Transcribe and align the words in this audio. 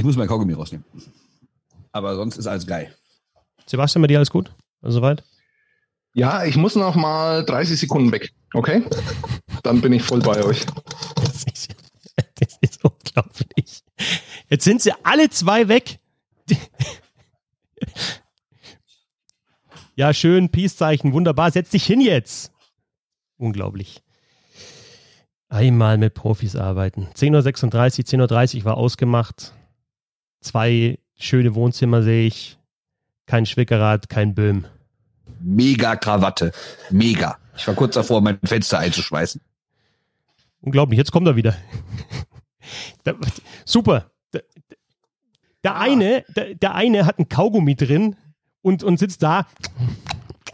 Ich 0.00 0.04
muss 0.04 0.16
mein 0.16 0.28
Kaugummi 0.28 0.54
rausnehmen. 0.54 0.86
Aber 1.92 2.16
sonst 2.16 2.38
ist 2.38 2.46
alles 2.46 2.66
geil. 2.66 2.96
Sebastian, 3.66 4.00
bei 4.00 4.08
dir 4.08 4.16
alles 4.16 4.30
gut? 4.30 4.50
Also 4.80 5.00
soweit? 5.00 5.22
Ja, 6.14 6.42
ich 6.46 6.56
muss 6.56 6.74
noch 6.74 6.94
mal 6.94 7.44
30 7.44 7.78
Sekunden 7.78 8.10
weg. 8.10 8.32
Okay? 8.54 8.82
Dann 9.62 9.82
bin 9.82 9.92
ich 9.92 10.02
voll 10.02 10.20
bei 10.20 10.42
euch. 10.42 10.64
Das 11.16 11.44
ist, 11.44 11.74
das 12.16 12.56
ist 12.62 12.82
unglaublich. 12.82 13.82
Jetzt 14.48 14.64
sind 14.64 14.80
sie 14.80 14.92
alle 15.02 15.28
zwei 15.28 15.68
weg. 15.68 15.98
Ja, 19.94 20.14
schön, 20.14 20.48
Peace-Zeichen, 20.48 21.12
wunderbar. 21.12 21.50
Setz 21.50 21.68
dich 21.68 21.84
hin 21.84 22.00
jetzt. 22.00 22.52
Unglaublich. 23.36 24.02
Einmal 25.50 25.98
mit 25.98 26.14
Profis 26.14 26.56
arbeiten. 26.56 27.08
10.36 27.14 28.14
Uhr, 28.18 28.24
10.30 28.24 28.58
Uhr 28.60 28.64
war 28.64 28.78
ausgemacht. 28.78 29.52
Zwei 30.40 30.98
schöne 31.18 31.54
Wohnzimmer 31.54 32.02
sehe 32.02 32.26
ich. 32.26 32.58
Kein 33.26 33.46
Schwickerrad, 33.46 34.08
kein 34.08 34.34
Böhm. 34.34 34.64
Mega 35.40 35.96
Krawatte. 35.96 36.52
Mega. 36.90 37.38
Ich 37.56 37.66
war 37.66 37.74
kurz 37.74 37.94
davor, 37.94 38.20
mein 38.20 38.38
Fenster 38.44 38.78
einzuschmeißen. 38.78 39.40
Unglaublich, 40.62 40.98
jetzt 40.98 41.12
kommt 41.12 41.26
er 41.26 41.36
wieder. 41.36 41.56
Da- 43.04 43.14
Super. 43.64 44.10
Der, 44.32 44.42
der, 45.64 45.76
eine, 45.80 46.24
der, 46.36 46.54
der 46.54 46.74
eine 46.74 47.06
hat 47.06 47.18
ein 47.18 47.28
Kaugummi 47.28 47.74
drin 47.74 48.16
und, 48.62 48.82
und 48.84 48.98
sitzt 48.98 49.22
da. 49.22 49.46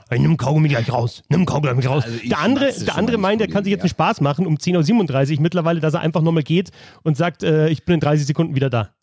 Hey, 0.09 0.21
nimm 0.21 0.37
Kaugummi 0.37 0.69
gleich 0.69 0.91
raus. 0.91 1.25
Nimm 1.29 1.45
Kaugummi 1.45 1.85
raus. 1.85 2.05
Also 2.05 2.19
der 2.29 2.39
andere, 2.39 2.73
der 2.73 2.97
andere 2.97 3.19
meint, 3.19 3.41
er 3.41 3.49
kann 3.49 3.65
sich 3.65 3.73
jetzt 3.73 3.83
einen 3.83 3.91
Spaß 3.91 4.21
machen 4.21 4.47
um 4.47 4.55
10.37 4.57 5.37
Uhr 5.37 5.43
mittlerweile, 5.43 5.81
dass 5.81 5.95
er 5.95 6.01
einfach 6.01 6.23
nochmal 6.23 6.45
geht 6.45 6.71
und 7.03 7.17
sagt, 7.17 7.43
äh, 7.43 7.69
ich 7.69 7.85
bin 7.85 7.95
in 7.97 8.01
30 8.01 8.27
Sekunden 8.27 8.55
wieder 8.55 8.71
da. 8.71 8.95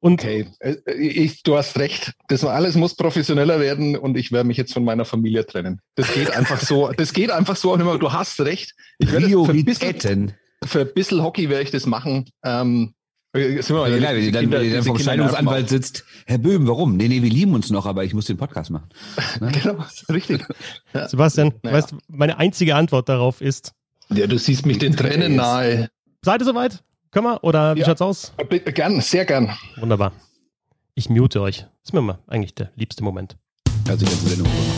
Und 0.00 0.20
Okay, 0.20 0.46
äh, 0.60 0.76
ich, 0.96 1.42
du 1.42 1.56
hast 1.56 1.76
recht. 1.78 2.12
Das 2.28 2.44
alles 2.44 2.76
muss 2.76 2.94
professioneller 2.94 3.58
werden 3.58 3.96
und 3.96 4.16
ich 4.16 4.30
werde 4.30 4.46
mich 4.46 4.56
jetzt 4.56 4.72
von 4.72 4.84
meiner 4.84 5.04
Familie 5.04 5.44
trennen. 5.44 5.80
Das 5.96 6.12
geht 6.14 6.30
einfach 6.30 6.60
so. 6.60 6.92
Das 6.96 7.12
geht 7.12 7.30
einfach 7.32 7.56
so. 7.56 7.72
auch 7.72 7.76
nicht 7.76 7.86
mehr. 7.86 7.98
Du 7.98 8.12
hast 8.12 8.40
recht. 8.40 8.74
Ich 8.98 9.10
werde 9.10 9.28
für 9.28 9.50
ein 9.50 9.64
bisschen, 9.64 10.32
für 10.64 10.80
ein 10.82 10.90
bisschen 10.94 11.22
Hockey 11.22 11.48
werde 11.50 11.64
ich 11.64 11.70
das 11.72 11.86
machen. 11.86 12.26
Ähm, 12.44 12.94
äh, 13.32 13.60
sind 13.60 13.70
wir 13.70 13.80
mal 13.80 13.90
Ja, 14.00 14.14
wenn 14.14 14.32
dann, 14.32 14.42
Kinder- 14.50 14.64
dann 14.64 14.84
vom 14.84 14.98
Scheidungsanwalt 14.98 15.68
sitzt. 15.68 16.04
Herr 16.26 16.38
Böhm, 16.38 16.66
warum? 16.68 16.96
Nee, 16.96 17.08
nee, 17.08 17.20
wir 17.22 17.30
lieben 17.30 17.54
uns 17.54 17.70
noch, 17.70 17.84
aber 17.84 18.04
ich 18.04 18.14
muss 18.14 18.26
den 18.26 18.36
Podcast 18.36 18.70
machen. 18.70 18.88
auch. 19.40 19.50
Genau, 19.52 19.84
richtig. 20.10 20.44
Sebastian, 21.08 21.52
Naja. 21.62 21.76
weißt 21.76 21.92
du, 21.92 21.98
meine 22.08 22.38
einzige 22.38 22.74
Antwort 22.76 23.08
darauf 23.08 23.40
ist, 23.40 23.72
Ja, 24.10 24.26
du 24.28 24.38
siehst 24.38 24.64
mich 24.64 24.78
den 24.78 24.94
Tränen 24.96 25.34
nahe. 25.36 25.88
seid 26.24 26.40
ihr 26.40 26.44
soweit? 26.46 26.82
Können 27.10 27.26
wir? 27.26 27.42
Oder 27.44 27.74
wie 27.74 27.80
Ja. 27.80 27.86
schaut's 27.86 28.02
aus? 28.02 28.32
Gern, 28.48 29.00
sehr 29.00 29.24
gern. 29.24 29.56
Wunderbar. 29.76 30.12
Ich 30.94 31.08
mute 31.08 31.40
euch. 31.40 31.64
ist 31.82 31.94
mir 31.94 32.02
mal 32.02 32.18
eigentlich 32.26 32.54
der 32.54 32.70
liebste 32.76 33.02
Moment. 33.02 33.36
Gemacht. 33.84 34.68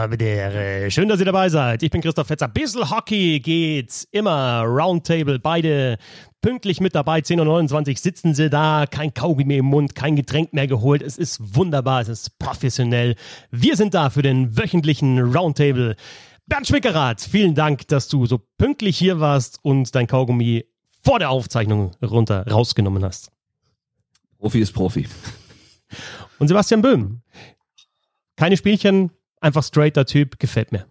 Habe 0.00 0.16
der 0.16 0.52
Ehre. 0.52 0.90
Schön, 0.90 1.08
dass 1.08 1.20
ihr 1.20 1.26
dabei 1.26 1.48
seid. 1.48 1.82
Ich 1.82 1.90
bin 1.90 2.00
Christoph 2.00 2.26
Fetzer. 2.28 2.48
Bissl 2.48 2.88
Hockey 2.90 3.38
geht's 3.40 4.08
immer. 4.10 4.62
Roundtable, 4.62 5.38
beide 5.38 5.98
pünktlich 6.40 6.80
mit 6.80 6.94
dabei. 6.94 7.20
10.29 7.20 7.90
Uhr 7.90 7.96
sitzen 7.96 8.34
sie 8.34 8.50
da. 8.50 8.86
Kein 8.90 9.14
Kaugummi 9.14 9.56
im 9.58 9.66
Mund, 9.66 9.94
kein 9.94 10.16
Getränk 10.16 10.52
mehr 10.52 10.66
geholt. 10.66 11.02
Es 11.02 11.18
ist 11.18 11.56
wunderbar, 11.56 12.00
es 12.00 12.08
ist 12.08 12.38
professionell. 12.38 13.16
Wir 13.50 13.76
sind 13.76 13.94
da 13.94 14.10
für 14.10 14.22
den 14.22 14.56
wöchentlichen 14.56 15.18
Roundtable. 15.18 15.96
Bernd 16.46 16.66
Schwickerath, 16.66 17.20
vielen 17.20 17.54
Dank, 17.54 17.86
dass 17.88 18.08
du 18.08 18.26
so 18.26 18.38
pünktlich 18.58 18.98
hier 18.98 19.20
warst 19.20 19.58
und 19.62 19.94
dein 19.94 20.06
Kaugummi 20.06 20.64
vor 21.02 21.18
der 21.18 21.30
Aufzeichnung 21.30 21.92
runter 22.02 22.46
rausgenommen 22.46 23.04
hast. 23.04 23.30
Profi 24.38 24.60
ist 24.60 24.72
Profi. 24.72 25.06
Und 26.38 26.48
Sebastian 26.48 26.82
Böhm. 26.82 27.22
Keine 28.36 28.56
Spielchen, 28.56 29.10
einfach 29.40 29.62
straighter 29.62 30.06
Typ, 30.06 30.38
gefällt 30.38 30.72
mir. 30.72 30.86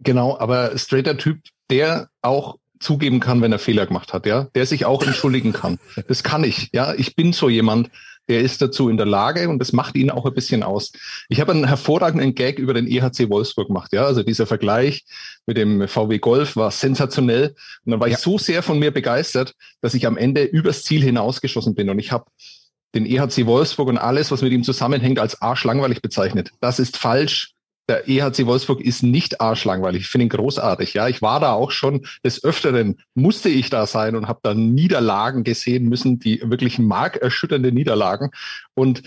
Genau, 0.00 0.38
aber 0.38 0.76
straighter 0.78 1.18
Typ, 1.18 1.40
der 1.70 2.08
auch 2.22 2.58
zugeben 2.80 3.20
kann, 3.20 3.40
wenn 3.42 3.52
er 3.52 3.58
Fehler 3.58 3.86
gemacht 3.86 4.12
hat, 4.12 4.26
ja, 4.26 4.44
der 4.54 4.66
sich 4.66 4.84
auch 4.84 5.02
entschuldigen 5.02 5.52
kann. 5.52 5.78
Das 6.08 6.22
kann 6.22 6.44
ich, 6.44 6.70
ja. 6.72 6.94
Ich 6.94 7.16
bin 7.16 7.32
so 7.32 7.48
jemand, 7.48 7.90
der 8.28 8.40
ist 8.40 8.60
dazu 8.60 8.90
in 8.90 8.98
der 8.98 9.06
Lage 9.06 9.48
und 9.48 9.58
das 9.58 9.72
macht 9.72 9.96
ihn 9.96 10.10
auch 10.10 10.26
ein 10.26 10.34
bisschen 10.34 10.62
aus. 10.62 10.92
Ich 11.30 11.40
habe 11.40 11.52
einen 11.52 11.66
hervorragenden 11.66 12.34
Gag 12.34 12.58
über 12.58 12.74
den 12.74 12.86
EHC 12.86 13.30
Wolfsburg 13.30 13.68
gemacht, 13.68 13.92
ja. 13.92 14.04
Also 14.04 14.22
dieser 14.22 14.46
Vergleich 14.46 15.04
mit 15.46 15.56
dem 15.56 15.88
VW 15.88 16.18
Golf 16.18 16.54
war 16.54 16.70
sensationell. 16.70 17.54
Und 17.84 17.92
dann 17.92 18.00
war 18.00 18.08
Ja. 18.08 18.14
ich 18.14 18.20
so 18.20 18.36
sehr 18.38 18.62
von 18.62 18.78
mir 18.78 18.90
begeistert, 18.90 19.54
dass 19.80 19.94
ich 19.94 20.06
am 20.06 20.16
Ende 20.16 20.44
übers 20.44 20.82
Ziel 20.82 21.02
hinausgeschossen 21.02 21.74
bin 21.74 21.88
und 21.90 21.98
ich 21.98 22.12
habe 22.12 22.26
den 22.94 23.06
EHC 23.06 23.46
Wolfsburg 23.46 23.88
und 23.88 23.98
alles, 23.98 24.30
was 24.30 24.42
mit 24.42 24.52
ihm 24.52 24.62
zusammenhängt, 24.64 25.18
als 25.18 25.40
arschlangweilig 25.42 26.00
bezeichnet. 26.02 26.50
Das 26.60 26.78
ist 26.78 26.96
falsch. 26.96 27.54
Der 27.88 28.06
EHC 28.06 28.44
Wolfsburg 28.44 28.82
ist 28.82 29.02
nicht 29.02 29.40
arschlangweilig. 29.40 30.02
Ich 30.02 30.08
finde 30.08 30.26
ihn 30.26 30.28
großartig. 30.28 30.92
Ja, 30.92 31.08
ich 31.08 31.22
war 31.22 31.40
da 31.40 31.52
auch 31.52 31.70
schon 31.70 32.06
des 32.22 32.44
Öfteren, 32.44 33.00
musste 33.14 33.48
ich 33.48 33.70
da 33.70 33.86
sein 33.86 34.14
und 34.14 34.28
habe 34.28 34.40
da 34.42 34.52
Niederlagen 34.52 35.42
gesehen 35.42 35.88
müssen, 35.88 36.18
die 36.18 36.42
wirklich 36.44 36.78
markerschütternde 36.78 37.72
Niederlagen. 37.72 38.30
Und 38.74 39.02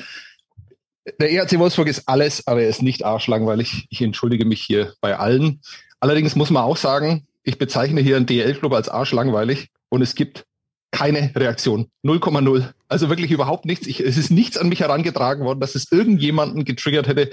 der 1.20 1.32
EHC 1.32 1.60
Wolfsburg 1.60 1.88
ist 1.88 2.08
alles, 2.08 2.48
aber 2.48 2.64
er 2.64 2.70
ist 2.70 2.82
nicht 2.82 3.06
arschlangweilig. 3.06 3.88
Ich 3.90 4.02
entschuldige 4.02 4.46
mich 4.46 4.62
hier 4.62 4.94
bei 5.00 5.18
allen. 5.18 5.62
Allerdings 6.00 6.36
muss 6.36 6.50
man 6.50 6.64
auch 6.64 6.78
sagen, 6.78 7.28
ich 7.44 7.58
bezeichne 7.58 8.02
hier 8.02 8.18
einen 8.18 8.26
DL-Club 8.26 8.74
als 8.74 8.90
arschlangweilig 8.90 9.70
und 9.90 10.02
es 10.02 10.16
gibt 10.16 10.46
keine 10.92 11.32
Reaktion. 11.36 11.88
0,0. 12.04 12.66
Also 12.90 13.10
wirklich 13.10 13.32
überhaupt 13.32 13.66
nichts. 13.66 13.88
Ich, 13.88 14.02
es 14.02 14.18
ist 14.18 14.30
nichts 14.30 14.58
an 14.58 14.70
mich 14.70 14.82
herangetragen 14.82 15.46
worden, 15.46 15.60
dass 15.60 15.76
es 15.76 15.92
irgendjemanden 15.92 16.66
getriggert 16.66 17.08
hätte. 17.08 17.32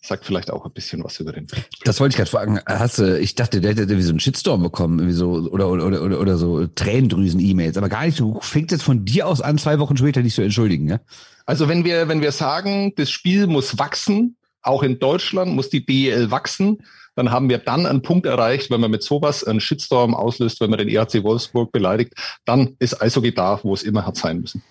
Sagt 0.00 0.24
vielleicht 0.24 0.50
auch 0.50 0.64
ein 0.64 0.72
bisschen 0.72 1.02
was 1.04 1.18
über 1.20 1.32
den. 1.32 1.46
Das 1.84 2.00
wollte 2.00 2.12
ich 2.12 2.16
gerade 2.16 2.30
fragen. 2.30 2.60
Hast 2.66 2.98
du, 2.98 3.18
ich 3.18 3.34
dachte, 3.34 3.60
der 3.60 3.72
hätte 3.72 3.82
irgendwie 3.82 4.02
so 4.02 4.10
einen 4.10 4.20
Shitstorm 4.20 4.62
bekommen, 4.62 4.98
irgendwie 4.98 5.16
so, 5.16 5.30
oder, 5.50 5.68
oder, 5.68 5.86
oder, 5.86 6.02
oder, 6.02 6.20
oder 6.20 6.36
so 6.36 6.66
Tränendrüsen-E-Mails, 6.66 7.76
aber 7.76 7.88
gar 7.88 8.04
nicht. 8.04 8.18
Du 8.18 8.40
fängst 8.40 8.72
jetzt 8.72 8.82
von 8.82 9.04
dir 9.04 9.26
aus 9.26 9.40
an, 9.40 9.58
zwei 9.58 9.78
Wochen 9.78 9.96
später 9.96 10.22
dich 10.22 10.34
zu 10.34 10.42
entschuldigen, 10.42 10.88
ja? 10.88 11.00
Also 11.46 11.68
wenn 11.68 11.84
wir, 11.84 12.08
wenn 12.08 12.20
wir 12.20 12.32
sagen, 12.32 12.92
das 12.96 13.10
Spiel 13.10 13.46
muss 13.46 13.78
wachsen, 13.78 14.36
auch 14.62 14.82
in 14.82 14.98
Deutschland 14.98 15.52
muss 15.54 15.70
die 15.70 15.84
DEL 15.84 16.30
wachsen, 16.30 16.78
dann 17.18 17.32
haben 17.32 17.48
wir 17.48 17.58
dann 17.58 17.84
einen 17.84 18.00
Punkt 18.00 18.26
erreicht, 18.26 18.70
wenn 18.70 18.80
man 18.80 18.92
mit 18.92 19.02
sowas 19.02 19.42
einen 19.42 19.60
Shitstorm 19.60 20.14
auslöst, 20.14 20.60
wenn 20.60 20.70
man 20.70 20.78
den 20.78 20.88
EHC 20.88 21.24
Wolfsburg 21.24 21.72
beleidigt, 21.72 22.14
dann 22.44 22.76
ist 22.78 23.02
Eishockey 23.02 23.34
da, 23.34 23.58
wo 23.64 23.74
es 23.74 23.82
immer 23.82 24.06
hat 24.06 24.16
sein 24.16 24.40
müssen. 24.40 24.62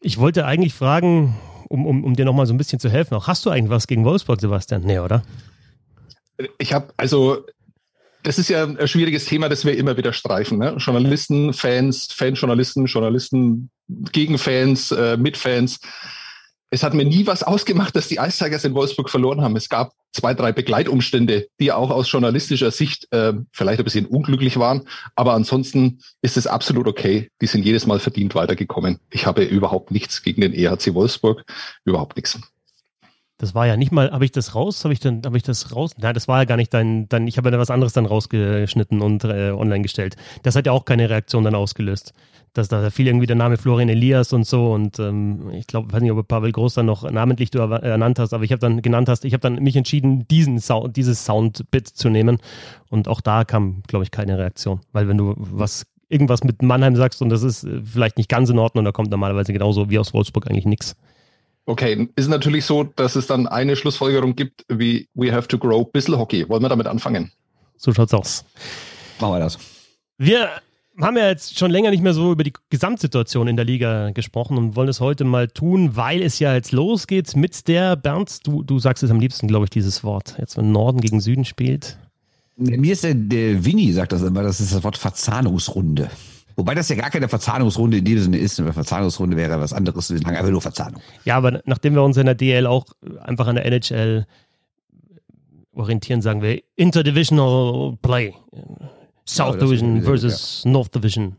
Ich 0.00 0.18
wollte 0.18 0.44
eigentlich 0.44 0.74
fragen, 0.74 1.36
um, 1.68 1.86
um, 1.86 2.02
um 2.02 2.16
dir 2.16 2.24
nochmal 2.24 2.46
so 2.46 2.54
ein 2.54 2.58
bisschen 2.58 2.80
zu 2.80 2.90
helfen, 2.90 3.14
auch 3.14 3.28
hast 3.28 3.46
du 3.46 3.50
eigentlich 3.50 3.70
was 3.70 3.86
gegen 3.86 4.04
Wolfsburg, 4.04 4.40
Sebastian? 4.40 4.82
Nee, 4.82 4.98
oder? 4.98 5.22
Ich 6.58 6.72
habe 6.72 6.92
also 6.96 7.46
das 8.24 8.38
ist 8.38 8.48
ja 8.48 8.64
ein 8.64 8.88
schwieriges 8.88 9.24
Thema, 9.26 9.48
das 9.48 9.64
wir 9.64 9.76
immer 9.76 9.96
wieder 9.96 10.12
streifen. 10.12 10.58
Ne? 10.58 10.74
Journalisten, 10.78 11.52
Fans, 11.52 12.08
Fanjournalisten, 12.12 12.86
Journalisten 12.86 13.70
gegen 14.10 14.38
Fans, 14.38 14.90
äh, 14.90 15.16
mit 15.16 15.36
Fans. 15.36 15.78
Es 16.74 16.82
hat 16.82 16.94
mir 16.94 17.04
nie 17.04 17.26
was 17.26 17.42
ausgemacht, 17.42 17.94
dass 17.94 18.08
die 18.08 18.16
Ice 18.16 18.42
Tigers 18.42 18.64
in 18.64 18.72
Wolfsburg 18.72 19.10
verloren 19.10 19.42
haben. 19.42 19.54
Es 19.56 19.68
gab 19.68 19.92
zwei, 20.10 20.32
drei 20.32 20.52
Begleitumstände, 20.52 21.48
die 21.60 21.70
auch 21.70 21.90
aus 21.90 22.10
journalistischer 22.10 22.70
Sicht 22.70 23.12
äh, 23.12 23.34
vielleicht 23.52 23.78
ein 23.78 23.84
bisschen 23.84 24.06
unglücklich 24.06 24.58
waren. 24.58 24.88
Aber 25.14 25.34
ansonsten 25.34 25.98
ist 26.22 26.38
es 26.38 26.46
absolut 26.46 26.86
okay. 26.86 27.28
Die 27.42 27.46
sind 27.46 27.66
jedes 27.66 27.86
Mal 27.86 27.98
verdient 27.98 28.34
weitergekommen. 28.34 29.00
Ich 29.10 29.26
habe 29.26 29.44
überhaupt 29.44 29.90
nichts 29.90 30.22
gegen 30.22 30.40
den 30.40 30.54
EHC 30.54 30.94
Wolfsburg. 30.94 31.44
Überhaupt 31.84 32.16
nichts. 32.16 32.40
Das 33.42 33.56
war 33.56 33.66
ja 33.66 33.76
nicht 33.76 33.90
mal, 33.90 34.12
habe 34.12 34.24
ich 34.24 34.30
das 34.30 34.54
raus? 34.54 34.84
Habe 34.84 34.94
ich 34.94 35.00
dann, 35.00 35.20
habe 35.24 35.36
ich 35.36 35.42
das 35.42 35.74
raus? 35.74 35.94
Nein, 35.98 36.14
das 36.14 36.28
war 36.28 36.38
ja 36.38 36.44
gar 36.44 36.56
nicht 36.56 36.72
dein, 36.72 37.08
dein 37.08 37.26
ich 37.26 37.38
habe 37.38 37.50
ja 37.50 37.58
was 37.58 37.70
anderes 37.70 37.92
dann 37.92 38.06
rausgeschnitten 38.06 39.00
und 39.00 39.24
äh, 39.24 39.50
online 39.50 39.82
gestellt. 39.82 40.14
Das 40.44 40.54
hat 40.54 40.64
ja 40.66 40.70
auch 40.70 40.84
keine 40.84 41.10
Reaktion 41.10 41.42
dann 41.42 41.56
ausgelöst. 41.56 42.12
Dass 42.52 42.68
da 42.68 42.88
fiel 42.90 43.08
irgendwie 43.08 43.26
der 43.26 43.34
Name 43.34 43.56
Florian 43.56 43.88
Elias 43.88 44.32
und 44.32 44.46
so 44.46 44.72
und 44.72 45.00
ähm, 45.00 45.50
ich 45.54 45.66
glaube, 45.66 45.92
weiß 45.92 46.02
nicht, 46.02 46.12
ob 46.12 46.28
Pavel 46.28 46.52
Groß 46.52 46.74
dann 46.74 46.86
noch 46.86 47.10
namentlich 47.10 47.50
du 47.50 47.58
ernannt 47.58 48.20
hast, 48.20 48.32
aber 48.32 48.44
ich 48.44 48.52
habe 48.52 48.60
dann 48.60 48.80
genannt 48.80 49.08
hast, 49.08 49.24
ich 49.24 49.32
habe 49.32 49.40
dann 49.40 49.56
mich 49.56 49.74
entschieden, 49.74 50.28
diesen 50.28 50.60
Sound, 50.60 50.96
dieses 50.96 51.24
Soundbit 51.24 51.88
zu 51.88 52.10
nehmen 52.10 52.38
und 52.90 53.08
auch 53.08 53.20
da 53.20 53.42
kam, 53.42 53.82
glaube 53.88 54.04
ich, 54.04 54.12
keine 54.12 54.38
Reaktion, 54.38 54.82
weil 54.92 55.08
wenn 55.08 55.18
du 55.18 55.34
was 55.36 55.86
irgendwas 56.08 56.44
mit 56.44 56.62
Mannheim 56.62 56.94
sagst 56.94 57.22
und 57.22 57.30
das 57.30 57.42
ist 57.42 57.64
äh, 57.64 57.80
vielleicht 57.82 58.18
nicht 58.18 58.28
ganz 58.28 58.50
in 58.50 58.60
Ordnung, 58.60 58.84
da 58.84 58.92
kommt 58.92 59.10
normalerweise 59.10 59.52
genauso 59.52 59.90
wie 59.90 59.98
aus 59.98 60.14
Wolfsburg 60.14 60.48
eigentlich 60.48 60.66
nichts. 60.66 60.94
Okay, 61.64 62.08
ist 62.16 62.28
natürlich 62.28 62.64
so, 62.64 62.82
dass 62.84 63.14
es 63.14 63.26
dann 63.26 63.46
eine 63.46 63.76
Schlussfolgerung 63.76 64.34
gibt, 64.34 64.64
wie 64.68 65.08
we 65.14 65.32
have 65.32 65.46
to 65.48 65.58
grow 65.58 65.90
Bissl 65.90 66.18
Hockey. 66.18 66.48
Wollen 66.48 66.62
wir 66.62 66.68
damit 66.68 66.86
anfangen? 66.86 67.30
So 67.76 67.92
schaut's 67.92 68.14
aus. 68.14 68.44
Machen 69.20 69.34
wir 69.34 69.40
das. 69.40 69.58
Wir 70.18 70.48
haben 71.00 71.16
ja 71.16 71.28
jetzt 71.28 71.58
schon 71.58 71.70
länger 71.70 71.90
nicht 71.90 72.02
mehr 72.02 72.14
so 72.14 72.32
über 72.32 72.44
die 72.44 72.52
Gesamtsituation 72.68 73.48
in 73.48 73.56
der 73.56 73.64
Liga 73.64 74.10
gesprochen 74.10 74.58
und 74.58 74.76
wollen 74.76 74.88
es 74.88 75.00
heute 75.00 75.24
mal 75.24 75.48
tun, 75.48 75.96
weil 75.96 76.20
es 76.22 76.38
ja 76.38 76.54
jetzt 76.54 76.72
losgeht 76.72 77.34
mit 77.36 77.66
der, 77.68 77.96
Bernd, 77.96 78.46
du, 78.46 78.62
du 78.62 78.78
sagst 78.78 79.02
es 79.02 79.10
am 79.10 79.20
liebsten, 79.20 79.48
glaube 79.48 79.66
ich, 79.66 79.70
dieses 79.70 80.04
Wort, 80.04 80.36
jetzt 80.38 80.56
wenn 80.56 80.72
Norden 80.72 81.00
gegen 81.00 81.20
Süden 81.20 81.44
spielt. 81.44 81.98
Mir 82.56 82.92
ist 82.92 83.04
der, 83.04 83.14
der 83.14 83.64
Winnie 83.64 83.92
sagt 83.92 84.12
das 84.12 84.22
immer, 84.22 84.42
das 84.42 84.60
ist 84.60 84.74
das 84.74 84.84
Wort 84.84 84.98
Verzahnungsrunde. 84.98 86.10
Wobei 86.56 86.74
das 86.74 86.88
ja 86.88 86.96
gar 86.96 87.10
keine 87.10 87.28
Verzahnungsrunde 87.28 87.98
in 87.98 88.04
dem 88.04 88.18
Sinne 88.18 88.38
ist. 88.38 88.58
Eine 88.60 88.72
Verzahnungsrunde 88.72 89.36
wäre 89.36 89.60
was 89.60 89.72
anderes. 89.72 90.10
Wir 90.10 90.18
sagen 90.18 90.36
einfach 90.36 90.50
nur 90.50 90.62
Verzahnung. 90.62 91.02
Ja, 91.24 91.36
aber 91.36 91.62
nachdem 91.64 91.94
wir 91.94 92.02
uns 92.02 92.16
in 92.16 92.26
der 92.26 92.34
DL 92.34 92.66
auch 92.66 92.86
einfach 93.20 93.46
an 93.46 93.56
der 93.56 93.66
NHL 93.66 94.26
orientieren, 95.72 96.22
sagen 96.22 96.42
wir 96.42 96.62
Interdivisional 96.76 97.96
Play. 98.02 98.34
South 99.26 99.54
ja, 99.54 99.60
Division 99.60 100.02
versus 100.02 100.62
ja. 100.64 100.70
North 100.70 100.94
Division. 100.94 101.36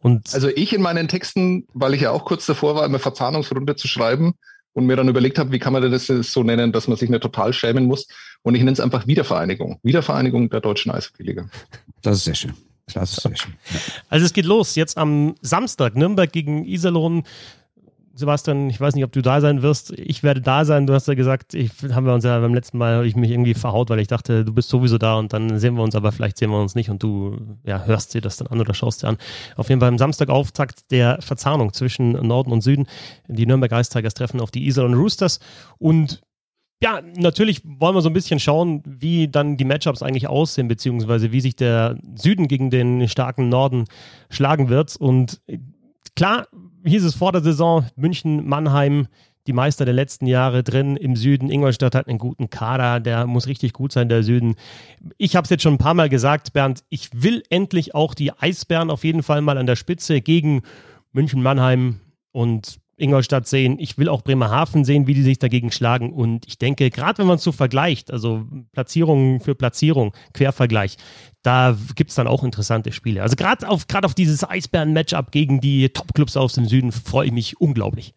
Und 0.00 0.32
also 0.32 0.48
ich 0.48 0.72
in 0.72 0.82
meinen 0.82 1.08
Texten, 1.08 1.66
weil 1.74 1.94
ich 1.94 2.02
ja 2.02 2.12
auch 2.12 2.24
kurz 2.24 2.46
davor 2.46 2.76
war, 2.76 2.84
eine 2.84 2.98
Verzahnungsrunde 2.98 3.74
zu 3.74 3.88
schreiben 3.88 4.34
und 4.72 4.86
mir 4.86 4.96
dann 4.96 5.08
überlegt 5.08 5.38
habe, 5.38 5.52
wie 5.52 5.58
kann 5.58 5.72
man 5.72 5.90
das 5.90 6.06
so 6.06 6.42
nennen, 6.42 6.70
dass 6.70 6.86
man 6.86 6.96
sich 6.96 7.10
nicht 7.10 7.22
total 7.22 7.52
schämen 7.52 7.86
muss. 7.86 8.06
Und 8.42 8.54
ich 8.54 8.60
nenne 8.60 8.72
es 8.72 8.80
einfach 8.80 9.06
Wiedervereinigung. 9.06 9.80
Wiedervereinigung 9.82 10.50
der 10.50 10.60
deutschen 10.60 10.92
Eishockey-Liga. 10.92 11.48
Das 12.02 12.18
ist 12.18 12.24
sehr 12.24 12.34
schön. 12.34 12.54
Das 12.94 13.12
ist 13.12 13.22
sehr. 13.22 13.32
Also 14.08 14.26
es 14.26 14.32
geht 14.32 14.44
los 14.44 14.74
jetzt 14.74 14.96
am 14.96 15.34
Samstag, 15.42 15.96
Nürnberg 15.96 16.30
gegen 16.30 16.64
Iserlohn. 16.64 17.24
Sebastian, 18.18 18.70
ich 18.70 18.80
weiß 18.80 18.94
nicht, 18.94 19.04
ob 19.04 19.12
du 19.12 19.20
da 19.20 19.42
sein 19.42 19.60
wirst. 19.60 19.90
Ich 19.90 20.22
werde 20.22 20.40
da 20.40 20.64
sein. 20.64 20.86
Du 20.86 20.94
hast 20.94 21.06
ja 21.06 21.12
gesagt, 21.12 21.52
ich, 21.52 21.70
haben 21.92 22.06
wir 22.06 22.14
uns 22.14 22.24
ja 22.24 22.40
beim 22.40 22.54
letzten 22.54 22.78
Mal 22.78 23.04
ich 23.04 23.14
mich 23.14 23.30
irgendwie 23.30 23.52
verhaut, 23.52 23.90
weil 23.90 23.98
ich 23.98 24.08
dachte, 24.08 24.42
du 24.42 24.54
bist 24.54 24.70
sowieso 24.70 24.96
da 24.96 25.16
und 25.16 25.34
dann 25.34 25.58
sehen 25.58 25.74
wir 25.74 25.82
uns, 25.82 25.94
aber 25.94 26.12
vielleicht 26.12 26.38
sehen 26.38 26.48
wir 26.48 26.58
uns 26.58 26.74
nicht 26.74 26.88
und 26.88 27.02
du 27.02 27.36
ja, 27.64 27.84
hörst 27.84 28.14
dir 28.14 28.22
das 28.22 28.38
dann 28.38 28.46
an 28.46 28.58
oder 28.58 28.72
schaust 28.72 29.02
dir 29.02 29.08
an. 29.08 29.18
Auf 29.56 29.68
jeden 29.68 29.82
Fall 29.82 29.90
am 29.90 29.98
Samstag 29.98 30.30
Auftakt 30.30 30.90
der 30.90 31.20
Verzahnung 31.20 31.74
zwischen 31.74 32.12
Norden 32.12 32.52
und 32.52 32.62
Süden. 32.62 32.86
Die 33.28 33.44
Nürnberg 33.44 33.72
Ice 33.72 33.90
Tigers 33.90 34.14
treffen 34.14 34.40
auf 34.40 34.50
die 34.50 34.66
und 34.72 34.94
Roosters 34.94 35.38
und 35.76 36.22
ja, 36.82 37.00
natürlich 37.16 37.62
wollen 37.64 37.94
wir 37.94 38.02
so 38.02 38.10
ein 38.10 38.14
bisschen 38.14 38.38
schauen, 38.38 38.82
wie 38.84 39.28
dann 39.28 39.56
die 39.56 39.64
Matchups 39.64 40.02
eigentlich 40.02 40.28
aussehen, 40.28 40.68
beziehungsweise 40.68 41.32
wie 41.32 41.40
sich 41.40 41.56
der 41.56 41.98
Süden 42.16 42.48
gegen 42.48 42.70
den 42.70 43.08
starken 43.08 43.48
Norden 43.48 43.84
schlagen 44.28 44.68
wird. 44.68 44.96
Und 44.96 45.40
klar, 46.16 46.48
hieß 46.84 47.04
es 47.04 47.14
vor 47.14 47.32
der 47.32 47.42
Saison, 47.42 47.86
München, 47.96 48.46
Mannheim, 48.46 49.08
die 49.46 49.54
Meister 49.54 49.84
der 49.84 49.94
letzten 49.94 50.26
Jahre 50.26 50.62
drin 50.62 50.96
im 50.96 51.16
Süden. 51.16 51.50
Ingolstadt 51.50 51.94
hat 51.94 52.08
einen 52.08 52.18
guten 52.18 52.50
Kader, 52.50 53.00
der 53.00 53.26
muss 53.26 53.46
richtig 53.46 53.72
gut 53.72 53.92
sein, 53.92 54.08
der 54.08 54.22
Süden. 54.22 54.56
Ich 55.16 55.36
habe 55.36 55.44
es 55.44 55.50
jetzt 55.50 55.62
schon 55.62 55.74
ein 55.74 55.78
paar 55.78 55.94
Mal 55.94 56.08
gesagt, 56.08 56.52
Bernd, 56.52 56.84
ich 56.88 57.10
will 57.22 57.42
endlich 57.48 57.94
auch 57.94 58.14
die 58.14 58.32
Eisbären 58.32 58.90
auf 58.90 59.04
jeden 59.04 59.22
Fall 59.22 59.40
mal 59.40 59.56
an 59.56 59.66
der 59.66 59.76
Spitze 59.76 60.20
gegen 60.20 60.62
München, 61.12 61.42
Mannheim 61.42 62.00
und 62.32 62.80
Ingolstadt 62.96 63.46
sehen. 63.46 63.78
Ich 63.78 63.98
will 63.98 64.08
auch 64.08 64.22
Bremerhaven 64.22 64.84
sehen, 64.84 65.06
wie 65.06 65.14
die 65.14 65.22
sich 65.22 65.38
dagegen 65.38 65.70
schlagen. 65.70 66.12
Und 66.12 66.46
ich 66.46 66.58
denke, 66.58 66.90
gerade 66.90 67.18
wenn 67.18 67.26
man 67.26 67.36
es 67.36 67.44
so 67.44 67.52
vergleicht, 67.52 68.10
also 68.10 68.46
Platzierung 68.72 69.40
für 69.40 69.54
Platzierung, 69.54 70.12
Quervergleich, 70.32 70.96
da 71.42 71.76
gibt 71.94 72.10
es 72.10 72.16
dann 72.16 72.26
auch 72.26 72.42
interessante 72.42 72.92
Spiele. 72.92 73.22
Also 73.22 73.36
gerade 73.36 73.68
auf, 73.68 73.86
auf 74.02 74.14
dieses 74.14 74.48
Eisbären-Matchup 74.48 75.30
gegen 75.30 75.60
die 75.60 75.90
Top-Clubs 75.90 76.36
aus 76.36 76.54
dem 76.54 76.66
Süden 76.66 76.90
freue 76.90 77.26
ich 77.26 77.32
mich 77.32 77.60
unglaublich. 77.60 78.14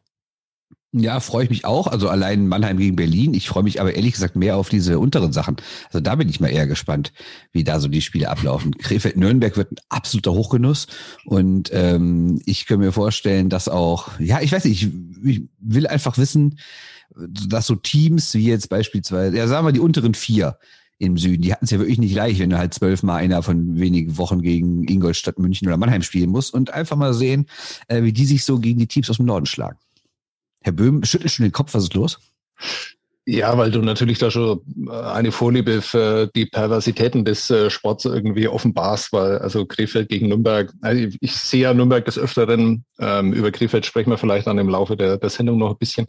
Ja, 0.92 1.20
freue 1.20 1.44
ich 1.44 1.52
mich 1.52 1.66
auch. 1.66 1.86
Also 1.86 2.10
allein 2.10 2.48
Mannheim 2.48 2.78
gegen 2.78 2.96
Berlin. 2.96 3.36
Ich 3.36 3.48
freue 3.48 3.62
mich 3.62 3.80
aber 3.80 3.94
ehrlich 3.94 4.14
gesagt 4.14 4.36
mehr 4.36 4.58
auf 4.58 4.70
diese 4.70 4.98
unteren 4.98 5.32
Sachen. 5.32 5.58
Also 5.88 6.00
da 6.00 6.16
bin 6.16 6.28
ich 6.30 6.40
mal 6.40 6.48
eher 6.48 6.66
gespannt, 6.66 7.14
wie 7.52 7.64
da 7.64 7.80
so 7.80 7.88
die 7.88 8.02
Spiele 8.02 8.30
ablaufen. 8.30 8.76
Krefeld-Nürnberg 8.76 9.56
wird 9.56 9.72
ein 9.72 9.78
absoluter 9.90 10.34
Hochgenuss. 10.34 10.88
Und 11.26 11.70
ähm, 11.74 12.42
ich 12.46 12.66
kann 12.66 12.80
mir 12.80 12.92
vorstellen, 12.92 13.50
dass 13.50 13.70
auch, 13.70 14.20
ja, 14.20 14.42
ich 14.42 14.52
weiß 14.52 14.66
nicht, 14.66 14.82
ich, 14.82 14.92
ich 15.24 15.44
will 15.60 15.86
einfach 15.86 16.18
wissen, 16.18 16.58
dass 17.16 17.68
so 17.68 17.76
Teams 17.76 18.34
wie 18.34 18.48
jetzt 18.48 18.70
beispielsweise, 18.70 19.38
ja, 19.38 19.48
sagen 19.48 19.68
wir 19.68 19.72
die 19.72 19.80
unteren 19.80 20.16
vier, 20.16 20.58
im 21.00 21.18
Süden. 21.18 21.42
Die 21.42 21.54
hatten 21.54 21.66
es 21.66 21.72
ja 21.72 21.80
wirklich 21.80 21.98
nicht 21.98 22.14
leicht, 22.14 22.40
wenn 22.40 22.50
du 22.50 22.58
halt 22.58 22.74
zwölfmal 22.74 23.24
einer 23.24 23.42
von 23.42 23.80
wenigen 23.80 24.18
Wochen 24.18 24.42
gegen 24.42 24.86
Ingolstadt, 24.88 25.40
München 25.40 25.68
oder 25.68 25.78
Mannheim 25.78 26.02
spielen 26.02 26.30
musst 26.30 26.54
und 26.54 26.74
einfach 26.74 26.98
mal 26.98 27.14
sehen, 27.14 27.46
äh, 27.88 28.04
wie 28.04 28.12
die 28.12 28.26
sich 28.26 28.44
so 28.44 28.60
gegen 28.60 28.80
die 28.80 28.88
Teams 28.88 29.10
aus 29.10 29.18
dem 29.18 29.26
Norden 29.26 29.46
schlagen. 29.46 29.78
Herr 30.62 30.74
Böhm 30.74 31.04
schüttelt 31.04 31.32
schon 31.32 31.44
den 31.44 31.52
Kopf, 31.52 31.74
was 31.74 31.84
ist 31.84 31.94
los? 31.94 32.20
Ja, 33.32 33.56
weil 33.60 33.70
du 33.70 33.84
natürlich 33.84 34.18
da 34.18 34.32
schon 34.32 34.62
äh, 34.88 34.92
eine 34.92 35.32
Vorliebe 35.32 35.84
für 35.84 36.32
die 36.36 36.48
Perversitäten 36.48 37.26
des 37.26 37.52
äh, 37.52 37.70
Sports 37.70 38.06
irgendwie 38.06 38.48
offenbarst, 38.48 39.14
weil 39.14 39.38
also 39.38 39.68
Krefeld 39.68 40.10
gegen 40.10 40.30
Nürnberg, 40.30 40.74
also 40.82 41.16
ich 41.22 41.36
sehe 41.36 41.62
ja 41.62 41.74
Nürnberg 41.76 42.04
des 42.06 42.18
Öfteren, 42.18 42.86
ähm, 42.98 43.32
über 43.34 43.52
Krefeld 43.52 43.86
sprechen 43.86 44.10
wir 44.10 44.18
vielleicht 44.18 44.48
dann 44.48 44.58
im 44.58 44.68
Laufe 44.68 44.98
der, 44.98 45.18
der 45.18 45.30
Sendung 45.30 45.60
noch 45.60 45.70
ein 45.70 45.78
bisschen. 45.78 46.08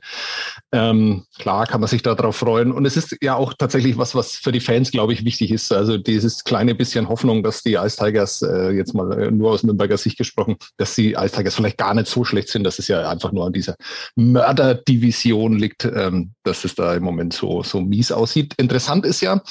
Ähm, 0.72 1.24
klar 1.38 1.66
kann 1.66 1.82
man 1.82 1.88
sich 1.88 2.00
darauf 2.00 2.36
freuen 2.36 2.72
und 2.72 2.86
es 2.86 2.96
ist 2.96 3.14
ja 3.20 3.34
auch 3.34 3.52
tatsächlich 3.52 3.98
was, 3.98 4.14
was 4.14 4.36
für 4.36 4.50
die 4.50 4.60
Fans, 4.60 4.90
glaube 4.90 5.12
ich, 5.12 5.22
wichtig 5.22 5.50
ist. 5.50 5.74
Also 5.74 5.98
dieses 5.98 6.42
kleine 6.44 6.74
bisschen 6.74 7.10
Hoffnung, 7.10 7.42
dass 7.42 7.62
die 7.62 7.74
Ice 7.74 8.02
Tigers, 8.02 8.40
äh, 8.40 8.70
jetzt 8.70 8.94
mal 8.94 9.30
nur 9.30 9.50
aus 9.50 9.62
Nürnberger 9.62 9.98
Sicht 9.98 10.16
gesprochen, 10.16 10.56
dass 10.78 10.94
die 10.94 11.12
Ice 11.12 11.36
Tigers 11.36 11.54
vielleicht 11.54 11.76
gar 11.76 11.92
nicht 11.92 12.06
so 12.06 12.24
schlecht 12.24 12.48
sind, 12.48 12.64
dass 12.64 12.78
es 12.78 12.88
ja 12.88 13.10
einfach 13.10 13.30
nur 13.32 13.44
an 13.44 13.52
dieser 13.52 13.74
Mörderdivision 14.16 15.58
liegt, 15.58 15.84
ähm, 15.84 16.32
dass 16.44 16.64
es 16.64 16.74
da 16.74 16.94
im 16.94 17.09
Moment 17.10 17.32
so, 17.32 17.62
so 17.62 17.80
mies 17.80 18.12
aussieht. 18.12 18.54
Interessant 18.56 19.04
ist 19.04 19.20
ja, 19.20 19.42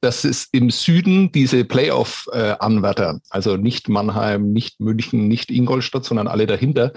dass 0.00 0.24
es 0.24 0.48
im 0.52 0.70
Süden 0.70 1.32
diese 1.32 1.64
Playoff-Anwärter, 1.64 3.20
also 3.30 3.56
nicht 3.56 3.88
Mannheim, 3.88 4.52
nicht 4.52 4.80
München, 4.80 5.28
nicht 5.28 5.50
Ingolstadt, 5.50 6.04
sondern 6.04 6.28
alle 6.28 6.46
dahinter, 6.46 6.92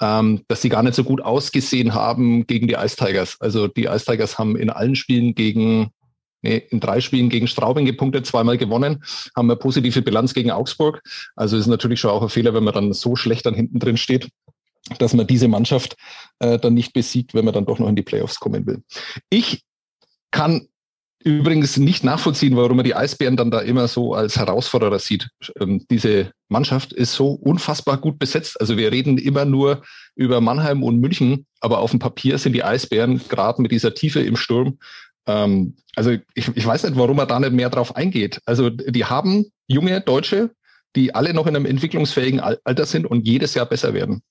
ähm, 0.00 0.42
dass 0.48 0.62
sie 0.62 0.68
gar 0.68 0.82
nicht 0.82 0.94
so 0.94 1.04
gut 1.04 1.20
ausgesehen 1.20 1.94
haben 1.94 2.46
gegen 2.46 2.68
die 2.68 2.74
Ice 2.74 2.96
Tigers. 2.96 3.36
Also 3.40 3.68
die 3.68 3.84
Ice 3.84 4.04
Tigers 4.04 4.38
haben 4.38 4.56
in 4.56 4.70
allen 4.70 4.96
Spielen 4.96 5.34
gegen 5.34 5.90
Nee, 6.42 6.66
in 6.70 6.80
drei 6.80 7.02
Spielen 7.02 7.28
gegen 7.28 7.46
Straubing 7.46 7.84
gepunktet, 7.84 8.24
zweimal 8.24 8.56
gewonnen, 8.56 9.04
haben 9.36 9.50
eine 9.50 9.56
positive 9.56 10.00
Bilanz 10.00 10.32
gegen 10.32 10.50
Augsburg. 10.50 11.02
Also 11.36 11.58
ist 11.58 11.66
natürlich 11.66 12.00
schon 12.00 12.10
auch 12.10 12.22
ein 12.22 12.30
Fehler, 12.30 12.54
wenn 12.54 12.64
man 12.64 12.72
dann 12.72 12.94
so 12.94 13.14
schlecht 13.14 13.44
dann 13.44 13.52
hinten 13.52 13.78
drin 13.78 13.98
steht 13.98 14.30
dass 14.98 15.14
man 15.14 15.26
diese 15.26 15.48
Mannschaft 15.48 15.96
äh, 16.38 16.58
dann 16.58 16.74
nicht 16.74 16.92
besiegt, 16.92 17.34
wenn 17.34 17.44
man 17.44 17.54
dann 17.54 17.66
doch 17.66 17.78
noch 17.78 17.88
in 17.88 17.96
die 17.96 18.02
Playoffs 18.02 18.40
kommen 18.40 18.66
will. 18.66 18.82
Ich 19.28 19.62
kann 20.30 20.68
übrigens 21.22 21.76
nicht 21.76 22.02
nachvollziehen, 22.02 22.56
warum 22.56 22.76
man 22.76 22.84
die 22.84 22.94
Eisbären 22.94 23.36
dann 23.36 23.50
da 23.50 23.60
immer 23.60 23.88
so 23.88 24.14
als 24.14 24.38
Herausforderer 24.38 24.98
sieht. 24.98 25.28
Ähm, 25.60 25.84
diese 25.90 26.32
Mannschaft 26.48 26.92
ist 26.92 27.12
so 27.12 27.32
unfassbar 27.32 27.98
gut 27.98 28.18
besetzt. 28.18 28.58
Also 28.60 28.78
wir 28.78 28.90
reden 28.90 29.18
immer 29.18 29.44
nur 29.44 29.82
über 30.14 30.40
Mannheim 30.40 30.82
und 30.82 30.98
München, 30.98 31.46
aber 31.60 31.78
auf 31.78 31.90
dem 31.90 32.00
Papier 32.00 32.38
sind 32.38 32.54
die 32.54 32.64
Eisbären 32.64 33.20
gerade 33.28 33.60
mit 33.60 33.70
dieser 33.70 33.94
Tiefe 33.94 34.20
im 34.20 34.36
Sturm. 34.36 34.78
Ähm, 35.26 35.76
also 35.94 36.10
ich, 36.34 36.48
ich 36.54 36.66
weiß 36.66 36.84
nicht, 36.84 36.96
warum 36.96 37.16
man 37.16 37.28
da 37.28 37.38
nicht 37.38 37.52
mehr 37.52 37.68
drauf 37.68 37.96
eingeht. 37.96 38.40
Also 38.46 38.70
die 38.70 39.04
haben 39.04 39.46
junge 39.66 40.00
Deutsche, 40.00 40.50
die 40.96 41.14
alle 41.14 41.34
noch 41.34 41.46
in 41.46 41.54
einem 41.54 41.66
entwicklungsfähigen 41.66 42.40
Alter 42.40 42.86
sind 42.86 43.06
und 43.06 43.28
jedes 43.28 43.54
Jahr 43.54 43.66
besser 43.66 43.92
werden. 43.92 44.22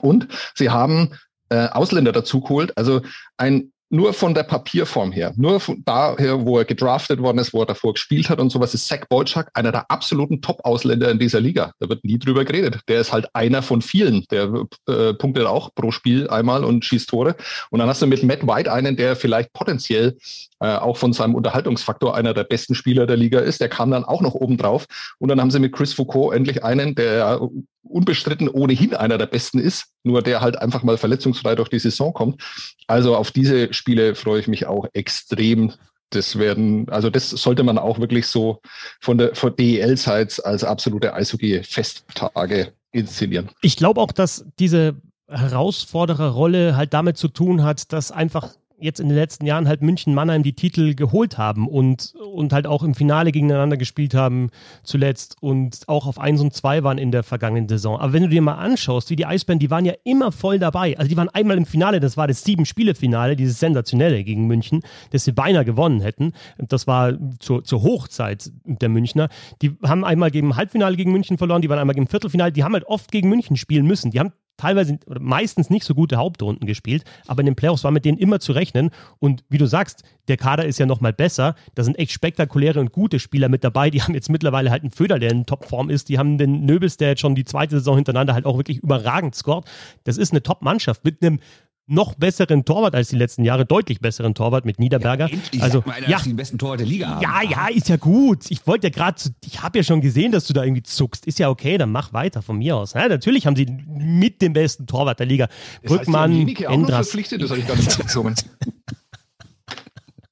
Und 0.00 0.28
sie 0.54 0.70
haben 0.70 1.14
äh, 1.48 1.68
Ausländer 1.68 2.12
dazu 2.12 2.40
geholt. 2.40 2.76
Also 2.76 3.02
ein 3.36 3.72
nur 3.88 4.12
von 4.12 4.34
der 4.34 4.42
Papierform 4.42 5.12
her, 5.12 5.32
nur 5.36 5.60
von 5.60 5.82
daher, 5.84 6.44
wo 6.44 6.58
er 6.58 6.64
gedraftet 6.64 7.20
worden 7.20 7.38
ist, 7.38 7.52
wo 7.52 7.60
er 7.60 7.66
davor 7.66 7.94
gespielt 7.94 8.28
hat 8.28 8.40
und 8.40 8.50
sowas, 8.50 8.74
ist 8.74 8.88
Zach 8.88 9.06
Boyczak 9.08 9.50
einer 9.54 9.70
der 9.70 9.90
absoluten 9.90 10.42
Top-Ausländer 10.42 11.10
in 11.10 11.20
dieser 11.20 11.40
Liga. 11.40 11.72
Da 11.78 11.88
wird 11.88 12.04
nie 12.04 12.18
drüber 12.18 12.44
geredet. 12.44 12.80
Der 12.88 13.00
ist 13.00 13.12
halt 13.12 13.28
einer 13.32 13.62
von 13.62 13.82
vielen. 13.82 14.24
Der 14.30 14.66
äh, 14.88 15.14
punktet 15.14 15.46
auch 15.46 15.72
pro 15.74 15.92
Spiel 15.92 16.28
einmal 16.28 16.64
und 16.64 16.84
schießt 16.84 17.08
Tore. 17.08 17.36
Und 17.70 17.78
dann 17.78 17.88
hast 17.88 18.02
du 18.02 18.06
mit 18.06 18.24
Matt 18.24 18.46
White 18.46 18.72
einen, 18.72 18.96
der 18.96 19.14
vielleicht 19.14 19.52
potenziell 19.52 20.16
äh, 20.60 20.76
auch 20.76 20.96
von 20.96 21.12
seinem 21.12 21.34
Unterhaltungsfaktor 21.34 22.14
einer 22.14 22.32
der 22.32 22.44
besten 22.44 22.74
Spieler 22.74 23.06
der 23.06 23.16
Liga 23.16 23.40
ist. 23.40 23.60
Der 23.60 23.68
kam 23.68 23.90
dann 23.90 24.04
auch 24.04 24.22
noch 24.22 24.34
oben 24.34 24.56
drauf. 24.56 24.86
Und 25.18 25.28
dann 25.28 25.40
haben 25.40 25.50
sie 25.50 25.58
mit 25.58 25.72
Chris 25.72 25.92
Foucault 25.92 26.34
endlich 26.34 26.64
einen, 26.64 26.94
der 26.94 27.40
unbestritten 27.82 28.48
ohnehin 28.48 28.94
einer 28.94 29.18
der 29.18 29.26
besten 29.26 29.58
ist, 29.58 29.88
nur 30.02 30.22
der 30.22 30.40
halt 30.40 30.56
einfach 30.56 30.82
mal 30.82 30.96
verletzungsfrei 30.96 31.54
durch 31.54 31.68
die 31.68 31.78
Saison 31.78 32.12
kommt. 32.12 32.42
Also 32.86 33.16
auf 33.16 33.30
diese 33.30 33.72
Spiele 33.72 34.14
freue 34.14 34.40
ich 34.40 34.48
mich 34.48 34.66
auch 34.66 34.86
extrem. 34.92 35.72
Das 36.10 36.38
werden, 36.38 36.88
also 36.88 37.10
das 37.10 37.30
sollte 37.30 37.64
man 37.64 37.78
auch 37.78 37.98
wirklich 37.98 38.28
so 38.28 38.60
von 39.00 39.18
der 39.18 39.34
von 39.34 39.54
DEL-Seits 39.56 40.38
als 40.38 40.62
absolute 40.62 41.12
Eishockey-Festtage 41.14 42.72
inszenieren. 42.92 43.50
Ich 43.60 43.76
glaube 43.76 44.00
auch, 44.00 44.12
dass 44.12 44.46
diese 44.58 44.94
Herausfordererrolle 45.28 46.76
halt 46.76 46.94
damit 46.94 47.16
zu 47.16 47.28
tun 47.28 47.64
hat, 47.64 47.92
dass 47.92 48.12
einfach 48.12 48.54
jetzt 48.78 49.00
in 49.00 49.08
den 49.08 49.16
letzten 49.16 49.46
Jahren 49.46 49.68
halt 49.68 49.82
München 49.82 50.14
Mannheim 50.14 50.42
die 50.42 50.52
Titel 50.52 50.94
geholt 50.94 51.38
haben 51.38 51.66
und, 51.68 52.14
und 52.32 52.52
halt 52.52 52.66
auch 52.66 52.82
im 52.82 52.94
Finale 52.94 53.32
gegeneinander 53.32 53.76
gespielt 53.76 54.14
haben 54.14 54.50
zuletzt 54.82 55.36
und 55.40 55.80
auch 55.86 56.06
auf 56.06 56.18
1 56.18 56.40
und 56.40 56.52
2 56.52 56.82
waren 56.82 56.98
in 56.98 57.10
der 57.10 57.22
vergangenen 57.22 57.68
Saison. 57.68 57.98
Aber 57.98 58.12
wenn 58.12 58.22
du 58.22 58.28
dir 58.28 58.42
mal 58.42 58.54
anschaust, 58.54 59.10
wie 59.10 59.16
die 59.16 59.26
Eisbären, 59.26 59.58
die 59.58 59.70
waren 59.70 59.84
ja 59.84 59.94
immer 60.04 60.32
voll 60.32 60.58
dabei. 60.58 60.96
Also 60.98 61.08
die 61.08 61.16
waren 61.16 61.28
einmal 61.30 61.56
im 61.56 61.66
Finale, 61.66 62.00
das 62.00 62.16
war 62.16 62.26
das 62.26 62.44
Sieben-Spiele-Finale, 62.44 63.36
dieses 63.36 63.58
sensationelle 63.58 64.22
gegen 64.24 64.46
München, 64.46 64.82
das 65.10 65.24
sie 65.24 65.32
beinahe 65.32 65.64
gewonnen 65.64 66.00
hätten. 66.00 66.32
Das 66.58 66.86
war 66.86 67.14
zur, 67.38 67.64
zur 67.64 67.82
Hochzeit 67.82 68.50
der 68.64 68.88
Münchner. 68.88 69.28
Die 69.62 69.76
haben 69.82 70.04
einmal 70.04 70.30
gegen 70.30 70.56
Halbfinale 70.56 70.96
gegen 70.96 71.12
München 71.12 71.38
verloren, 71.38 71.62
die 71.62 71.68
waren 71.68 71.78
einmal 71.78 71.94
gegen 71.94 72.08
Viertelfinale, 72.08 72.52
die 72.52 72.64
haben 72.64 72.74
halt 72.74 72.84
oft 72.84 73.10
gegen 73.10 73.28
München 73.28 73.56
spielen 73.56 73.86
müssen. 73.86 74.10
Die 74.10 74.20
haben 74.20 74.32
teilweise 74.56 74.98
oder 75.06 75.20
meistens 75.20 75.70
nicht 75.70 75.84
so 75.84 75.94
gute 75.94 76.16
Hauptrunden 76.16 76.66
gespielt, 76.66 77.04
aber 77.26 77.40
in 77.40 77.46
den 77.46 77.56
Playoffs 77.56 77.84
war 77.84 77.90
mit 77.90 78.04
denen 78.04 78.18
immer 78.18 78.40
zu 78.40 78.52
rechnen. 78.52 78.90
Und 79.18 79.44
wie 79.48 79.58
du 79.58 79.66
sagst, 79.66 80.02
der 80.28 80.36
Kader 80.36 80.64
ist 80.64 80.78
ja 80.78 80.86
nochmal 80.86 81.12
besser. 81.12 81.54
Da 81.74 81.84
sind 81.84 81.98
echt 81.98 82.12
spektakuläre 82.12 82.80
und 82.80 82.92
gute 82.92 83.18
Spieler 83.18 83.48
mit 83.48 83.64
dabei. 83.64 83.90
Die 83.90 84.02
haben 84.02 84.14
jetzt 84.14 84.30
mittlerweile 84.30 84.70
halt 84.70 84.82
einen 84.82 84.90
Föder, 84.90 85.18
der 85.18 85.30
in 85.30 85.46
Topform 85.46 85.90
ist. 85.90 86.08
Die 86.08 86.18
haben 86.18 86.38
den 86.38 86.64
Nöbels, 86.64 86.96
der 86.96 87.10
jetzt 87.10 87.20
schon 87.20 87.34
die 87.34 87.44
zweite 87.44 87.76
Saison 87.78 87.96
hintereinander 87.96 88.34
halt 88.34 88.46
auch 88.46 88.56
wirklich 88.56 88.78
überragend 88.78 89.34
scored. 89.34 89.64
Das 90.04 90.18
ist 90.18 90.32
eine 90.32 90.42
Top-Mannschaft 90.42 91.04
mit 91.04 91.22
einem 91.22 91.40
noch 91.86 92.14
besseren 92.14 92.64
Torwart 92.64 92.94
als 92.94 93.08
die 93.08 93.16
letzten 93.16 93.44
Jahre, 93.44 93.64
deutlich 93.64 94.00
besseren 94.00 94.34
Torwart 94.34 94.64
mit 94.64 94.78
Niederberger. 94.78 95.28
Ja, 95.28 95.62
also 95.62 95.84
einer, 95.86 96.08
ja, 96.08 96.18
den 96.18 96.36
besten 96.36 96.58
Torwart 96.58 96.80
der 96.80 96.86
Liga 96.86 97.08
haben. 97.08 97.22
Ja, 97.22 97.42
ja, 97.42 97.68
ist 97.68 97.88
ja 97.88 97.96
gut. 97.96 98.50
Ich 98.50 98.66
wollte 98.66 98.88
ja 98.88 98.92
gerade, 98.92 99.20
ich 99.44 99.62
habe 99.62 99.78
ja 99.78 99.84
schon 99.84 100.00
gesehen, 100.00 100.32
dass 100.32 100.46
du 100.46 100.52
da 100.52 100.64
irgendwie 100.64 100.82
zuckst. 100.82 101.26
Ist 101.26 101.38
ja 101.38 101.48
okay, 101.48 101.78
dann 101.78 101.92
mach 101.92 102.12
weiter 102.12 102.42
von 102.42 102.58
mir 102.58 102.76
aus. 102.76 102.94
Ja, 102.94 103.08
natürlich 103.08 103.46
haben 103.46 103.56
sie 103.56 103.66
mit 103.86 104.42
dem 104.42 104.52
besten 104.52 104.86
Torwart 104.86 105.20
der 105.20 105.26
Liga. 105.26 105.48
Das 105.82 105.92
Brückmann, 105.92 106.46
heißt, 106.46 106.62
Endras. 106.62 107.06
Verpflichtet, 107.08 107.42
das 107.42 107.50
habe 107.50 107.60
ich 107.60 107.66
gar 107.66 107.76
nicht. 107.76 108.46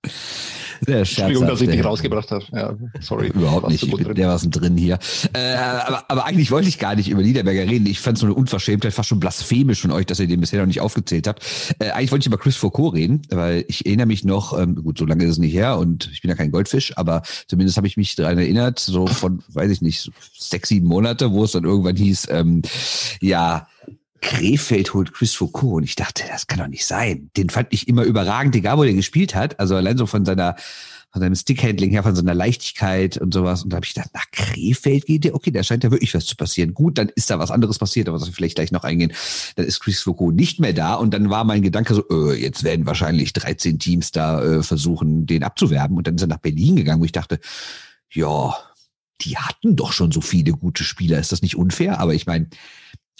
Sehr 0.86 0.98
Entschuldigung, 0.98 1.46
dass 1.46 1.60
ich 1.60 1.68
dich 1.68 1.84
rausgebracht 1.84 2.30
habe. 2.30 2.44
Ja, 2.52 2.74
sorry. 3.00 3.28
Überhaupt 3.28 3.68
nicht. 3.68 3.88
Bin, 3.90 4.14
der 4.14 4.28
war 4.28 4.38
drin 4.38 4.76
hier. 4.76 4.98
Äh, 5.32 5.54
aber, 5.54 6.04
aber 6.08 6.24
eigentlich 6.24 6.50
wollte 6.50 6.68
ich 6.68 6.78
gar 6.78 6.94
nicht 6.94 7.08
über 7.08 7.22
Niederberger 7.22 7.62
reden. 7.62 7.86
Ich 7.86 8.00
fand 8.00 8.16
es 8.16 8.20
so 8.20 8.26
eine 8.26 8.34
Unverschämtheit, 8.34 8.92
fast 8.92 9.08
schon 9.08 9.20
blasphemisch 9.20 9.82
von 9.82 9.90
euch, 9.90 10.06
dass 10.06 10.20
ihr 10.20 10.26
den 10.26 10.40
bisher 10.40 10.60
noch 10.60 10.66
nicht 10.66 10.80
aufgezählt 10.80 11.26
habt. 11.26 11.44
Äh, 11.78 11.90
eigentlich 11.90 12.12
wollte 12.12 12.22
ich 12.22 12.26
über 12.26 12.38
Chris 12.38 12.56
Foucault 12.56 12.94
reden, 12.94 13.22
weil 13.30 13.64
ich 13.68 13.86
erinnere 13.86 14.06
mich 14.06 14.24
noch, 14.24 14.58
ähm, 14.58 14.76
gut, 14.76 14.98
so 14.98 15.06
lange 15.06 15.24
ist 15.24 15.32
es 15.32 15.38
nicht 15.38 15.54
her 15.54 15.78
und 15.78 16.10
ich 16.12 16.22
bin 16.22 16.28
ja 16.28 16.36
kein 16.36 16.50
Goldfisch, 16.50 16.96
aber 16.96 17.22
zumindest 17.46 17.76
habe 17.76 17.86
ich 17.86 17.96
mich 17.96 18.14
daran 18.16 18.38
erinnert, 18.38 18.78
so 18.78 19.06
von, 19.06 19.42
weiß 19.48 19.70
ich 19.70 19.82
nicht, 19.82 20.10
sechs, 20.36 20.68
sieben 20.68 20.86
Monate, 20.86 21.32
wo 21.32 21.44
es 21.44 21.52
dann 21.52 21.64
irgendwann 21.64 21.96
hieß, 21.96 22.28
ähm, 22.30 22.62
ja, 23.20 23.66
Krefeld 24.24 24.94
holt 24.94 25.12
Chris 25.12 25.34
Foucault. 25.34 25.74
Und 25.74 25.82
ich 25.84 25.96
dachte, 25.96 26.24
das 26.26 26.46
kann 26.46 26.58
doch 26.58 26.66
nicht 26.66 26.86
sein. 26.86 27.30
Den 27.36 27.50
fand 27.50 27.68
ich 27.70 27.88
immer 27.88 28.04
überragend, 28.04 28.56
egal 28.56 28.78
wo 28.78 28.84
der 28.84 28.94
gespielt 28.94 29.34
hat. 29.34 29.60
Also 29.60 29.76
allein 29.76 29.98
so 29.98 30.06
von 30.06 30.24
seiner, 30.24 30.56
von 31.12 31.20
seinem 31.20 31.34
Stickhandling 31.34 31.90
her, 31.90 32.02
von 32.02 32.16
seiner 32.16 32.32
Leichtigkeit 32.32 33.18
und 33.18 33.34
sowas. 33.34 33.62
Und 33.62 33.70
da 33.70 33.76
habe 33.76 33.84
ich 33.84 33.92
gedacht, 33.92 34.14
nach 34.14 34.30
Krefeld 34.32 35.04
geht 35.04 35.24
der? 35.24 35.34
Okay, 35.34 35.50
da 35.50 35.62
scheint 35.62 35.84
ja 35.84 35.90
wirklich 35.90 36.14
was 36.14 36.24
zu 36.24 36.36
passieren. 36.36 36.72
Gut, 36.72 36.96
dann 36.96 37.10
ist 37.14 37.28
da 37.28 37.38
was 37.38 37.50
anderes 37.50 37.78
passiert, 37.78 38.08
aber 38.08 38.18
was 38.18 38.26
wir 38.26 38.32
vielleicht 38.32 38.54
gleich 38.54 38.72
noch 38.72 38.84
eingehen. 38.84 39.12
Dann 39.56 39.66
ist 39.66 39.80
Chris 39.80 40.00
Foucault 40.00 40.34
nicht 40.34 40.58
mehr 40.58 40.72
da. 40.72 40.94
Und 40.94 41.12
dann 41.12 41.28
war 41.28 41.44
mein 41.44 41.60
Gedanke 41.60 41.92
so, 41.92 42.02
äh, 42.08 42.40
jetzt 42.40 42.64
werden 42.64 42.86
wahrscheinlich 42.86 43.34
13 43.34 43.78
Teams 43.78 44.10
da 44.10 44.42
äh, 44.42 44.62
versuchen, 44.62 45.26
den 45.26 45.42
abzuwerben. 45.42 45.98
Und 45.98 46.06
dann 46.06 46.14
ist 46.14 46.22
er 46.22 46.28
nach 46.28 46.38
Berlin 46.38 46.76
gegangen, 46.76 47.02
wo 47.02 47.04
ich 47.04 47.12
dachte, 47.12 47.40
ja, 48.10 48.56
die 49.20 49.36
hatten 49.36 49.76
doch 49.76 49.92
schon 49.92 50.12
so 50.12 50.22
viele 50.22 50.52
gute 50.52 50.82
Spieler. 50.82 51.18
Ist 51.18 51.32
das 51.32 51.42
nicht 51.42 51.56
unfair? 51.56 52.00
Aber 52.00 52.14
ich 52.14 52.24
meine, 52.24 52.48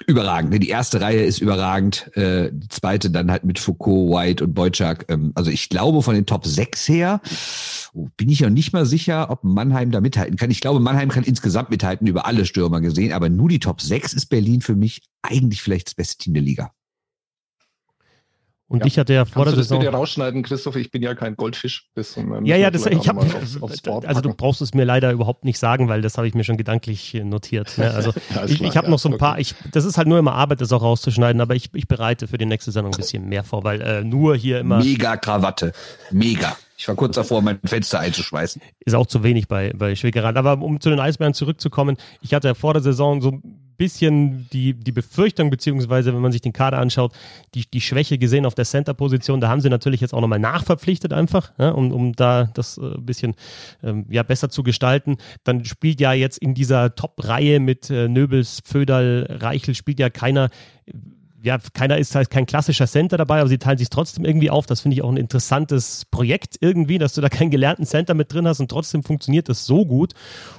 überragend. 0.07 0.51
Ne? 0.51 0.59
Die 0.59 0.69
erste 0.69 1.01
Reihe 1.01 1.23
ist 1.23 1.39
überragend. 1.41 2.11
Äh, 2.17 2.51
die 2.53 2.69
zweite 2.69 3.11
dann 3.11 3.31
halt 3.31 3.45
mit 3.45 3.59
Foucault, 3.59 4.11
White 4.11 4.45
und 4.45 4.55
Boyczak. 4.55 5.07
Ähm, 5.09 5.33
also 5.35 5.51
ich 5.51 5.69
glaube 5.69 6.03
von 6.03 6.15
den 6.15 6.27
Top 6.27 6.47
6 6.47 6.89
her 6.89 7.21
oh, 7.93 8.09
bin 8.17 8.29
ich 8.29 8.45
auch 8.45 8.51
nicht 8.51 8.73
mal 8.73 8.87
sicher, 8.87 9.31
ob 9.31 9.45
Mannheim 9.45 9.91
da 9.91 10.01
mithalten 10.01 10.37
kann. 10.37 10.51
Ich 10.51 10.61
glaube, 10.61 10.81
Mannheim 10.81 11.11
kann 11.11 11.25
insgesamt 11.25 11.71
mithalten 11.71 12.07
über 12.07 12.27
alle 12.27 12.45
Stürmer 12.45 12.81
gesehen, 12.81 13.13
aber 13.13 13.29
nur 13.29 13.49
die 13.49 13.61
Top 13.61 13.81
6 13.81 14.15
ist 14.15 14.27
Berlin 14.27 14.63
für 14.63 14.75
mich 14.75 15.03
eigentlich 15.23 15.63
vielleicht 15.63 15.89
das 15.89 15.95
beste 15.95 16.19
Team 16.19 16.35
der 16.35 16.43
Liga. 16.43 16.73
Und 18.75 18.81
ja. 18.81 18.87
ich 18.87 18.99
hatte 18.99 19.15
ja 19.15 19.25
vor 19.25 19.45
Kannst 19.45 19.57
der 19.57 19.63
Saison. 19.63 19.79
Du 19.79 19.85
das 19.85 19.93
bitte 19.93 19.97
rausschneiden, 19.97 20.43
Christoph? 20.43 20.75
Ich 20.75 20.91
bin 20.91 21.01
ja 21.01 21.15
kein 21.15 21.37
Goldfisch. 21.37 21.91
Das, 21.95 22.17
ja, 22.43 22.57
ja, 22.57 22.73
das, 22.73 22.87
ich 22.87 23.09
habe. 23.09 23.25
Also 24.05 24.21
du 24.21 24.35
brauchst 24.35 24.63
es 24.63 24.75
mir 24.75 24.85
leider 24.85 25.13
überhaupt 25.13 25.45
nicht 25.45 25.61
sagen, 25.61 25.89
weil 25.89 26.03
das 26.03 26.19
habe 26.19 26.27
ich 26.27 26.35
mir 26.35 26.43
schon 26.43 26.57
gedanklich 26.57 27.15
notiert. 27.23 27.79
Ne? 27.79 27.93
Also 27.93 28.11
ja, 28.35 28.45
ich, 28.47 28.61
ich 28.61 28.77
habe 28.77 28.89
ja, 28.89 28.91
noch 28.91 28.99
so 28.99 29.09
ein 29.09 29.17
paar. 29.17 29.39
Ich, 29.39 29.55
das 29.71 29.85
ist 29.85 29.97
halt 29.97 30.09
nur 30.09 30.19
immer 30.19 30.33
Arbeit, 30.35 30.61
das 30.61 30.73
auch 30.73 30.83
rauszuschneiden, 30.83 31.41
aber 31.41 31.55
ich, 31.55 31.71
ich 31.73 31.87
bereite 31.87 32.27
für 32.27 32.37
die 32.37 32.47
nächste 32.47 32.73
Sendung 32.73 32.93
ein 32.93 32.97
bisschen 32.97 33.29
mehr 33.29 33.45
vor, 33.45 33.63
weil 33.63 33.81
äh, 33.81 34.03
nur 34.03 34.35
hier 34.35 34.59
immer. 34.59 34.79
Mega 34.79 35.19
Krawatte, 35.19 35.73
mega. 36.11 36.57
Ich 36.77 36.89
war 36.89 36.97
kurz 36.97 37.15
davor, 37.15 37.43
mein 37.43 37.61
Fenster 37.65 38.01
einzuschmeißen. 38.01 38.61
Ist 38.81 38.95
auch 38.95 39.07
zu 39.07 39.23
wenig 39.23 39.47
bei, 39.47 39.73
bei 39.73 39.95
Schwägerei. 39.95 40.35
Aber 40.35 40.61
um 40.61 40.81
zu 40.81 40.91
den 40.91 40.99
Eisbären 40.99 41.33
zurückzukommen, 41.33 41.97
ich 42.23 42.35
hatte 42.35 42.49
ja 42.49 42.55
vor 42.55 42.73
der 42.73 42.83
Saison 42.83 43.23
so 43.23 43.41
bisschen 43.77 44.49
die, 44.53 44.75
die 44.75 44.93
Befürchtung, 44.93 45.51
beziehungsweise 45.51 46.15
wenn 46.15 46.21
man 46.21 46.33
sich 46.33 46.41
den 46.41 46.53
Kader 46.53 46.79
anschaut, 46.79 47.13
die, 47.55 47.65
die 47.67 47.81
Schwäche 47.81 48.19
gesehen 48.19 48.47
auf 48.47 48.55
der 48.55 48.65
Center-Position. 48.65 49.41
Da 49.41 49.49
haben 49.49 49.61
sie 49.61 49.71
natürlich 49.71 50.01
jetzt 50.01 50.15
auch 50.15 50.21
nochmal 50.21 50.39
nachverpflichtet 50.39 51.13
einfach, 51.13 51.53
ja, 51.59 51.71
um, 51.71 51.93
um 51.93 52.13
da 52.13 52.51
das 52.55 52.79
ein 52.79 52.95
äh, 52.95 52.99
bisschen 52.99 53.35
ähm, 53.83 54.07
ja, 54.09 54.23
besser 54.23 54.49
zu 54.49 54.63
gestalten. 54.63 55.17
Dann 55.45 55.65
spielt 55.65 56.01
ja 56.01 56.13
jetzt 56.13 56.39
in 56.39 56.55
dieser 56.55 56.95
Top-Reihe 56.95 57.61
mit 57.61 57.91
äh, 57.91 58.09
Nöbels, 58.09 58.63
Föderl, 58.65 59.27
Reichel, 59.31 59.75
spielt 59.75 60.01
ja 60.01 60.11
keiner 60.11 60.51
ja, 61.45 61.59
keiner 61.75 61.99
ist 61.99 62.15
halt 62.15 62.31
kein 62.31 62.47
klassischer 62.47 62.87
Center 62.87 63.19
dabei, 63.19 63.41
aber 63.41 63.49
sie 63.51 63.59
teilen 63.59 63.77
sich 63.77 63.91
trotzdem 63.91 64.25
irgendwie 64.25 64.49
auf. 64.49 64.65
Das 64.65 64.81
finde 64.81 64.95
ich 64.97 65.03
auch 65.03 65.11
ein 65.11 65.19
interessantes 65.19 66.07
Projekt 66.07 66.57
irgendwie, 66.61 66.97
dass 66.97 67.13
du 67.13 67.21
da 67.21 67.29
keinen 67.29 67.51
gelernten 67.51 67.85
Center 67.85 68.15
mit 68.15 68.33
drin 68.33 68.49
hast 68.49 68.61
und 68.61 68.71
trotzdem 68.71 69.03
funktioniert 69.03 69.51
das 69.51 69.67
so 69.67 69.85
gut. 69.85 70.15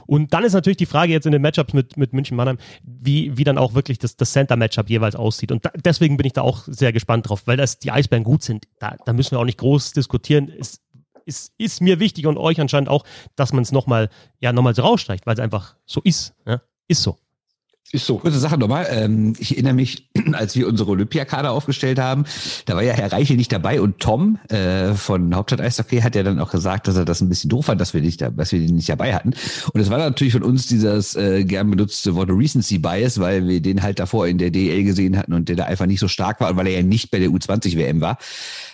Und 0.06 0.34
dann 0.34 0.44
ist 0.44 0.54
natürlich 0.54 0.78
die 0.78 0.86
Frage 0.86 1.12
jetzt 1.12 1.26
in 1.26 1.32
den 1.32 1.42
Matchups 1.42 1.74
mit, 1.74 1.98
mit 1.98 2.14
München 2.14 2.38
Mannheim, 2.38 2.60
wie, 2.84 3.36
wie 3.36 3.44
dann 3.44 3.58
auch 3.58 3.74
wirklich 3.74 3.98
das, 3.98 4.16
das 4.16 4.32
Center-Matchup 4.32 4.88
jeweils 4.88 5.16
aussieht. 5.16 5.52
Und 5.52 5.66
da, 5.66 5.72
deswegen 5.76 6.18
bin 6.18 6.28
ich 6.28 6.34
da 6.34 6.44
auch 6.44 6.64
sehr 6.68 6.94
gespannt 6.94 7.28
drauf, 7.30 7.48
weil 7.48 7.58
das 7.58 7.80
die 7.80 7.92
Eisbären 7.92 8.24
gut 8.24 8.44
sind. 8.44 8.68
Da, 8.78 8.96
da 9.06 9.14
müssen 9.14 9.32
wir 9.32 9.40
auch 9.40 9.46
nicht 9.46 9.58
groß 9.58 9.94
diskutieren. 9.94 10.52
Es, 10.60 10.82
ist, 11.26 11.52
ist 11.58 11.82
mir 11.82 12.00
wichtig 12.00 12.28
und 12.28 12.38
euch 12.38 12.62
anscheinend 12.62 12.90
auch, 12.90 13.04
dass 13.36 13.54
man 13.54 13.64
es 13.64 13.72
nochmal, 13.72 14.10
ja, 14.40 14.54
nochmal 14.54 14.76
so 14.76 14.84
rausstreicht, 14.84 15.26
weil 15.26 15.34
es 15.34 15.40
einfach 15.40 15.76
so 15.86 16.02
ist. 16.04 16.36
Ja? 16.46 16.62
Ist 16.88 17.02
so. 17.02 17.18
Ist 17.92 18.08
so. 18.08 18.18
Kurze 18.18 18.40
Sache 18.40 18.58
nochmal. 18.58 18.88
Ähm, 18.90 19.34
ich 19.38 19.52
erinnere 19.52 19.74
mich, 19.74 20.10
als 20.34 20.56
wir 20.56 20.68
unsere 20.68 20.90
Olympiakader 20.90 21.52
aufgestellt 21.52 22.00
haben, 22.00 22.26
da 22.66 22.76
war 22.76 22.82
ja 22.82 22.94
Herr 22.94 23.12
Reichel 23.12 23.38
nicht 23.38 23.52
dabei 23.52 23.80
und 23.80 24.00
Tom 24.00 24.40
äh, 24.50 24.94
von 24.94 25.36
Hauptstadt 25.36 25.62
Eishockey 25.62 26.02
hat 26.02 26.16
ja 26.16 26.24
dann 26.24 26.40
auch 26.40 26.52
gesagt, 26.52 26.88
dass 26.88 26.96
er 26.96 27.06
das 27.06 27.22
ein 27.22 27.30
bisschen 27.30 27.50
doof 27.50 27.66
fand, 27.66 27.80
dass 27.80 27.94
wir, 27.94 28.02
nicht, 28.02 28.22
dass 28.22 28.52
wir 28.52 28.60
den 28.60 28.76
nicht 28.76 28.90
dabei 28.90 29.14
hatten. 29.14 29.34
Und 29.72 29.80
es 29.80 29.92
war 29.92 30.00
natürlich 30.00 30.34
von 30.34 30.44
uns 30.44 30.66
dieses 30.66 31.16
äh, 31.16 31.44
gern 31.44 31.70
benutzte 31.70 32.16
Wort 32.16 32.30
Recency 32.32 32.80
Bias, 32.80 33.20
weil 33.20 33.48
wir 33.48 33.62
den 33.62 33.84
halt 33.84 34.00
davor 34.00 34.28
in 34.28 34.40
der 34.40 34.50
DL 34.50 34.84
gesehen 34.84 35.16
hatten 35.16 35.34
und 35.34 35.48
der 35.48 35.56
da 35.56 35.66
einfach 35.66 35.86
nicht 35.86 36.00
so 36.00 36.08
stark 36.08 36.42
war 36.42 36.50
und 36.50 36.58
weil 36.58 36.68
er 36.68 36.78
ja 36.78 36.84
nicht 36.84 37.12
bei 37.12 37.20
der 37.20 37.30
U20-WM 37.30 38.02
war. 38.02 38.18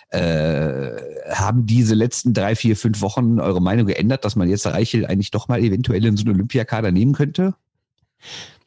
Äh, 0.10 0.92
haben 1.34 1.66
diese 1.66 1.96
letzten 1.96 2.34
drei, 2.34 2.56
vier, 2.56 2.78
fünf 2.78 3.02
Wochen 3.02 3.40
eure 3.40 3.62
Meinung 3.62 3.88
geändert, 3.88 4.24
dass 4.24 4.36
man 4.36 4.50
jetzt 4.50 4.66
Reichel 4.66 5.06
eigentlich 5.06 5.32
doch 5.32 5.50
mal 5.50 5.62
eventuell 5.62 6.06
in 6.06 6.16
so 6.16 6.24
einen 6.24 6.36
Olympiakader 6.36 6.92
nehmen 6.92 7.14
könnte? 7.14 7.56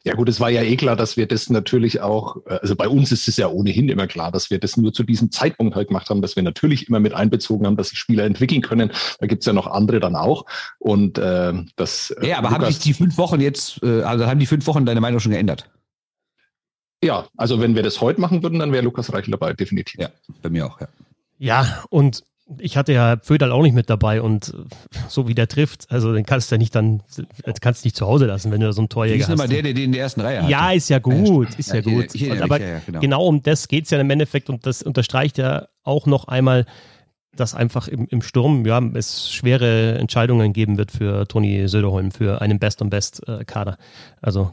Ja 0.05 0.13
gut, 0.13 0.29
es 0.29 0.39
war 0.39 0.51
ja 0.51 0.61
eh 0.61 0.75
klar, 0.75 0.95
dass 0.95 1.17
wir 1.17 1.27
das 1.27 1.49
natürlich 1.49 1.99
auch, 1.99 2.37
äh, 2.45 2.59
also 2.61 2.75
bei 2.75 2.87
uns 2.87 3.11
ist 3.11 3.27
es 3.27 3.37
ja 3.37 3.47
ohnehin 3.47 3.89
immer 3.89 4.05
klar, 4.05 4.31
dass 4.31 4.51
wir 4.51 4.59
das 4.59 4.77
nur 4.77 4.93
zu 4.93 5.03
diesem 5.03 5.31
Zeitpunkt 5.31 5.75
halt 5.75 5.87
gemacht 5.87 6.11
haben, 6.11 6.21
dass 6.21 6.35
wir 6.35 6.43
natürlich 6.43 6.87
immer 6.87 6.99
mit 6.99 7.13
einbezogen 7.13 7.65
haben, 7.65 7.75
dass 7.75 7.89
sich 7.89 7.97
Spieler 7.97 8.23
entwickeln 8.23 8.61
können. 8.61 8.91
Da 9.19 9.25
gibt's 9.25 9.47
ja 9.47 9.53
noch 9.53 9.65
andere 9.65 9.99
dann 9.99 10.15
auch. 10.15 10.45
Und 10.77 11.17
äh, 11.17 11.53
das. 11.75 12.11
Äh, 12.11 12.29
ja, 12.29 12.37
aber 12.37 12.49
Lukas, 12.49 12.63
haben 12.63 12.73
sich 12.73 12.83
die 12.83 12.93
fünf 12.93 13.17
Wochen 13.17 13.41
jetzt, 13.41 13.81
äh, 13.81 14.03
also 14.03 14.27
haben 14.27 14.39
die 14.39 14.45
fünf 14.45 14.67
Wochen 14.67 14.85
deine 14.85 15.01
Meinung 15.01 15.19
schon 15.19 15.31
geändert? 15.31 15.71
Ja, 17.03 17.27
also 17.35 17.59
wenn 17.59 17.75
wir 17.75 17.81
das 17.81 17.99
heute 17.99 18.21
machen 18.21 18.43
würden, 18.43 18.59
dann 18.59 18.71
wäre 18.71 18.83
Lukas 18.83 19.11
Reichel 19.11 19.31
dabei, 19.31 19.53
definitiv. 19.53 19.99
Ja, 19.99 20.09
bei 20.43 20.49
mir 20.51 20.67
auch, 20.67 20.79
ja. 20.79 20.87
Ja, 21.39 21.83
und 21.89 22.23
ich 22.59 22.77
hatte 22.77 22.93
ja 22.93 23.17
Föderl 23.21 23.51
auch 23.51 23.63
nicht 23.63 23.73
mit 23.73 23.89
dabei 23.89 24.21
und 24.21 24.53
so 25.07 25.27
wie 25.27 25.33
der 25.33 25.47
trifft, 25.47 25.91
also 25.91 26.13
den 26.13 26.25
kannst 26.25 26.51
du 26.51 26.55
ja 26.55 26.59
nicht 26.59 26.75
dann, 26.75 27.01
kannst 27.59 27.83
du 27.83 27.87
nicht 27.87 27.95
zu 27.95 28.05
Hause 28.05 28.27
lassen, 28.27 28.51
wenn 28.51 28.61
du 28.61 28.71
so 28.71 28.83
ein 28.83 28.89
Torjäger 28.89 29.23
hast. 29.23 29.29
Ist 29.29 29.39
immer 29.39 29.47
der, 29.47 29.63
der 29.63 29.73
den 29.73 29.85
in 29.85 29.91
der 29.93 30.01
ersten 30.01 30.21
Reihe 30.21 30.43
hat. 30.43 30.49
Ja, 30.49 30.71
ist 30.71 30.89
ja 30.89 30.99
gut, 30.99 31.57
ist 31.57 31.69
ja, 31.69 31.75
ja 31.75 31.81
gut. 31.81 32.11
Hier, 32.11 32.33
hier 32.33 32.43
aber 32.43 32.59
ja, 32.59 32.81
genau. 32.85 32.99
genau. 32.99 33.25
um 33.25 33.41
das 33.41 33.67
geht's 33.67 33.89
ja 33.89 33.99
im 33.99 34.09
Endeffekt 34.09 34.49
und 34.49 34.65
das 34.65 34.83
unterstreicht 34.83 35.37
ja 35.37 35.67
auch 35.83 36.05
noch 36.05 36.27
einmal, 36.27 36.65
dass 37.35 37.55
einfach 37.55 37.87
im, 37.87 38.07
im 38.09 38.21
Sturm 38.21 38.65
ja, 38.65 38.79
es 38.93 39.31
schwere 39.31 39.97
Entscheidungen 39.97 40.53
geben 40.53 40.77
wird 40.77 40.91
für 40.91 41.27
Toni 41.27 41.67
Söderholm, 41.67 42.11
für 42.11 42.41
einen 42.41 42.59
Best- 42.59 42.81
und 42.81 42.91
Best-Kader. 42.91 43.77
Also 44.21 44.51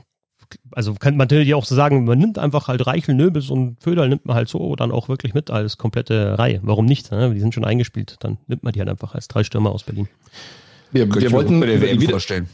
also 0.72 0.94
kann 0.94 1.16
man 1.16 1.26
natürlich 1.26 1.54
auch 1.54 1.64
so 1.64 1.74
sagen, 1.74 2.04
man 2.04 2.18
nimmt 2.18 2.38
einfach 2.38 2.68
halt 2.68 2.86
Reichel, 2.86 3.14
Nöbels 3.14 3.50
und 3.50 3.82
Föderl 3.82 4.08
nimmt 4.08 4.26
man 4.26 4.36
halt 4.36 4.48
so 4.48 4.76
dann 4.76 4.92
auch 4.92 5.08
wirklich 5.08 5.34
mit 5.34 5.50
als 5.50 5.78
komplette 5.78 6.38
Reihe. 6.38 6.60
Warum 6.62 6.86
nicht? 6.86 7.10
Ne? 7.10 7.32
Die 7.34 7.40
sind 7.40 7.54
schon 7.54 7.64
eingespielt. 7.64 8.16
Dann 8.20 8.38
nimmt 8.46 8.62
man 8.62 8.72
die 8.72 8.80
halt 8.80 8.88
einfach 8.88 9.14
als 9.14 9.28
drei 9.28 9.44
Stürmer 9.44 9.70
aus 9.70 9.84
Berlin. 9.84 10.08
Wir, 10.90 11.12
wir 11.12 11.32
wollten 11.32 11.62
wieder, 11.62 12.10
vorstellen. 12.10 12.48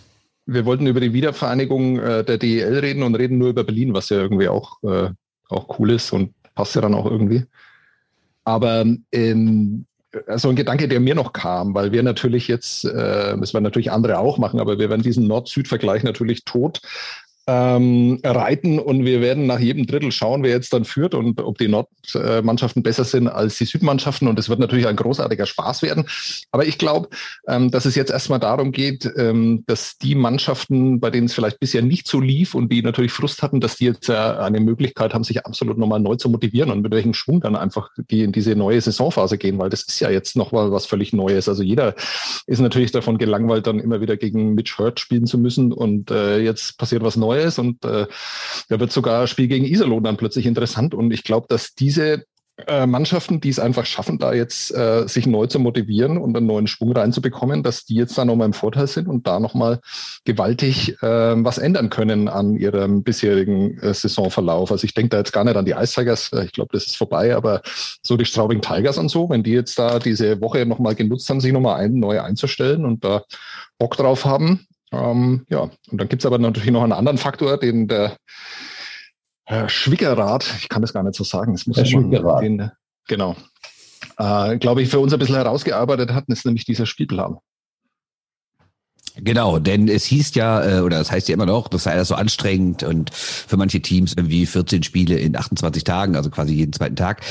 Wir 0.46 0.64
wollten 0.64 0.86
über 0.86 1.00
die 1.00 1.12
Wiedervereinigung 1.12 1.98
äh, 1.98 2.24
der 2.24 2.38
DEL 2.38 2.78
reden 2.78 3.02
und 3.02 3.14
reden 3.14 3.38
nur 3.38 3.50
über 3.50 3.64
Berlin, 3.64 3.94
was 3.94 4.08
ja 4.08 4.18
irgendwie 4.18 4.48
auch, 4.48 4.82
äh, 4.82 5.10
auch 5.48 5.78
cool 5.78 5.90
ist 5.90 6.12
und 6.12 6.32
passt 6.54 6.74
ja 6.74 6.80
dann 6.80 6.94
auch 6.94 7.06
irgendwie. 7.06 7.44
Aber 8.44 8.86
ähm, 9.12 9.86
also 10.26 10.48
ein 10.48 10.56
Gedanke, 10.56 10.88
der 10.88 11.00
mir 11.00 11.14
noch 11.14 11.32
kam, 11.32 11.74
weil 11.74 11.92
wir 11.92 12.02
natürlich 12.02 12.48
jetzt, 12.48 12.84
äh, 12.84 13.36
das 13.38 13.52
werden 13.52 13.64
natürlich 13.64 13.92
andere 13.92 14.18
auch 14.18 14.38
machen, 14.38 14.60
aber 14.60 14.78
wir 14.78 14.88
werden 14.88 15.02
diesen 15.02 15.26
Nord-Süd-Vergleich 15.26 16.02
natürlich 16.02 16.44
tot 16.44 16.80
ähm, 17.48 18.20
reiten 18.22 18.78
und 18.78 19.06
wir 19.06 19.22
werden 19.22 19.46
nach 19.46 19.58
jedem 19.58 19.86
Drittel 19.86 20.12
schauen, 20.12 20.42
wer 20.42 20.50
jetzt 20.50 20.74
dann 20.74 20.84
führt 20.84 21.14
und 21.14 21.40
ob 21.40 21.56
die 21.56 21.68
Nordmannschaften 21.68 22.82
besser 22.82 23.04
sind 23.04 23.26
als 23.26 23.56
die 23.56 23.64
Südmannschaften 23.64 24.28
und 24.28 24.38
es 24.38 24.50
wird 24.50 24.58
natürlich 24.58 24.86
ein 24.86 24.96
großartiger 24.96 25.46
Spaß 25.46 25.80
werden. 25.80 26.04
Aber 26.52 26.66
ich 26.66 26.76
glaube, 26.76 27.08
ähm, 27.48 27.70
dass 27.70 27.86
es 27.86 27.94
jetzt 27.94 28.10
erstmal 28.10 28.38
darum 28.38 28.70
geht, 28.70 29.10
ähm, 29.16 29.64
dass 29.66 29.96
die 29.96 30.14
Mannschaften, 30.14 31.00
bei 31.00 31.08
denen 31.08 31.26
es 31.26 31.32
vielleicht 31.32 31.58
bisher 31.58 31.80
nicht 31.80 32.06
so 32.06 32.20
lief 32.20 32.54
und 32.54 32.70
die 32.70 32.82
natürlich 32.82 33.12
Frust 33.12 33.42
hatten, 33.42 33.60
dass 33.60 33.76
die 33.76 33.86
jetzt 33.86 34.10
äh, 34.10 34.12
eine 34.12 34.60
Möglichkeit 34.60 35.14
haben, 35.14 35.24
sich 35.24 35.46
absolut 35.46 35.78
nochmal 35.78 36.00
neu 36.00 36.16
zu 36.16 36.28
motivieren 36.28 36.70
und 36.70 36.82
mit 36.82 36.92
welchem 36.92 37.14
Schwung 37.14 37.40
dann 37.40 37.56
einfach 37.56 37.88
die 38.10 38.24
in 38.24 38.32
diese 38.32 38.56
neue 38.56 38.82
Saisonphase 38.82 39.38
gehen, 39.38 39.58
weil 39.58 39.70
das 39.70 39.84
ist 39.84 40.00
ja 40.00 40.10
jetzt 40.10 40.36
nochmal 40.36 40.70
was 40.70 40.84
völlig 40.84 41.14
Neues. 41.14 41.48
Also 41.48 41.62
jeder 41.62 41.94
ist 42.46 42.60
natürlich 42.60 42.92
davon 42.92 43.16
gelangweilt, 43.16 43.66
dann 43.66 43.80
immer 43.80 44.02
wieder 44.02 44.18
gegen 44.18 44.52
Mitch 44.54 44.76
Hurt 44.76 45.00
spielen 45.00 45.26
zu 45.26 45.38
müssen 45.38 45.72
und 45.72 46.10
äh, 46.10 46.40
jetzt 46.40 46.76
passiert 46.76 47.02
was 47.02 47.16
Neues 47.16 47.37
Neues 47.38 47.58
und 47.58 47.84
äh, 47.84 48.06
da 48.68 48.80
wird 48.80 48.92
sogar 48.92 49.22
das 49.22 49.30
Spiel 49.30 49.48
gegen 49.48 49.64
Iserlohn 49.64 50.02
dann 50.02 50.16
plötzlich 50.16 50.46
interessant. 50.46 50.94
Und 50.94 51.12
ich 51.12 51.24
glaube, 51.24 51.46
dass 51.48 51.74
diese 51.74 52.24
äh, 52.66 52.86
Mannschaften, 52.86 53.40
die 53.40 53.50
es 53.50 53.60
einfach 53.60 53.86
schaffen, 53.86 54.18
da 54.18 54.32
jetzt 54.32 54.74
äh, 54.74 55.06
sich 55.06 55.28
neu 55.28 55.46
zu 55.46 55.60
motivieren 55.60 56.18
und 56.18 56.36
einen 56.36 56.46
neuen 56.46 56.66
Schwung 56.66 56.90
reinzubekommen, 56.90 57.62
dass 57.62 57.84
die 57.84 57.94
jetzt 57.94 58.18
da 58.18 58.24
nochmal 58.24 58.46
im 58.46 58.52
Vorteil 58.52 58.88
sind 58.88 59.06
und 59.06 59.28
da 59.28 59.38
nochmal 59.38 59.78
gewaltig 60.24 61.00
äh, 61.00 61.44
was 61.44 61.58
ändern 61.58 61.88
können 61.88 62.26
an 62.26 62.56
ihrem 62.56 63.04
bisherigen 63.04 63.78
äh, 63.78 63.94
Saisonverlauf. 63.94 64.72
Also 64.72 64.84
ich 64.84 64.94
denke 64.94 65.10
da 65.10 65.18
jetzt 65.18 65.32
gar 65.32 65.44
nicht 65.44 65.56
an 65.56 65.66
die 65.66 65.72
Ice 65.72 65.94
Tigers, 65.94 66.32
äh, 66.32 66.46
ich 66.46 66.52
glaube, 66.52 66.70
das 66.72 66.86
ist 66.86 66.96
vorbei, 66.96 67.36
aber 67.36 67.62
so 68.02 68.16
die 68.16 68.24
Straubing 68.24 68.60
Tigers 68.60 68.98
und 68.98 69.08
so, 69.08 69.30
wenn 69.30 69.44
die 69.44 69.52
jetzt 69.52 69.78
da 69.78 70.00
diese 70.00 70.40
Woche 70.40 70.66
nochmal 70.66 70.96
genutzt 70.96 71.30
haben, 71.30 71.40
sich 71.40 71.52
nochmal 71.52 71.80
ein, 71.80 71.94
neu 71.94 72.20
einzustellen 72.20 72.84
und 72.84 73.04
da 73.04 73.22
Bock 73.78 73.96
drauf 73.96 74.24
haben, 74.24 74.66
ähm, 74.92 75.44
ja, 75.48 75.60
und 75.90 76.00
dann 76.00 76.08
gibt 76.08 76.22
es 76.22 76.26
aber 76.26 76.38
natürlich 76.38 76.70
noch 76.70 76.82
einen 76.82 76.92
anderen 76.92 77.18
Faktor, 77.18 77.58
den 77.58 77.88
der 77.88 78.16
äh, 79.46 79.68
Schwickerrat, 79.68 80.54
ich 80.60 80.68
kann 80.68 80.82
das 80.82 80.92
gar 80.92 81.02
nicht 81.02 81.14
so 81.14 81.24
sagen, 81.24 81.52
das 81.52 81.66
muss 81.66 81.76
der 81.76 81.84
Schwickerrat. 81.84 82.42
Den, 82.42 82.70
genau, 83.06 83.36
äh, 84.18 84.56
glaube 84.58 84.82
ich, 84.82 84.88
für 84.88 84.98
uns 84.98 85.12
ein 85.12 85.18
bisschen 85.18 85.36
herausgearbeitet 85.36 86.12
hat, 86.12 86.24
ist 86.28 86.44
nämlich 86.44 86.64
dieser 86.64 86.86
Spielplan. 86.86 87.38
Genau, 89.20 89.58
denn 89.58 89.88
es 89.88 90.04
hieß 90.04 90.34
ja, 90.34 90.78
äh, 90.78 90.80
oder 90.80 91.00
es 91.00 91.10
heißt 91.10 91.28
ja 91.28 91.34
immer 91.34 91.46
noch, 91.46 91.68
das 91.68 91.84
sei 91.84 91.96
das 91.96 92.08
so 92.08 92.14
anstrengend 92.14 92.84
und 92.84 93.12
für 93.12 93.56
manche 93.56 93.80
Teams 93.80 94.14
irgendwie 94.16 94.46
14 94.46 94.82
Spiele 94.84 95.18
in 95.18 95.36
28 95.36 95.82
Tagen, 95.82 96.14
also 96.14 96.30
quasi 96.30 96.54
jeden 96.54 96.72
zweiten 96.72 96.94
Tag. 96.94 97.22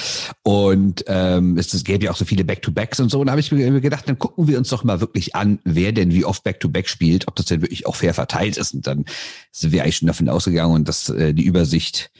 Und 0.43 1.05
ähm, 1.07 1.57
es, 1.57 1.73
es 1.73 1.83
gäbe 1.83 2.05
ja 2.05 2.11
auch 2.11 2.17
so 2.17 2.25
viele 2.25 2.43
Back-to-Backs 2.43 2.99
und 2.99 3.09
so. 3.09 3.21
Und 3.21 3.27
da 3.27 3.31
habe 3.31 3.39
ich 3.39 3.51
mir 3.51 3.79
gedacht, 3.79 4.07
dann 4.07 4.19
gucken 4.19 4.47
wir 4.47 4.57
uns 4.57 4.69
doch 4.69 4.83
mal 4.83 4.99
wirklich 4.99 5.35
an, 5.35 5.59
wer 5.63 5.93
denn 5.93 6.13
wie 6.13 6.25
oft 6.25 6.43
Back-to-Back 6.43 6.85
-back 6.85 6.89
spielt, 6.89 7.27
ob 7.27 7.35
das 7.35 7.45
denn 7.45 7.61
wirklich 7.61 7.87
auch 7.87 7.95
fair 7.95 8.13
verteilt 8.13 8.57
ist. 8.57 8.73
Und 8.73 8.85
dann 8.85 9.05
sind 9.51 9.71
wir 9.71 9.83
eigentlich 9.83 9.97
schon 9.97 10.07
davon 10.07 10.27
ausgegangen, 10.29 10.83
dass 10.83 11.09
äh, 11.09 11.33
die 11.33 11.45
Übersicht 11.45 12.11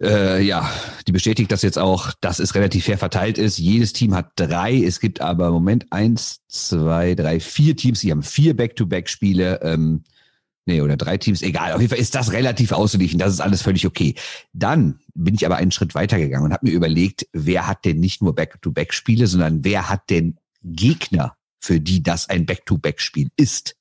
äh, 0.00 0.42
ja, 0.42 0.70
die 1.06 1.12
bestätigt 1.12 1.52
das 1.52 1.62
jetzt 1.62 1.78
auch, 1.78 2.12
dass 2.20 2.38
es 2.38 2.54
relativ 2.54 2.84
fair 2.84 2.98
verteilt 2.98 3.38
ist. 3.38 3.58
Jedes 3.58 3.92
Team 3.92 4.14
hat 4.14 4.32
drei. 4.36 4.76
Es 4.76 5.00
gibt 5.00 5.20
aber 5.20 5.48
im 5.48 5.52
Moment 5.52 5.86
eins, 5.90 6.40
zwei, 6.48 7.14
drei, 7.14 7.40
vier 7.40 7.76
Teams, 7.76 8.00
die 8.00 8.10
haben 8.10 8.22
vier 8.22 8.56
Back-to-Back-Spiele. 8.56 9.60
Ähm, 9.62 10.02
nee, 10.66 10.80
oder 10.80 10.96
drei 10.96 11.16
Teams. 11.16 11.42
Egal, 11.42 11.72
auf 11.72 11.80
jeden 11.80 11.90
Fall 11.90 12.00
ist 12.00 12.14
das 12.14 12.32
relativ 12.32 12.72
ausgeglichen. 12.72 13.18
Das 13.18 13.32
ist 13.32 13.40
alles 13.40 13.62
völlig 13.62 13.86
okay. 13.86 14.14
Dann 14.52 14.98
bin 15.14 15.34
ich 15.34 15.46
aber 15.46 15.56
einen 15.56 15.70
Schritt 15.70 15.94
weitergegangen 15.94 16.46
und 16.46 16.52
habe 16.52 16.66
mir 16.66 16.72
überlegt, 16.72 17.26
wer 17.32 17.66
hat 17.66 17.84
denn 17.84 18.00
nicht 18.00 18.20
nur 18.20 18.34
Back-to-Back-Spiele, 18.34 19.26
sondern 19.26 19.64
wer 19.64 19.88
hat 19.88 20.10
denn 20.10 20.38
Gegner, 20.62 21.36
für 21.60 21.80
die 21.80 22.02
das 22.02 22.28
ein 22.28 22.46
Back-to-Back-Spiel 22.46 23.30
ist? 23.36 23.76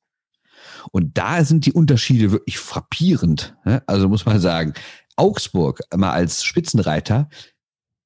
Und 0.91 1.17
da 1.17 1.43
sind 1.43 1.65
die 1.65 1.73
Unterschiede 1.73 2.31
wirklich 2.31 2.57
frappierend. 2.57 3.55
Ne? 3.65 3.81
Also 3.87 4.09
muss 4.09 4.25
man 4.25 4.39
sagen, 4.39 4.73
Augsburg 5.15 5.81
mal 5.95 6.11
als 6.11 6.43
Spitzenreiter 6.43 7.29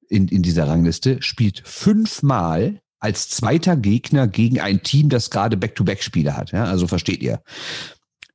in, 0.08 0.28
in 0.28 0.42
dieser 0.42 0.66
Rangliste 0.66 1.22
spielt 1.22 1.62
fünfmal 1.66 2.80
als 3.00 3.28
zweiter 3.28 3.76
Gegner 3.76 4.26
gegen 4.26 4.60
ein 4.60 4.82
Team, 4.82 5.08
das 5.08 5.30
gerade 5.30 5.56
Back-to-Back-Spiele 5.56 6.36
hat. 6.36 6.52
Ja, 6.52 6.64
also 6.64 6.86
versteht 6.86 7.22
ihr. 7.22 7.42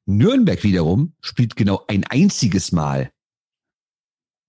Nürnberg 0.05 0.63
wiederum 0.63 1.15
spielt 1.21 1.55
genau 1.55 1.83
ein 1.87 2.05
einziges 2.05 2.71
Mal 2.71 3.11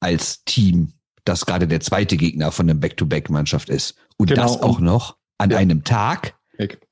als 0.01 0.45
Team, 0.45 0.93
das 1.25 1.47
gerade 1.47 1.67
der 1.67 1.81
zweite 1.81 2.17
Gegner 2.17 2.53
von 2.53 2.67
der 2.67 2.75
Back-to-Back-Mannschaft 2.75 3.69
ist. 3.71 3.97
Und 4.17 4.29
genau. 4.29 4.43
das 4.43 4.63
auch 4.63 4.81
noch 4.81 5.17
an 5.39 5.51
ja. 5.51 5.59
einem 5.59 5.83
Tag, 5.85 6.35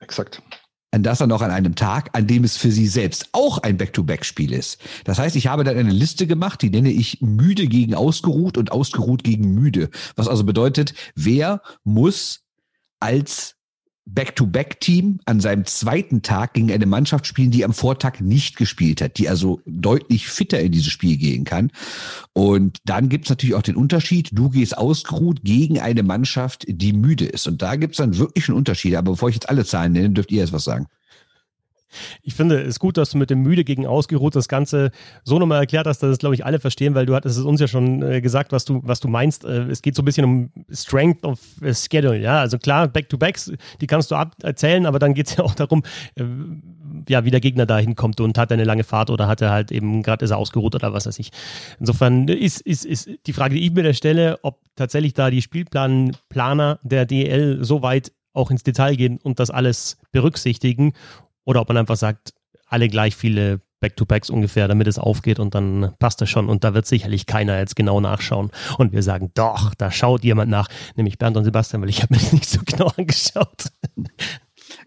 Exakt 0.00 0.42
und 0.95 1.02
das 1.05 1.19
dann 1.19 1.33
auch 1.33 1.43
an 1.43 1.50
einem 1.50 1.75
Tag, 1.75 2.11
an 2.13 2.26
dem 2.26 2.45
es 2.45 2.57
für 2.57 2.71
sie 2.71 2.87
selbst 2.87 3.28
auch 3.33 3.59
ein 3.59 3.78
Back-to-Back-Spiel 3.78 4.52
ist. 4.52 4.78
Das 5.05 5.19
heißt, 5.19 5.37
ich 5.37 5.47
habe 5.47 5.65
dann 5.65 5.76
eine 5.76 5.91
Liste 5.91 6.26
gemacht, 6.26 6.61
die 6.63 6.71
nenne 6.71 6.91
ich 6.91 7.21
müde 7.21 7.67
gegen 7.67 7.95
ausgeruht 7.95 8.59
und 8.59 8.73
ausgeruht 8.73 9.25
gegen 9.25 9.55
müde. 9.55 9.89
Was 10.17 10.28
also 10.28 10.45
bedeutet, 10.45 10.95
wer 11.15 11.63
muss 11.83 12.43
als 13.00 13.57
Back-to-Back-Team 14.04 15.21
an 15.26 15.41
seinem 15.41 15.65
zweiten 15.65 16.23
Tag 16.23 16.54
gegen 16.54 16.73
eine 16.73 16.86
Mannschaft 16.86 17.26
spielen, 17.26 17.50
die 17.50 17.65
am 17.65 17.73
Vortag 17.73 18.21
nicht 18.21 18.56
gespielt 18.56 19.00
hat, 19.00 19.19
die 19.19 19.28
also 19.28 19.60
deutlich 19.65 20.28
fitter 20.28 20.60
in 20.60 20.73
dieses 20.73 20.93
Spiel 20.93 21.17
gehen 21.17 21.45
kann. 21.45 21.71
Und 22.32 22.78
dann 22.84 23.08
gibt 23.08 23.26
es 23.26 23.30
natürlich 23.30 23.54
auch 23.54 23.62
den 23.62 23.76
Unterschied, 23.76 24.30
du 24.32 24.50
gehst 24.50 24.76
ausgeruht 24.76 25.41
gegen 25.45 25.80
eine 25.80 26.02
Mannschaft, 26.02 26.65
die 26.69 26.93
müde 26.93 27.26
ist. 27.26 27.47
Und 27.47 27.62
da 27.62 27.76
gibt 27.76 27.93
es 27.93 27.99
dann 27.99 28.19
wirklich 28.19 28.49
einen 28.49 28.58
Unterschied. 28.58 28.97
Aber 28.97 29.12
bevor 29.12 29.28
ich 29.28 29.36
jetzt 29.36 29.49
alle 29.49 29.65
Zahlen 29.65 29.93
nenne, 29.93 30.10
dürft 30.10 30.32
ihr 30.32 30.41
jetzt 30.41 30.52
was 30.52 30.65
sagen. 30.65 30.86
Ich 32.23 32.35
finde 32.35 32.61
es 32.61 32.78
gut, 32.78 32.97
dass 32.97 33.11
du 33.11 33.19
mit 33.19 33.31
dem 33.31 33.43
müde 33.43 33.65
gegen 33.65 33.87
ausgeruht 33.87 34.37
das 34.37 34.49
Ganze 34.49 34.91
so 35.25 35.39
nochmal 35.39 35.61
erklärt 35.61 35.87
hast, 35.87 36.02
dass 36.02 36.11
es, 36.11 36.19
glaube 36.19 36.35
ich, 36.35 36.45
alle 36.45 36.61
verstehen, 36.61 36.95
weil 36.95 37.07
du 37.07 37.15
hattest 37.15 37.39
es 37.39 37.45
uns 37.45 37.61
ja 37.61 37.69
schon 37.69 38.02
äh, 38.02 38.21
gesagt, 38.21 38.52
was 38.52 38.65
du, 38.65 38.81
was 38.85 39.00
du 39.00 39.09
meinst. 39.09 39.45
Äh, 39.45 39.63
es 39.65 39.83
geht 39.83 39.95
so 39.95 40.02
ein 40.02 40.05
bisschen 40.05 40.25
um 40.25 40.50
Strength 40.71 41.25
of 41.25 41.41
äh, 41.63 41.75
Schedule, 41.75 42.19
ja. 42.19 42.41
Also 42.41 42.59
klar, 42.59 42.89
Back-to-Backs, 42.89 43.52
die 43.81 43.87
kannst 43.87 44.11
du 44.11 44.17
erzählen, 44.43 44.87
aber 44.87 44.99
dann 44.99 45.15
geht 45.15 45.28
es 45.28 45.37
ja 45.37 45.45
auch 45.45 45.55
darum, 45.55 45.83
äh, 46.17 46.25
ja, 47.09 47.25
wie 47.25 47.31
der 47.31 47.41
Gegner 47.41 47.67
da 47.67 47.78
hinkommt 47.78 48.21
und 48.21 48.39
hat 48.39 48.50
er 48.50 48.55
eine 48.55 48.65
lange 48.65 48.85
Fahrt 48.85 49.11
oder 49.11 49.26
hat 49.26 49.41
er 49.41 49.50
halt 49.50 49.73
eben 49.73 50.02
gerade 50.02 50.25
ist 50.25 50.31
er 50.31 50.39
ausgeruht 50.39 50.75
oder 50.75 50.93
was 50.93 51.07
weiß 51.07 51.19
ich. 51.19 51.31
Insofern 51.78 52.28
ist, 52.28 52.61
ist, 52.61 52.85
ist 52.85 53.11
die 53.26 53.33
Frage, 53.33 53.55
die 53.55 53.65
ich 53.65 53.73
mir 53.73 53.83
da 53.83 53.93
stelle, 53.93 54.39
ob 54.43 54.61
tatsächlich 54.76 55.15
da 55.15 55.31
die 55.31 55.43
Spielplanplaner 55.43 56.78
der 56.83 57.07
DL 57.07 57.65
so 57.65 57.83
weit 57.83 58.13
auch 58.33 58.50
ins 58.50 58.63
Detail 58.63 58.97
gehen 58.97 59.19
und 59.23 59.41
das 59.41 59.50
alles 59.50 59.99
berücksichtigen 60.11 60.93
oder 61.45 61.61
ob 61.61 61.69
man 61.69 61.78
einfach 61.78 61.97
sagt, 61.97 62.35
alle 62.67 62.89
gleich 62.89 63.17
viele 63.17 63.61
Back-to-Backs 63.81 64.31
ungefähr, 64.31 64.69
damit 64.69 64.87
es 64.87 64.99
aufgeht 64.99 65.39
und 65.39 65.55
dann 65.55 65.93
passt 65.99 66.21
das 66.21 66.31
schon. 66.31 66.49
Und 66.49 66.65
da 66.65 66.73
wird 66.73 66.87
sicherlich 66.87 67.26
keiner 67.26 67.59
jetzt 67.59 67.76
genau 67.76 68.00
nachschauen. 68.00 68.50
Und 68.78 68.93
wir 68.93 69.02
sagen, 69.02 69.33
doch, 69.35 69.75
da 69.75 69.91
schaut 69.91 70.25
jemand 70.25 70.50
nach, 70.50 70.69
nämlich 70.95 71.19
Bernd 71.19 71.37
und 71.37 71.45
Sebastian, 71.45 71.83
weil 71.83 71.91
ich 71.91 72.02
habe 72.02 72.15
mir 72.15 72.21
das 72.21 72.33
nicht 72.33 72.49
so 72.49 72.61
genau 72.65 72.91
angeschaut. 72.97 73.73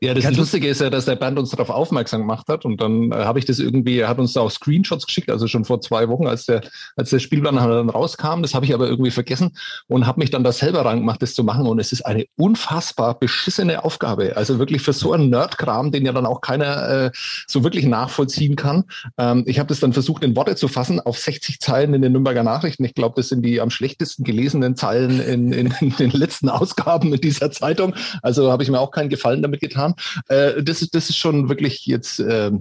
Ja, 0.01 0.13
das 0.13 0.23
Kannst 0.23 0.39
Lustige 0.39 0.67
ist 0.67 0.81
ja, 0.81 0.89
dass 0.89 1.05
der 1.05 1.15
Band 1.15 1.39
uns 1.39 1.51
darauf 1.51 1.69
aufmerksam 1.69 2.21
gemacht 2.21 2.47
hat 2.47 2.65
und 2.65 2.81
dann 2.81 3.12
äh, 3.12 3.15
habe 3.15 3.39
ich 3.39 3.45
das 3.45 3.60
irgendwie, 3.60 3.99
er 3.99 4.10
hat 4.10 4.19
uns 4.19 4.34
da 4.34 4.41
auch 4.41 4.51
Screenshots 4.51 5.05
geschickt, 5.05 5.29
also 5.29 5.47
schon 5.47 5.65
vor 5.65 5.81
zwei 5.81 6.10
Wochen, 6.10 6.27
als 6.27 6.45
der, 6.45 6.62
als 6.95 7.10
der 7.10 7.19
Spielplan 7.19 7.55
dann 7.55 7.89
rauskam. 7.89 8.41
Das 8.41 8.53
habe 8.53 8.65
ich 8.65 8.73
aber 8.73 8.88
irgendwie 8.88 9.12
vergessen 9.12 9.58
und 9.88 10.05
habe 10.05 10.19
mich 10.19 10.31
dann 10.31 10.43
da 10.43 10.51
selber 10.51 10.86
rangemacht, 10.86 11.21
das 11.21 11.34
zu 11.34 11.43
machen 11.43 11.67
und 11.67 11.79
es 11.79 11.91
ist 11.91 12.05
eine 12.05 12.25
unfassbar 12.36 13.17
beschissene 13.19 13.84
Aufgabe. 13.84 14.36
Also 14.36 14.60
wirklich 14.60 14.81
für 14.81 14.93
so 14.93 15.13
einen 15.13 15.29
Nerdkram, 15.29 15.91
den 15.91 16.05
ja 16.05 16.12
dann 16.12 16.25
auch 16.25 16.41
keiner 16.41 16.89
äh, 16.89 17.12
so 17.47 17.63
wirklich 17.63 17.86
nachvollziehen 17.86 18.55
kann. 18.55 18.86
Ähm, 19.17 19.43
ich 19.47 19.60
habe 19.60 19.67
das 19.67 19.79
dann 19.79 19.93
versucht 19.93 20.23
in 20.23 20.36
Worte 20.36 20.55
zu 20.55 20.67
fassen 20.67 20.99
auf 20.99 21.17
60 21.17 21.60
Zeilen 21.60 21.93
in 21.93 22.01
den 22.01 22.12
Nürnberger 22.12 22.43
Nachrichten. 22.43 22.84
Ich 22.86 22.93
glaube, 22.93 23.15
das 23.17 23.29
sind 23.29 23.43
die 23.43 23.62
am 23.62 23.69
schlechtesten 23.69 24.23
gelesenen 24.23 24.75
Zeilen 24.75 25.19
in, 25.19 25.51
in, 25.53 25.73
in 25.79 25.95
den 25.95 26.12
letzten 26.12 26.49
Ausgaben 26.49 27.13
in 27.13 27.21
dieser 27.21 27.51
Zeitung. 27.51 27.95
Also 28.21 28.51
habe 28.51 28.63
ich 28.63 28.69
mir 28.69 28.79
auch 28.79 28.91
keinen 28.91 29.10
Gefallen 29.10 29.41
damit 29.41 29.62
getan 29.62 29.85
getan. 29.86 29.95
Äh, 30.28 30.63
das, 30.63 30.82
ist, 30.82 30.95
das 30.95 31.10
ist 31.10 31.17
schon 31.17 31.50
wirklich 31.50 31.86
jetzt 31.86 32.19
äh, 32.19 32.52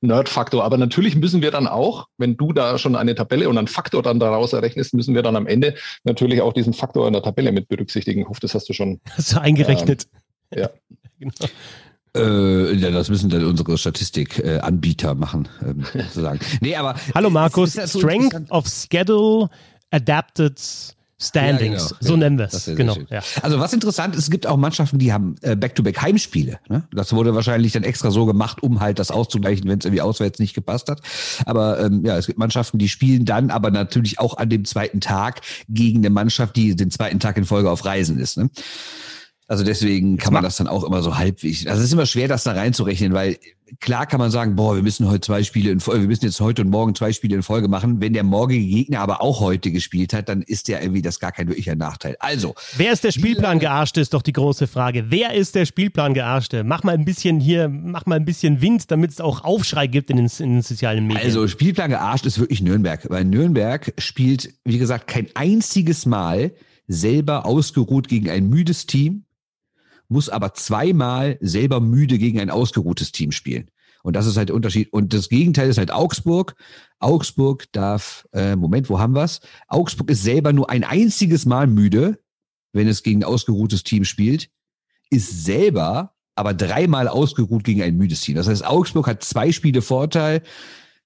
Nerd-Faktor. 0.00 0.64
Aber 0.64 0.78
natürlich 0.78 1.16
müssen 1.16 1.42
wir 1.42 1.50
dann 1.50 1.66
auch, 1.66 2.06
wenn 2.18 2.36
du 2.36 2.52
da 2.52 2.78
schon 2.78 2.96
eine 2.96 3.14
Tabelle 3.14 3.48
und 3.48 3.58
einen 3.58 3.68
Faktor 3.68 4.02
dann 4.02 4.20
daraus 4.20 4.52
errechnest, 4.52 4.94
müssen 4.94 5.14
wir 5.14 5.22
dann 5.22 5.36
am 5.36 5.46
Ende 5.46 5.74
natürlich 6.04 6.40
auch 6.40 6.52
diesen 6.52 6.72
Faktor 6.72 7.06
in 7.06 7.12
der 7.12 7.22
Tabelle 7.22 7.52
mit 7.52 7.68
berücksichtigen. 7.68 8.22
Ich 8.22 8.28
hoffe, 8.28 8.40
das 8.40 8.54
hast 8.54 8.68
du 8.68 8.72
schon. 8.72 9.00
Hast 9.10 9.32
du 9.32 9.40
eingerechnet. 9.40 10.06
Ähm, 10.52 10.62
ja. 10.62 10.70
genau. 11.18 11.32
Äh, 12.16 12.74
ja, 12.74 12.90
das 12.90 13.08
müssen 13.08 13.30
dann 13.30 13.44
unsere 13.44 13.78
Statistikanbieter 13.78 15.12
äh, 15.12 15.14
machen, 15.14 15.48
ähm, 15.62 15.84
sozusagen. 15.92 16.40
Nee, 16.60 16.74
aber. 16.74 16.96
Hallo 17.14 17.30
Markus, 17.30 17.74
Strength 17.74 18.50
of 18.50 18.66
Schedule 18.66 19.48
Adapted 19.92 20.60
Standings, 21.22 21.90
ja, 21.90 21.96
genau. 21.98 22.10
so 22.10 22.16
nennen 22.16 22.38
wir 22.38 22.46
es. 22.46 22.64
Genau. 22.64 22.96
Ja. 23.10 23.20
Also 23.42 23.60
was 23.60 23.74
interessant 23.74 24.14
ist, 24.16 24.24
es 24.24 24.30
gibt 24.30 24.46
auch 24.46 24.56
Mannschaften, 24.56 24.98
die 24.98 25.12
haben 25.12 25.34
äh, 25.42 25.54
Back-to-Back 25.54 26.00
Heimspiele. 26.00 26.58
Ne? 26.68 26.84
Das 26.92 27.12
wurde 27.12 27.34
wahrscheinlich 27.34 27.72
dann 27.72 27.82
extra 27.82 28.10
so 28.10 28.24
gemacht, 28.24 28.62
um 28.62 28.80
halt 28.80 28.98
das 28.98 29.10
auszugleichen, 29.10 29.68
wenn 29.68 29.78
es 29.78 29.84
irgendwie 29.84 30.00
auswärts 30.00 30.38
nicht 30.38 30.54
gepasst 30.54 30.88
hat. 30.88 31.02
Aber 31.44 31.78
ähm, 31.80 32.04
ja, 32.06 32.16
es 32.16 32.26
gibt 32.26 32.38
Mannschaften, 32.38 32.78
die 32.78 32.88
spielen 32.88 33.26
dann, 33.26 33.50
aber 33.50 33.70
natürlich 33.70 34.18
auch 34.18 34.38
an 34.38 34.48
dem 34.48 34.64
zweiten 34.64 35.00
Tag 35.00 35.42
gegen 35.68 35.98
eine 35.98 36.10
Mannschaft, 36.10 36.56
die 36.56 36.74
den 36.74 36.90
zweiten 36.90 37.20
Tag 37.20 37.36
in 37.36 37.44
Folge 37.44 37.70
auf 37.70 37.84
Reisen 37.84 38.18
ist. 38.18 38.38
Ne? 38.38 38.48
Also 39.50 39.64
deswegen 39.64 40.16
kann 40.16 40.32
man 40.32 40.44
das 40.44 40.58
dann 40.58 40.68
auch 40.68 40.84
immer 40.84 41.02
so 41.02 41.18
halbwegs. 41.18 41.66
Also 41.66 41.80
es 41.80 41.86
ist 41.86 41.92
immer 41.92 42.06
schwer, 42.06 42.28
das 42.28 42.44
da 42.44 42.52
reinzurechnen, 42.52 43.12
weil 43.14 43.36
klar 43.80 44.06
kann 44.06 44.20
man 44.20 44.30
sagen, 44.30 44.54
boah, 44.54 44.76
wir 44.76 44.82
müssen 44.84 45.08
heute 45.08 45.22
zwei 45.22 45.42
Spiele 45.42 45.72
in 45.72 45.80
Folge, 45.80 46.02
wir 46.02 46.06
müssen 46.06 46.24
jetzt 46.24 46.40
heute 46.40 46.62
und 46.62 46.70
morgen 46.70 46.94
zwei 46.94 47.12
Spiele 47.12 47.34
in 47.34 47.42
Folge 47.42 47.66
machen. 47.66 48.00
Wenn 48.00 48.12
der 48.12 48.22
morgige 48.22 48.64
Gegner 48.64 49.00
aber 49.00 49.20
auch 49.20 49.40
heute 49.40 49.72
gespielt 49.72 50.12
hat, 50.12 50.28
dann 50.28 50.42
ist 50.42 50.68
der 50.68 50.80
irgendwie 50.82 51.02
das 51.02 51.18
gar 51.18 51.32
kein 51.32 51.48
wirklicher 51.48 51.74
Nachteil. 51.74 52.14
Also. 52.20 52.54
Wer 52.76 52.92
ist 52.92 53.02
der 53.02 53.10
Spielplan 53.10 53.58
gearschte, 53.58 54.00
ist 54.00 54.14
doch 54.14 54.22
die 54.22 54.32
große 54.32 54.68
Frage. 54.68 55.06
Wer 55.08 55.34
ist 55.34 55.56
der 55.56 55.66
Spielplan 55.66 56.14
gearschte? 56.14 56.62
Mach 56.62 56.84
mal 56.84 56.94
ein 56.94 57.04
bisschen 57.04 57.40
hier, 57.40 57.68
mach 57.68 58.06
mal 58.06 58.14
ein 58.14 58.24
bisschen 58.24 58.62
Wind, 58.62 58.92
damit 58.92 59.10
es 59.10 59.20
auch 59.20 59.42
Aufschrei 59.42 59.88
gibt 59.88 60.10
in 60.10 60.16
den, 60.18 60.30
in 60.38 60.52
den 60.52 60.62
sozialen 60.62 61.08
Medien. 61.08 61.26
Also 61.26 61.48
Spielplan 61.48 61.90
gearscht 61.90 62.24
ist 62.24 62.38
wirklich 62.38 62.62
Nürnberg, 62.62 63.04
weil 63.10 63.24
Nürnberg 63.24 63.94
spielt, 63.98 64.54
wie 64.64 64.78
gesagt, 64.78 65.08
kein 65.08 65.26
einziges 65.34 66.06
Mal 66.06 66.52
selber 66.86 67.46
ausgeruht 67.46 68.06
gegen 68.06 68.30
ein 68.30 68.48
müdes 68.48 68.86
Team 68.86 69.24
muss 70.10 70.28
aber 70.28 70.54
zweimal 70.54 71.38
selber 71.40 71.80
müde 71.80 72.18
gegen 72.18 72.40
ein 72.40 72.50
ausgeruhtes 72.50 73.12
Team 73.12 73.32
spielen. 73.32 73.70
Und 74.02 74.16
das 74.16 74.26
ist 74.26 74.36
halt 74.36 74.48
der 74.48 74.56
Unterschied. 74.56 74.92
Und 74.92 75.12
das 75.12 75.28
Gegenteil 75.28 75.68
ist 75.68 75.78
halt 75.78 75.92
Augsburg. 75.92 76.56
Augsburg 76.98 77.70
darf, 77.72 78.26
äh, 78.32 78.56
Moment, 78.56 78.88
wo 78.90 78.98
haben 78.98 79.14
wir's? 79.14 79.40
Augsburg 79.68 80.10
ist 80.10 80.22
selber 80.22 80.52
nur 80.52 80.70
ein 80.70 80.84
einziges 80.84 81.46
Mal 81.46 81.66
müde, 81.66 82.18
wenn 82.72 82.88
es 82.88 83.02
gegen 83.02 83.20
ein 83.20 83.24
ausgeruhtes 83.24 83.82
Team 83.82 84.04
spielt, 84.04 84.50
ist 85.10 85.44
selber 85.44 86.14
aber 86.34 86.54
dreimal 86.54 87.08
ausgeruht 87.08 87.64
gegen 87.64 87.82
ein 87.82 87.96
müdes 87.96 88.22
Team. 88.22 88.36
Das 88.36 88.48
heißt, 88.48 88.64
Augsburg 88.64 89.06
hat 89.06 89.22
zwei 89.22 89.52
Spiele 89.52 89.82
Vorteil, 89.82 90.42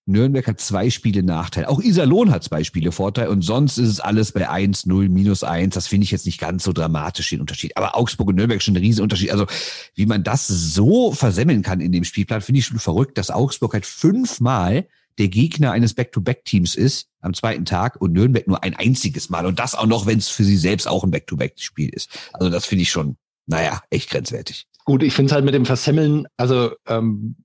Nürnberg 0.06 0.46
hat 0.46 0.60
zwei 0.60 0.90
Spiele 0.90 1.22
Nachteil. 1.22 1.64
Auch 1.64 1.80
Iserlohn 1.80 2.30
hat 2.30 2.44
zwei 2.44 2.62
Spiele 2.62 2.92
Vorteil 2.92 3.28
und 3.28 3.42
sonst 3.42 3.78
ist 3.78 3.88
es 3.88 4.00
alles 4.00 4.32
bei 4.32 4.48
1, 4.48 4.86
0, 4.86 5.08
minus 5.08 5.42
1. 5.42 5.74
Das 5.74 5.86
finde 5.86 6.04
ich 6.04 6.10
jetzt 6.10 6.26
nicht 6.26 6.38
ganz 6.38 6.64
so 6.64 6.72
dramatisch, 6.72 7.30
den 7.30 7.40
Unterschied. 7.40 7.76
Aber 7.76 7.96
Augsburg 7.96 8.28
und 8.28 8.36
Nürnberg 8.36 8.60
schon 8.60 8.74
ein 8.74 8.82
Riesenunterschied. 8.82 9.30
Also 9.30 9.46
wie 9.94 10.06
man 10.06 10.22
das 10.22 10.46
so 10.46 11.12
versemmeln 11.12 11.62
kann 11.62 11.80
in 11.80 11.92
dem 11.92 12.04
Spielplan, 12.04 12.42
finde 12.42 12.58
ich 12.58 12.66
schon 12.66 12.78
verrückt, 12.78 13.16
dass 13.16 13.30
Augsburg 13.30 13.72
halt 13.72 13.86
fünfmal 13.86 14.86
der 15.18 15.28
Gegner 15.28 15.72
eines 15.72 15.94
Back-to-Back-Teams 15.94 16.74
ist 16.74 17.08
am 17.20 17.34
zweiten 17.34 17.64
Tag 17.64 18.00
und 18.00 18.12
Nürnberg 18.12 18.46
nur 18.46 18.62
ein 18.62 18.74
einziges 18.74 19.30
Mal. 19.30 19.46
Und 19.46 19.58
das 19.58 19.74
auch 19.74 19.86
noch, 19.86 20.06
wenn 20.06 20.18
es 20.18 20.28
für 20.28 20.44
sie 20.44 20.56
selbst 20.56 20.86
auch 20.86 21.04
ein 21.04 21.10
Back-to-Back-Spiel 21.10 21.88
ist. 21.90 22.10
Also 22.32 22.50
das 22.50 22.66
finde 22.66 22.82
ich 22.82 22.90
schon, 22.90 23.16
naja, 23.46 23.80
echt 23.90 24.10
grenzwertig. 24.10 24.66
Gut, 24.84 25.02
ich 25.02 25.14
finde 25.14 25.28
es 25.30 25.32
halt 25.32 25.44
mit 25.44 25.54
dem 25.54 25.64
Versemmeln, 25.64 26.26
also 26.36 26.72
ähm, 26.86 27.36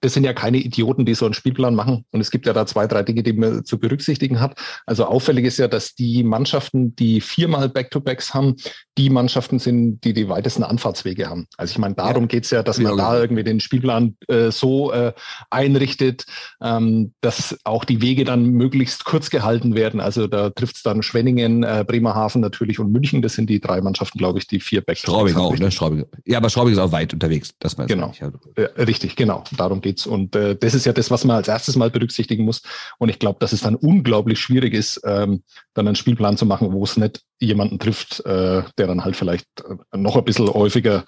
das 0.00 0.14
sind 0.14 0.24
ja 0.24 0.32
keine 0.32 0.58
Idioten, 0.58 1.04
die 1.04 1.14
so 1.14 1.24
einen 1.24 1.34
Spielplan 1.34 1.74
machen. 1.74 2.04
Und 2.10 2.20
es 2.20 2.30
gibt 2.30 2.46
ja 2.46 2.52
da 2.52 2.66
zwei, 2.66 2.86
drei 2.86 3.02
Dinge, 3.02 3.22
die 3.22 3.32
man 3.32 3.64
zu 3.64 3.78
berücksichtigen 3.78 4.40
hat. 4.40 4.58
Also 4.86 5.04
auffällig 5.04 5.44
ist 5.44 5.58
ja, 5.58 5.68
dass 5.68 5.94
die 5.94 6.22
Mannschaften, 6.22 6.96
die 6.96 7.20
viermal 7.20 7.68
Back-to-Backs 7.68 8.34
haben, 8.34 8.56
die 8.96 9.10
Mannschaften 9.10 9.58
sind, 9.58 10.00
die 10.04 10.12
die 10.12 10.28
weitesten 10.28 10.62
Anfahrtswege 10.62 11.28
haben. 11.28 11.46
Also 11.56 11.72
ich 11.72 11.78
meine, 11.78 11.94
darum 11.94 12.24
ja. 12.24 12.28
geht's 12.28 12.50
ja, 12.50 12.62
dass 12.62 12.78
man 12.78 12.92
ja, 12.92 12.96
da 12.96 13.10
genau. 13.10 13.20
irgendwie 13.20 13.44
den 13.44 13.60
Spielplan 13.60 14.16
äh, 14.28 14.50
so 14.50 14.92
äh, 14.92 15.12
einrichtet, 15.50 16.26
ähm, 16.62 17.12
dass 17.20 17.58
auch 17.64 17.84
die 17.84 18.02
Wege 18.02 18.24
dann 18.24 18.46
möglichst 18.46 19.04
kurz 19.04 19.30
gehalten 19.30 19.74
werden. 19.74 20.00
Also 20.00 20.26
da 20.26 20.50
trifft's 20.50 20.82
dann 20.82 21.02
Schwenningen, 21.02 21.62
äh, 21.62 21.84
Bremerhaven 21.86 22.40
natürlich 22.40 22.78
und 22.78 22.92
München. 22.92 23.22
Das 23.22 23.34
sind 23.34 23.48
die 23.48 23.60
drei 23.60 23.80
Mannschaften, 23.80 24.18
glaube 24.18 24.38
ich, 24.38 24.46
die 24.46 24.60
vier 24.60 24.80
Back-to-Backs 24.80 25.00
Straubing 25.00 25.36
auch, 25.36 25.56
ne? 25.56 25.70
Straubing. 25.70 26.04
Ja, 26.24 26.38
aber 26.38 26.50
Straubing 26.50 26.72
ist 26.72 26.78
auch 26.78 26.92
weit 26.92 27.12
unterwegs. 27.12 27.52
Das 27.58 27.76
meinst 27.76 27.92
genau. 27.92 28.12
Ja, 28.20 28.30
richtig, 28.76 29.16
genau. 29.16 29.44
Darum 29.56 29.80
geht's. 29.90 30.06
Und 30.06 30.36
äh, 30.36 30.56
das 30.56 30.74
ist 30.74 30.86
ja 30.86 30.92
das, 30.92 31.10
was 31.10 31.24
man 31.24 31.36
als 31.36 31.48
erstes 31.48 31.76
mal 31.76 31.90
berücksichtigen 31.90 32.44
muss. 32.44 32.62
Und 32.98 33.08
ich 33.08 33.18
glaube, 33.18 33.38
dass 33.40 33.52
es 33.52 33.62
dann 33.62 33.74
unglaublich 33.74 34.38
schwierig 34.38 34.74
ist, 34.74 35.00
ähm, 35.04 35.42
dann 35.74 35.86
einen 35.86 35.96
Spielplan 35.96 36.36
zu 36.36 36.46
machen, 36.46 36.72
wo 36.72 36.84
es 36.84 36.96
nicht 36.96 37.22
jemanden 37.40 37.78
trifft, 37.78 38.20
äh, 38.24 38.62
der 38.78 38.86
dann 38.86 39.04
halt 39.04 39.16
vielleicht 39.16 39.46
äh, 39.60 39.96
noch 39.96 40.16
ein 40.16 40.24
bisschen 40.24 40.48
häufiger 40.48 41.04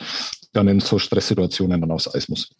dann 0.52 0.68
in 0.68 0.80
so 0.80 0.98
Stresssituationen 0.98 1.80
dann 1.80 1.90
aufs 1.90 2.14
Eis 2.14 2.28
muss. 2.28 2.50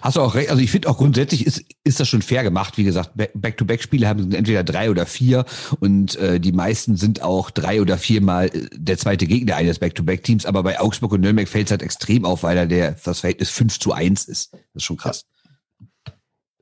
Hast 0.00 0.16
du 0.16 0.20
auch 0.20 0.34
recht. 0.34 0.50
Also 0.50 0.62
ich 0.62 0.70
finde 0.70 0.88
auch 0.88 0.98
grundsätzlich 0.98 1.46
ist, 1.46 1.64
ist 1.84 2.00
das 2.00 2.08
schon 2.08 2.22
fair 2.22 2.42
gemacht. 2.42 2.78
Wie 2.78 2.84
gesagt, 2.84 3.12
Back-to-Back-Spiele 3.14 4.06
haben 4.06 4.32
entweder 4.32 4.64
drei 4.64 4.90
oder 4.90 5.06
vier 5.06 5.44
und 5.80 6.16
äh, 6.16 6.40
die 6.40 6.52
meisten 6.52 6.96
sind 6.96 7.22
auch 7.22 7.50
drei 7.50 7.80
oder 7.80 7.98
viermal 7.98 8.46
äh, 8.46 8.68
der 8.72 8.98
zweite 8.98 9.26
Gegner 9.26 9.56
eines 9.56 9.78
Back-to-Back-Teams. 9.78 10.46
Aber 10.46 10.62
bei 10.62 10.80
Augsburg 10.80 11.12
und 11.12 11.20
Nürnberg 11.20 11.48
fällt 11.48 11.66
es 11.66 11.70
halt 11.70 11.82
extrem 11.82 12.24
auf, 12.24 12.42
weil 12.42 12.56
da 12.56 12.66
der, 12.66 12.92
das 12.92 13.20
Verhältnis 13.20 13.50
5 13.50 13.78
zu 13.78 13.92
1 13.92 14.24
ist. 14.26 14.52
Das 14.52 14.60
ist 14.74 14.84
schon 14.84 14.96
krass. 14.96 15.26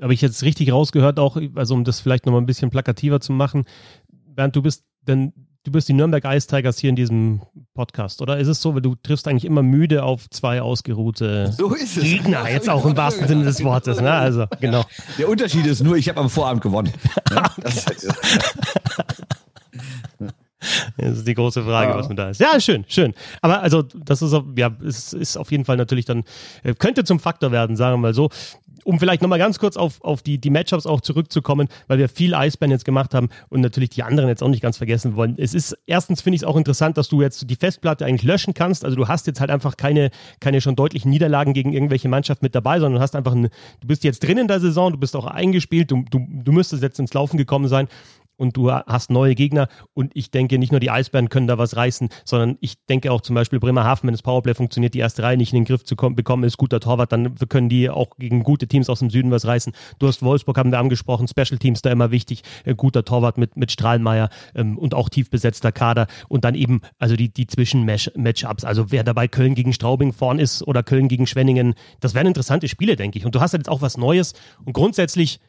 Habe 0.01 0.13
ich 0.13 0.21
jetzt 0.21 0.43
richtig 0.43 0.73
rausgehört, 0.73 1.19
auch, 1.19 1.39
also 1.55 1.75
um 1.75 1.85
das 1.85 2.01
vielleicht 2.01 2.27
nochmal 2.27 2.43
ein 2.43 2.47
bisschen 2.47 2.71
plakativer 2.71 3.21
zu 3.21 3.33
machen. 3.33 3.65
Bernd, 4.09 4.55
du 4.55 4.63
bist 4.63 4.85
denn 5.03 5.33
du 5.67 5.73
bist 5.73 5.89
die 5.89 5.95
Nürnberg 5.95 6.25
Ice 6.25 6.47
Tigers 6.47 6.79
hier 6.79 6.91
in 6.91 6.97
diesem 6.97 7.43
Podcast, 7.75 8.23
oder? 8.23 8.39
Ist 8.39 8.47
es 8.47 8.63
so, 8.63 8.75
weil 8.75 8.83
du 8.83 8.95
triffst 8.95 9.27
eigentlich 9.27 9.45
immer 9.45 9.63
müde 9.63 10.05
auf 10.05 10.31
zwei 10.31 10.63
ausgeruhte 10.63 11.53
so 11.53 11.69
Gegner, 11.69 12.49
jetzt 12.49 12.71
auch 12.71 12.87
im 12.87 12.97
wahrsten 12.97 13.27
Sinne 13.27 13.45
des 13.45 13.63
Wortes, 13.65 14.01
ne? 14.01 14.13
Also, 14.13 14.47
genau. 14.61 14.85
Der 15.19 15.29
Unterschied 15.29 15.67
ist 15.67 15.83
nur, 15.83 15.97
ich 15.97 16.09
habe 16.09 16.21
am 16.21 16.31
Vorabend 16.31 16.63
gewonnen. 16.63 16.93
Ne? 17.31 17.43
Das. 17.57 17.85
Das 20.97 21.19
ist 21.19 21.29
die 21.29 21.35
große 21.35 21.63
Frage, 21.63 21.93
ja. 21.93 21.97
was 21.97 22.09
man 22.09 22.17
da 22.17 22.31
ist. 22.31 22.41
Ja, 22.41 22.59
schön, 22.59 22.85
schön. 22.89 23.15
Aber 23.41 23.63
also, 23.63 23.83
das 23.83 24.23
ist, 24.23 24.35
ja, 24.57 24.71
ist, 24.83 25.13
ist 25.13 25.37
auf 25.37 25.51
jeden 25.51 25.65
Fall 25.65 25.77
natürlich 25.77 26.07
dann, 26.07 26.25
äh, 26.65 26.75
könnte 26.75 27.05
zum 27.05 27.21
Faktor 27.21 27.53
werden, 27.53 27.77
sagen 27.77 27.95
wir 27.95 27.99
mal 27.99 28.15
so. 28.15 28.31
Um 28.85 28.99
vielleicht 28.99 29.23
nochmal 29.23 29.39
ganz 29.39 29.59
kurz 29.59 29.77
auf, 29.77 30.03
auf 30.03 30.23
die, 30.23 30.39
die 30.39 30.51
Matchups 30.51 30.87
auch 30.87 31.01
zurückzukommen, 31.01 31.69
weil 31.89 31.99
wir 31.99 32.09
viel 32.09 32.35
Eisbären 32.35 32.71
jetzt 32.71 32.85
gemacht 32.85 33.15
haben 33.15 33.29
und 33.49 33.61
natürlich 33.61 33.91
die 33.91 34.03
anderen 34.03 34.29
jetzt 34.29 34.43
auch 34.43 34.49
nicht 34.49 34.63
ganz 34.63 34.77
vergessen 34.77 35.17
wollen. 35.17 35.35
Es 35.39 35.55
ist, 35.55 35.77
erstens 35.87 36.23
finde 36.23 36.37
ich 36.37 36.43
es 36.43 36.47
auch 36.47 36.57
interessant, 36.57 36.97
dass 36.97 37.09
du 37.09 37.23
jetzt 37.23 37.51
die 37.51 37.57
Festplatte 37.57 38.05
eigentlich 38.05 38.23
löschen 38.23 38.55
kannst. 38.55 38.85
Also 38.85 38.97
du 38.97 39.09
hast 39.09 39.27
jetzt 39.27 39.41
halt 39.41 39.51
einfach 39.51 39.77
keine, 39.77 40.11
keine 40.41 40.61
schon 40.61 40.77
deutlichen 40.77 41.11
Niederlagen 41.11 41.53
gegen 41.53 41.73
irgendwelche 41.73 42.09
Mannschaft 42.09 42.43
mit 42.43 42.55
dabei, 42.55 42.79
sondern 42.79 42.99
du 42.99 43.03
hast 43.03 43.17
einfach 43.17 43.33
ein, 43.33 43.49
du 43.81 43.87
bist 43.87 44.05
jetzt 44.05 44.23
drin 44.23 44.39
in 44.39 44.49
der 44.49 44.61
Saison, 44.61 44.93
du 44.93 44.99
bist 44.99 45.17
auch 45.17 45.27
eingespielt, 45.27 45.91
du, 45.91 46.05
du, 46.11 46.27
du 46.29 46.53
müsstest 46.53 46.83
jetzt 46.83 46.99
ins 46.99 47.15
Laufen 47.15 47.39
gekommen 47.39 47.69
sein 47.69 47.89
und 48.37 48.57
du 48.57 48.71
hast 48.71 49.11
neue 49.11 49.35
Gegner. 49.35 49.69
Und 49.95 50.13
ich 50.15 50.31
denke, 50.31 50.59
nicht 50.59 50.73
nur 50.73 50.81
die 50.81 50.91
Eisbären 50.91 51.29
können 51.29 51.47
da 51.47 51.59
was 51.59 51.77
reißen, 51.77 52.09
sondern 52.25 52.59
ich 52.61 52.85
denke 52.87 53.13
auch 53.13 53.21
zum 53.21 53.35
Beispiel 53.35 53.61
Bremerhaven, 53.61 54.07
wenn 54.07 54.15
das 54.15 54.23
Powerplay 54.23 54.55
funktioniert, 54.55 54.95
die 54.95 54.99
erste 54.99 55.23
Reihe 55.23 55.37
nicht 55.37 55.53
in 55.53 55.61
den 55.61 55.65
Griff 55.65 55.85
zu 55.85 55.97
bekommen, 55.97 56.45
ist 56.45 56.57
guter 56.57 56.81
Torwart, 56.81 57.13
dann 57.13 57.35
können 57.49 57.69
die 57.69 57.91
auch 57.91 58.11
gegen 58.19 58.43
gute 58.43 58.67
Teams 58.67 58.89
aus 58.89 59.01
dem 59.01 59.11
Süden 59.11 59.31
was 59.31 59.47
reißen. 59.47 59.73
Du 59.99 60.07
hast 60.07 60.23
Wolfsburg, 60.23 60.59
haben 60.59 60.71
wir 60.71 60.79
angesprochen, 60.79 61.29
Special 61.29 61.59
Teams 61.59 61.83
da 61.83 61.91
immer 61.91 62.11
wichtig, 62.11 62.43
äh, 62.65 62.75
guter 62.75 63.05
Torwart 63.05 63.39
mit, 63.39 63.57
mit 63.57 63.73
Strahlmeier 63.73 64.29
ähm, 64.55 64.79
und 64.79 64.95
auch 64.95 65.09
tief 65.09 65.31
besetzter 65.31 65.73
Kader. 65.73 66.07
Und 66.29 66.45
dann 66.45 66.55
eben, 66.55 66.81
also 66.99 67.17
die, 67.17 67.33
die 67.33 67.47
Zwischen-Matchups, 67.47 68.65
also 68.65 68.91
wer 68.91 69.05
dabei 69.05 69.29
Köln 69.29 69.55
gegen 69.55 69.73
Straubing 69.73 70.13
vorn 70.13 70.39
ist 70.39 70.63
oder 70.63 70.83
Köln 70.83 71.09
gegen 71.09 71.27
Schwenningen, 71.27 71.75
das 72.01 72.15
wären 72.15 72.27
interessante 72.27 72.69
Spiele, 72.69 72.97
denke 72.97 73.19
ich. 73.19 73.27
Und 73.27 73.35
du 73.35 73.41
hast 73.41 73.53
jetzt 73.53 73.69
auch 73.69 73.83
was 73.83 73.97
Neues 73.97 74.35
und 74.65 74.73
grundsätzlich 74.73 75.41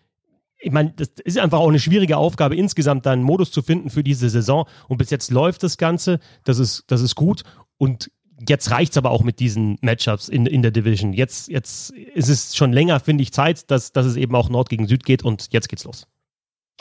ich 0.59 0.71
meine, 0.71 0.93
das 0.95 1.09
ist 1.23 1.37
einfach 1.37 1.59
auch 1.59 1.69
eine 1.69 1.79
schwierige 1.79 2.17
Aufgabe, 2.17 2.55
insgesamt 2.55 3.05
da 3.05 3.11
einen 3.11 3.23
Modus 3.23 3.51
zu 3.51 3.61
finden 3.61 3.89
für 3.89 4.03
diese 4.03 4.29
Saison. 4.29 4.67
Und 4.87 4.97
bis 4.97 5.09
jetzt 5.09 5.31
läuft 5.31 5.63
das 5.63 5.77
Ganze, 5.77 6.19
das 6.43 6.59
ist, 6.59 6.85
das 6.87 7.01
ist 7.01 7.15
gut. 7.15 7.43
Und 7.77 8.11
jetzt 8.47 8.71
reicht 8.71 8.91
es 8.91 8.97
aber 8.97 9.11
auch 9.11 9.23
mit 9.23 9.39
diesen 9.39 9.77
Matchups 9.81 10.29
in, 10.29 10.45
in 10.45 10.61
der 10.61 10.71
Division. 10.71 11.13
Jetzt, 11.13 11.49
jetzt 11.49 11.91
ist 11.91 12.29
es 12.29 12.55
schon 12.55 12.73
länger, 12.73 12.99
finde 12.99 13.21
ich, 13.21 13.33
Zeit, 13.33 13.69
dass, 13.69 13.91
dass 13.91 14.05
es 14.05 14.15
eben 14.15 14.35
auch 14.35 14.49
Nord 14.49 14.69
gegen 14.69 14.87
Süd 14.87 15.03
geht 15.05 15.23
und 15.23 15.53
jetzt 15.53 15.69
geht's 15.69 15.83
los. 15.83 16.07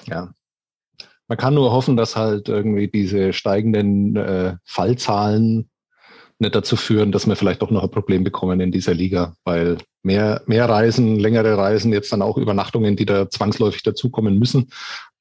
Ja. 0.07 0.33
Man 1.29 1.39
kann 1.39 1.55
nur 1.55 1.73
hoffen, 1.73 1.97
dass 1.97 2.15
halt 2.15 2.49
irgendwie 2.49 2.89
diese 2.89 3.33
steigenden 3.33 4.17
äh, 4.17 4.57
Fallzahlen 4.65 5.69
nicht 6.39 6.55
dazu 6.55 6.77
führen, 6.77 7.13
dass 7.13 7.27
wir 7.27 7.37
vielleicht 7.37 7.63
doch 7.63 7.71
noch 7.71 7.83
ein 7.83 7.91
Problem 7.91 8.25
bekommen 8.25 8.61
in 8.61 8.71
dieser 8.71 8.95
Liga, 8.95 9.35
weil 9.45 9.79
mehr, 10.03 10.43
mehr 10.47 10.69
Reisen, 10.69 11.19
längere 11.19 11.57
Reisen, 11.57 11.93
jetzt 11.93 12.13
dann 12.13 12.23
auch 12.23 12.37
Übernachtungen, 12.37 12.97
die 12.97 13.07
da 13.07 13.29
zwangsläufig 13.31 13.83
dazukommen 13.83 14.39
müssen. 14.39 14.71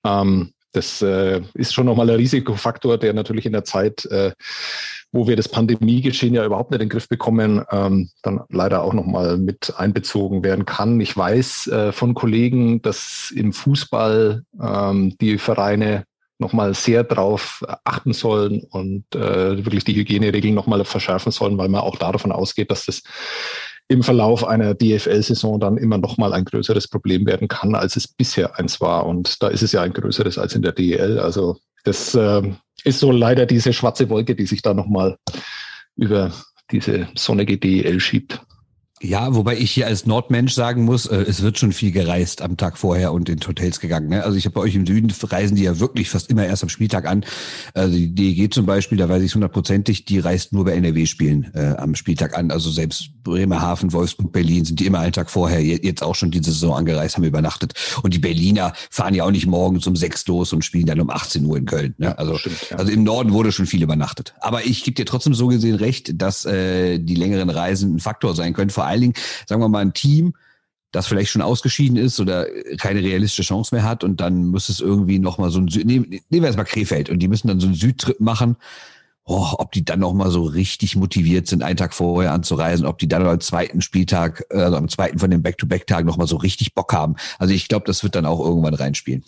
Ähm, 0.05 0.51
das 0.75 1.01
äh, 1.01 1.41
ist 1.53 1.73
schon 1.73 1.85
nochmal 1.85 2.09
ein 2.09 2.17
Risikofaktor, 2.17 2.97
der 2.97 3.13
natürlich 3.13 3.45
in 3.45 3.53
der 3.53 3.63
Zeit, 3.63 4.05
äh, 4.07 4.33
wo 5.13 5.25
wir 5.25 5.37
das 5.37 5.47
Pandemiegeschehen 5.47 6.35
ja 6.35 6.45
überhaupt 6.45 6.71
nicht 6.71 6.81
in 6.81 6.87
den 6.87 6.91
Griff 6.91 7.07
bekommen, 7.07 7.63
ähm, 7.71 8.09
dann 8.21 8.41
leider 8.49 8.83
auch 8.83 8.93
nochmal 8.93 9.37
mit 9.37 9.73
einbezogen 9.77 10.43
werden 10.43 10.65
kann. 10.65 10.99
Ich 10.99 11.15
weiß 11.15 11.67
äh, 11.67 11.91
von 11.93 12.13
Kollegen, 12.13 12.81
dass 12.81 13.31
im 13.33 13.53
Fußball 13.53 14.43
ähm, 14.61 15.15
die 15.21 15.37
Vereine 15.37 16.03
nochmal 16.37 16.73
sehr 16.73 17.03
drauf 17.03 17.63
achten 17.83 18.13
sollen 18.13 18.63
und 18.69 19.03
äh, 19.15 19.63
wirklich 19.63 19.83
die 19.83 19.95
Hygieneregeln 19.95 20.53
nochmal 20.53 20.83
verschärfen 20.83 21.31
sollen, 21.31 21.57
weil 21.57 21.69
man 21.69 21.81
auch 21.81 21.97
davon 21.97 22.31
ausgeht, 22.31 22.71
dass 22.71 22.85
das 22.85 23.03
im 23.87 24.03
Verlauf 24.03 24.45
einer 24.45 24.73
DFL-Saison 24.73 25.59
dann 25.59 25.77
immer 25.77 25.97
nochmal 25.97 26.33
ein 26.33 26.45
größeres 26.45 26.87
Problem 26.87 27.25
werden 27.25 27.47
kann, 27.47 27.75
als 27.75 27.95
es 27.95 28.07
bisher 28.07 28.57
eins 28.57 28.81
war. 28.81 29.05
Und 29.05 29.41
da 29.43 29.47
ist 29.47 29.61
es 29.61 29.71
ja 29.71 29.81
ein 29.81 29.93
größeres 29.93 30.37
als 30.37 30.55
in 30.55 30.63
der 30.63 30.71
DEL. 30.71 31.19
Also 31.19 31.57
das 31.83 32.15
äh, 32.15 32.41
ist 32.83 32.99
so 32.99 33.11
leider 33.11 33.45
diese 33.45 33.73
schwarze 33.73 34.09
Wolke, 34.09 34.35
die 34.35 34.47
sich 34.47 34.61
da 34.61 34.73
nochmal 34.73 35.17
über 35.95 36.31
diese 36.71 37.07
sonnige 37.15 37.57
DEL 37.57 37.99
schiebt. 37.99 38.41
Ja, 39.01 39.35
wobei 39.35 39.57
ich 39.57 39.71
hier 39.71 39.87
als 39.87 40.05
Nordmensch 40.05 40.53
sagen 40.53 40.85
muss, 40.85 41.05
äh, 41.05 41.17
es 41.17 41.41
wird 41.41 41.59
schon 41.59 41.73
viel 41.73 41.91
gereist 41.91 42.41
am 42.41 42.55
Tag 42.55 42.77
vorher 42.77 43.11
und 43.11 43.27
in 43.27 43.39
Hotels 43.45 43.81
gegangen. 43.81 44.07
Ne? 44.07 44.23
Also 44.23 44.37
ich 44.37 44.45
habe 44.45 44.53
bei 44.53 44.61
euch 44.61 44.73
im 44.73 44.85
Süden 44.85 45.13
reisen 45.21 45.55
die 45.55 45.63
ja 45.63 45.79
wirklich 45.79 46.09
fast 46.09 46.29
immer 46.29 46.45
erst 46.45 46.63
am 46.63 46.69
Spieltag 46.69 47.05
an. 47.05 47.25
Also 47.73 47.93
die 47.93 48.15
DEG 48.15 48.53
zum 48.53 48.65
Beispiel, 48.65 48.97
da 48.97 49.09
weiß 49.09 49.21
ich 49.21 49.35
hundertprozentig, 49.35 50.05
die 50.05 50.19
reist 50.19 50.53
nur 50.53 50.63
bei 50.63 50.71
NRW-Spielen 50.75 51.51
äh, 51.53 51.75
am 51.77 51.95
Spieltag 51.95 52.37
an. 52.37 52.51
Also 52.51 52.71
selbst 52.71 53.09
Bremerhaven, 53.23 53.91
Wolfsburg, 53.91 54.31
Berlin 54.31 54.63
sind 54.63 54.79
die 54.79 54.85
immer 54.85 54.99
einen 54.99 55.11
Tag 55.11 55.29
vorher 55.29 55.61
jetzt 55.61 56.01
auch 56.01 56.15
schon 56.15 56.31
diese 56.31 56.51
Saison 56.51 56.77
angereist, 56.77 57.17
haben 57.17 57.25
übernachtet. 57.25 57.73
Und 58.01 58.13
die 58.13 58.19
Berliner 58.19 58.71
fahren 58.89 59.13
ja 59.13 59.25
auch 59.25 59.31
nicht 59.31 59.45
morgens 59.45 59.85
um 59.87 59.97
sechs 59.97 60.25
los 60.27 60.53
und 60.53 60.63
spielen 60.63 60.85
dann 60.85 61.01
um 61.01 61.09
18 61.09 61.45
Uhr 61.45 61.57
in 61.57 61.65
Köln. 61.65 61.95
Ne? 61.97 62.17
Also, 62.17 62.37
Stimmt, 62.37 62.69
ja. 62.69 62.77
also 62.77 62.93
im 62.93 63.03
Norden 63.03 63.33
wurde 63.33 63.51
schon 63.51 63.65
viel 63.65 63.83
übernachtet. 63.83 64.35
Aber 64.39 64.65
ich 64.65 64.85
gebe 64.85 64.95
dir 64.95 65.05
trotzdem 65.05 65.33
so 65.33 65.47
gesehen 65.47 65.75
recht, 65.75 66.21
dass 66.21 66.45
äh, 66.45 66.97
die 66.97 67.15
längeren 67.15 67.49
Reisen 67.49 67.95
ein 67.95 67.99
Faktor 67.99 68.35
sein 68.35 68.53
können. 68.53 68.69
Vor 68.69 68.84
allen 68.85 69.01
Dingen, 69.01 69.13
sagen 69.47 69.61
wir 69.61 69.69
mal, 69.69 69.79
ein 69.79 69.93
Team, 69.93 70.33
das 70.91 71.07
vielleicht 71.07 71.31
schon 71.31 71.41
ausgeschieden 71.41 71.97
ist 71.97 72.19
oder 72.19 72.47
keine 72.77 73.01
realistische 73.01 73.43
Chance 73.43 73.75
mehr 73.75 73.83
hat 73.83 74.03
und 74.03 74.21
dann 74.21 74.47
muss 74.47 74.69
es 74.69 74.79
irgendwie 74.79 75.19
nochmal 75.19 75.49
so 75.49 75.59
ein, 75.59 75.67
Süd 75.67 75.85
nehmen, 75.85 76.09
nehmen 76.09 76.23
wir 76.29 76.45
jetzt 76.45 76.57
mal 76.57 76.63
Krefeld 76.63 77.09
und 77.09 77.19
die 77.19 77.27
müssen 77.27 77.49
dann 77.49 77.59
so 77.59 77.67
einen 77.67 77.75
Südtrip 77.75 78.19
machen. 78.19 78.55
Oh, 79.27 79.53
ob 79.57 79.71
die 79.71 79.83
dann 79.83 79.99
nochmal 79.99 80.29
so 80.29 80.43
richtig 80.43 80.95
motiviert 80.95 81.47
sind, 81.47 81.63
einen 81.63 81.77
Tag 81.77 81.95
vorher 81.95 82.31
anzureisen, 82.31 82.85
ob 82.85 82.99
die 82.99 83.07
dann 83.07 83.25
am 83.25 83.39
zweiten 83.39 83.81
Spieltag, 83.81 84.45
also 84.51 84.77
am 84.77 84.87
zweiten 84.87 85.17
von 85.17 85.31
den 85.31 85.41
Back-to-Back-Tagen 85.41 86.05
nochmal 86.05 86.27
so 86.27 86.35
richtig 86.35 86.75
Bock 86.75 86.93
haben. 86.93 87.15
Also 87.39 87.51
ich 87.51 87.67
glaube, 87.67 87.87
das 87.87 88.03
wird 88.03 88.13
dann 88.13 88.27
auch 88.27 88.39
irgendwann 88.39 88.75
reinspielen. 88.75 89.23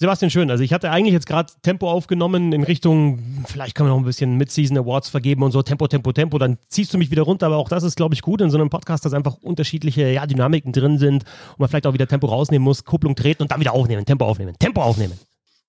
Sebastian 0.00 0.30
Schön, 0.30 0.50
also 0.50 0.64
ich 0.64 0.72
hatte 0.72 0.90
eigentlich 0.90 1.12
jetzt 1.12 1.26
gerade 1.26 1.52
Tempo 1.60 1.90
aufgenommen 1.90 2.54
in 2.54 2.62
Richtung, 2.62 3.18
vielleicht 3.46 3.74
können 3.74 3.90
wir 3.90 3.92
noch 3.92 3.98
ein 4.00 4.06
bisschen 4.06 4.38
Mid-Season 4.38 4.78
Awards 4.78 5.10
vergeben 5.10 5.42
und 5.42 5.52
so, 5.52 5.60
Tempo, 5.60 5.88
Tempo, 5.88 6.12
Tempo, 6.12 6.38
dann 6.38 6.56
ziehst 6.70 6.94
du 6.94 6.96
mich 6.96 7.10
wieder 7.10 7.20
runter, 7.20 7.44
aber 7.44 7.58
auch 7.58 7.68
das 7.68 7.82
ist, 7.82 7.96
glaube 7.96 8.14
ich, 8.14 8.22
gut 8.22 8.40
in 8.40 8.48
so 8.48 8.56
einem 8.56 8.70
Podcast, 8.70 9.04
dass 9.04 9.12
einfach 9.12 9.36
unterschiedliche 9.42 10.08
ja, 10.08 10.24
Dynamiken 10.24 10.72
drin 10.72 10.96
sind 10.96 11.24
und 11.50 11.58
man 11.58 11.68
vielleicht 11.68 11.86
auch 11.86 11.92
wieder 11.92 12.08
Tempo 12.08 12.28
rausnehmen 12.28 12.64
muss, 12.64 12.86
Kupplung 12.86 13.14
treten 13.14 13.42
und 13.42 13.50
dann 13.50 13.60
wieder 13.60 13.74
aufnehmen, 13.74 14.06
Tempo 14.06 14.24
aufnehmen, 14.24 14.54
Tempo 14.58 14.80
aufnehmen. 14.80 15.18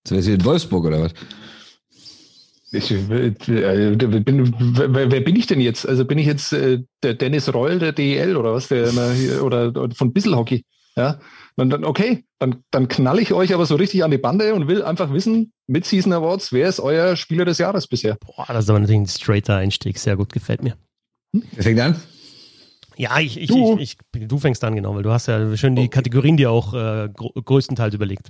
So 0.07 0.15
ist 0.15 0.27
hier 0.27 0.35
in 0.35 0.45
Wolfsburg 0.45 0.85
oder 0.85 1.01
was? 1.01 1.13
Ich, 2.71 2.89
äh, 2.89 3.31
bin, 3.31 4.55
wer, 4.77 5.11
wer, 5.11 5.19
bin 5.19 5.35
ich 5.35 5.47
denn 5.47 5.59
jetzt? 5.59 5.85
Also 5.85 6.05
bin 6.05 6.17
ich 6.17 6.25
jetzt 6.25 6.53
äh, 6.53 6.79
der 7.03 7.15
Dennis 7.15 7.53
Reul 7.53 7.79
der 7.79 7.91
DEL 7.91 8.37
oder 8.37 8.53
was? 8.53 8.69
Der, 8.69 8.93
oder, 9.43 9.67
oder 9.75 9.93
von 9.93 10.13
Bisselhockey? 10.13 10.63
Ja, 10.95 11.19
und 11.55 11.69
dann, 11.69 11.83
okay, 11.83 12.25
dann, 12.39 12.63
dann 12.71 12.87
knall 12.87 13.19
ich 13.19 13.33
euch 13.33 13.53
aber 13.53 13.65
so 13.65 13.75
richtig 13.75 14.03
an 14.03 14.11
die 14.11 14.17
Bande 14.17 14.53
und 14.53 14.67
will 14.67 14.83
einfach 14.83 15.13
wissen, 15.13 15.51
mit 15.67 15.85
Season 15.85 16.13
Awards, 16.13 16.51
wer 16.51 16.67
ist 16.67 16.79
euer 16.79 17.15
Spieler 17.15 17.45
des 17.45 17.57
Jahres 17.57 17.87
bisher? 17.87 18.17
Boah, 18.25 18.45
das 18.47 18.65
ist 18.65 18.69
aber 18.69 18.79
natürlich 18.79 19.01
ein 19.01 19.07
straighter 19.07 19.57
Einstieg, 19.57 19.97
sehr 19.97 20.17
gut, 20.17 20.33
gefällt 20.33 20.63
mir. 20.63 20.75
Hm? 21.35 21.43
Wer 21.53 21.63
fängt 21.63 21.79
an? 21.79 22.01
Ja, 22.97 23.19
ich, 23.19 23.39
ich, 23.39 23.47
du. 23.47 23.77
Ich, 23.79 23.97
ich, 24.15 24.27
du 24.27 24.37
fängst 24.37 24.63
an, 24.63 24.75
genau, 24.75 24.95
weil 24.95 25.03
du 25.03 25.11
hast 25.11 25.27
ja 25.27 25.55
schön 25.57 25.75
die 25.75 25.83
okay. 25.83 25.89
Kategorien 25.89 26.37
dir 26.37 26.51
auch 26.51 26.73
äh, 26.73 27.09
größtenteils 27.09 27.95
überlegt. 27.95 28.29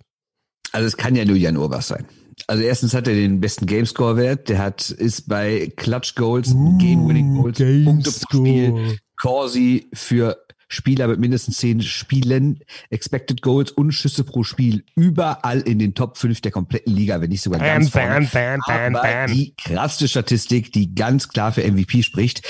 Also 0.71 0.88
es 0.88 0.95
kann 0.95 1.15
ja 1.15 1.25
nur 1.25 1.36
Jan 1.36 1.57
Urbach 1.57 1.81
sein. 1.81 2.05
Also 2.47 2.63
erstens 2.63 2.93
hat 2.93 3.07
er 3.07 3.13
den 3.13 3.41
besten 3.41 3.65
Gamescore-Wert. 3.65 4.49
Der 4.49 4.60
hat 4.60 4.89
ist 4.89 5.27
bei 5.27 5.71
Clutch 5.75 6.15
Goals, 6.15 6.55
Game-Winning 6.77 7.41
Goals, 7.41 7.57
Punkte 7.57 8.12
pro 8.12 8.38
Spiel, 8.38 8.97
Corsi 9.17 9.89
für 9.93 10.38
Spieler 10.71 11.07
mit 11.07 11.19
mindestens 11.19 11.57
zehn 11.57 11.81
Spielen, 11.81 12.60
Expected 12.89 13.41
Goals 13.41 13.71
und 13.71 13.91
Schüsse 13.91 14.23
pro 14.23 14.43
Spiel 14.43 14.84
überall 14.95 15.62
in 15.62 15.79
den 15.79 15.93
Top 15.93 16.17
5 16.17 16.41
der 16.41 16.51
kompletten 16.51 16.95
Liga, 16.95 17.19
wenn 17.19 17.29
nicht 17.29 17.41
sogar 17.41 17.60
ganz 17.60 17.91
bam, 17.91 18.25
vorne. 18.25 18.60
Bam, 18.65 18.93
bam, 18.93 18.95
Aber 18.95 19.25
die 19.27 19.53
krasse 19.55 20.07
Statistik, 20.07 20.71
die 20.71 20.95
ganz 20.95 21.27
klar 21.27 21.51
für 21.51 21.69
MVP 21.69 22.03
spricht. 22.03 22.41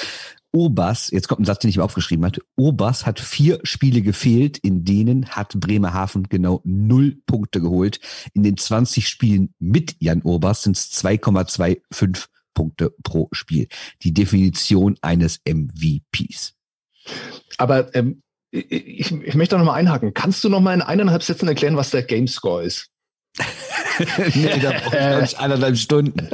Obers, 0.53 1.09
jetzt 1.11 1.29
kommt 1.29 1.41
ein 1.41 1.45
Satz, 1.45 1.59
den 1.59 1.69
ich 1.69 1.77
mir 1.77 1.83
aufgeschrieben 1.83 2.25
hatte. 2.25 2.41
Obers 2.57 3.05
hat 3.05 3.19
vier 3.19 3.59
Spiele 3.63 4.01
gefehlt, 4.01 4.57
in 4.57 4.83
denen 4.83 5.29
hat 5.29 5.59
Bremerhaven 5.59 6.23
genau 6.23 6.61
null 6.65 7.21
Punkte 7.25 7.61
geholt. 7.61 7.99
In 8.33 8.43
den 8.43 8.57
20 8.57 9.07
Spielen 9.07 9.53
mit 9.59 9.95
Jan 9.99 10.21
Obers 10.23 10.63
sind 10.63 10.75
es 10.75 10.91
2,25 10.91 12.27
Punkte 12.53 12.93
pro 13.03 13.29
Spiel. 13.31 13.67
Die 14.03 14.13
Definition 14.13 14.97
eines 15.01 15.39
MVPs. 15.47 16.53
Aber 17.57 17.93
ähm, 17.95 18.21
ich, 18.51 19.11
ich 19.11 19.35
möchte 19.35 19.57
noch 19.57 19.65
mal 19.65 19.73
einhaken. 19.73 20.13
Kannst 20.13 20.43
du 20.43 20.49
noch 20.49 20.59
mal 20.59 20.73
in 20.73 20.81
eineinhalb 20.81 21.23
Sätzen 21.23 21.47
erklären, 21.47 21.77
was 21.77 21.91
der 21.91 22.03
Gamescore 22.03 22.63
ist? 22.63 22.87
nee, 24.35 24.59
da 24.59 24.71
brauche 24.71 25.23
ich 25.23 25.37
eineinhalb 25.37 25.77
Stunden. 25.77 26.27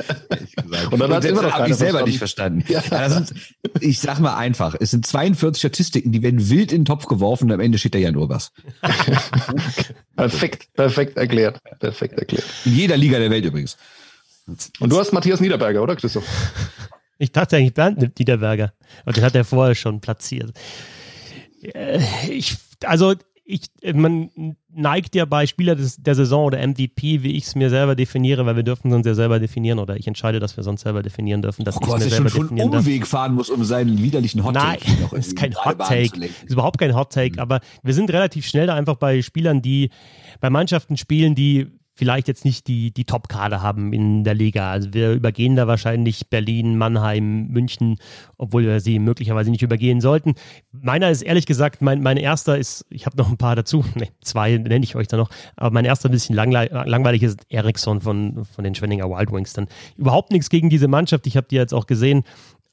Und 0.91 0.99
dann 0.99 1.13
hat 1.13 1.25
immer 1.25 1.43
noch 1.43 1.51
habe 1.51 1.69
ich 1.69 1.75
selber 1.75 1.99
verstanden. 2.17 2.57
nicht 2.57 2.71
verstanden. 2.73 2.91
Ja. 2.91 3.09
Sind, 3.09 3.33
ich 3.81 3.99
sag 3.99 4.19
mal 4.19 4.35
einfach, 4.35 4.75
es 4.79 4.91
sind 4.91 5.05
42 5.05 5.59
Statistiken, 5.59 6.11
die 6.11 6.23
werden 6.23 6.49
wild 6.49 6.71
in 6.71 6.79
den 6.79 6.85
Topf 6.85 7.05
geworfen 7.05 7.45
und 7.45 7.51
am 7.51 7.59
Ende 7.59 7.77
steht 7.77 7.93
da 7.93 7.99
ja 7.99 8.11
nur 8.11 8.29
was. 8.29 8.51
perfekt, 10.15 10.73
perfekt 10.73 11.17
erklärt. 11.17 11.59
Perfekt 11.79 12.17
erklärt. 12.17 12.45
In 12.65 12.75
jeder 12.75 12.97
Liga 12.97 13.19
der 13.19 13.29
Welt 13.29 13.45
übrigens. 13.45 13.77
Und 14.79 14.91
du 14.91 14.97
hast 14.97 15.13
Matthias 15.13 15.39
Niederberger, 15.39 15.83
oder 15.83 15.95
Christoph? 15.95 16.25
Ich 17.17 17.31
dachte 17.31 17.57
eigentlich 17.57 17.73
Bernd 17.73 18.19
Niederberger. 18.19 18.73
Und 19.05 19.17
den 19.17 19.23
hat 19.23 19.35
er 19.35 19.43
vorher 19.43 19.75
schon 19.75 19.99
platziert. 20.01 20.51
Äh, 21.61 21.99
ich, 22.29 22.55
also 22.83 23.15
ich, 23.49 23.69
man 23.93 24.29
neigt 24.73 25.15
ja 25.15 25.23
bei 25.23 25.47
Spieler 25.47 25.75
des, 25.75 25.95
der 25.97 26.15
Saison 26.15 26.45
oder 26.45 26.65
MVP, 26.67 27.23
wie 27.23 27.31
ich 27.37 27.45
es 27.45 27.55
mir 27.55 27.69
selber 27.69 27.95
definiere, 27.95 28.45
weil 28.45 28.57
wir 28.57 28.63
dürfen 28.63 28.91
uns 28.91 29.07
ja 29.07 29.13
selber 29.13 29.39
definieren 29.39 29.79
oder 29.79 29.95
ich 29.95 30.05
entscheide, 30.05 30.39
dass 30.39 30.57
wir 30.57 30.63
sonst 30.65 30.81
selber 30.81 31.01
definieren 31.01 31.41
dürfen, 31.41 31.63
dass 31.63 31.77
oh, 31.77 31.79
ich 31.81 31.87
mir 31.87 32.09
selber 32.09 32.29
schon 32.29 32.41
definieren 32.41 32.69
Umweg 32.69 33.01
darf. 33.01 33.09
fahren 33.09 33.33
muss, 33.33 33.49
um 33.49 33.63
seinen 33.63 34.03
widerlichen 34.03 34.43
Hot 34.43 34.53
Take 34.53 34.85
Nein, 34.85 35.09
ist 35.19 35.37
kein 35.37 35.55
Hot 35.55 35.79
Take, 35.79 36.25
ist 36.25 36.51
überhaupt 36.51 36.77
kein 36.77 36.93
Hot 36.93 37.13
Take, 37.13 37.35
mhm. 37.35 37.39
aber 37.39 37.61
wir 37.83 37.93
sind 37.93 38.11
relativ 38.11 38.45
schnell 38.45 38.67
da 38.67 38.75
einfach 38.75 38.97
bei 38.97 39.21
Spielern, 39.21 39.61
die 39.61 39.91
bei 40.41 40.49
Mannschaften 40.49 40.97
spielen, 40.97 41.33
die 41.33 41.67
vielleicht 41.97 42.27
jetzt 42.27 42.45
nicht 42.45 42.67
die, 42.67 42.91
die 42.91 43.05
Top-Kader 43.05 43.61
haben 43.61 43.91
in 43.91 44.23
der 44.23 44.35
Liga. 44.35 44.71
Also 44.71 44.93
wir 44.93 45.13
übergehen 45.13 45.55
da 45.55 45.67
wahrscheinlich 45.67 46.29
Berlin, 46.29 46.77
Mannheim, 46.77 47.47
München, 47.47 47.97
obwohl 48.37 48.63
wir 48.63 48.79
sie 48.79 48.99
möglicherweise 48.99 49.49
nicht 49.49 49.63
übergehen 49.63 49.99
sollten. 49.99 50.35
Meiner 50.71 51.09
ist 51.09 51.23
ehrlich 51.23 51.47
gesagt, 51.47 51.81
mein, 51.81 52.01
mein 52.01 52.17
erster 52.17 52.57
ist, 52.57 52.85
ich 52.89 53.05
habe 53.05 53.17
noch 53.17 53.29
ein 53.29 53.37
paar 53.37 53.55
dazu, 53.55 53.83
ne, 53.95 54.07
zwei 54.21 54.57
nenne 54.57 54.83
ich 54.83 54.95
euch 54.95 55.07
da 55.07 55.17
noch, 55.17 55.29
aber 55.55 55.71
mein 55.71 55.85
erster 55.85 56.09
ein 56.09 56.11
bisschen 56.11 56.35
langweilig 56.35 57.23
ist 57.23 57.39
Eriksson 57.49 58.01
von, 58.01 58.45
von 58.45 58.63
den 58.63 58.75
Schwenninger 58.75 59.09
Wild 59.09 59.31
Wings. 59.31 59.53
Dann 59.53 59.67
überhaupt 59.97 60.31
nichts 60.31 60.49
gegen 60.49 60.69
diese 60.69 60.87
Mannschaft. 60.87 61.25
Ich 61.27 61.35
habe 61.35 61.47
die 61.49 61.55
jetzt 61.55 61.73
auch 61.73 61.87
gesehen 61.87 62.23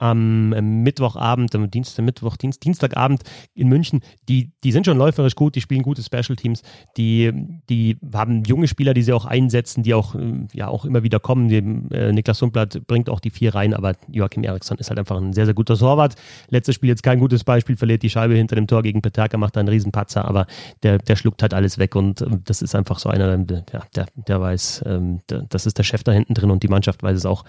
am 0.05 0.51
Mittwochabend, 0.83 1.55
am 1.55 1.71
Dienstag, 1.71 2.05
Mittwoch, 2.05 2.37
Dienst, 2.37 2.63
Dienstagabend 2.63 3.23
in 3.55 3.69
München, 3.69 4.01
die, 4.29 4.53
die 4.63 4.71
sind 4.71 4.85
schon 4.85 4.99
läuferisch 4.99 5.35
gut, 5.35 5.55
die 5.55 5.63
spielen 5.63 5.83
gute 5.83 6.03
Special 6.03 6.37
Teams, 6.37 6.63
die, 6.99 7.33
die 7.71 7.97
haben 8.13 8.45
junge 8.45 8.69
Spieler, 8.69 8.93
die 8.93 9.03
sie 9.03 9.15
auch 9.15 9.25
einsetzen, 9.25 9.83
die 9.83 9.95
auch, 9.95 10.15
ja, 10.53 10.69
auch 10.69 10.85
immer 10.85 11.03
wieder 11.03 11.21
kommen. 11.21 11.49
Die, 11.49 11.57
äh, 11.95 12.13
Niklas 12.13 12.39
Sundblatt 12.39 12.87
bringt 12.87 13.09
auch 13.09 13.19
die 13.19 13.31
vier 13.31 13.55
rein, 13.55 13.73
aber 13.73 13.95
Joachim 14.09 14.45
Eriksson 14.45 14.77
ist 14.77 14.91
halt 14.91 14.99
einfach 14.99 15.17
ein 15.17 15.33
sehr, 15.33 15.47
sehr 15.47 15.55
guter 15.55 15.77
Torwart. 15.77 16.17
Letztes 16.51 16.75
Spiel 16.75 16.91
jetzt 16.91 17.03
kein 17.03 17.19
gutes 17.19 17.43
Beispiel, 17.43 17.79
verliert 17.79 18.03
die 18.03 18.11
Scheibe 18.11 18.35
hinter 18.35 18.57
dem 18.57 18.67
Tor 18.67 18.83
gegen 18.83 19.01
Peterka, 19.01 19.39
macht 19.39 19.57
da 19.57 19.61
einen 19.61 19.71
Riesenpatzer, 19.71 20.27
aber 20.27 20.47
der, 20.83 20.99
der 20.99 21.17
schluckt 21.17 21.41
halt 21.41 21.55
alles 21.55 21.79
weg 21.79 21.97
und 21.97 22.21
äh, 22.21 22.27
das 22.45 22.61
ist 22.61 22.75
einfach 22.75 22.99
so 22.99 23.09
einer, 23.09 23.39
der, 23.39 23.65
der, 23.95 24.07
der 24.15 24.41
weiß, 24.41 24.85
ähm, 24.87 25.21
der, 25.31 25.47
das 25.49 25.65
ist 25.65 25.79
der 25.79 25.85
Chef 25.85 26.05
da 26.05 26.13
hinten 26.13 26.35
drin 26.35 26.51
und 26.51 26.63
die 26.63 26.69
Mannschaft 26.69 27.03
weiß 27.03 27.17
es 27.17 27.25
auch. 27.25 27.45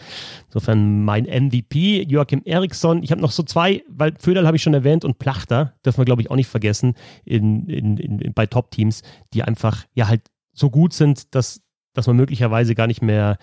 Insofern 0.47 1.03
mein 1.03 1.25
MVP, 1.25 2.03
Joachim 2.03 2.44
Eriksson. 2.45 3.03
Ich 3.03 3.11
habe 3.11 3.21
noch 3.21 3.31
so 3.31 3.43
zwei, 3.43 3.83
weil 3.87 4.13
Föderl 4.17 4.45
habe 4.45 4.57
ich 4.57 4.63
schon 4.63 4.73
erwähnt 4.73 5.03
und 5.03 5.19
Plachter, 5.19 5.73
dürfen 5.85 5.99
wir 5.99 6.05
glaube 6.05 6.21
ich 6.21 6.31
auch 6.31 6.35
nicht 6.35 6.47
vergessen, 6.49 6.95
in, 7.25 7.67
in, 7.67 7.97
in, 7.97 8.33
bei 8.33 8.45
Top-Teams, 8.45 9.01
die 9.33 9.43
einfach 9.43 9.85
ja 9.93 10.07
halt 10.07 10.21
so 10.53 10.69
gut 10.69 10.93
sind, 10.93 11.35
dass, 11.35 11.61
dass 11.93 12.07
man 12.07 12.15
möglicherweise 12.15 12.75
gar 12.75 12.87
nicht 12.87 13.01
mehr 13.01 13.37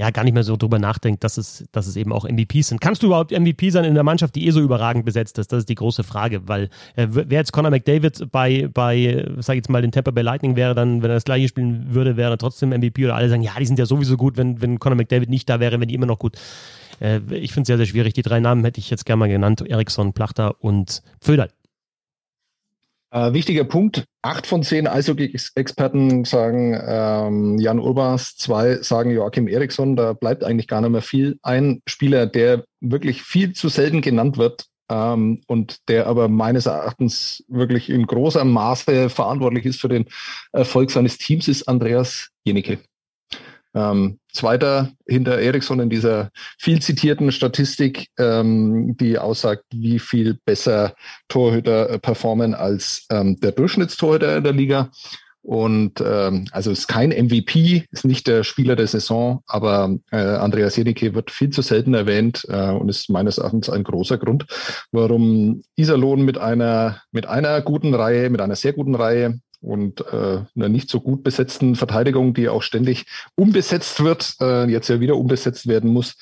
ja, 0.00 0.08
gar 0.08 0.24
nicht 0.24 0.32
mehr 0.32 0.44
so 0.44 0.56
drüber 0.56 0.78
nachdenkt, 0.78 1.24
dass 1.24 1.36
es, 1.36 1.66
dass 1.72 1.86
es 1.86 1.94
eben 1.94 2.10
auch 2.10 2.26
MVPs 2.26 2.68
sind. 2.68 2.80
Kannst 2.80 3.02
du 3.02 3.08
überhaupt 3.08 3.38
MVP 3.38 3.68
sein 3.68 3.84
in 3.84 3.92
der 3.92 4.02
Mannschaft, 4.02 4.34
die 4.34 4.46
eh 4.46 4.50
so 4.50 4.62
überragend 4.62 5.04
besetzt 5.04 5.38
ist? 5.38 5.52
Das 5.52 5.58
ist 5.58 5.68
die 5.68 5.74
große 5.74 6.04
Frage, 6.04 6.48
weil 6.48 6.70
äh, 6.96 7.06
wer 7.10 7.40
jetzt 7.40 7.52
Conor 7.52 7.70
McDavid 7.70 8.32
bei, 8.32 8.66
bei, 8.72 9.26
sag 9.40 9.56
ich 9.56 9.58
jetzt 9.58 9.68
mal, 9.68 9.82
den 9.82 9.92
Tampa 9.92 10.10
Bay 10.10 10.24
Lightning 10.24 10.56
wäre, 10.56 10.74
dann, 10.74 11.02
wenn 11.02 11.10
er 11.10 11.16
das 11.16 11.24
gleiche 11.24 11.48
spielen 11.48 11.92
würde, 11.92 12.16
wäre 12.16 12.30
er 12.30 12.38
trotzdem 12.38 12.70
MVP 12.70 13.04
oder 13.04 13.14
alle 13.14 13.28
sagen, 13.28 13.42
ja, 13.42 13.52
die 13.58 13.66
sind 13.66 13.78
ja 13.78 13.84
sowieso 13.84 14.16
gut, 14.16 14.38
wenn, 14.38 14.62
wenn 14.62 14.78
Conor 14.78 14.96
McDavid 14.96 15.28
nicht 15.28 15.46
da 15.50 15.60
wäre, 15.60 15.78
wenn 15.78 15.88
die 15.88 15.94
immer 15.94 16.06
noch 16.06 16.18
gut. 16.18 16.38
Äh, 17.00 17.20
ich 17.30 17.52
finde 17.52 17.62
es 17.62 17.66
sehr, 17.66 17.76
sehr 17.76 17.86
schwierig. 17.86 18.14
Die 18.14 18.22
drei 18.22 18.40
Namen 18.40 18.64
hätte 18.64 18.80
ich 18.80 18.90
jetzt 18.90 19.06
gerne 19.06 19.20
mal 19.20 19.28
genannt: 19.28 19.62
Eriksson, 19.66 20.12
Plachter 20.12 20.62
und 20.62 21.02
Föderl. 21.20 21.50
Äh, 23.12 23.32
wichtiger 23.32 23.64
Punkt: 23.64 24.04
Acht 24.22 24.46
von 24.46 24.62
zehn 24.62 24.86
Eishockey-Experten 24.86 26.24
sagen 26.24 26.78
ähm, 26.86 27.58
Jan 27.58 27.80
Urbas, 27.80 28.36
zwei 28.36 28.76
sagen 28.76 29.10
Joachim 29.10 29.48
Eriksson. 29.48 29.96
Da 29.96 30.12
bleibt 30.12 30.44
eigentlich 30.44 30.68
gar 30.68 30.80
nicht 30.80 30.90
mehr 30.90 31.02
viel. 31.02 31.38
Ein 31.42 31.82
Spieler, 31.88 32.26
der 32.26 32.64
wirklich 32.80 33.22
viel 33.22 33.52
zu 33.52 33.68
selten 33.68 34.00
genannt 34.00 34.38
wird 34.38 34.66
ähm, 34.88 35.42
und 35.48 35.88
der 35.88 36.06
aber 36.06 36.28
meines 36.28 36.66
Erachtens 36.66 37.44
wirklich 37.48 37.90
in 37.90 38.06
großem 38.06 38.48
Maße 38.48 39.10
verantwortlich 39.10 39.64
ist 39.64 39.80
für 39.80 39.88
den 39.88 40.06
Erfolg 40.52 40.92
seines 40.92 41.18
Teams, 41.18 41.48
ist 41.48 41.66
Andreas 41.66 42.28
Jenicke. 42.44 42.78
Ähm, 43.74 44.19
zweiter 44.32 44.92
hinter 45.06 45.38
Ericsson 45.38 45.80
in 45.80 45.90
dieser 45.90 46.30
viel 46.58 46.80
zitierten 46.80 47.32
Statistik, 47.32 48.08
ähm, 48.18 48.96
die 48.98 49.18
aussagt, 49.18 49.64
wie 49.72 49.98
viel 49.98 50.38
besser 50.44 50.94
Torhüter 51.28 51.90
äh, 51.90 51.98
performen 51.98 52.54
als 52.54 53.06
ähm, 53.10 53.38
der 53.40 53.52
Durchschnittstorhüter 53.52 54.38
in 54.38 54.44
der 54.44 54.52
Liga. 54.52 54.90
Und 55.42 56.02
ähm, 56.06 56.46
also 56.52 56.70
ist 56.70 56.86
kein 56.86 57.10
MVP, 57.10 57.86
ist 57.90 58.04
nicht 58.04 58.26
der 58.26 58.44
Spieler 58.44 58.76
der 58.76 58.86
Saison, 58.86 59.42
aber 59.46 59.96
äh, 60.10 60.16
Andreas 60.16 60.76
Jenicke 60.76 61.14
wird 61.14 61.30
viel 61.30 61.48
zu 61.48 61.62
selten 61.62 61.94
erwähnt 61.94 62.44
äh, 62.48 62.70
und 62.70 62.90
ist 62.90 63.08
meines 63.08 63.38
Erachtens 63.38 63.70
ein 63.70 63.82
großer 63.82 64.18
Grund, 64.18 64.44
warum 64.92 65.62
Iserlohn 65.76 66.26
mit 66.26 66.36
einer 66.36 67.00
mit 67.10 67.26
einer 67.26 67.62
guten 67.62 67.94
Reihe, 67.94 68.28
mit 68.28 68.42
einer 68.42 68.56
sehr 68.56 68.74
guten 68.74 68.94
Reihe 68.94 69.40
und 69.60 70.00
äh, 70.12 70.42
einer 70.56 70.68
nicht 70.68 70.88
so 70.88 71.00
gut 71.00 71.22
besetzten 71.22 71.76
Verteidigung, 71.76 72.34
die 72.34 72.48
auch 72.48 72.62
ständig 72.62 73.06
umbesetzt 73.36 74.02
wird, 74.02 74.36
äh, 74.40 74.66
jetzt 74.66 74.88
ja 74.88 75.00
wieder 75.00 75.16
umbesetzt 75.16 75.66
werden 75.66 75.92
muss, 75.92 76.16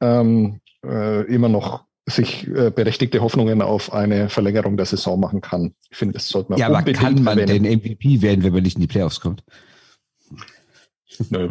ähm, 0.00 0.60
äh, 0.84 1.22
immer 1.26 1.48
noch 1.48 1.84
sich 2.06 2.48
äh, 2.48 2.70
berechtigte 2.70 3.20
Hoffnungen 3.20 3.62
auf 3.62 3.92
eine 3.92 4.28
Verlängerung 4.28 4.76
der 4.76 4.86
Saison 4.86 5.20
machen 5.20 5.40
kann. 5.40 5.74
Ich 5.90 5.96
finde, 5.96 6.14
das 6.14 6.28
sollte 6.28 6.50
man 6.50 6.58
Ja, 6.58 6.66
aber 6.66 6.82
kann 6.92 7.22
man 7.22 7.38
erwähnen. 7.38 7.64
denn 7.64 7.78
MVP 7.78 8.22
werden, 8.22 8.42
wenn 8.42 8.52
man 8.52 8.62
nicht 8.62 8.76
in 8.76 8.80
die 8.80 8.88
Playoffs 8.88 9.20
kommt? 9.20 9.44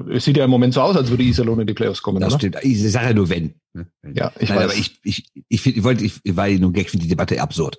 Es 0.09 0.25
sieht 0.25 0.37
ja 0.37 0.45
im 0.45 0.49
Moment 0.49 0.73
so 0.73 0.81
aus, 0.81 0.97
als 0.97 1.09
würde 1.09 1.23
Iserlohn 1.23 1.59
in 1.59 1.67
die 1.67 1.73
Playoffs 1.73 2.01
kommen. 2.01 2.19
Das 2.19 2.33
oder? 2.33 2.39
stimmt. 2.39 2.57
Ich 2.63 2.81
sage 2.91 3.07
ja 3.07 3.13
nur 3.13 3.29
wenn. 3.29 3.53
Ja, 4.03 4.31
ich 4.39 4.49
Nein, 4.49 4.57
weiß. 4.57 4.65
aber 4.65 4.75
ich, 4.75 4.99
ich, 5.03 5.25
ich, 5.47 5.61
find, 5.61 5.77
ich 5.77 5.83
wollte, 5.83 6.03
ich 6.03 6.19
war 6.23 6.49
nur 6.49 6.73
Gag, 6.73 6.89
finde 6.89 7.03
die 7.03 7.09
Debatte 7.09 7.41
absurd. 7.41 7.77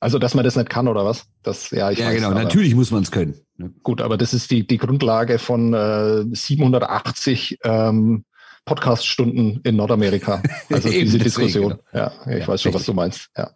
Also, 0.00 0.18
dass 0.20 0.34
man 0.34 0.44
das 0.44 0.54
nicht 0.56 0.70
kann 0.70 0.86
oder 0.86 1.04
was? 1.04 1.24
Das, 1.42 1.70
ja, 1.70 1.90
ich 1.90 1.98
ja, 1.98 2.06
weiß, 2.06 2.14
genau. 2.16 2.28
aber- 2.30 2.42
Natürlich 2.42 2.74
muss 2.74 2.90
man 2.92 3.02
es 3.02 3.10
können. 3.10 3.34
ne? 3.56 3.72
Gut, 3.82 4.00
aber 4.00 4.16
das 4.16 4.32
ist 4.32 4.50
die, 4.50 4.66
die 4.66 4.78
Grundlage 4.78 5.38
von 5.40 5.74
äh, 5.74 6.24
780 6.34 7.58
ähm, 7.64 8.24
Podcast-Stunden 8.64 9.60
in 9.64 9.76
Nordamerika. 9.76 10.42
Also 10.70 10.88
Eben, 10.88 11.06
diese 11.06 11.18
deswegen, 11.18 11.46
Diskussion. 11.46 11.78
genau. 11.92 12.04
Ja, 12.26 12.32
ich 12.32 12.40
Ja, 12.40 12.48
weiß 12.48 12.62
schon, 12.62 12.74
was 12.74 12.84
du 12.84 12.92
meinst. 12.94 13.28
Ja. 13.36 13.50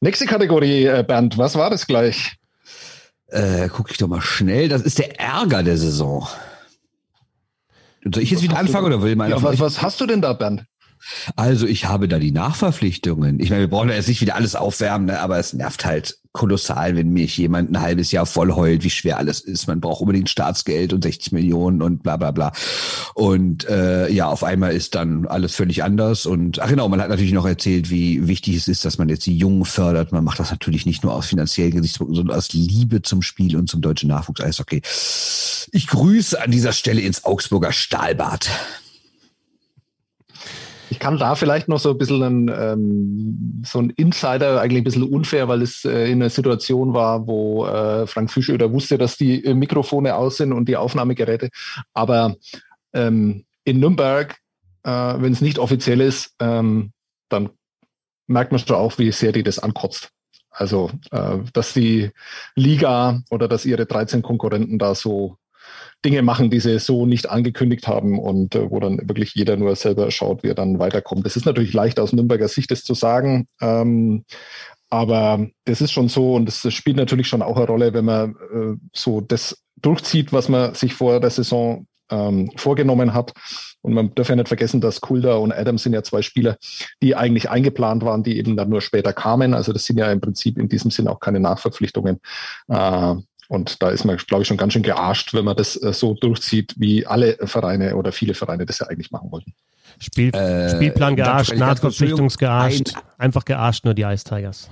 Nächste 0.00 0.26
Kategorie, 0.26 0.84
äh, 0.86 1.04
Bernd, 1.06 1.36
was 1.36 1.56
war 1.56 1.68
das 1.70 1.86
gleich? 1.86 2.36
Äh, 3.26 3.68
guck 3.68 3.90
ich 3.90 3.96
doch 3.98 4.06
mal 4.08 4.20
schnell. 4.22 4.68
Das 4.68 4.82
ist 4.82 4.98
der 4.98 5.18
Ärger 5.20 5.62
der 5.62 5.76
Saison. 5.76 6.26
Soll 8.04 8.22
ich 8.22 8.30
jetzt 8.30 8.38
Was 8.38 8.42
wieder 8.44 8.54
hast 8.54 8.62
du 8.62 8.66
anfangen 8.68 8.86
oder 8.86 9.02
will 9.02 9.16
meiner 9.16 9.36
Ja, 9.36 9.42
was, 9.42 9.58
was 9.60 9.82
hast 9.82 10.00
du 10.00 10.06
denn 10.06 10.20
da, 10.22 10.32
Bernd? 10.34 10.64
Also 11.36 11.66
ich 11.66 11.86
habe 11.86 12.08
da 12.08 12.18
die 12.18 12.32
Nachverpflichtungen. 12.32 13.40
Ich 13.40 13.50
meine, 13.50 13.62
wir 13.62 13.70
brauchen 13.70 13.88
da 13.88 13.94
jetzt 13.94 14.08
nicht 14.08 14.20
wieder 14.20 14.36
alles 14.36 14.56
aufwärmen, 14.56 15.06
ne? 15.06 15.20
aber 15.20 15.38
es 15.38 15.52
nervt 15.52 15.84
halt 15.84 16.18
kolossal, 16.34 16.96
wenn 16.96 17.10
mich 17.10 17.38
jemand 17.38 17.70
ein 17.70 17.80
halbes 17.80 18.10
Jahr 18.10 18.26
voll 18.26 18.52
heult, 18.52 18.82
wie 18.82 18.90
schwer 18.90 19.18
alles 19.18 19.40
ist. 19.40 19.68
Man 19.68 19.80
braucht 19.80 20.00
unbedingt 20.00 20.28
Staatsgeld 20.28 20.92
und 20.92 21.04
60 21.04 21.30
Millionen 21.30 21.80
und 21.80 22.02
bla 22.02 22.16
bla 22.16 22.32
bla. 22.32 22.52
Und 23.14 23.68
äh, 23.68 24.10
ja, 24.10 24.26
auf 24.26 24.42
einmal 24.42 24.72
ist 24.72 24.96
dann 24.96 25.26
alles 25.26 25.54
völlig 25.54 25.84
anders. 25.84 26.26
Und 26.26 26.58
ach 26.58 26.68
genau, 26.68 26.88
man 26.88 27.00
hat 27.00 27.08
natürlich 27.08 27.32
noch 27.32 27.46
erzählt, 27.46 27.88
wie 27.88 28.26
wichtig 28.26 28.56
es 28.56 28.66
ist, 28.66 28.84
dass 28.84 28.98
man 28.98 29.08
jetzt 29.08 29.26
die 29.26 29.38
Jungen 29.38 29.64
fördert. 29.64 30.10
Man 30.10 30.24
macht 30.24 30.40
das 30.40 30.50
natürlich 30.50 30.86
nicht 30.86 31.04
nur 31.04 31.14
aus 31.14 31.26
finanziellen 31.26 31.76
Gesichtspunkten, 31.76 32.16
sondern 32.16 32.36
aus 32.36 32.52
Liebe 32.52 33.02
zum 33.02 33.22
Spiel 33.22 33.56
und 33.56 33.70
zum 33.70 33.80
deutschen 33.80 34.08
Nachwuchs. 34.08 34.40
Eishockey. 34.40 34.82
Ich 35.70 35.86
grüße 35.86 36.42
an 36.42 36.50
dieser 36.50 36.72
Stelle 36.72 37.00
ins 37.00 37.24
Augsburger 37.24 37.70
Stahlbad. 37.70 38.50
Ich 40.90 40.98
kann 40.98 41.18
da 41.18 41.34
vielleicht 41.34 41.68
noch 41.68 41.78
so 41.78 41.90
ein 41.90 41.98
bisschen 41.98 42.22
ein, 42.22 42.50
ähm, 42.54 43.62
so 43.64 43.78
ein 43.80 43.90
Insider, 43.90 44.60
eigentlich 44.60 44.82
ein 44.82 44.84
bisschen 44.84 45.02
unfair, 45.02 45.48
weil 45.48 45.62
es 45.62 45.84
äh, 45.84 46.10
in 46.10 46.22
einer 46.22 46.30
Situation 46.30 46.94
war, 46.94 47.26
wo 47.26 47.66
äh, 47.66 48.06
Frank 48.06 48.30
Fischöder 48.30 48.72
wusste, 48.72 48.98
dass 48.98 49.16
die 49.16 49.44
äh, 49.44 49.54
Mikrofone 49.54 50.14
aus 50.14 50.36
sind 50.36 50.52
und 50.52 50.68
die 50.68 50.76
Aufnahmegeräte. 50.76 51.50
Aber 51.92 52.36
ähm, 52.92 53.44
in 53.64 53.80
Nürnberg, 53.80 54.36
äh, 54.82 54.90
wenn 54.90 55.32
es 55.32 55.40
nicht 55.40 55.58
offiziell 55.58 56.00
ist, 56.00 56.34
ähm, 56.38 56.92
dann 57.28 57.50
merkt 58.26 58.52
man 58.52 58.58
schon 58.58 58.76
auch, 58.76 58.98
wie 58.98 59.10
sehr 59.12 59.32
die 59.32 59.42
das 59.42 59.58
ankotzt. 59.58 60.10
Also, 60.50 60.90
äh, 61.10 61.38
dass 61.52 61.72
die 61.72 62.10
Liga 62.54 63.22
oder 63.30 63.48
dass 63.48 63.66
ihre 63.66 63.86
13 63.86 64.22
Konkurrenten 64.22 64.78
da 64.78 64.94
so 64.94 65.36
Dinge 66.04 66.22
machen, 66.22 66.50
die 66.50 66.60
sie 66.60 66.78
so 66.78 67.06
nicht 67.06 67.30
angekündigt 67.30 67.88
haben 67.88 68.18
und 68.18 68.54
äh, 68.54 68.70
wo 68.70 68.80
dann 68.80 69.08
wirklich 69.08 69.34
jeder 69.34 69.56
nur 69.56 69.74
selber 69.76 70.10
schaut, 70.10 70.42
wie 70.42 70.48
er 70.48 70.54
dann 70.54 70.78
weiterkommt. 70.78 71.24
Das 71.24 71.36
ist 71.36 71.46
natürlich 71.46 71.72
leicht 71.72 71.98
aus 71.98 72.12
Nürnberger 72.12 72.48
Sicht, 72.48 72.70
das 72.70 72.84
zu 72.84 72.94
sagen. 72.94 73.48
Ähm, 73.60 74.24
aber 74.90 75.46
das 75.64 75.80
ist 75.80 75.92
schon 75.92 76.08
so 76.08 76.34
und 76.34 76.46
das 76.46 76.72
spielt 76.72 76.96
natürlich 76.96 77.26
schon 77.26 77.42
auch 77.42 77.56
eine 77.56 77.66
Rolle, 77.66 77.94
wenn 77.94 78.04
man 78.04 78.30
äh, 78.30 78.76
so 78.92 79.20
das 79.20 79.62
durchzieht, 79.76 80.32
was 80.32 80.48
man 80.48 80.74
sich 80.74 80.94
vor 80.94 81.20
der 81.20 81.30
Saison 81.30 81.86
ähm, 82.10 82.50
vorgenommen 82.56 83.14
hat. 83.14 83.32
Und 83.82 83.92
man 83.92 84.14
darf 84.14 84.28
ja 84.28 84.36
nicht 84.36 84.48
vergessen, 84.48 84.80
dass 84.80 85.00
Kulda 85.00 85.34
und 85.36 85.52
Adams 85.52 85.82
sind 85.82 85.92
ja 85.92 86.02
zwei 86.02 86.22
Spieler, 86.22 86.56
die 87.02 87.16
eigentlich 87.16 87.50
eingeplant 87.50 88.02
waren, 88.04 88.22
die 88.22 88.38
eben 88.38 88.56
dann 88.56 88.70
nur 88.70 88.80
später 88.80 89.12
kamen. 89.12 89.52
Also 89.52 89.72
das 89.72 89.84
sind 89.84 89.98
ja 89.98 90.10
im 90.10 90.20
Prinzip 90.20 90.58
in 90.58 90.68
diesem 90.68 90.90
Sinn 90.90 91.08
auch 91.08 91.20
keine 91.20 91.40
Nachverpflichtungen. 91.40 92.20
Äh, 92.68 93.14
und 93.54 93.82
da 93.82 93.90
ist 93.90 94.04
man, 94.04 94.16
glaube 94.16 94.42
ich, 94.42 94.48
schon 94.48 94.56
ganz 94.56 94.72
schön 94.72 94.82
gearscht, 94.82 95.32
wenn 95.34 95.44
man 95.44 95.56
das 95.56 95.80
äh, 95.82 95.92
so 95.92 96.14
durchzieht, 96.14 96.74
wie 96.76 97.06
alle 97.06 97.36
Vereine 97.44 97.96
oder 97.96 98.12
viele 98.12 98.34
Vereine 98.34 98.66
das 98.66 98.80
ja 98.80 98.86
eigentlich 98.88 99.10
machen 99.10 99.30
wollten. 99.32 99.54
Spiel, 100.00 100.34
Äh, 100.34 100.70
Spielplan 100.74 101.14
gearscht, 101.16 101.50
kurz- 101.50 101.60
Nachverpflichtungsgearscht, 101.60 102.94
Ein- 102.96 103.02
einfach 103.18 103.44
gearscht, 103.44 103.84
nur 103.84 103.94
die 103.94 104.02
Ice 104.02 104.24
Tigers. 104.24 104.68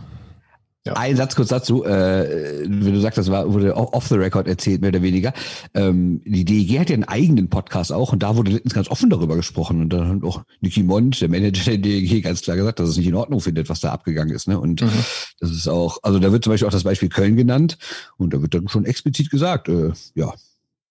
Ja. 0.84 0.94
Ein 0.94 1.16
Satz 1.16 1.36
kurz 1.36 1.48
dazu, 1.48 1.84
äh, 1.84 2.64
wenn 2.64 2.92
du 2.92 3.00
sagst, 3.00 3.16
das 3.16 3.30
war, 3.30 3.52
wurde 3.52 3.76
auch 3.76 3.92
off 3.92 4.08
the 4.08 4.16
record 4.16 4.48
erzählt, 4.48 4.80
mehr 4.80 4.88
oder 4.88 5.02
weniger. 5.02 5.32
Ähm, 5.74 6.20
die 6.24 6.44
DEG 6.44 6.80
hat 6.80 6.90
ja 6.90 6.94
einen 6.94 7.04
eigenen 7.04 7.48
Podcast 7.48 7.92
auch 7.92 8.12
und 8.12 8.24
da 8.24 8.34
wurde 8.36 8.50
letztens 8.50 8.74
ganz 8.74 8.88
offen 8.88 9.08
darüber 9.08 9.36
gesprochen 9.36 9.80
und 9.80 9.90
dann 9.90 10.08
hat 10.08 10.24
auch 10.24 10.42
Niki 10.60 10.82
Mond, 10.82 11.20
der 11.20 11.28
Manager 11.28 11.70
der 11.70 11.78
DEG, 11.78 12.22
ganz 12.24 12.42
klar 12.42 12.56
gesagt, 12.56 12.80
dass 12.80 12.88
es 12.88 12.96
nicht 12.96 13.06
in 13.06 13.14
Ordnung 13.14 13.40
findet, 13.40 13.68
was 13.68 13.78
da 13.78 13.92
abgegangen 13.92 14.34
ist. 14.34 14.48
Ne? 14.48 14.58
Und 14.58 14.82
Mhm. 14.82 14.90
das 15.38 15.52
ist 15.52 15.68
auch, 15.68 15.98
also 16.02 16.18
da 16.18 16.32
wird 16.32 16.42
zum 16.42 16.52
Beispiel 16.52 16.66
auch 16.66 16.72
das 16.72 16.82
Beispiel 16.82 17.08
Köln 17.10 17.36
genannt 17.36 17.78
und 18.16 18.34
da 18.34 18.42
wird 18.42 18.52
dann 18.52 18.66
schon 18.66 18.84
explizit 18.84 19.30
gesagt, 19.30 19.68
äh, 19.68 19.92
ja, 20.16 20.34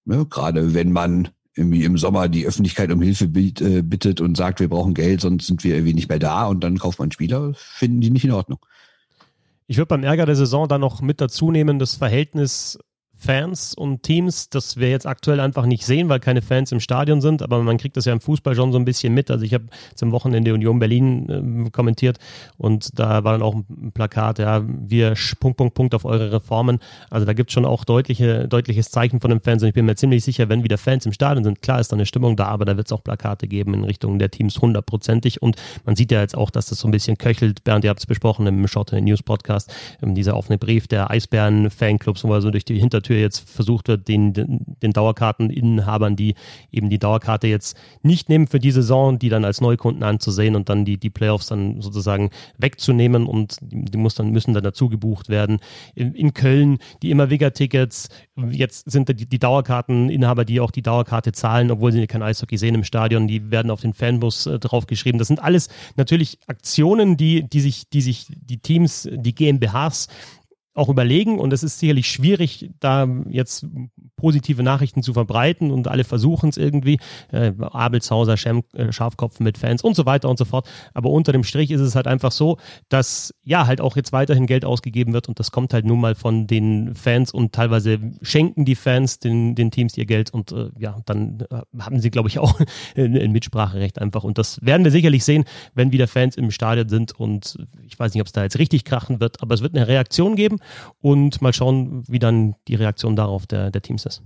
ne, 0.06 0.26
gerade 0.26 0.74
wenn 0.74 0.94
man 0.94 1.28
irgendwie 1.54 1.84
im 1.84 1.98
Sommer 1.98 2.30
die 2.30 2.48
Öffentlichkeit 2.48 2.94
um 2.94 3.02
Hilfe 3.02 3.26
äh, 3.26 3.82
bittet 3.82 4.22
und 4.22 4.38
sagt, 4.38 4.62
wir 4.62 4.70
brauchen 4.70 4.94
Geld, 4.94 5.20
sonst 5.20 5.48
sind 5.48 5.66
wir 5.66 5.76
irgendwie 5.76 5.94
nicht 5.94 6.08
mehr 6.08 6.18
da 6.20 6.48
und 6.48 6.64
dann 6.64 6.78
kauft 6.78 7.00
man 7.00 7.12
Spieler, 7.12 7.52
finden 7.56 8.00
die 8.00 8.10
nicht 8.10 8.24
in 8.24 8.32
Ordnung. 8.32 8.60
Ich 9.68 9.78
würde 9.78 9.88
beim 9.88 10.04
Ärger 10.04 10.26
der 10.26 10.36
Saison 10.36 10.68
dann 10.68 10.82
noch 10.82 11.02
mit 11.02 11.22
dazu 11.22 11.52
nehmen, 11.52 11.80
das 11.80 11.96
Verhältnis 11.96 12.78
Fans 13.22 13.76
und 13.76 14.02
Teams, 14.02 14.50
das 14.50 14.78
wir 14.78 14.90
jetzt 14.90 15.06
aktuell 15.06 15.40
einfach 15.40 15.68
nicht 15.68 15.86
sehen, 15.86 16.10
weil 16.10 16.20
keine 16.20 16.42
Fans 16.42 16.72
im 16.72 16.80
Stadion 16.80 17.22
sind, 17.22 17.44
aber 17.44 17.62
man 17.62 17.78
kriegt 17.78 17.96
das 17.96 18.06
ja 18.06 18.14
im 18.14 18.20
Fußball 18.20 18.56
schon 18.56 18.72
so 18.72 18.80
ein 18.80 18.86
bisschen 18.86 19.14
mit. 19.14 19.30
Also 19.30 19.46
ich 19.46 19.54
habe 19.54 19.66
zum 19.94 20.12
Wochenende 20.12 20.54
Union 20.54 20.80
Berlin 20.80 21.28
ähm, 21.30 21.72
kommentiert 21.72 22.18
und 22.58 22.98
da 22.98 23.24
war 23.24 23.34
dann 23.34 23.44
auch 23.44 23.54
ein 23.54 23.92
Plakat, 23.94 24.40
ja, 24.40 24.64
wir 24.66 25.14
Punkt, 25.40 25.58
Punkt, 25.58 25.76
Punkt 25.76 25.94
auf 25.94 26.04
eure 26.04 26.32
Reformen. 26.32 26.80
Also 27.12 27.28
da 27.28 27.34
gibt 27.34 27.52
es 27.52 27.54
schon 27.54 27.66
auch 27.66 27.86
deutliche, 27.86 28.48
deutliches 28.48 28.90
Zeichen 28.90 29.20
von 29.20 29.30
den 29.30 29.40
Fans 29.40 29.62
und 29.62 29.70
ich 29.70 29.76
bin 29.76 29.86
mir 29.86 29.96
ziemlich 29.96 30.24
sicher, 30.24 30.50
wenn 30.50 30.64
wieder 30.64 30.80
Fans 30.80 31.06
im 31.06 31.14
Stadion 31.14 31.44
sind, 31.44 31.62
klar 31.62 31.80
ist 31.80 31.92
da 31.92 31.96
eine 31.96 32.08
Stimmung 32.08 32.36
da, 32.36 32.46
aber 32.46 32.66
da 32.66 32.76
wird 32.76 32.88
es 32.88 32.92
auch 32.92 33.04
Plakate 33.04 33.48
geben 33.48 33.76
in 33.76 33.84
Richtung 33.84 34.18
der 34.18 34.32
Teams 34.32 34.60
hundertprozentig 34.60 35.44
und 35.44 35.58
man 35.86 35.96
sieht 35.96 36.12
ja 36.12 36.22
jetzt 36.22 36.36
auch, 36.36 36.50
dass 36.50 36.66
das 36.66 36.80
so 36.80 36.88
ein 36.88 36.92
bisschen 36.92 37.20
köchelt. 37.20 37.64
Bernd, 37.64 37.84
ihr 37.84 37.92
habt 37.92 38.00
es 38.00 38.08
besprochen 38.08 38.48
im 38.48 38.68
Shot 38.68 38.92
News 38.94 39.22
Podcast, 39.22 39.72
ähm, 40.02 40.16
dieser 40.16 40.36
offene 40.36 40.58
Brief 40.58 40.88
der 40.88 41.12
Eisbären-Fanclubs, 41.12 42.24
wo 42.24 42.34
er 42.34 42.42
so 42.42 42.50
durch 42.50 42.66
die 42.66 42.80
Hintertür 42.80 43.11
jetzt 43.20 43.50
versucht 43.50 43.88
wird, 43.88 44.08
den, 44.08 44.34
den, 44.34 44.92
Dauerkarteninhabern, 44.92 46.16
die 46.16 46.36
eben 46.72 46.90
die 46.90 47.00
Dauerkarte 47.00 47.48
jetzt 47.48 47.78
nicht 48.04 48.30
nehmen 48.30 48.48
für 48.48 48.60
die 48.60 48.72
Saison, 48.72 49.20
die 49.20 49.30
dann 49.30 49.46
als 49.46 49.62
Neukunden 49.62 50.04
anzusehen 50.04 50.56
und 50.56 50.70
dann 50.70 50.86
die, 50.86 50.98
die 50.98 51.10
Playoffs 51.10 51.48
dann 51.48 51.82
sozusagen 51.82 52.30
wegzunehmen 52.58 53.26
und 53.26 53.58
die, 53.62 53.98
muss 53.98 54.16
dann, 54.16 54.32
müssen 54.32 54.54
dann 54.54 54.64
dazu 54.64 54.90
gebucht 54.90 55.30
werden. 55.30 55.60
In, 55.96 56.14
in 56.14 56.34
Köln 56.34 56.80
die 57.02 57.12
Immer-Wigger-Tickets, 57.12 58.10
jetzt 58.52 58.90
sind 58.90 59.10
die, 59.10 59.28
die 59.28 59.40
Dauerkarteninhaber, 59.40 60.46
die 60.46 60.60
auch 60.60 60.72
die 60.72 60.82
Dauerkarte 60.82 61.32
zahlen, 61.32 61.72
obwohl 61.72 61.92
sie 61.92 62.08
kein 62.08 62.24
Eishockey 62.24 62.58
sehen 62.58 62.76
im 62.76 62.84
Stadion, 62.84 63.28
die 63.28 63.52
werden 63.52 63.72
auf 63.72 63.82
den 63.82 63.94
Fanbus 63.94 64.46
äh, 64.46 64.60
draufgeschrieben. 64.60 65.20
Das 65.20 65.28
sind 65.28 65.42
alles 65.42 65.70
natürlich 65.96 66.40
Aktionen, 66.48 67.18
die, 67.18 67.44
die 67.48 67.62
sich, 67.62 67.90
die 67.90 68.02
sich 68.02 68.28
die 68.30 68.58
Teams, 68.58 69.10
die 69.12 69.34
GmbHs 69.34 70.08
auch 70.74 70.90
überlegen. 70.90 71.40
Und 71.40 71.52
es 71.54 71.64
ist 71.64 71.80
sicherlich 71.80 72.08
schwierig, 72.08 72.72
da 72.80 73.08
jetzt 73.30 73.66
positive 74.16 74.64
Nachrichten 74.64 75.04
zu 75.04 75.14
verbreiten 75.14 75.72
und 75.72 75.88
alle 75.88 76.04
versuchen 76.04 76.50
es 76.50 76.58
irgendwie. 76.58 77.00
Äh, 77.32 77.54
Abelshauser, 77.60 78.38
Schem, 78.38 78.64
äh, 78.74 78.92
Schafkopf 78.92 79.40
mit 79.40 79.58
Fans 79.58 79.84
und 79.84 79.96
so 79.96 80.06
weiter 80.06 80.30
und 80.30 80.38
so 80.38 80.46
fort. 80.46 80.70
Aber 80.94 81.10
unter 81.10 81.32
dem 81.32 81.44
Strich 81.44 81.72
ist 81.72 81.82
es 81.82 81.96
halt 81.96 82.08
einfach 82.08 82.32
so, 82.32 82.58
dass 82.90 83.34
ja 83.44 83.68
halt 83.68 83.82
auch 83.82 83.96
jetzt 83.96 84.14
weiterhin 84.14 84.46
Geld 84.46 84.64
ausgegeben 84.64 85.14
wird. 85.14 85.28
Und 85.28 85.40
das 85.40 85.52
kommt 85.52 85.74
halt 85.74 85.86
nun 85.86 86.00
mal 86.00 86.16
von 86.16 86.48
den 86.48 86.96
Fans. 86.96 87.34
Und 87.34 87.54
teilweise 87.54 88.00
schenken 88.22 88.64
die 88.64 88.76
Fans 88.76 89.20
den, 89.20 89.56
den 89.56 89.72
Teams 89.72 89.98
ihr 89.98 90.06
Geld. 90.06 90.34
Und 90.34 90.52
äh, 90.52 90.70
ja, 90.78 91.00
dann 91.06 91.44
äh, 91.50 91.82
haben 91.82 92.00
sie, 92.00 92.12
glaube 92.12 92.30
ich, 92.30 92.40
auch 92.40 92.60
ein, 92.96 93.18
ein 93.18 93.32
Mitspracherecht 93.32 94.00
einfach. 94.00 94.24
Und 94.24 94.38
das 94.38 94.60
werden 94.64 94.84
wir 94.86 94.92
sicherlich 94.92 95.26
sehen, 95.26 95.44
wenn 95.74 95.92
wieder 95.92 96.08
Fans 96.08 96.38
im 96.38 96.52
Stadion 96.52 96.88
sind. 96.88 97.12
Und 97.12 97.58
ich 97.86 98.00
weiß 98.00 98.14
nicht, 98.14 98.22
ob 98.22 98.28
es 98.28 98.34
da 98.34 98.44
jetzt 98.44 98.60
richtig 98.60 98.86
krachen 98.86 99.20
wird, 99.20 99.42
aber 99.42 99.56
es 99.56 99.62
wird 99.62 99.76
eine 99.76 99.88
Reaktion 99.88 100.36
geben 100.36 100.61
und 101.00 101.42
mal 101.42 101.54
schauen, 101.54 102.04
wie 102.08 102.20
dann 102.20 102.56
die 102.68 102.76
Reaktion 102.76 103.16
darauf 103.16 103.48
der, 103.48 103.72
der 103.72 103.82
Teams 103.82 104.06
ist. 104.06 104.24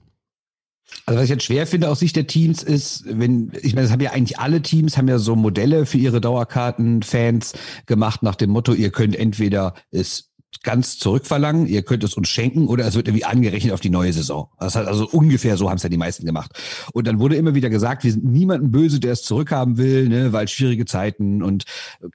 Also 1.05 1.17
was 1.17 1.25
ich 1.25 1.29
jetzt 1.31 1.43
schwer 1.43 1.65
finde 1.65 1.89
aus 1.89 1.99
Sicht 1.99 2.15
der 2.15 2.27
Teams 2.27 2.61
ist, 2.61 3.05
wenn, 3.07 3.51
ich 3.61 3.73
meine, 3.73 3.87
das 3.87 3.91
haben 3.91 4.01
ja 4.01 4.11
eigentlich 4.11 4.39
alle 4.39 4.61
Teams, 4.61 4.97
haben 4.97 5.07
ja 5.07 5.17
so 5.17 5.35
Modelle 5.35 5.85
für 5.85 5.97
ihre 5.97 6.21
Dauerkarten-Fans 6.21 7.53
gemacht 7.85 8.23
nach 8.23 8.35
dem 8.35 8.51
Motto, 8.51 8.73
ihr 8.73 8.91
könnt 8.91 9.15
entweder 9.15 9.73
es 9.91 10.31
ganz 10.63 10.97
zurückverlangen, 10.97 11.67
ihr 11.67 11.83
könnt 11.83 12.03
es 12.03 12.13
uns 12.13 12.29
schenken 12.29 12.67
oder 12.67 12.85
es 12.85 12.95
wird 12.95 13.07
irgendwie 13.07 13.25
angerechnet 13.25 13.73
auf 13.73 13.81
die 13.81 13.89
neue 13.89 14.13
Saison. 14.13 14.49
Das 14.59 14.75
hat 14.75 14.87
also 14.87 15.07
ungefähr 15.07 15.57
so 15.57 15.69
haben 15.69 15.77
es 15.77 15.83
ja 15.83 15.89
die 15.89 15.97
meisten 15.97 16.25
gemacht. 16.25 16.51
Und 16.93 17.07
dann 17.07 17.19
wurde 17.19 17.35
immer 17.35 17.55
wieder 17.55 17.69
gesagt, 17.69 18.03
wir 18.03 18.11
sind 18.11 18.25
niemanden 18.25 18.71
böse, 18.71 18.99
der 18.99 19.13
es 19.13 19.23
zurückhaben 19.23 19.77
will, 19.77 20.07
ne, 20.07 20.33
weil 20.33 20.47
schwierige 20.47 20.85
Zeiten 20.85 21.43
und 21.43 21.65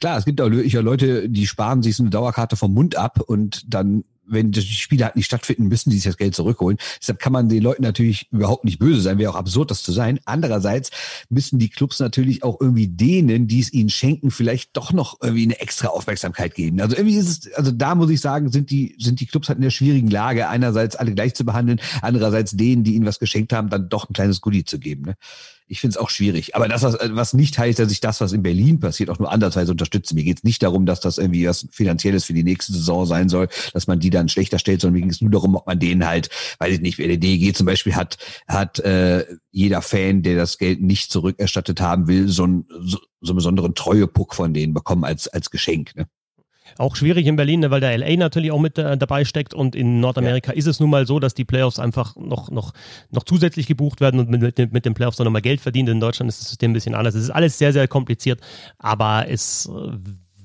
klar, 0.00 0.16
es 0.16 0.24
gibt 0.24 0.40
auch 0.40 0.48
Leute, 0.48 1.28
die 1.28 1.46
sparen 1.46 1.82
sich 1.82 1.96
so 1.96 2.02
eine 2.02 2.10
Dauerkarte 2.10 2.56
vom 2.56 2.72
Mund 2.72 2.96
ab 2.96 3.20
und 3.20 3.72
dann 3.72 4.04
wenn 4.30 4.52
die 4.52 4.62
Spiele 4.62 5.04
halt 5.04 5.16
nicht 5.16 5.26
stattfinden, 5.26 5.68
müssen 5.68 5.90
die 5.90 5.96
sich 5.96 6.04
das 6.04 6.16
Geld 6.16 6.34
zurückholen. 6.34 6.78
Deshalb 7.00 7.18
kann 7.18 7.32
man 7.32 7.48
den 7.48 7.62
Leuten 7.62 7.82
natürlich 7.82 8.28
überhaupt 8.30 8.64
nicht 8.64 8.78
böse 8.78 9.00
sein, 9.00 9.18
wäre 9.18 9.30
auch 9.30 9.36
absurd, 9.36 9.70
das 9.70 9.82
zu 9.82 9.92
sein. 9.92 10.20
Andererseits 10.24 10.90
müssen 11.28 11.58
die 11.58 11.68
Clubs 11.68 12.00
natürlich 12.00 12.42
auch 12.42 12.60
irgendwie 12.60 12.88
denen, 12.88 13.46
die 13.46 13.60
es 13.60 13.72
ihnen 13.72 13.90
schenken, 13.90 14.30
vielleicht 14.30 14.76
doch 14.76 14.92
noch 14.92 15.18
irgendwie 15.22 15.44
eine 15.44 15.60
extra 15.60 15.88
Aufmerksamkeit 15.88 16.54
geben. 16.54 16.80
Also 16.80 16.96
irgendwie 16.96 17.16
ist 17.16 17.46
es, 17.46 17.52
also 17.54 17.70
da 17.70 17.94
muss 17.94 18.10
ich 18.10 18.20
sagen, 18.20 18.50
sind 18.50 18.70
die, 18.70 18.96
sind 18.98 19.20
die 19.20 19.26
Clubs 19.26 19.48
halt 19.48 19.58
in 19.58 19.62
der 19.62 19.70
schwierigen 19.70 20.08
Lage, 20.08 20.48
einerseits 20.48 20.96
alle 20.96 21.14
gleich 21.14 21.34
zu 21.34 21.44
behandeln, 21.44 21.80
andererseits 22.02 22.52
denen, 22.52 22.84
die 22.84 22.94
ihnen 22.94 23.06
was 23.06 23.18
geschenkt 23.18 23.52
haben, 23.52 23.68
dann 23.68 23.88
doch 23.88 24.08
ein 24.08 24.14
kleines 24.14 24.40
Goodie 24.40 24.64
zu 24.64 24.78
geben. 24.78 25.02
Ne? 25.02 25.16
Ich 25.70 25.80
finde 25.80 25.92
es 25.92 25.96
auch 25.98 26.10
schwierig. 26.10 26.56
Aber 26.56 26.66
das, 26.66 26.82
was, 26.82 26.98
was 27.00 27.32
nicht 27.32 27.56
heißt, 27.56 27.78
dass 27.78 27.92
ich 27.92 28.00
das, 28.00 28.20
was 28.20 28.32
in 28.32 28.42
Berlin 28.42 28.80
passiert, 28.80 29.08
auch 29.08 29.20
nur 29.20 29.30
andersweise 29.30 29.70
unterstütze. 29.70 30.16
Mir 30.16 30.24
geht 30.24 30.38
es 30.38 30.44
nicht 30.44 30.62
darum, 30.64 30.84
dass 30.84 30.98
das 30.98 31.16
irgendwie 31.16 31.46
was 31.46 31.68
Finanzielles 31.70 32.24
für 32.24 32.32
die 32.32 32.42
nächste 32.42 32.72
Saison 32.72 33.06
sein 33.06 33.28
soll, 33.28 33.48
dass 33.72 33.86
man 33.86 34.00
die 34.00 34.10
dann 34.10 34.28
schlechter 34.28 34.58
stellt, 34.58 34.80
sondern 34.80 34.94
mir 34.94 35.00
ging 35.02 35.10
es 35.10 35.20
nur 35.20 35.30
darum, 35.30 35.54
ob 35.54 35.68
man 35.68 35.78
denen 35.78 36.04
halt, 36.04 36.28
weiß 36.58 36.74
ich 36.74 36.80
nicht, 36.80 36.98
der 36.98 37.16
DEG 37.16 37.56
zum 37.56 37.66
Beispiel 37.66 37.94
hat, 37.94 38.18
hat 38.48 38.80
äh, 38.80 39.24
jeder 39.52 39.80
Fan, 39.80 40.22
der 40.22 40.34
das 40.34 40.58
Geld 40.58 40.82
nicht 40.82 41.12
zurückerstattet 41.12 41.80
haben 41.80 42.08
will, 42.08 42.28
so, 42.28 42.46
ein, 42.46 42.66
so, 42.80 42.98
so 43.20 43.30
einen 43.30 43.36
besonderen 43.36 43.74
Treuepuck 43.76 44.34
von 44.34 44.52
denen 44.52 44.74
bekommen 44.74 45.04
als, 45.04 45.28
als 45.28 45.50
Geschenk. 45.50 45.94
Ne? 45.94 46.06
Auch 46.78 46.96
schwierig 46.96 47.26
in 47.26 47.36
Berlin, 47.36 47.60
ne, 47.60 47.70
weil 47.70 47.80
der 47.80 47.96
LA 47.96 48.16
natürlich 48.16 48.52
auch 48.52 48.60
mit 48.60 48.78
äh, 48.78 48.96
dabei 48.96 49.24
steckt 49.24 49.54
und 49.54 49.74
in 49.74 50.00
Nordamerika 50.00 50.52
ja. 50.52 50.58
ist 50.58 50.66
es 50.66 50.80
nun 50.80 50.90
mal 50.90 51.06
so, 51.06 51.18
dass 51.18 51.34
die 51.34 51.44
Playoffs 51.44 51.78
einfach 51.78 52.16
noch, 52.16 52.50
noch, 52.50 52.72
noch 53.10 53.24
zusätzlich 53.24 53.66
gebucht 53.66 54.00
werden 54.00 54.20
und 54.20 54.30
mit, 54.30 54.40
mit, 54.58 54.72
mit 54.72 54.84
den 54.84 54.94
Playoffs 54.94 55.18
noch 55.18 55.30
mal 55.30 55.40
Geld 55.40 55.60
verdient. 55.60 55.88
In 55.88 56.00
Deutschland 56.00 56.28
ist 56.28 56.40
das 56.40 56.48
System 56.48 56.70
ein 56.70 56.74
bisschen 56.74 56.94
anders. 56.94 57.14
Es 57.14 57.24
ist 57.24 57.30
alles 57.30 57.58
sehr, 57.58 57.72
sehr 57.72 57.88
kompliziert, 57.88 58.40
aber 58.78 59.26
es 59.28 59.66
äh, 59.66 59.98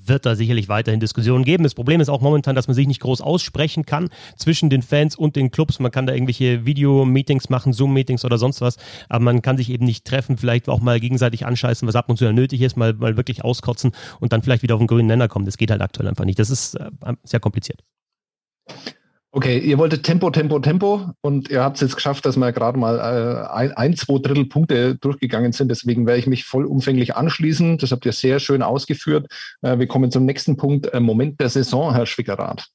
wird 0.08 0.26
da 0.26 0.34
sicherlich 0.34 0.68
weiterhin 0.68 1.00
Diskussionen 1.00 1.44
geben. 1.44 1.64
Das 1.64 1.74
Problem 1.74 2.00
ist 2.00 2.08
auch 2.08 2.20
momentan, 2.20 2.54
dass 2.54 2.68
man 2.68 2.74
sich 2.74 2.86
nicht 2.86 3.00
groß 3.00 3.20
aussprechen 3.20 3.86
kann 3.86 4.08
zwischen 4.36 4.70
den 4.70 4.82
Fans 4.82 5.16
und 5.16 5.36
den 5.36 5.50
Clubs. 5.50 5.78
Man 5.78 5.90
kann 5.90 6.06
da 6.06 6.12
irgendwelche 6.12 6.64
Video-Meetings 6.64 7.48
machen, 7.48 7.72
Zoom-Meetings 7.72 8.24
oder 8.24 8.38
sonst 8.38 8.60
was, 8.60 8.76
aber 9.08 9.24
man 9.24 9.42
kann 9.42 9.56
sich 9.56 9.70
eben 9.70 9.84
nicht 9.84 10.04
treffen, 10.04 10.36
vielleicht 10.36 10.68
auch 10.68 10.80
mal 10.80 11.00
gegenseitig 11.00 11.46
anscheißen, 11.46 11.86
was 11.86 11.96
ab 11.96 12.08
und 12.10 12.16
zu 12.16 12.24
ja 12.24 12.32
nötig 12.32 12.62
ist, 12.62 12.76
mal, 12.76 12.94
mal 12.94 13.16
wirklich 13.16 13.44
auskotzen 13.44 13.92
und 14.20 14.32
dann 14.32 14.42
vielleicht 14.42 14.62
wieder 14.62 14.74
auf 14.74 14.80
den 14.80 14.86
grünen 14.86 15.08
Nenner 15.08 15.28
kommen. 15.28 15.44
Das 15.44 15.56
geht 15.56 15.70
halt 15.70 15.82
aktuell 15.82 16.08
einfach 16.08 16.24
nicht. 16.24 16.38
Das 16.38 16.50
ist 16.50 16.74
äh, 16.74 16.90
sehr 17.24 17.40
kompliziert. 17.40 17.82
Okay, 19.36 19.58
ihr 19.58 19.76
wolltet 19.76 20.02
Tempo, 20.02 20.30
Tempo, 20.30 20.60
Tempo 20.60 21.10
und 21.20 21.50
ihr 21.50 21.62
habt 21.62 21.76
es 21.76 21.82
jetzt 21.82 21.94
geschafft, 21.94 22.24
dass 22.24 22.38
wir 22.38 22.52
gerade 22.52 22.78
mal 22.78 22.96
äh, 22.98 23.52
ein, 23.52 23.72
ein, 23.72 23.94
zwei 23.94 24.18
Drittel 24.18 24.46
Punkte 24.46 24.94
durchgegangen 24.94 25.52
sind. 25.52 25.68
Deswegen 25.68 26.06
werde 26.06 26.20
ich 26.20 26.26
mich 26.26 26.46
vollumfänglich 26.46 27.16
anschließen. 27.16 27.76
Das 27.76 27.92
habt 27.92 28.06
ihr 28.06 28.12
sehr 28.12 28.38
schön 28.40 28.62
ausgeführt. 28.62 29.26
Äh, 29.60 29.78
wir 29.78 29.88
kommen 29.88 30.10
zum 30.10 30.24
nächsten 30.24 30.56
Punkt. 30.56 30.86
Äh, 30.86 31.00
Moment 31.00 31.38
der 31.38 31.50
Saison, 31.50 31.92
Herr 31.92 32.06
Schwickerath. 32.06 32.70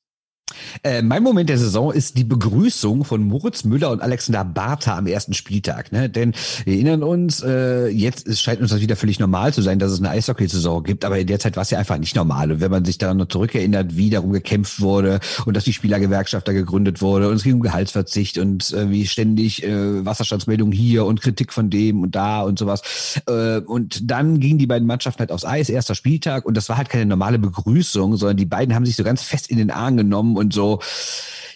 Äh, 0.84 1.02
mein 1.02 1.24
Moment 1.24 1.50
der 1.50 1.58
Saison 1.58 1.92
ist 1.92 2.18
die 2.18 2.24
Begrüßung 2.24 3.04
von 3.04 3.24
Moritz 3.24 3.64
Müller 3.64 3.92
und 3.92 4.02
Alexander 4.02 4.44
Bartha 4.44 4.98
am 4.98 5.08
ersten 5.08 5.34
Spieltag. 5.34 5.92
Ne? 5.92 6.10
Denn 6.10 6.34
wir 6.66 6.74
erinnern 6.74 7.04
uns, 7.04 7.42
äh, 7.44 7.88
jetzt 7.88 8.38
scheint 8.40 8.62
uns 8.62 8.72
das 8.72 8.82
wieder 8.82 8.96
völlig 8.96 9.20
normal 9.20 9.54
zu 9.54 9.62
sein, 9.62 9.80
dass 9.80 9.92
es 9.92 10.00
eine 10.00 10.10
Eishockey-Saison 10.10 10.84
gibt, 10.84 11.06
aber 11.06 11.20
in 11.20 11.28
der 11.28 11.40
Zeit 11.40 11.56
war 11.56 11.64
es 11.64 11.70
ja 11.70 11.80
einfach 11.80 11.98
nicht 11.98 12.16
normal. 12.16 12.52
Und 12.52 12.62
wenn 12.62 12.72
man 12.72 12.86
sich 12.86 12.98
daran 12.98 13.18
noch 13.18 13.28
zurückerinnert, 13.28 13.96
wie 13.96 14.10
darum 14.10 14.32
gekämpft 14.32 14.82
wurde 14.82 15.20
und 15.46 15.56
dass 15.56 15.64
die 15.64 15.74
Spielergewerkschaft 15.74 16.48
da 16.48 16.54
gegründet 16.54 17.02
wurde 17.02 17.30
und 17.30 17.36
es 17.36 17.44
ging 17.44 17.56
um 17.56 17.62
Gehaltsverzicht 17.62 18.38
und 18.38 18.72
äh, 18.74 18.90
wie 18.90 19.06
ständig 19.06 19.64
äh, 19.64 20.06
Wasserstandsmeldungen 20.06 20.74
hier 20.74 21.06
und 21.06 21.22
Kritik 21.22 21.54
von 21.54 21.70
dem 21.70 22.02
und 22.02 22.16
da 22.16 22.42
und 22.42 22.60
sowas. 22.60 23.22
Äh, 23.28 23.60
und 23.60 24.10
dann 24.10 24.40
gingen 24.40 24.58
die 24.58 24.68
beiden 24.68 24.88
Mannschaften 24.88 25.20
halt 25.20 25.32
aufs 25.32 25.46
Eis, 25.46 25.70
erster 25.70 25.96
Spieltag 25.96 26.46
und 26.46 26.56
das 26.58 26.70
war 26.70 26.78
halt 26.78 26.90
keine 26.90 27.06
normale 27.06 27.40
Begrüßung, 27.40 28.18
sondern 28.18 28.38
die 28.38 28.46
beiden 28.46 28.76
haben 28.76 28.86
sich 28.86 28.96
so 28.96 29.04
ganz 29.04 29.22
fest 29.24 29.50
in 29.50 29.58
den 29.58 29.72
Arm 29.72 29.98
genommen 29.98 30.38
und 30.42 30.54
so, 30.54 30.82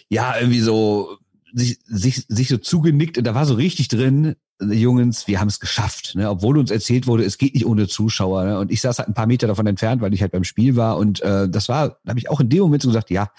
ja, 0.08 0.38
irgendwie 0.38 0.60
so 0.60 1.18
sich, 1.52 1.78
sich, 1.84 2.24
sich 2.28 2.48
so 2.48 2.56
zugenickt 2.56 3.18
und 3.18 3.24
da 3.24 3.34
war 3.34 3.46
so 3.46 3.54
richtig 3.54 3.88
drin, 3.88 4.36
Jungs, 4.60 5.26
wir 5.26 5.38
haben 5.38 5.48
es 5.48 5.60
geschafft, 5.60 6.14
ne? 6.14 6.30
obwohl 6.30 6.56
uns 6.56 6.70
erzählt 6.70 7.06
wurde, 7.06 7.24
es 7.24 7.36
geht 7.36 7.54
nicht 7.54 7.66
ohne 7.66 7.88
Zuschauer. 7.88 8.44
Ne? 8.44 8.58
Und 8.58 8.70
ich 8.70 8.80
saß 8.80 8.98
halt 8.98 9.08
ein 9.08 9.14
paar 9.14 9.26
Meter 9.26 9.46
davon 9.46 9.66
entfernt, 9.66 10.00
weil 10.00 10.14
ich 10.14 10.22
halt 10.22 10.32
beim 10.32 10.44
Spiel 10.44 10.76
war. 10.76 10.96
Und 10.96 11.20
äh, 11.20 11.46
das 11.48 11.68
war, 11.68 12.00
da 12.04 12.10
habe 12.10 12.18
ich 12.18 12.30
auch 12.30 12.40
in 12.40 12.48
dem 12.48 12.60
Moment 12.60 12.82
so 12.82 12.88
gesagt, 12.88 13.10
ja, 13.10 13.30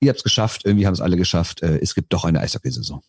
ihr 0.00 0.08
habt 0.08 0.18
es 0.18 0.24
geschafft, 0.24 0.62
irgendwie 0.64 0.86
haben 0.86 0.94
es 0.94 1.00
alle 1.00 1.16
geschafft. 1.16 1.62
Äh, 1.62 1.78
es 1.78 1.94
gibt 1.94 2.12
doch 2.12 2.24
eine 2.24 2.40
Eishockey-Saison. 2.40 3.00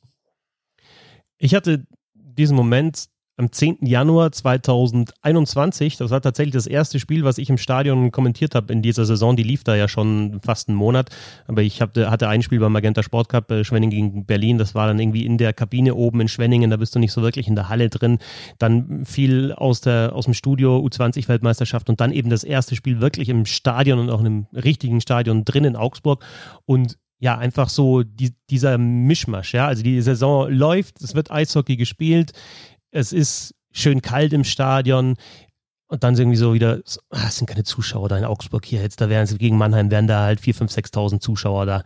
Ich 1.39 1.55
hatte 1.55 1.88
diesen 2.13 2.55
Moment 2.55 3.05
am 3.38 3.51
10. 3.51 3.77
Januar 3.81 4.31
2021. 4.31 5.97
Das 5.97 6.09
war 6.09 6.21
tatsächlich 6.21 6.53
das 6.53 6.65
erste 6.65 6.99
Spiel, 6.99 7.23
was 7.23 7.38
ich 7.38 7.51
im 7.51 7.57
Stadion 7.57 8.11
kommentiert 8.11 8.55
habe 8.55 8.73
in 8.73 8.81
dieser 8.81 9.05
Saison. 9.05 9.35
Die 9.35 9.43
lief 9.43 9.63
da 9.63 9.75
ja 9.75 9.88
schon 9.88 10.39
fast 10.43 10.69
einen 10.69 10.77
Monat. 10.77 11.11
Aber 11.45 11.61
ich 11.61 11.79
hab, 11.79 11.95
hatte 11.95 12.27
ein 12.29 12.41
Spiel 12.41 12.59
beim 12.59 12.71
Magenta 12.71 13.03
Sport 13.03 13.29
Cup, 13.29 13.51
äh, 13.51 13.63
Schwenning 13.63 13.91
gegen 13.91 14.25
Berlin. 14.25 14.57
Das 14.57 14.73
war 14.73 14.88
dann 14.88 14.99
irgendwie 14.99 15.23
in 15.23 15.38
der 15.38 15.53
Kabine 15.53 15.93
oben 15.93 16.19
in 16.21 16.27
Schwenningen. 16.27 16.71
Da 16.71 16.77
bist 16.77 16.95
du 16.95 16.99
nicht 16.99 17.11
so 17.11 17.21
wirklich 17.21 17.47
in 17.47 17.55
der 17.55 17.69
Halle 17.69 17.89
drin. 17.89 18.17
Dann 18.57 19.05
viel 19.05 19.53
aus, 19.53 19.81
der, 19.81 20.13
aus 20.13 20.25
dem 20.25 20.33
Studio 20.33 20.79
U20-Weltmeisterschaft 20.79 21.89
und 21.89 22.01
dann 22.01 22.11
eben 22.11 22.31
das 22.31 22.43
erste 22.43 22.75
Spiel 22.75 23.01
wirklich 23.01 23.29
im 23.29 23.45
Stadion 23.45 23.99
und 23.99 24.09
auch 24.09 24.19
in 24.19 24.25
einem 24.25 24.47
richtigen 24.51 24.99
Stadion 24.99 25.45
drin 25.45 25.63
in 25.63 25.75
Augsburg. 25.75 26.25
Und 26.65 26.97
ja, 27.19 27.38
einfach 27.38 27.69
so 27.69 28.03
die, 28.03 28.33
dieser 28.49 28.77
Mischmasch, 28.79 29.53
ja. 29.53 29.67
Also 29.67 29.83
die 29.83 30.01
Saison 30.01 30.51
läuft, 30.51 31.01
es 31.01 31.13
wird 31.13 31.31
Eishockey 31.31 31.75
gespielt 31.75 32.33
es 32.91 33.13
ist 33.13 33.53
schön 33.71 34.01
kalt 34.01 34.33
im 34.33 34.43
Stadion. 34.43 35.15
Und 35.89 36.03
dann 36.03 36.17
irgendwie 36.17 36.38
so 36.38 36.53
wieder, 36.53 36.81
so, 36.83 36.99
ah, 37.11 37.27
es 37.27 37.38
sind 37.38 37.47
keine 37.47 37.63
Zuschauer 37.63 38.09
da 38.09 38.17
in 38.17 38.25
Augsburg 38.25 38.65
hier 38.65 38.81
jetzt, 38.81 38.99
da 38.99 39.07
wären 39.07 39.25
sie 39.25 39.38
gegen 39.38 39.57
Mannheim, 39.57 39.89
wären 39.89 40.05
da 40.05 40.23
halt 40.23 40.41
4.000, 40.41 40.69
5.000, 40.69 40.91
6.000 40.93 41.19
Zuschauer 41.21 41.65
da 41.65 41.83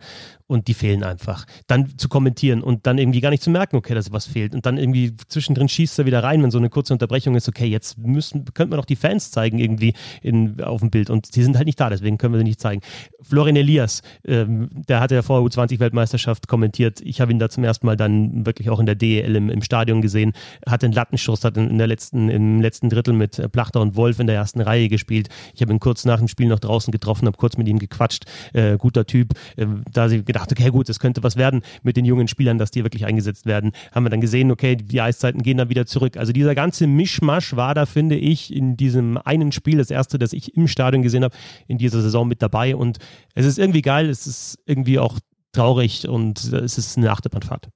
und 0.52 0.68
die 0.68 0.74
fehlen 0.74 1.02
einfach. 1.02 1.46
Dann 1.66 1.98
zu 1.98 2.08
kommentieren 2.08 2.62
und 2.62 2.86
dann 2.86 2.98
irgendwie 2.98 3.20
gar 3.20 3.30
nicht 3.30 3.42
zu 3.42 3.50
merken, 3.50 3.76
okay, 3.76 3.94
dass 3.94 4.12
was 4.12 4.26
fehlt. 4.26 4.54
Und 4.54 4.66
dann 4.66 4.76
irgendwie 4.76 5.16
zwischendrin 5.16 5.68
schießt 5.68 5.98
er 5.98 6.06
wieder 6.06 6.22
rein, 6.22 6.42
wenn 6.42 6.50
so 6.50 6.58
eine 6.58 6.70
kurze 6.70 6.92
Unterbrechung 6.92 7.34
ist, 7.34 7.48
okay, 7.48 7.66
jetzt 7.66 7.98
müssen, 7.98 8.44
könnte 8.44 8.70
man 8.70 8.78
doch 8.78 8.84
die 8.84 8.96
Fans 8.96 9.30
zeigen 9.30 9.58
irgendwie 9.58 9.94
in, 10.20 10.60
auf 10.62 10.80
dem 10.80 10.90
Bild. 10.90 11.10
Und 11.10 11.34
die 11.34 11.42
sind 11.42 11.56
halt 11.56 11.66
nicht 11.66 11.80
da, 11.80 11.90
deswegen 11.90 12.18
können 12.18 12.34
wir 12.34 12.38
sie 12.38 12.44
nicht 12.44 12.60
zeigen. 12.60 12.82
Florian 13.22 13.56
Elias, 13.56 14.02
ähm, 14.26 14.68
der 14.88 15.00
hatte 15.00 15.14
ja 15.14 15.22
vor 15.22 15.40
U20-Weltmeisterschaft 15.40 16.48
kommentiert. 16.48 17.00
Ich 17.00 17.20
habe 17.20 17.32
ihn 17.32 17.38
da 17.38 17.48
zum 17.48 17.64
ersten 17.64 17.86
Mal 17.86 17.96
dann 17.96 18.44
wirklich 18.44 18.68
auch 18.70 18.80
in 18.80 18.86
der 18.86 18.94
DEL 18.94 19.34
im, 19.36 19.48
im 19.48 19.62
Stadion 19.62 20.02
gesehen. 20.02 20.32
Hat 20.68 20.82
den 20.82 20.92
Lattenschuss, 20.92 21.44
hat 21.44 21.56
in 21.56 21.78
der 21.78 21.86
letzten, 21.86 22.28
im 22.28 22.60
letzten 22.60 22.88
Drittel 22.88 23.14
mit 23.14 23.52
Plachter 23.52 23.80
und 23.80 23.96
Wolf 23.96 24.18
in 24.18 24.26
der 24.26 24.36
ersten 24.36 24.60
Reihe 24.60 24.88
gespielt. 24.88 25.28
Ich 25.54 25.62
habe 25.62 25.72
ihn 25.72 25.80
kurz 25.80 26.04
nach 26.04 26.18
dem 26.18 26.28
Spiel 26.28 26.48
noch 26.48 26.60
draußen 26.60 26.90
getroffen, 26.90 27.26
habe 27.26 27.36
kurz 27.36 27.56
mit 27.56 27.68
ihm 27.68 27.78
gequatscht. 27.78 28.24
Äh, 28.52 28.76
guter 28.76 29.06
Typ. 29.06 29.32
Äh, 29.56 29.66
da 29.90 30.08
sie 30.08 30.24
gedacht, 30.24 30.41
okay, 30.50 30.70
gut, 30.70 30.88
es 30.88 30.98
könnte 30.98 31.22
was 31.22 31.36
werden 31.36 31.62
mit 31.82 31.96
den 31.96 32.04
jungen 32.04 32.26
Spielern, 32.26 32.58
dass 32.58 32.70
die 32.70 32.82
wirklich 32.82 33.04
eingesetzt 33.04 33.46
werden. 33.46 33.72
Haben 33.92 34.04
wir 34.04 34.10
dann 34.10 34.20
gesehen, 34.20 34.50
okay, 34.50 34.74
die 34.76 35.00
Eiszeiten 35.00 35.42
gehen 35.42 35.58
dann 35.58 35.68
wieder 35.68 35.86
zurück. 35.86 36.16
Also 36.16 36.32
dieser 36.32 36.54
ganze 36.54 36.86
Mischmasch 36.86 37.54
war 37.54 37.74
da, 37.74 37.86
finde 37.86 38.16
ich, 38.16 38.52
in 38.52 38.76
diesem 38.76 39.18
einen 39.18 39.52
Spiel, 39.52 39.78
das 39.78 39.90
erste, 39.90 40.18
das 40.18 40.32
ich 40.32 40.56
im 40.56 40.66
Stadion 40.66 41.02
gesehen 41.02 41.22
habe, 41.22 41.36
in 41.68 41.78
dieser 41.78 42.00
Saison 42.00 42.26
mit 42.26 42.42
dabei. 42.42 42.74
Und 42.74 42.98
es 43.34 43.46
ist 43.46 43.58
irgendwie 43.58 43.82
geil, 43.82 44.08
es 44.08 44.26
ist 44.26 44.58
irgendwie 44.66 44.98
auch 44.98 45.18
traurig 45.52 46.08
und 46.08 46.52
es 46.52 46.78
ist 46.78 46.96
eine 46.96 47.12
Achterbahnfahrt. 47.12 47.68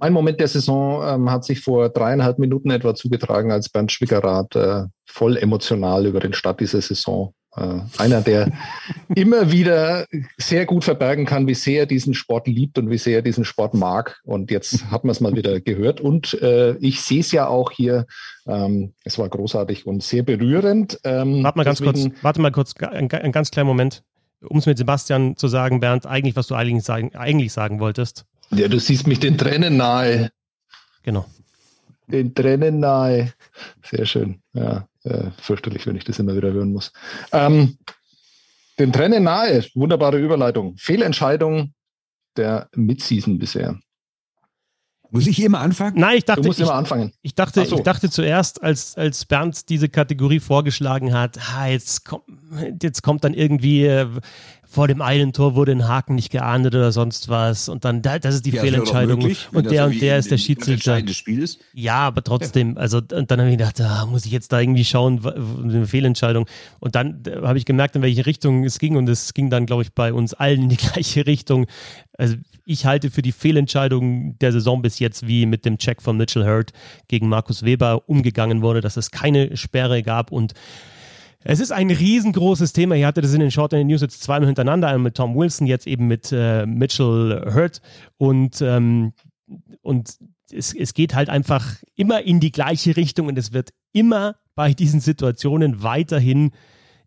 Mein 0.00 0.12
Moment 0.12 0.38
der 0.38 0.46
Saison 0.46 1.02
ähm, 1.04 1.30
hat 1.30 1.44
sich 1.44 1.60
vor 1.60 1.88
dreieinhalb 1.88 2.38
Minuten 2.38 2.70
etwa 2.70 2.94
zugetragen, 2.94 3.50
als 3.50 3.68
Bernd 3.68 3.90
Schwickerath 3.90 4.54
äh, 4.54 4.84
voll 5.06 5.36
emotional 5.36 6.06
über 6.06 6.20
den 6.20 6.32
Start 6.32 6.60
dieser 6.60 6.80
Saison 6.80 7.34
einer, 7.96 8.20
der 8.20 8.52
immer 9.14 9.50
wieder 9.50 10.06
sehr 10.36 10.66
gut 10.66 10.84
verbergen 10.84 11.24
kann, 11.24 11.46
wie 11.46 11.54
sehr 11.54 11.80
er 11.80 11.86
diesen 11.86 12.14
Sport 12.14 12.46
liebt 12.46 12.78
und 12.78 12.90
wie 12.90 12.98
sehr 12.98 13.16
er 13.16 13.22
diesen 13.22 13.44
Sport 13.44 13.74
mag. 13.74 14.20
Und 14.24 14.50
jetzt 14.50 14.90
hat 14.90 15.04
man 15.04 15.12
es 15.12 15.20
mal 15.20 15.34
wieder 15.34 15.60
gehört. 15.60 16.00
Und 16.00 16.34
äh, 16.42 16.76
ich 16.76 17.00
sehe 17.00 17.20
es 17.20 17.32
ja 17.32 17.46
auch 17.46 17.70
hier. 17.70 18.06
Ähm, 18.46 18.92
es 19.04 19.18
war 19.18 19.28
großartig 19.28 19.86
und 19.86 20.02
sehr 20.02 20.22
berührend. 20.22 21.00
Ähm, 21.04 21.42
warte 21.42 21.58
mal 21.58 21.64
ganz 21.64 21.78
deswegen, 21.78 22.10
kurz, 22.10 22.22
warte 22.22 22.40
mal 22.40 22.52
kurz, 22.52 22.74
ein, 22.76 23.10
ein 23.10 23.32
ganz 23.32 23.50
kleinen 23.50 23.68
Moment. 23.68 24.02
Um 24.40 24.58
es 24.58 24.66
mit 24.66 24.78
Sebastian 24.78 25.36
zu 25.36 25.48
sagen, 25.48 25.80
Bernd, 25.80 26.06
eigentlich, 26.06 26.36
was 26.36 26.46
du 26.46 26.54
eigentlich 26.54 26.84
sagen, 26.84 27.14
eigentlich 27.16 27.52
sagen 27.52 27.80
wolltest. 27.80 28.24
Ja, 28.50 28.68
du 28.68 28.78
siehst 28.78 29.06
mich 29.06 29.18
den 29.18 29.36
Tränen 29.36 29.76
nahe. 29.76 30.30
Genau. 31.02 31.26
Den 32.06 32.34
Tränen 32.34 32.78
nahe. 32.78 33.32
Sehr 33.82 34.06
schön. 34.06 34.40
Ja 34.52 34.86
äh, 35.08 35.30
fürchterlich, 35.40 35.86
wenn 35.86 35.96
ich 35.96 36.04
das 36.04 36.18
immer 36.18 36.36
wieder 36.36 36.52
hören 36.52 36.72
muss. 36.72 36.92
Ähm, 37.32 37.78
den 38.78 38.92
Trennen 38.92 39.24
nahe, 39.24 39.64
wunderbare 39.74 40.18
Überleitung. 40.18 40.76
Fehlentscheidung 40.76 41.72
der 42.36 42.68
Midseason 42.74 43.38
bisher. 43.38 43.78
Muss 45.10 45.26
ich 45.26 45.36
hier 45.36 45.48
mal 45.48 45.60
anfangen? 45.62 45.98
Nein, 45.98 46.18
ich 46.18 46.24
dachte, 46.26 46.42
Du 46.42 46.48
musst 46.48 46.60
ich, 46.60 46.66
immer 46.66 46.74
anfangen. 46.74 47.12
ich 47.22 47.34
dachte, 47.34 47.62
Ach 47.62 47.66
so. 47.66 47.76
ich 47.76 47.82
dachte 47.82 48.10
zuerst, 48.10 48.62
als, 48.62 48.94
als 48.96 49.24
Bernd 49.24 49.68
diese 49.70 49.88
Kategorie 49.88 50.38
vorgeschlagen 50.38 51.14
hat, 51.14 51.38
ah, 51.56 51.66
jetzt, 51.66 52.04
kommt, 52.04 52.24
jetzt 52.82 53.02
kommt 53.02 53.24
dann 53.24 53.32
irgendwie 53.32 53.86
äh, 53.86 54.06
vor 54.70 54.86
dem 54.86 55.00
einen 55.00 55.32
Tor 55.32 55.54
wurde 55.54 55.72
ein 55.72 55.88
Haken 55.88 56.14
nicht 56.14 56.30
geahndet 56.30 56.74
oder 56.74 56.92
sonst 56.92 57.30
was 57.30 57.70
und 57.70 57.86
dann, 57.86 58.02
da- 58.02 58.18
das 58.18 58.34
ist 58.34 58.44
die 58.44 58.50
Ja, 58.50 58.60
Fehlentscheidung 58.62 59.20
möglich, 59.20 59.48
und 59.52 59.64
das 59.64 59.72
der 59.72 59.86
und 59.86 59.98
der 60.00 60.18
ist 60.18 60.30
der 60.30 60.36
Schiedsrichter. 60.36 60.98
ist. 60.98 61.58
Ja, 61.72 61.96
aber 62.00 62.22
trotzdem, 62.22 62.76
also 62.76 62.98
und 62.98 63.30
dann 63.30 63.40
habe 63.40 63.50
ich 63.50 63.56
gedacht, 63.56 63.80
ah, 63.80 64.04
muss 64.04 64.26
ich 64.26 64.30
jetzt 64.32 64.52
da 64.52 64.60
irgendwie 64.60 64.84
schauen, 64.84 65.24
eine 65.26 65.86
Fehlentscheidung. 65.86 66.46
Und 66.80 66.94
dann 66.96 67.22
äh, 67.26 67.40
habe 67.46 67.56
ich 67.56 67.64
gemerkt, 67.64 67.96
in 67.96 68.02
welche 68.02 68.26
Richtung 68.26 68.64
es 68.64 68.78
ging 68.78 68.96
und 68.96 69.08
es 69.08 69.32
ging 69.32 69.48
dann, 69.48 69.64
glaube 69.64 69.82
ich, 69.84 69.92
bei 69.94 70.12
uns 70.12 70.34
allen 70.34 70.64
in 70.64 70.68
die 70.68 70.76
gleiche 70.92 71.26
Richtung. 71.26 71.66
Also 72.18 72.36
ich 72.66 72.84
halte 72.84 73.10
für 73.10 73.22
die 73.22 73.32
Fehlentscheidung 73.32 74.38
der 74.38 74.52
Saison 74.52 74.82
bis 74.82 74.98
jetzt, 74.98 75.26
wie 75.26 75.46
mit 75.46 75.64
dem 75.64 75.78
Check 75.78 76.02
von 76.02 76.18
Mitchell 76.18 76.44
Hurt 76.44 76.72
gegen 77.08 77.28
Markus 77.30 77.62
Weber 77.62 78.02
umgegangen 78.06 78.60
wurde, 78.60 78.82
dass 78.82 78.98
es 78.98 79.10
keine 79.10 79.56
Sperre 79.56 80.02
gab 80.02 80.30
und 80.30 80.52
es 81.44 81.60
ist 81.60 81.72
ein 81.72 81.90
riesengroßes 81.90 82.72
Thema. 82.72 82.96
Ihr 82.96 83.06
hattet 83.06 83.24
das 83.24 83.34
in 83.34 83.40
den 83.40 83.50
Short 83.50 83.72
in 83.72 83.80
den 83.80 83.86
News 83.88 84.00
jetzt 84.00 84.22
zweimal 84.22 84.46
hintereinander, 84.46 84.88
einmal 84.88 85.04
mit 85.04 85.16
Tom 85.16 85.36
Wilson, 85.36 85.66
jetzt 85.66 85.86
eben 85.86 86.06
mit 86.06 86.32
äh, 86.32 86.66
Mitchell 86.66 87.52
Hurt. 87.54 87.80
Und, 88.16 88.60
ähm, 88.60 89.12
und 89.82 90.18
es, 90.50 90.74
es 90.74 90.94
geht 90.94 91.14
halt 91.14 91.28
einfach 91.28 91.76
immer 91.94 92.22
in 92.22 92.40
die 92.40 92.52
gleiche 92.52 92.96
Richtung 92.96 93.28
und 93.28 93.38
es 93.38 93.52
wird 93.52 93.70
immer 93.92 94.36
bei 94.54 94.74
diesen 94.74 95.00
Situationen 95.00 95.82
weiterhin 95.82 96.50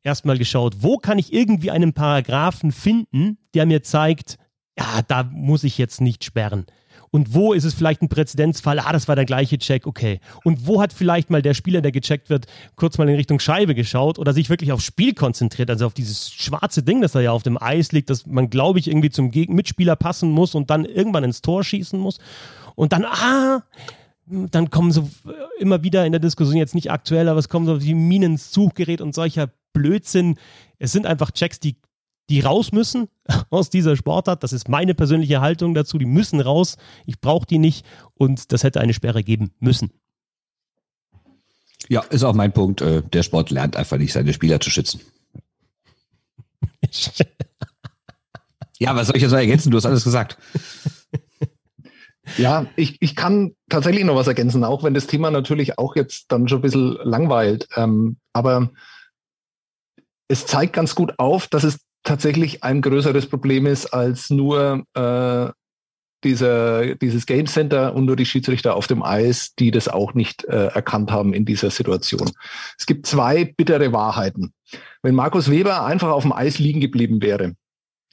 erstmal 0.04 0.38
geschaut, 0.38 0.78
wo 0.80 0.98
kann 0.98 1.20
ich 1.20 1.34
irgendwie 1.34 1.72
einen 1.72 1.94
Paragraphen 1.94 2.72
finden, 2.72 3.38
der 3.54 3.66
mir 3.66 3.84
zeigt, 3.84 4.38
ja, 4.78 5.02
da 5.08 5.24
muss 5.24 5.64
ich 5.64 5.78
jetzt 5.78 6.02
nicht 6.02 6.24
sperren. 6.24 6.66
Und 7.12 7.34
wo 7.34 7.52
ist 7.52 7.66
es 7.66 7.74
vielleicht 7.74 8.02
ein 8.02 8.08
Präzedenzfall? 8.08 8.80
Ah, 8.80 8.94
das 8.94 9.10
war 9.10 9.18
der 9.18 9.26
gleiche 9.26 9.58
Check, 9.58 9.86
okay. 9.86 10.22
Und 10.46 10.66
wo 10.66 10.82
hat 10.82 10.94
vielleicht 10.94 11.30
mal 11.30 11.42
der 11.42 11.54
Spieler, 11.54 11.82
der 11.82 11.92
gecheckt 11.92 12.30
wird, 12.30 12.48
kurz 12.78 12.98
mal 12.98 13.08
in 13.10 13.16
Richtung 13.16 13.40
Scheibe 13.40 13.76
geschaut 13.76 14.18
oder 14.18 14.34
sich 14.34 14.50
wirklich 14.50 14.72
aufs 14.72 14.86
Spiel 14.86 15.14
konzentriert, 15.14 15.70
also 15.70 15.86
auf 15.86 15.94
dieses 15.94 16.32
schwarze 16.32 16.84
Ding, 16.84 17.02
das 17.02 17.12
da 17.12 17.20
ja 17.20 17.34
auf 17.34 17.44
dem 17.44 17.62
Eis 17.62 17.92
liegt, 17.92 18.10
das 18.10 18.26
man, 18.26 18.50
glaube 18.50 18.80
ich, 18.80 18.88
irgendwie 18.88 19.10
zum 19.10 19.30
Geg 19.30 19.50
Mitspieler 19.50 19.98
passen 19.98 20.32
muss 20.32 20.56
und 20.56 20.70
dann 20.70 20.86
irgendwann 20.86 21.26
ins 21.26 21.42
Tor 21.42 21.66
schießen 21.66 22.00
muss. 22.00 22.20
Und 22.76 22.94
dann, 22.94 23.04
ah, 23.04 23.64
dann 24.26 24.70
kommen 24.70 24.94
so 24.94 25.10
äh, 25.28 25.62
immer 25.62 25.84
wieder 25.84 26.06
in 26.06 26.14
der 26.14 26.22
Diskussion 26.22 26.56
jetzt 26.56 26.76
nicht 26.76 26.92
aktuell, 26.92 27.28
aber 27.28 27.40
es 27.40 27.50
kommen 27.50 27.66
so 27.66 27.84
wie 27.84 27.94
Minen 27.94 28.34
ins 28.34 28.54
Suchgerät 28.54 29.02
und 29.02 29.14
solcher 29.14 29.50
Blödsinn. 29.74 30.38
Es 30.80 30.94
sind 30.94 31.06
einfach 31.06 31.32
Checks, 31.32 31.60
die, 31.60 31.76
die 32.32 32.40
raus 32.40 32.72
müssen 32.72 33.08
aus 33.50 33.70
dieser 33.70 33.96
Sportart. 33.96 34.44
Das 34.44 34.54
ist 34.54 34.70
meine 34.70 34.96
persönliche 34.96 35.42
Haltung 35.42 35.74
dazu. 35.74 35.98
Die 35.98 36.06
müssen 36.06 36.40
raus. 36.40 36.78
Ich 37.06 37.20
brauche 37.20 37.46
die 37.46 37.60
nicht 37.60 37.86
und 38.16 38.52
das 38.52 38.64
hätte 38.64 38.82
eine 38.82 38.94
Sperre 38.94 39.24
geben 39.24 39.52
müssen. 39.60 39.92
Ja, 41.90 42.02
ist 42.02 42.24
auch 42.24 42.34
mein 42.34 42.54
Punkt. 42.54 42.82
Äh, 42.82 43.04
Der 43.04 43.24
Sport 43.24 43.52
lernt 43.52 43.76
einfach 43.76 43.98
nicht, 43.98 44.14
seine 44.14 44.34
Spieler 44.34 44.60
zu 44.60 44.70
schützen. 44.70 45.02
Ja, 48.80 48.96
was 48.96 49.06
soll 49.06 49.16
ich 49.16 49.22
jetzt 49.22 49.32
noch 49.32 49.38
ergänzen? 49.38 49.70
Du 49.70 49.78
hast 49.78 49.86
alles 49.86 50.04
gesagt. 50.04 50.40
Ja, 52.38 52.66
ich, 52.76 53.00
ich 53.00 53.16
kann 53.16 53.56
tatsächlich 53.70 54.04
noch 54.04 54.16
was 54.16 54.26
ergänzen, 54.26 54.64
auch 54.64 54.84
wenn 54.84 54.96
das 54.96 55.06
Thema 55.06 55.30
natürlich 55.30 55.78
auch 55.78 55.96
jetzt 55.96 56.32
dann 56.32 56.48
schon 56.48 56.58
ein 56.58 56.62
bisschen 56.64 56.98
langweilt. 57.04 57.68
Ähm, 57.76 58.18
aber 58.34 58.72
es 60.28 60.48
zeigt 60.48 60.74
ganz 60.74 60.96
gut 60.96 61.20
auf, 61.20 61.46
dass 61.48 61.64
es 61.64 61.78
tatsächlich 62.04 62.64
ein 62.64 62.82
größeres 62.82 63.28
Problem 63.28 63.66
ist 63.66 63.88
als 63.88 64.30
nur 64.30 64.84
äh, 64.94 65.52
dieser, 66.24 66.96
dieses 66.96 67.26
Game 67.26 67.48
Center 67.48 67.96
und 67.96 68.06
nur 68.06 68.16
die 68.16 68.26
Schiedsrichter 68.26 68.76
auf 68.76 68.88
dem 68.88 69.04
Eis, 69.04 69.56
die 69.56 69.72
das 69.72 69.88
auch 69.88 70.14
nicht 70.14 70.46
äh, 70.46 70.68
erkannt 70.68 71.12
haben 71.12 71.34
in 71.34 71.46
dieser 71.46 71.72
Situation. 71.72 72.30
Es 72.78 72.86
gibt 72.86 73.08
zwei 73.08 73.46
bittere 73.46 73.92
Wahrheiten. 73.92 74.54
Wenn 75.02 75.16
Markus 75.16 75.50
Weber 75.50 75.84
einfach 75.84 76.10
auf 76.10 76.24
dem 76.24 76.32
Eis 76.32 76.60
liegen 76.60 76.80
geblieben 76.80 77.22
wäre, 77.22 77.56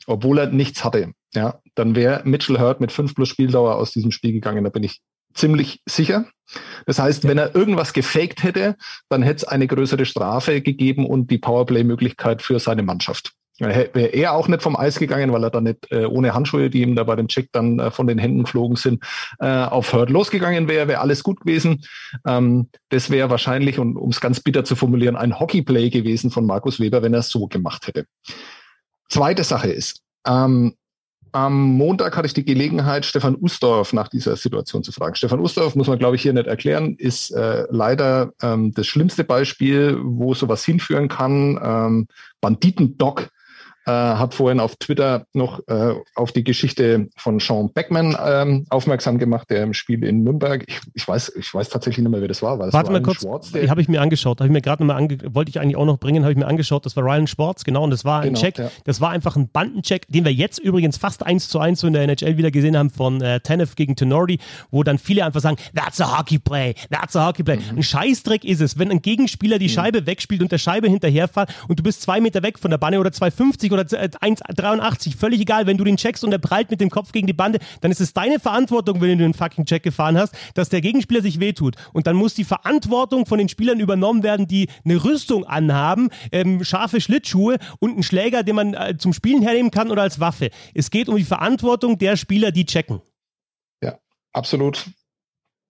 obwohl 0.07 0.39
er 0.39 0.47
nichts 0.47 0.85
hatte, 0.85 1.13
ja, 1.35 1.61
dann 1.75 1.95
wäre 1.95 2.23
Mitchell 2.25 2.59
Hurt 2.59 2.81
mit 2.81 2.93
fünf 2.93 3.15
plus 3.15 3.29
Spieldauer 3.29 3.77
aus 3.77 3.93
diesem 3.93 4.11
Spiel 4.11 4.33
gegangen. 4.33 4.65
Da 4.65 4.71
bin 4.71 4.83
ich 4.83 5.01
ziemlich 5.35 5.83
sicher. 5.87 6.27
Das 6.87 6.99
heißt, 6.99 7.29
wenn 7.29 7.37
er 7.37 7.55
irgendwas 7.55 7.93
gefaked 7.93 8.43
hätte, 8.43 8.77
dann 9.11 9.23
hätte 9.23 9.37
es 9.37 9.45
eine 9.45 9.67
größere 9.67 10.07
Strafe 10.07 10.63
gegeben 10.63 11.07
und 11.07 11.31
die 11.31 11.39
Powerplay-Möglichkeit 11.39 12.41
für 12.41 12.59
seine 12.59 12.83
Mannschaft. 12.83 13.35
Wäre 13.59 14.07
er 14.07 14.35
auch 14.35 14.47
nicht 14.47 14.63
vom 14.63 14.77
Eis 14.77 14.99
gegangen, 14.99 15.33
weil 15.33 15.43
er 15.43 15.51
dann 15.51 15.65
nicht 15.65 15.91
äh, 15.91 16.05
ohne 16.05 16.33
Handschuhe, 16.33 16.71
die 16.71 16.83
ihm 16.83 16.95
da 16.95 17.03
bei 17.03 17.17
dem 17.17 17.27
Check 17.27 17.51
dann 17.53 17.81
äh, 17.81 17.91
von 17.91 18.07
den 18.07 18.19
Händen 18.19 18.45
geflogen 18.45 18.77
sind, 18.77 19.05
äh, 19.41 19.47
auf 19.47 19.93
Hurt 19.93 20.11
losgegangen 20.11 20.69
wäre, 20.69 20.87
wäre 20.87 21.01
alles 21.01 21.25
gut 21.25 21.41
gewesen. 21.41 21.85
Ähm, 22.25 22.69
das 22.91 23.11
wäre 23.11 23.31
wahrscheinlich, 23.31 23.81
und 23.81 23.97
um 23.97 24.11
es 24.11 24.21
ganz 24.21 24.41
bitter 24.41 24.65
zu 24.65 24.77
formulieren, 24.77 25.17
ein 25.17 25.41
Hockeyplay 25.41 25.91
gewesen 25.91 26.31
von 26.31 26.47
Markus 26.47 26.79
Weber, 26.79 27.03
wenn 27.03 27.15
er 27.15 27.21
es 27.21 27.31
so 27.31 27.49
gemacht 27.49 27.89
hätte. 27.89 28.07
Zweite 29.09 29.43
Sache 29.43 29.71
ist, 29.71 30.03
ähm, 30.27 30.75
am 31.33 31.73
Montag 31.73 32.17
hatte 32.17 32.27
ich 32.27 32.35
die 32.35 32.45
Gelegenheit, 32.45 33.05
Stefan 33.05 33.37
Ustorf 33.37 33.93
nach 33.93 34.09
dieser 34.09 34.37
Situation 34.37 34.83
zu 34.83 34.93
fragen. 34.93 35.15
Stefan 35.15 35.41
Ustorf, 35.41 35.75
muss 35.75 35.87
man 35.87 35.99
glaube 35.99 36.17
ich 36.17 36.23
hier 36.23 36.33
nicht 36.33 36.47
erklären, 36.47 36.95
ist 36.97 37.31
äh, 37.33 37.65
leider 37.71 38.33
ähm, 38.41 38.73
das 38.73 38.87
schlimmste 38.87 39.25
Beispiel, 39.25 39.99
wo 40.03 40.35
sowas 40.35 40.65
hinführen 40.65 41.09
kann. 41.09 41.59
Ähm, 41.63 42.07
Banditendoc 42.41 43.29
äh, 43.89 43.91
hat 43.91 44.35
vorhin 44.35 44.61
auf 44.61 44.77
Twitter 44.77 45.25
noch 45.33 45.61
äh, 45.67 45.95
auf 46.15 46.33
die 46.33 46.45
Geschichte 46.45 47.09
von 47.17 47.41
Sean 47.41 47.73
Beckman 47.73 48.17
ähm, 48.25 48.67
aufmerksam 48.71 49.19
gemacht, 49.19 49.51
der 49.51 49.63
im 49.63 49.75
Spiel 49.75 50.05
in 50.05 50.23
Nürnberg, 50.23 50.65
ich, 50.67 50.81
ich 50.95 51.09
weiß, 51.09 51.33
ich 51.37 51.53
weiß 51.53 51.69
tatsächlich 51.69 52.05
nicht 52.05 52.11
mehr, 52.11 52.21
wer 52.21 52.29
das 52.29 52.43
war. 52.43 52.59
war 52.59 52.67
das 52.67 52.75
Warte 52.75 52.93
mal 52.93 52.99
Ryan 52.99 53.17
kurz, 53.31 53.69
habe 53.69 53.81
ich 53.81 53.89
mir 53.89 54.01
angeschaut, 54.01 54.41
habe 54.41 54.47
ich 54.47 54.53
mir 54.53 54.61
gerade 54.61 54.83
nochmal 54.83 55.03
ange 55.03 55.19
wollte 55.35 55.51
ich 55.51 55.61
eigentlich 55.61 55.77
auch 55.77 55.87
noch 55.87 55.99
bringen, 55.99 56.23
habe 56.23 56.33
ich 56.33 56.39
mir 56.39 56.47
angeschaut, 56.47 56.85
das 56.87 56.97
war 56.97 57.05
Ryan 57.05 57.27
Schwartz, 57.27 57.65
genau, 57.65 57.85
und 57.85 57.91
das 57.91 58.05
war 58.05 58.21
ein 58.21 58.29
Genau, 58.29 58.41
Check, 58.41 58.59
ja. 58.59 58.71
das 58.85 59.01
war 59.01 59.11
einfach 59.11 59.37
ein 59.37 59.49
Bandencheck, 59.49 60.07
den 60.09 60.25
wir 60.25 60.33
jetzt 60.33 60.59
übrigens 60.59 60.99
fast 60.99 61.25
eins 61.25 61.49
zu 61.49 61.59
eins 61.59 61.81
so 61.81 61.87
in 61.87 61.95
der 61.95 62.03
NHL 62.03 62.37
wieder 62.37 62.51
gesehen 62.51 62.77
haben 62.77 62.91
von 62.91 63.21
äh, 63.23 63.41
Tanev 63.41 63.75
gegen 63.75 63.97
Tenordi, 63.97 64.39
wo 64.71 64.83
dann 64.83 64.99
viele 64.99 65.25
einfach 65.25 65.41
sagen, 65.41 65.57
that's 65.75 66.01
a 66.01 66.19
hockey 66.19 66.39
play, 66.39 66.75
that's 66.91 67.17
a 67.17 67.27
hockey 67.27 67.43
play. 67.43 67.57
Mhm. 67.57 67.79
Ein 67.79 67.83
Scheißdreck 67.83 68.45
ist 68.45 68.61
es, 68.61 68.79
wenn 68.79 68.91
ein 68.91 69.03
Gegenspieler 69.03 69.59
die 69.59 69.69
Scheibe 69.69 70.07
wegspielt 70.07 70.43
und 70.43 70.53
der 70.53 70.59
Scheibe 70.59 70.89
hinterherfährt 70.89 71.55
und 71.69 71.79
du 71.79 71.83
bist 71.83 72.03
zwei 72.03 72.21
Meter 72.21 72.43
weg 72.43 72.59
von 72.59 72.71
der 72.71 72.79
Bande 72.79 72.99
oder 72.99 73.11
2,50 73.11 73.73
oder 73.73 73.78
äh, 73.79 74.09
1,83, 74.21 75.17
völlig 75.17 75.41
egal, 75.41 75.67
wenn 75.67 75.77
du 75.77 75.85
den 75.85 75.97
checkst 75.97 76.25
und 76.25 76.33
er 76.33 76.39
prallt 76.39 76.71
mit 76.71 76.81
dem 76.81 76.91
Kopf 76.91 77.13
gegen 77.13 77.27
die 77.27 77.33
Bande, 77.33 77.59
dann 77.81 77.91
ist 77.91 78.01
es 78.01 78.13
deine 78.13 78.39
Verantwortung, 78.41 79.01
wenn 79.01 79.11
du 79.11 79.25
den 79.25 79.35
fucking 79.35 79.65
Check 79.65 79.83
gefahren 79.83 80.19
hast, 80.19 80.35
dass 80.55 80.69
der 80.69 80.81
Gegenspieler 80.81 81.23
sich 81.23 81.41
wehtut. 81.41 81.77
Und 81.93 82.07
dann 82.07 82.17
muss 82.17 82.35
die 82.35 82.45
Verantwortung 82.45 83.27
von 83.27 83.39
den 83.39 83.49
Spielern 83.49 83.81
übernommen 83.81 84.23
werden, 84.23 84.47
die 84.47 84.69
eine 84.85 85.03
Rüstung 85.03 85.45
anhaben, 85.45 86.11
ähm, 86.33 86.65
scharfe 86.65 87.01
Schlittschuhe 87.01 87.59
und 87.81 87.93
einen 87.93 88.03
Schläger, 88.03 88.43
den 88.43 88.57
man 88.57 88.75
äh, 88.75 88.97
zum 88.99 89.13
Spielen 89.13 89.43
hernehmen 89.43 89.71
kann 89.71 89.91
oder 89.91 90.03
als 90.03 90.21
Waffe. 90.21 90.51
Es 90.75 90.91
geht 90.91 91.09
um 91.09 91.17
die 91.17 91.25
Verantwortung 91.25 91.99
der 91.99 92.17
Spieler, 92.17 92.51
die 92.51 92.67
checken. 92.67 93.01
absolut. 94.33 94.87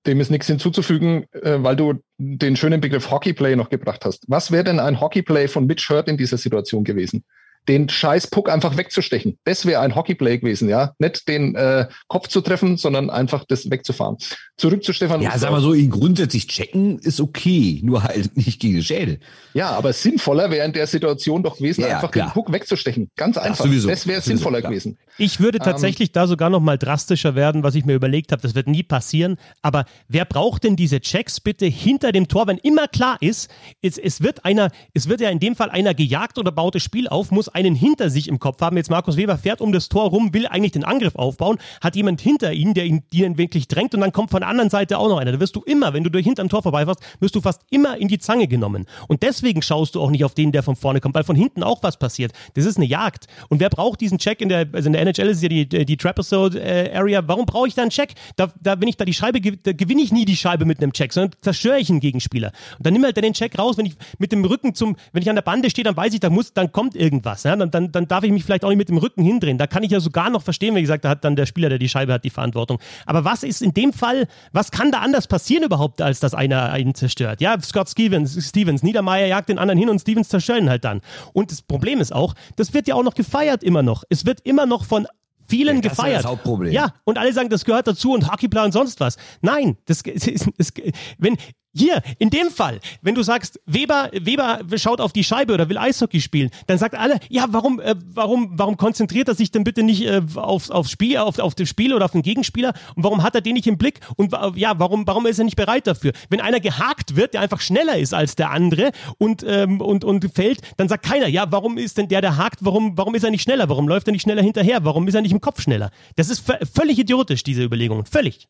Dem 0.06 0.20
ist 0.20 0.30
nichts 0.30 0.46
hinzuzufügen, 0.46 1.26
äh, 1.32 1.62
weil 1.62 1.76
du 1.76 1.94
den 2.18 2.56
schönen 2.56 2.80
Begriff 2.80 3.10
Hockeyplay 3.10 3.56
noch 3.56 3.68
gebracht 3.68 4.04
hast. 4.04 4.24
Was 4.28 4.50
wäre 4.50 4.64
denn 4.64 4.80
ein 4.80 5.00
Hockeyplay 5.00 5.48
von 5.48 5.66
Mitch 5.66 5.88
Hurt 5.88 6.08
in 6.08 6.16
dieser 6.16 6.38
Situation 6.38 6.84
gewesen? 6.84 7.24
Den 7.66 7.88
scheiß 7.88 8.28
Puck 8.28 8.48
einfach 8.50 8.76
wegzustechen. 8.76 9.38
Das 9.44 9.66
wäre 9.66 9.80
ein 9.80 9.94
Hockeyplay 9.94 10.38
gewesen, 10.38 10.68
ja. 10.68 10.92
Nicht 10.98 11.28
den 11.28 11.54
äh, 11.54 11.86
Kopf 12.06 12.28
zu 12.28 12.40
treffen, 12.40 12.76
sondern 12.76 13.10
einfach 13.10 13.44
das 13.46 13.70
wegzufahren. 13.70 14.16
Zurück 14.56 14.82
zu 14.84 14.92
Stefan. 14.92 15.20
Ja, 15.20 15.36
sag 15.38 15.50
mal 15.50 15.60
so, 15.60 15.74
ihn 15.74 15.90
grundsätzlich 15.90 16.46
checken 16.48 16.98
ist 16.98 17.20
okay, 17.20 17.80
nur 17.82 18.02
halt 18.04 18.36
nicht 18.36 18.60
gegen 18.60 18.74
den 18.74 18.82
Schädel. 18.82 19.20
Ja, 19.54 19.70
aber 19.70 19.92
sinnvoller 19.92 20.50
wäre 20.50 20.66
in 20.66 20.72
der 20.72 20.86
Situation 20.86 21.42
doch 21.42 21.58
gewesen, 21.58 21.82
Ja, 21.82 21.96
einfach 21.96 22.10
klar. 22.10 22.28
den 22.28 22.32
Puck 22.32 22.52
wegzustechen. 22.52 23.10
Ganz 23.16 23.36
einfach. 23.36 23.64
sowieso. 23.66 23.88
Das 23.88 24.06
wäre 24.06 24.20
sinnvoller 24.20 24.60
klar. 24.60 24.70
gewesen. 24.72 24.98
Ich 25.18 25.40
würde 25.40 25.58
Ähm, 25.58 25.64
tatsächlich 25.64 26.12
da 26.12 26.26
sogar 26.26 26.50
noch 26.50 26.60
mal 26.60 26.78
drastischer 26.78 27.34
werden, 27.34 27.62
was 27.62 27.74
ich 27.74 27.84
mir 27.84 27.94
überlegt 27.94 28.32
habe. 28.32 28.40
Das 28.42 28.54
wird 28.54 28.66
nie 28.68 28.82
passieren. 28.82 29.36
Aber 29.62 29.84
wer 30.08 30.24
braucht 30.24 30.64
denn 30.64 30.76
diese 30.76 31.00
Checks 31.00 31.40
bitte 31.40 31.66
hinter 31.66 32.12
dem 32.12 32.28
Tor, 32.28 32.46
wenn 32.46 32.58
immer 32.58 32.88
klar 32.88 33.18
ist, 33.20 33.50
es, 33.82 33.98
es 33.98 34.22
wird 34.22 34.44
einer, 34.44 34.70
es 34.94 35.08
wird 35.08 35.20
ja 35.20 35.28
in 35.30 35.38
dem 35.40 35.54
Fall 35.56 35.70
einer 35.70 35.94
gejagt 35.94 36.38
oder 36.38 36.50
baut 36.52 36.74
das 36.74 36.82
Spiel 36.82 37.08
auf, 37.08 37.30
muss 37.30 37.47
einen 37.48 37.74
hinter 37.74 38.10
sich 38.10 38.28
im 38.28 38.38
Kopf 38.38 38.60
haben. 38.60 38.76
Jetzt 38.76 38.90
Markus 38.90 39.16
Weber 39.16 39.38
fährt 39.38 39.60
um 39.60 39.72
das 39.72 39.88
Tor 39.88 40.10
rum, 40.10 40.34
will 40.34 40.46
eigentlich 40.46 40.72
den 40.72 40.84
Angriff 40.84 41.16
aufbauen, 41.16 41.58
hat 41.80 41.96
jemand 41.96 42.20
hinter 42.20 42.52
ihn, 42.52 42.74
der 42.74 42.84
ihn, 42.84 43.02
ihn 43.12 43.38
wirklich 43.38 43.68
drängt 43.68 43.94
und 43.94 44.00
dann 44.00 44.12
kommt 44.12 44.30
von 44.30 44.40
der 44.40 44.48
anderen 44.48 44.70
Seite 44.70 44.98
auch 44.98 45.08
noch 45.08 45.18
einer. 45.18 45.32
Da 45.32 45.40
wirst 45.40 45.56
du 45.56 45.62
immer, 45.62 45.92
wenn 45.92 46.04
du 46.04 46.10
durch 46.10 46.24
hinterm 46.24 46.48
Tor 46.48 46.62
vorbeifährst, 46.62 47.00
wirst 47.20 47.34
du 47.34 47.40
fast 47.40 47.62
immer 47.70 47.96
in 47.96 48.08
die 48.08 48.18
Zange 48.18 48.48
genommen. 48.48 48.86
Und 49.08 49.22
deswegen 49.22 49.62
schaust 49.62 49.94
du 49.94 50.00
auch 50.00 50.10
nicht 50.10 50.24
auf 50.24 50.34
den, 50.34 50.52
der 50.52 50.62
von 50.62 50.76
vorne 50.76 51.00
kommt, 51.00 51.14
weil 51.14 51.24
von 51.24 51.36
hinten 51.36 51.62
auch 51.62 51.82
was 51.82 51.98
passiert. 51.98 52.32
Das 52.54 52.64
ist 52.64 52.76
eine 52.76 52.86
Jagd. 52.86 53.26
Und 53.48 53.60
wer 53.60 53.70
braucht 53.70 54.00
diesen 54.00 54.18
Check 54.18 54.40
in 54.40 54.48
der, 54.48 54.66
also 54.72 54.86
in 54.86 54.92
der 54.92 55.02
NHL 55.02 55.28
ist 55.28 55.42
ja 55.42 55.48
die, 55.48 55.68
die 55.68 55.96
Trapezoid 55.96 56.54
äh. 56.54 56.88
Warum 57.26 57.46
brauche 57.46 57.68
ich 57.68 57.74
da 57.74 57.82
einen 57.82 57.90
Check? 57.90 58.14
Da, 58.36 58.52
da, 58.60 58.80
wenn 58.80 58.88
ich 58.88 58.96
da 58.96 59.04
die 59.04 59.14
Scheibe, 59.14 59.40
da 59.40 59.72
gewinne 59.72 60.02
ich 60.02 60.12
nie 60.12 60.24
die 60.24 60.36
Scheibe 60.36 60.64
mit 60.64 60.82
einem 60.82 60.92
Check, 60.92 61.12
sondern 61.12 61.32
zerstöre 61.40 61.78
ich 61.78 61.90
einen 61.90 62.00
Gegenspieler. 62.00 62.52
Und 62.78 62.86
dann 62.86 62.92
nimm 62.92 63.04
halt 63.04 63.16
den 63.16 63.32
Check 63.32 63.58
raus, 63.58 63.76
wenn 63.78 63.86
ich 63.86 63.94
mit 64.18 64.32
dem 64.32 64.44
Rücken 64.44 64.74
zum, 64.74 64.96
wenn 65.12 65.22
ich 65.22 65.30
an 65.30 65.36
der 65.36 65.42
Bande 65.42 65.70
stehe, 65.70 65.84
dann 65.84 65.96
weiß 65.96 66.14
ich, 66.14 66.20
da 66.20 66.30
muss, 66.30 66.52
dann 66.52 66.72
kommt 66.72 66.96
irgendwas. 66.96 67.37
Ja, 67.44 67.56
dann, 67.56 67.70
dann, 67.70 67.92
dann 67.92 68.08
darf 68.08 68.24
ich 68.24 68.32
mich 68.32 68.44
vielleicht 68.44 68.64
auch 68.64 68.68
nicht 68.68 68.78
mit 68.78 68.88
dem 68.88 68.98
Rücken 68.98 69.22
hindrehen. 69.22 69.58
Da 69.58 69.66
kann 69.66 69.82
ich 69.82 69.90
ja 69.90 70.00
sogar 70.00 70.30
noch 70.30 70.42
verstehen, 70.42 70.74
wie 70.74 70.80
gesagt, 70.80 71.04
da 71.04 71.10
hat 71.10 71.24
dann 71.24 71.36
der 71.36 71.46
Spieler, 71.46 71.68
der 71.68 71.78
die 71.78 71.88
Scheibe 71.88 72.12
hat, 72.12 72.24
die 72.24 72.30
Verantwortung. 72.30 72.78
Aber 73.06 73.24
was 73.24 73.42
ist 73.42 73.62
in 73.62 73.74
dem 73.74 73.92
Fall, 73.92 74.26
was 74.52 74.70
kann 74.70 74.90
da 74.90 75.00
anders 75.00 75.26
passieren 75.26 75.64
überhaupt, 75.64 76.02
als 76.02 76.20
dass 76.20 76.34
einer 76.34 76.72
einen 76.72 76.94
zerstört? 76.94 77.40
Ja, 77.40 77.60
Scott 77.60 77.88
Stevens, 77.90 78.48
Stevens, 78.48 78.82
Niedermeyer 78.82 79.26
jagt 79.26 79.48
den 79.48 79.58
anderen 79.58 79.78
hin 79.78 79.88
und 79.88 80.00
Stevens 80.00 80.28
zerstört 80.28 80.48
halt 80.48 80.84
dann. 80.84 81.02
Und 81.34 81.52
das 81.52 81.60
Problem 81.60 82.00
ist 82.00 82.12
auch, 82.12 82.34
das 82.56 82.72
wird 82.72 82.88
ja 82.88 82.94
auch 82.94 83.02
noch 83.02 83.14
gefeiert 83.14 83.62
immer 83.62 83.82
noch. 83.82 84.02
Es 84.08 84.24
wird 84.24 84.40
immer 84.40 84.64
noch 84.64 84.84
von 84.84 85.06
vielen 85.46 85.76
ja, 85.76 85.82
das 85.82 85.90
gefeiert. 85.90 86.16
Ist 86.16 86.24
das 86.24 86.30
Hauptproblem. 86.30 86.72
Ja, 86.72 86.92
und 87.04 87.18
alle 87.18 87.32
sagen, 87.32 87.48
das 87.48 87.64
gehört 87.64 87.86
dazu 87.86 88.12
und 88.12 88.30
Hockeyplan 88.30 88.66
und 88.66 88.72
sonst 88.72 89.00
was. 89.00 89.16
Nein, 89.40 89.76
das, 89.86 90.02
das, 90.04 90.48
das, 90.56 90.72
wenn 91.18 91.36
hier, 91.74 92.02
in 92.18 92.30
dem 92.30 92.50
Fall, 92.50 92.80
wenn 93.02 93.14
du 93.14 93.22
sagst, 93.22 93.60
Weber, 93.66 94.10
Weber 94.12 94.60
schaut 94.76 95.00
auf 95.00 95.12
die 95.12 95.22
Scheibe 95.22 95.54
oder 95.54 95.68
will 95.68 95.78
Eishockey 95.78 96.20
spielen, 96.20 96.50
dann 96.66 96.78
sagt 96.78 96.94
alle, 96.94 97.18
ja, 97.28 97.46
warum, 97.50 97.78
äh, 97.80 97.94
warum, 98.06 98.52
warum 98.58 98.76
konzentriert 98.76 99.28
er 99.28 99.34
sich 99.34 99.50
denn 99.50 99.64
bitte 99.64 99.82
nicht 99.82 100.02
äh, 100.02 100.22
aufs, 100.36 100.70
aufs 100.70 100.90
Spiel, 100.90 101.18
auf, 101.18 101.38
auf 101.38 101.54
das 101.54 101.68
Spiel 101.68 101.94
oder 101.94 102.06
auf 102.06 102.12
den 102.12 102.22
Gegenspieler? 102.22 102.72
Und 102.96 103.04
warum 103.04 103.22
hat 103.22 103.34
er 103.34 103.40
den 103.40 103.54
nicht 103.54 103.66
im 103.66 103.78
Blick? 103.78 104.00
Und 104.16 104.34
ja, 104.56 104.78
warum, 104.78 105.06
warum 105.06 105.26
ist 105.26 105.38
er 105.38 105.44
nicht 105.44 105.56
bereit 105.56 105.86
dafür? 105.86 106.12
Wenn 106.30 106.40
einer 106.40 106.60
gehakt 106.60 107.16
wird, 107.16 107.34
der 107.34 107.42
einfach 107.42 107.60
schneller 107.60 107.96
ist 107.98 108.14
als 108.14 108.34
der 108.34 108.50
andere 108.50 108.90
und, 109.18 109.44
ähm, 109.46 109.80
und, 109.80 110.04
und 110.04 110.34
fällt, 110.34 110.60
dann 110.78 110.88
sagt 110.88 111.04
keiner, 111.04 111.28
ja, 111.28 111.46
warum 111.50 111.78
ist 111.78 111.98
denn 111.98 112.08
der, 112.08 112.20
der 112.20 112.36
hakt, 112.36 112.60
warum, 112.62 112.96
warum 112.96 113.14
ist 113.14 113.24
er 113.24 113.30
nicht 113.30 113.42
schneller? 113.42 113.68
Warum 113.68 113.88
läuft 113.88 114.08
er 114.08 114.12
nicht 114.12 114.22
schneller 114.22 114.42
hinterher? 114.42 114.84
Warum 114.84 115.06
ist 115.06 115.14
er 115.14 115.22
nicht 115.22 115.32
im 115.32 115.40
Kopf 115.40 115.60
schneller? 115.60 115.90
Das 116.16 116.28
ist 116.28 116.44
völlig 116.74 116.98
idiotisch, 116.98 117.42
diese 117.42 117.62
Überlegung. 117.62 118.04
Völlig. 118.06 118.48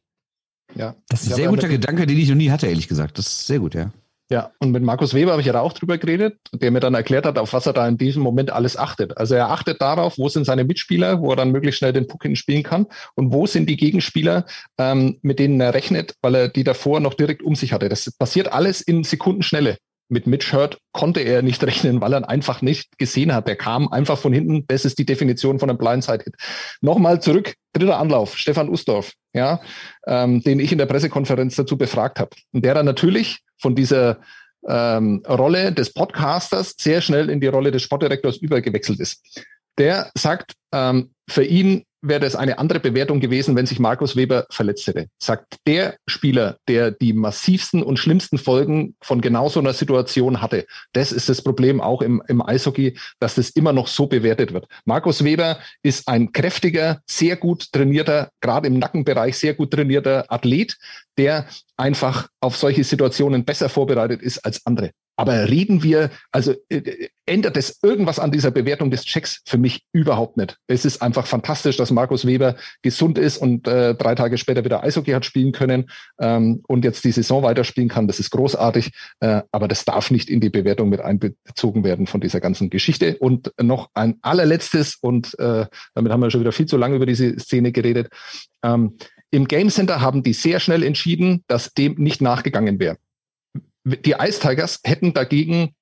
Ja. 0.75 0.95
Das 1.09 1.23
ist 1.23 1.31
ein 1.31 1.37
sehr 1.37 1.49
guter 1.49 1.69
Gedanke, 1.69 2.07
den 2.07 2.19
ich 2.19 2.29
noch 2.29 2.37
nie 2.37 2.51
hatte, 2.51 2.66
ehrlich 2.66 2.89
gesagt. 2.89 3.19
Das 3.19 3.27
ist 3.27 3.47
sehr 3.47 3.59
gut, 3.59 3.75
ja. 3.75 3.91
Ja, 4.31 4.51
und 4.59 4.73
mit 4.73 4.83
Markus 4.83 5.14
Weber 5.14 5.31
habe 5.31 5.41
ich 5.41 5.47
ja 5.47 5.59
auch 5.59 5.73
drüber 5.73 5.97
geredet, 5.97 6.37
der 6.53 6.71
mir 6.71 6.81
dann 6.81 6.93
erklärt 6.93 7.25
hat, 7.25 7.39
auf 7.39 7.55
was 7.55 7.64
er 7.64 7.73
da 7.73 7.89
in 7.89 7.97
diesem 7.97 8.23
Moment 8.23 8.51
alles 8.51 8.77
achtet. 8.77 9.16
Also 9.16 9.35
er 9.35 9.49
achtet 9.49 9.81
darauf, 9.81 10.19
wo 10.19 10.29
sind 10.29 10.45
seine 10.45 10.64
Mitspieler, 10.64 11.23
wo 11.23 11.31
er 11.31 11.37
dann 11.37 11.51
möglichst 11.51 11.79
schnell 11.79 11.95
den 11.95 12.07
Puck 12.07 12.25
hinspielen 12.25 12.62
kann 12.62 12.87
und 13.14 13.33
wo 13.33 13.47
sind 13.47 13.71
die 13.71 13.79
Gegenspieler, 13.79 14.45
ähm, 14.77 15.19
mit 15.23 15.39
denen 15.39 15.59
er 15.62 15.73
rechnet, 15.73 16.14
weil 16.21 16.35
er 16.35 16.49
die 16.49 16.62
davor 16.64 17.01
noch 17.01 17.14
direkt 17.14 17.43
um 17.43 17.55
sich 17.55 17.73
hatte. 17.73 17.89
Das 17.89 18.11
passiert 18.11 18.53
alles 18.53 18.83
in 18.83 19.03
Sekundenschnelle 19.03 19.79
mit 20.09 20.27
Mitch 20.27 20.53
Hurt 20.53 20.79
konnte 20.93 21.21
er 21.21 21.43
nicht 21.43 21.63
rechnen, 21.67 22.01
weil 22.01 22.13
er 22.13 22.29
einfach 22.29 22.63
nicht 22.63 22.99
gesehen 22.99 23.35
hat. 23.35 23.47
Der 23.47 23.57
kam 23.57 23.89
einfach 23.89 24.19
von 24.19 24.33
hinten. 24.33 24.65
Das 24.69 24.85
ist 24.85 24.99
die 24.99 25.07
Definition 25.07 25.59
von 25.59 25.71
einem 25.71 25.79
Blindside-Hit. 25.79 26.35
Nochmal 26.81 27.21
zurück, 27.23 27.55
dritter 27.73 27.99
Anlauf, 27.99 28.37
Stefan 28.37 28.69
Usdorf, 28.69 29.13
ja, 29.33 29.61
ähm, 30.07 30.43
den 30.43 30.61
ich 30.61 30.73
in 30.73 30.79
der 30.79 30.87
Pressekonferenz 30.87 31.57
dazu 31.57 31.77
befragt 31.77 32.19
habe. 32.19 32.31
Und 32.53 32.65
der 32.65 32.75
dann 32.75 32.87
natürlich 32.87 33.39
von 33.59 33.75
dieser 33.75 34.19
ähm, 34.67 35.23
Rolle 35.29 35.73
des 35.73 35.93
Podcasters 35.93 36.75
sehr 36.79 37.01
schnell 37.01 37.31
in 37.31 37.41
die 37.41 37.47
Rolle 37.47 37.71
des 37.71 37.83
Sportdirektors 37.83 38.39
übergewechselt 38.39 39.01
ist. 39.01 39.45
Der 39.79 40.11
sagt, 40.17 40.55
ähm, 40.73 41.11
für 41.29 41.45
ihn 41.45 41.85
wäre 42.01 42.20
das 42.20 42.36
eine 42.36 42.59
andere 42.59 42.80
Bewertung 42.80 43.20
gewesen, 43.20 43.57
wenn 43.57 43.66
sich 43.66 43.78
Markus 43.78 44.16
Weber 44.16 44.46
verletzt 44.51 44.86
hätte. 44.86 45.09
Sagt 45.18 45.57
der 45.66 45.96
Spieler, 46.07 46.59
der 46.68 46.90
die 46.90 47.12
massivsten 47.12 47.82
und 47.82 47.99
schlimmsten 47.99 48.38
Folgen 48.38 48.94
von 49.03 49.20
genau 49.20 49.49
so 49.49 49.61
einer 49.61 49.72
Situation 49.72 50.40
hatte. 50.40 50.66
Das 50.92 51.12
ist 51.12 51.28
das 51.28 51.42
Problem 51.42 51.80
auch 51.80 52.03
im, 52.03 52.22
im 52.28 52.42
Eishockey, 52.42 52.96
dass 53.18 53.34
das 53.34 53.51
immer 53.51 53.72
noch 53.72 53.88
so 53.88 54.07
bewertet 54.07 54.53
wird. 54.53 54.66
Markus 54.84 55.24
Weber 55.24 55.59
ist 55.82 56.09
ein 56.09 56.32
kräftiger, 56.32 57.01
sehr 57.07 57.36
gut 57.36 57.72
trainierter, 57.72 58.30
gerade 58.40 58.68
im 58.68 58.78
Nackenbereich 58.78 59.36
sehr 59.36 59.55
gut 59.55 59.72
trainierter 59.72 60.24
Athlet, 60.28 60.76
der 61.16 61.46
einfach 61.76 62.28
auf 62.40 62.57
solche 62.57 62.84
Situationen 62.84 63.44
besser 63.44 63.68
vorbereitet 63.68 64.22
ist 64.22 64.38
als 64.38 64.64
andere. 64.66 64.92
Aber 65.19 65.49
reden 65.49 65.83
wir, 65.83 66.11
also 66.31 66.55
äh, 66.69 67.09
ändert 67.27 67.57
es 67.57 67.81
irgendwas 67.83 68.21
an 68.21 68.31
dieser 68.31 68.53
Bewertung 68.53 68.93
des 68.93 69.05
Checks? 69.05 69.43
Für 69.45 69.59
mich 69.59 69.83
überhaupt 69.93 70.37
nicht. 70.37 70.57
Es 70.69 70.85
ist 70.85 71.03
einfach 71.03 71.27
fantastisch, 71.27 71.77
dass 71.77 71.91
Markus 71.91 72.25
Weber 72.25 72.55
gesund 72.83 73.19
ist 73.19 73.39
und 73.39 73.66
äh, 73.66 73.97
drei 73.97 74.14
Tage 74.14 74.39
später 74.39 74.64
wieder 74.64 74.85
Eishockey 74.85 75.11
hat 75.11 75.25
spielen 75.25 75.51
können 75.51 75.91
ähm, 76.21 76.62
und 76.69 76.85
jetzt 76.85 77.03
die 77.03 77.11
Saison 77.11 77.43
weiterspielen 77.43 77.89
kann. 77.89 78.07
Das 78.07 78.21
ist 78.21 78.31
großartig, 78.31 78.93
äh, 79.19 79.43
aber 79.51 79.66
das 79.66 79.85
darf 79.85 80.12
nicht 80.12 80.31
in 80.31 80.41
die 80.41 80.51
Bewertung 80.51 80.89
mit 80.89 81.01
einbezogen 81.01 81.83
werden 81.83 82.07
von 82.07 82.21
dieser 82.21 82.39
ganzen 82.39 82.71
Geschichte. 82.71 83.19
Und 83.19 83.53
noch 83.61 83.91
ein 83.95 84.19
allerletztes, 84.23 84.99
und 85.01 85.37
äh, 85.41 85.66
damit 85.95 86.12
haben 86.12 86.21
wir 86.21 86.31
schon 86.31 86.43
wieder 86.43 86.53
viel 86.53 86.66
zu 86.66 86.77
lange 86.77 86.95
über 86.95 87.07
diese 87.07 87.37
Szene 87.41 87.73
geredet. 87.73 88.09
Ähm, 88.62 88.97
Im 89.33 89.49
Game 89.49 89.71
Center 89.71 90.01
haben 90.01 90.23
die 90.23 90.33
sehr 90.33 90.61
schnell 90.61 90.85
entschieden, 90.85 91.43
dass 91.49 91.75
dem 91.75 91.95
nicht 91.95 92.23
nachgegangen 92.23 92.79
wäre 92.79 92.99
die 93.97 94.16
Ice 94.18 94.41
Tigers 94.41 94.80
hätten 94.84 95.14
dagegen 95.14 95.74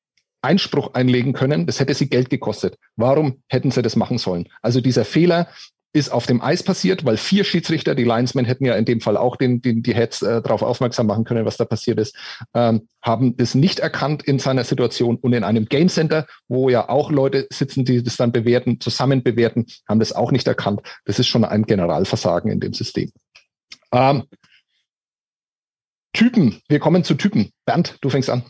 Einspruch 0.43 0.95
einlegen 0.95 1.33
können. 1.33 1.67
Das 1.67 1.81
hätte 1.81 1.95
sie 1.95 2.09
Geld 2.09 2.31
gekostet. 2.31 2.77
Warum 2.97 3.43
hätten 3.49 3.71
sie 3.71 3.83
das 3.83 3.97
machen 3.97 4.19
sollen? 4.19 4.49
Also 4.63 4.81
dieser 4.81 5.05
Fehler 5.05 5.49
ist 5.97 6.11
auf 6.11 6.27
dem 6.27 6.43
Eis 6.43 6.63
passiert, 6.63 7.07
weil 7.07 7.17
vier 7.17 7.43
Schiedsrichter, 7.43 7.95
die 7.95 8.05
Linesmen 8.05 8.45
hätten 8.45 8.67
ja 8.67 8.75
in 8.75 8.85
dem 8.85 9.01
Fall 9.01 9.17
auch 9.17 9.37
den, 9.37 9.63
den, 9.63 9.83
die 9.83 9.95
Heads 9.95 10.21
äh, 10.21 10.43
darauf 10.43 10.63
aufmerksam 10.63 11.07
machen 11.07 11.25
können, 11.25 11.47
was 11.47 11.57
da 11.57 11.65
passiert 11.65 11.99
ist, 11.99 12.15
ähm, 12.53 12.87
haben 13.01 13.37
das 13.39 13.55
nicht 13.55 13.79
erkannt 13.79 14.23
in 14.23 14.39
seiner 14.39 14.65
Situation 14.65 15.17
und 15.17 15.33
in 15.33 15.43
einem 15.43 15.65
Game 15.65 15.89
Center, 15.89 16.27
wo 16.49 16.69
ja 16.69 16.91
auch 16.91 17.11
Leute 17.11 17.47
sitzen, 17.51 17.87
die 17.87 18.03
das 18.03 18.19
dann 18.19 18.31
bewerten, 18.31 18.79
zusammen 18.79 19.23
bewerten, 19.23 19.67
haben 19.89 20.01
das 20.01 20.13
auch 20.13 20.33
nicht 20.33 20.47
erkannt. 20.47 20.83
Das 21.07 21.19
ist 21.19 21.29
schon 21.29 21.47
ein 21.47 21.65
Generalversagen 21.65 22.51
in 22.51 22.61
dem 22.61 22.75
System. 22.75 23.11
Ähm, 23.91 24.25
Typen. 26.17 26.59
Wir 26.69 26.79
kommen 26.79 27.05
zu 27.05 27.15
Typen. 27.15 27.51
Bernd, 27.67 27.99
du 28.01 28.09
fängst 28.09 28.31
an. 28.31 28.43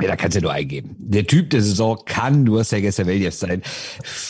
Ja, 0.00 0.08
da 0.08 0.16
kannst 0.16 0.34
du 0.34 0.38
ja 0.38 0.44
nur 0.44 0.52
eingeben. 0.52 0.96
Der 0.98 1.26
Typ 1.26 1.50
der 1.50 1.60
Saison 1.60 1.98
kann 2.06 2.44
nur 2.44 2.64
Sergei 2.64 2.90
Savelyev 2.90 3.34
sein. 3.34 3.60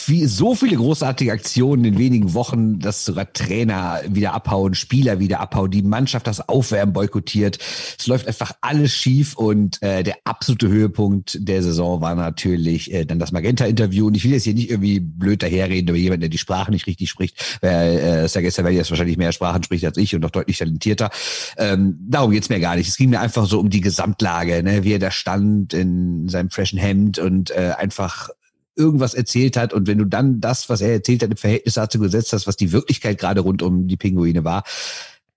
Wie, 0.07 0.25
so 0.25 0.55
viele 0.55 0.75
großartige 0.75 1.31
Aktionen 1.31 1.85
in 1.85 1.97
wenigen 1.97 2.33
Wochen, 2.33 2.79
dass 2.79 3.05
sogar 3.05 3.31
Trainer 3.31 4.01
wieder 4.05 4.33
abhauen, 4.33 4.75
Spieler 4.75 5.19
wieder 5.19 5.39
abhauen, 5.39 5.71
die 5.71 5.81
Mannschaft 5.81 6.27
das 6.27 6.49
Aufwärmen 6.49 6.91
boykottiert. 6.91 7.59
Es 7.97 8.07
läuft 8.07 8.27
einfach 8.27 8.51
alles 8.59 8.91
schief 8.91 9.37
und 9.37 9.81
äh, 9.81 10.03
der 10.03 10.17
absolute 10.25 10.67
Höhepunkt 10.67 11.37
der 11.39 11.63
Saison 11.63 12.01
war 12.01 12.13
natürlich 12.13 12.91
äh, 12.93 13.05
dann 13.05 13.19
das 13.19 13.31
Magenta-Interview. 13.31 14.07
Und 14.07 14.17
ich 14.17 14.25
will 14.25 14.33
jetzt 14.33 14.43
hier 14.43 14.55
nicht 14.55 14.69
irgendwie 14.69 14.99
blöd 14.99 15.43
daherreden 15.43 15.87
über 15.87 15.97
jemanden, 15.97 16.21
der 16.21 16.29
die 16.29 16.37
Sprache 16.39 16.71
nicht 16.71 16.87
richtig 16.87 17.09
spricht, 17.09 17.59
weil 17.61 17.99
äh, 17.99 18.27
Sergei 18.27 18.49
Savelyev 18.49 18.89
wahrscheinlich 18.89 19.15
mehr 19.15 19.31
Sprachen 19.31 19.63
spricht 19.63 19.85
als 19.85 19.97
ich 19.97 20.13
und 20.13 20.21
noch 20.21 20.31
deutlich 20.31 20.57
talentierter. 20.57 21.09
Ähm, 21.57 21.99
darum 22.01 22.31
geht's 22.31 22.49
mir 22.49 22.59
gar 22.59 22.75
nicht. 22.75 22.89
Es 22.89 22.97
ging 22.97 23.11
mir 23.11 23.21
einfach 23.21 23.45
so 23.45 23.61
um 23.61 23.69
die 23.69 23.81
Gesamtlage, 23.81 24.61
ne, 24.61 24.83
wie 24.83 24.91
er 24.91 24.99
da 24.99 25.09
stand 25.09 25.52
und 25.53 25.73
in 25.73 26.29
seinem 26.29 26.49
freshen 26.49 26.79
Hemd 26.79 27.19
und 27.19 27.51
äh, 27.51 27.73
einfach 27.77 28.29
irgendwas 28.75 29.13
erzählt 29.13 29.55
hat 29.55 29.71
und 29.73 29.87
wenn 29.87 29.99
du 29.99 30.05
dann 30.05 30.41
das, 30.41 30.67
was 30.67 30.81
er 30.81 30.91
erzählt 30.91 31.21
hat, 31.21 31.29
im 31.29 31.37
Verhältnis 31.37 31.75
dazu 31.75 31.99
gesetzt 31.99 32.33
hast, 32.33 32.47
was 32.47 32.55
die 32.55 32.71
Wirklichkeit 32.71 33.19
gerade 33.19 33.41
rund 33.41 33.61
um 33.61 33.87
die 33.87 33.97
Pinguine 33.97 34.43
war, 34.43 34.63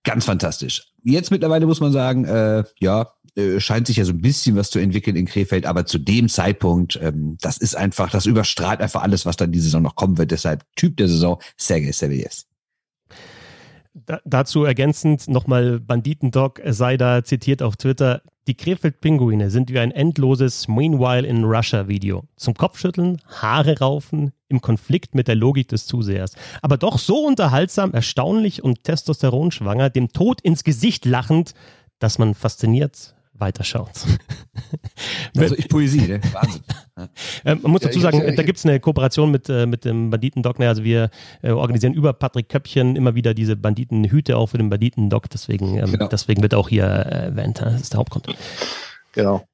ganz 0.03 0.25
fantastisch. 0.25 0.91
Jetzt 1.03 1.31
mittlerweile 1.31 1.67
muss 1.67 1.79
man 1.79 1.91
sagen, 1.91 2.25
äh, 2.25 2.63
ja, 2.79 3.11
äh, 3.35 3.59
scheint 3.59 3.85
sich 3.85 3.97
ja 3.97 4.05
so 4.05 4.13
ein 4.13 4.21
bisschen 4.21 4.55
was 4.55 4.71
zu 4.71 4.79
entwickeln 4.79 5.15
in 5.15 5.27
Krefeld, 5.27 5.65
aber 5.67 5.85
zu 5.85 5.99
dem 5.99 6.29
Zeitpunkt, 6.29 6.99
ähm, 7.01 7.37
das 7.39 7.57
ist 7.57 7.75
einfach, 7.75 8.09
das 8.09 8.25
überstrahlt 8.25 8.81
einfach 8.81 9.03
alles, 9.03 9.25
was 9.25 9.37
dann 9.37 9.51
diese 9.51 9.65
Saison 9.65 9.83
noch 9.83 9.95
kommen 9.95 10.17
wird. 10.17 10.31
Deshalb 10.31 10.63
Typ 10.75 10.97
der 10.97 11.07
Saison, 11.07 11.39
Sergei 11.57 11.91
Servies. 11.91 12.47
Da, 13.93 14.19
dazu 14.25 14.63
ergänzend 14.63 15.27
nochmal 15.27 15.79
Banditendoc 15.79 16.61
sei 16.65 16.97
da 16.97 17.23
zitiert 17.23 17.61
auf 17.61 17.77
Twitter, 17.77 18.21
die 18.47 18.55
Krefeld-Pinguine 18.55 19.49
sind 19.49 19.69
wie 19.69 19.79
ein 19.79 19.91
endloses 19.91 20.67
Meanwhile 20.67 21.27
in 21.27 21.43
Russia-Video. 21.43 22.23
Zum 22.37 22.53
Kopfschütteln, 22.53 23.21
Haare 23.27 23.79
raufen, 23.79 24.31
im 24.47 24.61
Konflikt 24.61 25.15
mit 25.15 25.27
der 25.27 25.35
Logik 25.35 25.67
des 25.67 25.85
Zusehers. 25.85 26.33
Aber 26.61 26.77
doch 26.77 26.97
so 26.97 27.25
unterhaltsam, 27.25 27.93
erstaunlich 27.93 28.63
und 28.63 28.85
testosteronschwanger, 28.85 29.89
dem 29.89 30.13
Tod 30.13 30.39
ins 30.41 30.63
Gesicht 30.63 31.05
lachend, 31.05 31.53
dass 31.99 32.19
man 32.19 32.33
fasziniert 32.33 33.16
weiterschaut. 33.39 33.91
Also 35.37 35.55
ich 35.55 35.69
Poesie, 35.69 36.07
ne? 36.07 36.19
Wahnsinn. 36.33 36.63
ähm, 37.45 37.59
man 37.61 37.71
muss 37.71 37.81
dazu 37.81 37.99
sagen, 37.99 38.35
da 38.35 38.43
gibt 38.43 38.57
es 38.57 38.65
eine 38.65 38.79
Kooperation 38.79 39.29
mit, 39.29 39.47
äh, 39.49 39.67
mit 39.67 39.85
dem 39.85 40.09
Banditen-Doc. 40.09 40.59
Also 40.61 40.83
wir 40.83 41.11
äh, 41.43 41.51
organisieren 41.51 41.93
über 41.93 42.11
Patrick 42.13 42.49
Köppchen 42.49 42.95
immer 42.95 43.13
wieder 43.13 43.35
diese 43.35 43.55
Banditenhüte 43.55 44.35
auch 44.35 44.47
für 44.47 44.57
den 44.57 44.69
Banditen-Doc. 44.69 45.29
Deswegen, 45.29 45.77
ähm, 45.77 45.91
genau. 45.91 46.07
deswegen 46.07 46.41
wird 46.41 46.55
auch 46.55 46.69
hier 46.69 46.85
äh, 46.85 47.25
erwähnt. 47.25 47.61
Das 47.61 47.81
ist 47.81 47.93
der 47.93 47.99
Hauptgrund. 47.99 48.35
Genau. 49.13 49.45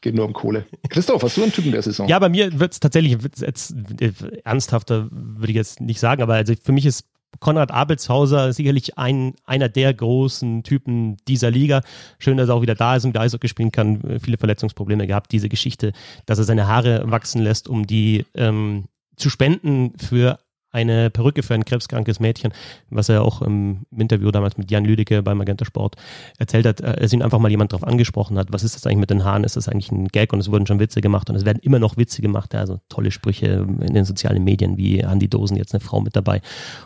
Geht 0.00 0.14
nur 0.14 0.26
um 0.26 0.32
Kohle. 0.32 0.64
Christoph, 0.88 1.22
hast 1.22 1.36
du 1.36 1.42
einen 1.42 1.52
Typen 1.52 1.72
der 1.72 1.82
Saison? 1.82 2.08
Ja, 2.08 2.18
bei 2.18 2.28
mir 2.28 2.58
wird 2.58 2.72
es 2.72 2.80
tatsächlich 2.80 3.22
wird's 3.22 3.40
jetzt, 3.40 3.74
äh, 4.00 4.12
ernsthafter, 4.44 5.08
würde 5.10 5.50
ich 5.50 5.56
jetzt 5.56 5.80
nicht 5.80 6.00
sagen, 6.00 6.22
aber 6.22 6.34
also 6.34 6.54
für 6.60 6.72
mich 6.72 6.86
ist 6.86 7.04
Konrad 7.40 7.70
Abelshauser 7.70 8.52
sicherlich 8.52 8.98
ein, 8.98 9.34
einer 9.44 9.68
der 9.68 9.94
großen 9.94 10.62
Typen 10.62 11.16
dieser 11.28 11.50
Liga. 11.50 11.82
Schön, 12.18 12.36
dass 12.36 12.48
er 12.48 12.54
auch 12.54 12.62
wieder 12.62 12.74
da 12.74 12.96
ist 12.96 13.04
und 13.04 13.10
wieder 13.10 13.20
Eishockey 13.20 13.48
spielen 13.48 13.72
kann. 13.72 14.20
Viele 14.20 14.38
Verletzungsprobleme 14.38 15.06
gehabt. 15.06 15.30
Diese 15.32 15.48
Geschichte, 15.48 15.92
dass 16.26 16.38
er 16.38 16.44
seine 16.44 16.66
Haare 16.66 17.10
wachsen 17.10 17.42
lässt, 17.42 17.68
um 17.68 17.86
die 17.86 18.26
ähm, 18.34 18.86
zu 19.16 19.30
spenden 19.30 19.92
für 19.98 20.38
eine 20.70 21.10
Perücke 21.10 21.42
für 21.42 21.54
ein 21.54 21.64
krebskrankes 21.64 22.20
Mädchen, 22.20 22.52
was 22.90 23.08
er 23.08 23.22
auch 23.22 23.42
im 23.42 23.86
Interview 23.96 24.30
damals 24.30 24.58
mit 24.58 24.70
Jan 24.70 24.84
Lüdecke 24.84 25.22
beim 25.22 25.38
Magenta 25.38 25.64
Sport 25.64 25.96
erzählt 26.38 26.66
hat, 26.66 26.80
äh, 26.80 26.96
als 27.00 27.12
ihn 27.12 27.22
einfach 27.22 27.38
mal 27.38 27.50
jemand 27.50 27.72
darauf 27.72 27.86
angesprochen 27.86 28.38
hat, 28.38 28.52
was 28.52 28.62
ist 28.62 28.74
das 28.74 28.86
eigentlich 28.86 28.98
mit 28.98 29.10
den 29.10 29.24
Haaren, 29.24 29.44
ist 29.44 29.56
das 29.56 29.68
eigentlich 29.68 29.90
ein 29.90 30.08
Gag? 30.08 30.32
Und 30.32 30.40
es 30.40 30.50
wurden 30.50 30.66
schon 30.66 30.78
Witze 30.78 31.00
gemacht 31.00 31.30
und 31.30 31.36
es 31.36 31.44
werden 31.44 31.58
immer 31.62 31.78
noch 31.78 31.96
Witze 31.96 32.20
gemacht, 32.20 32.54
also 32.54 32.80
tolle 32.88 33.10
Sprüche 33.10 33.66
in 33.80 33.94
den 33.94 34.04
sozialen 34.04 34.44
Medien, 34.44 34.76
wie 34.76 35.04
Andi 35.04 35.28
Dosen, 35.28 35.56
jetzt 35.56 35.74
eine 35.74 35.80
Frau 35.80 36.00
mit 36.00 36.16
dabei 36.16 36.42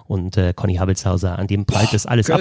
und 0.06 0.36
äh, 0.36 0.52
Conny 0.54 0.76
Habelshauser, 0.76 1.38
an 1.38 1.46
dem 1.46 1.66
prallt 1.66 1.92
das 1.92 2.06
alles 2.06 2.30
ab. 2.30 2.40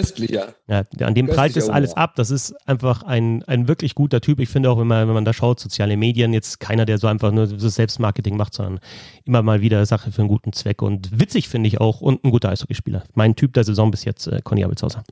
Ja, 0.67 0.83
an 1.05 1.15
dem 1.15 1.27
prallt 1.27 1.55
das 1.55 1.69
alles 1.69 1.93
ab, 1.95 2.15
das 2.15 2.29
ist 2.29 2.55
einfach 2.67 3.03
ein, 3.03 3.43
ein 3.43 3.67
wirklich 3.67 3.95
guter 3.95 4.21
Typ, 4.21 4.39
ich 4.39 4.49
finde 4.49 4.69
auch, 4.69 4.79
wenn 4.79 4.87
man, 4.87 5.07
wenn 5.07 5.13
man 5.15 5.25
da 5.25 5.33
schaut, 5.33 5.59
soziale 5.59 5.97
Medien, 5.97 6.33
jetzt 6.33 6.59
keiner, 6.59 6.85
der 6.85 6.97
so 6.97 7.07
einfach 7.07 7.31
nur 7.31 7.47
so 7.47 7.69
Selbstmarketing 7.69 8.37
macht, 8.37 8.53
sondern 8.53 8.79
immer 9.25 9.41
mal 9.41 9.61
wieder 9.61 9.85
Sache 9.85 10.11
für 10.11 10.21
einen 10.21 10.29
guten 10.29 10.53
Zweck 10.53 10.81
und 10.81 11.09
witzig 11.31 11.47
finde 11.47 11.69
ich 11.69 11.79
auch 11.79 12.01
und 12.01 12.25
ein 12.25 12.31
guter 12.31 12.49
Eishockeyspieler. 12.49 13.03
Mein 13.13 13.35
Typ 13.35 13.53
der 13.53 13.63
Saison 13.63 13.89
bis 13.89 14.03
jetzt, 14.03 14.27
äh, 14.27 14.41
Conny 14.43 14.65
Abelshauser. 14.65 15.03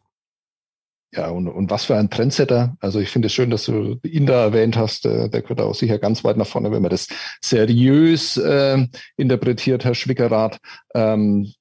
Ja, 1.11 1.29
und, 1.29 1.47
und 1.47 1.71
was 1.71 1.85
für 1.85 1.95
ein 1.95 2.09
Trendsetter. 2.09 2.75
Also 2.81 2.99
ich 2.99 3.09
finde 3.09 3.27
es 3.27 3.33
schön, 3.33 3.49
dass 3.49 3.65
du 3.65 3.99
ihn 4.03 4.27
da 4.27 4.43
erwähnt 4.43 4.77
hast. 4.77 5.05
Äh, 5.05 5.29
der 5.29 5.41
gehört 5.41 5.61
auch 5.61 5.73
sicher 5.73 5.97
ganz 5.97 6.23
weit 6.23 6.37
nach 6.37 6.45
vorne, 6.45 6.71
wenn 6.71 6.81
man 6.81 6.91
das 6.91 7.07
seriös 7.41 8.37
äh, 8.37 8.85
interpretiert, 9.15 9.85
Herr 9.85 9.95
Schwickerath. 9.95 10.59
Ähm, 10.93 11.51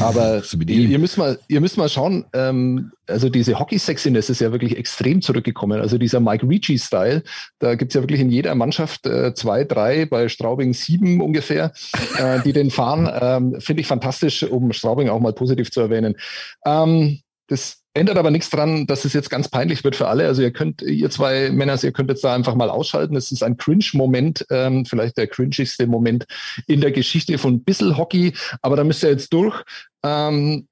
aber 0.00 0.42
ihr, 0.66 0.88
ihr, 0.88 0.98
müsst 0.98 1.18
mal, 1.18 1.38
ihr 1.48 1.60
müsst 1.60 1.76
mal 1.76 1.88
schauen, 1.88 2.24
ähm, 2.32 2.92
also 3.06 3.28
diese 3.28 3.58
Hockey-Sexiness 3.58 4.30
ist 4.30 4.40
ja 4.40 4.52
wirklich 4.52 4.76
extrem 4.76 5.22
zurückgekommen. 5.22 5.80
Also 5.80 5.98
dieser 5.98 6.20
Mike 6.20 6.48
Ricci-Style, 6.48 7.22
da 7.58 7.74
gibt's 7.74 7.94
ja 7.94 8.02
wirklich 8.02 8.20
in 8.20 8.30
jeder 8.30 8.54
Mannschaft 8.54 9.06
äh, 9.06 9.34
zwei, 9.34 9.64
drei, 9.64 10.06
bei 10.06 10.28
Straubing 10.28 10.74
sieben 10.74 11.20
ungefähr, 11.20 11.72
äh, 12.18 12.40
die 12.42 12.52
den 12.52 12.70
fahren. 12.70 13.10
Ähm, 13.20 13.60
Finde 13.60 13.80
ich 13.80 13.86
fantastisch, 13.86 14.42
um 14.42 14.72
Straubing 14.72 15.08
auch 15.08 15.20
mal 15.20 15.32
positiv 15.32 15.70
zu 15.70 15.80
erwähnen. 15.80 16.16
Ähm, 16.64 17.20
das 17.48 17.77
Ändert 17.94 18.18
aber 18.18 18.30
nichts 18.30 18.50
dran, 18.50 18.86
dass 18.86 19.04
es 19.04 19.12
jetzt 19.12 19.30
ganz 19.30 19.48
peinlich 19.48 19.82
wird 19.82 19.96
für 19.96 20.08
alle. 20.08 20.26
Also 20.26 20.42
ihr 20.42 20.52
könnt, 20.52 20.82
ihr 20.82 21.10
zwei 21.10 21.50
Männer, 21.50 21.82
ihr 21.82 21.92
könnt 21.92 22.10
jetzt 22.10 22.22
da 22.22 22.34
einfach 22.34 22.54
mal 22.54 22.70
ausschalten. 22.70 23.16
Es 23.16 23.32
ist 23.32 23.42
ein 23.42 23.56
Cringe-Moment, 23.56 24.46
ähm, 24.50 24.84
vielleicht 24.84 25.16
der 25.16 25.26
cringigste 25.26 25.86
Moment 25.86 26.26
in 26.66 26.80
der 26.80 26.92
Geschichte 26.92 27.38
von 27.38 27.64
Bissel 27.64 27.96
Hockey, 27.96 28.34
aber 28.62 28.76
da 28.76 28.84
müsst 28.84 29.02
ihr 29.02 29.10
jetzt 29.10 29.32
durch. 29.32 29.62
Ähm, 30.04 30.68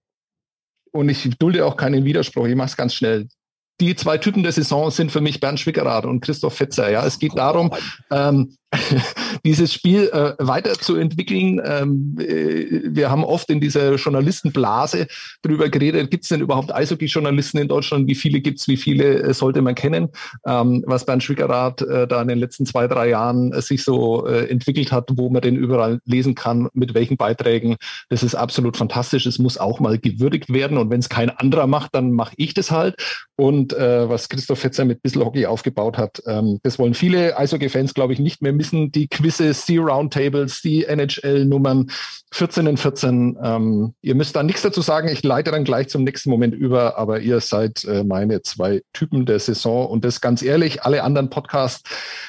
und 0.92 1.08
ich 1.08 1.28
dulde 1.38 1.66
auch 1.66 1.76
keinen 1.76 2.04
Widerspruch. 2.04 2.46
Ich 2.46 2.54
mache 2.54 2.68
es 2.68 2.76
ganz 2.76 2.94
schnell 2.94 3.26
die 3.80 3.94
zwei 3.94 4.18
Typen 4.18 4.42
der 4.42 4.52
Saison 4.52 4.90
sind 4.90 5.12
für 5.12 5.20
mich 5.20 5.40
Bernd 5.40 5.60
Schwickerath 5.60 6.06
und 6.06 6.20
Christoph 6.20 6.54
Fetzer. 6.54 6.90
Ja, 6.90 7.06
es 7.06 7.18
geht 7.18 7.36
darum, 7.36 7.72
ähm, 8.10 8.56
dieses 9.44 9.72
Spiel 9.72 10.08
äh, 10.12 10.34
weiterzuentwickeln. 10.38 11.60
Ähm, 11.64 12.16
äh, 12.18 12.82
wir 12.84 13.10
haben 13.10 13.24
oft 13.24 13.48
in 13.50 13.60
dieser 13.60 13.94
Journalistenblase 13.94 15.06
darüber 15.42 15.68
geredet, 15.68 16.10
gibt 16.10 16.24
es 16.24 16.30
denn 16.30 16.40
überhaupt 16.40 16.74
Eishockey-Journalisten 16.74 17.58
in 17.58 17.68
Deutschland? 17.68 18.08
Wie 18.08 18.14
viele 18.14 18.40
gibt 18.40 18.60
es? 18.60 18.68
Wie 18.68 18.76
viele 18.76 19.22
äh, 19.22 19.34
sollte 19.34 19.62
man 19.62 19.74
kennen? 19.74 20.08
Ähm, 20.46 20.82
was 20.86 21.06
Bernd 21.06 21.22
Schwickerath 21.22 21.82
äh, 21.82 22.06
da 22.06 22.20
in 22.22 22.28
den 22.28 22.38
letzten 22.38 22.66
zwei, 22.66 22.88
drei 22.88 23.08
Jahren 23.08 23.52
äh, 23.52 23.62
sich 23.62 23.84
so 23.84 24.26
äh, 24.26 24.48
entwickelt 24.48 24.90
hat, 24.92 25.10
wo 25.14 25.30
man 25.30 25.42
den 25.42 25.56
überall 25.56 26.00
lesen 26.04 26.34
kann, 26.34 26.68
mit 26.72 26.94
welchen 26.94 27.16
Beiträgen, 27.16 27.76
das 28.08 28.22
ist 28.22 28.34
absolut 28.34 28.76
fantastisch. 28.76 29.26
Es 29.26 29.38
muss 29.38 29.58
auch 29.58 29.80
mal 29.80 29.98
gewürdigt 29.98 30.52
werden 30.52 30.78
und 30.78 30.90
wenn 30.90 31.00
es 31.00 31.08
kein 31.08 31.30
anderer 31.30 31.66
macht, 31.66 31.94
dann 31.94 32.12
mache 32.12 32.34
ich 32.36 32.54
das 32.54 32.70
halt. 32.70 32.96
Und 33.36 33.74
äh, 33.74 34.08
was 34.08 34.28
Christoph 34.28 34.58
Fetzer 34.58 34.84
mit 34.84 35.02
Bissel 35.02 35.24
Hockey 35.24 35.46
aufgebaut 35.46 35.98
hat, 35.98 36.22
ähm, 36.26 36.58
das 36.62 36.78
wollen 36.78 36.94
viele 36.94 37.36
Eishockey-Fans, 37.38 37.94
glaube 37.94 38.12
ich, 38.12 38.18
nicht 38.18 38.42
mehr 38.42 38.52
missen. 38.52 38.65
Die 38.72 39.08
Quizzes, 39.08 39.64
die 39.66 39.78
Roundtables, 39.78 40.62
die 40.62 40.84
NHL-Nummern 40.84 41.90
14 42.32 42.66
in 42.66 42.76
14. 42.76 43.38
Ähm, 43.42 43.94
ihr 44.02 44.14
müsst 44.14 44.36
da 44.36 44.42
nichts 44.42 44.62
dazu 44.62 44.80
sagen. 44.80 45.08
Ich 45.08 45.22
leite 45.22 45.50
dann 45.50 45.64
gleich 45.64 45.88
zum 45.88 46.04
nächsten 46.04 46.30
Moment 46.30 46.54
über, 46.54 46.98
aber 46.98 47.20
ihr 47.20 47.40
seid 47.40 47.84
äh, 47.84 48.04
meine 48.04 48.42
zwei 48.42 48.82
Typen 48.92 49.26
der 49.26 49.38
Saison. 49.38 49.86
Und 49.86 50.04
das 50.04 50.20
ganz 50.20 50.42
ehrlich, 50.42 50.82
alle 50.82 51.02
anderen 51.02 51.30
Podcasts 51.30 51.82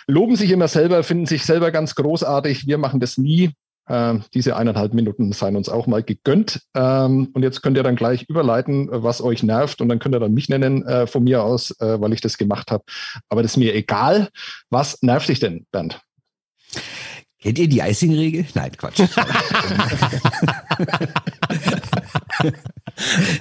loben 0.07 0.35
sich 0.35 0.51
immer 0.51 0.67
selber, 0.67 1.03
finden 1.03 1.25
sich 1.25 1.45
selber 1.45 1.71
ganz 1.71 1.95
großartig. 1.95 2.67
Wir 2.67 2.77
machen 2.77 2.99
das 2.99 3.17
nie. 3.17 3.51
Äh, 3.87 4.19
diese 4.33 4.55
eineinhalb 4.55 4.93
Minuten 4.93 5.31
seien 5.31 5.55
uns 5.55 5.69
auch 5.69 5.87
mal 5.87 6.03
gegönnt. 6.03 6.61
Ähm, 6.75 7.29
und 7.33 7.43
jetzt 7.43 7.61
könnt 7.61 7.77
ihr 7.77 7.83
dann 7.83 7.95
gleich 7.95 8.23
überleiten, 8.29 8.89
was 8.91 9.21
euch 9.21 9.43
nervt. 9.43 9.81
Und 9.81 9.89
dann 9.89 9.99
könnt 9.99 10.15
ihr 10.15 10.19
dann 10.19 10.33
mich 10.33 10.49
nennen 10.49 10.85
äh, 10.85 11.07
von 11.07 11.23
mir 11.23 11.43
aus, 11.43 11.71
äh, 11.79 11.99
weil 11.99 12.13
ich 12.13 12.21
das 12.21 12.37
gemacht 12.37 12.71
habe. 12.71 12.83
Aber 13.29 13.41
das 13.41 13.53
ist 13.53 13.57
mir 13.57 13.73
egal. 13.73 14.29
Was 14.69 15.01
nervt 15.01 15.29
dich 15.29 15.39
denn, 15.39 15.65
Bernd? 15.71 16.01
Kennt 17.41 17.59
ihr 17.59 17.69
die 17.69 17.79
Icing-Regel? 17.79 18.45
Nein, 18.55 18.71
Quatsch. 18.77 18.99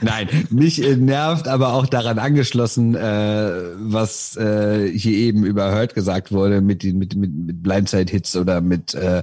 Nein, 0.02 0.28
mich 0.50 0.78
nervt 0.78 1.48
aber 1.48 1.72
auch 1.72 1.86
daran 1.86 2.18
angeschlossen, 2.18 2.94
äh, 2.94 3.50
was 3.78 4.36
äh, 4.36 4.90
hier 4.92 5.16
eben 5.16 5.44
über 5.44 5.72
Hurt 5.72 5.94
gesagt 5.94 6.30
wurde 6.30 6.60
mit, 6.60 6.84
mit, 6.84 7.16
mit, 7.16 7.32
mit 7.32 7.62
Blindside-Hits 7.62 8.36
oder 8.36 8.60
mit 8.60 8.92
äh, 8.94 9.22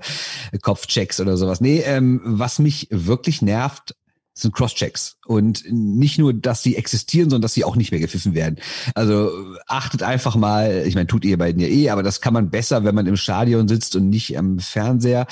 Kopfchecks 0.61 1.19
oder 1.19 1.37
sowas. 1.37 1.61
Nee, 1.61 1.83
ähm, 1.85 2.19
was 2.23 2.57
mich 2.57 2.87
wirklich 2.89 3.43
nervt, 3.43 3.95
sind 4.35 4.53
Crosschecks. 4.53 5.17
Und 5.25 5.63
nicht 5.69 6.17
nur, 6.17 6.33
dass 6.33 6.63
sie 6.63 6.75
existieren, 6.75 7.29
sondern 7.29 7.43
dass 7.43 7.53
sie 7.53 7.63
auch 7.63 7.75
nicht 7.75 7.91
mehr 7.91 7.99
gepfiffen 7.99 8.33
werden. 8.33 8.57
Also 8.95 9.31
achtet 9.67 10.03
einfach 10.03 10.35
mal, 10.35 10.83
ich 10.85 10.95
meine, 10.95 11.07
tut 11.07 11.23
ihr 11.23 11.37
beiden 11.37 11.61
ja 11.61 11.67
eh, 11.67 11.89
aber 11.89 12.03
das 12.03 12.19
kann 12.19 12.33
man 12.33 12.49
besser, 12.49 12.83
wenn 12.83 12.95
man 12.95 13.05
im 13.05 13.15
Stadion 13.15 13.67
sitzt 13.67 13.95
und 13.95 14.09
nicht 14.09 14.37
am 14.37 14.59
Fernseher, 14.59 15.27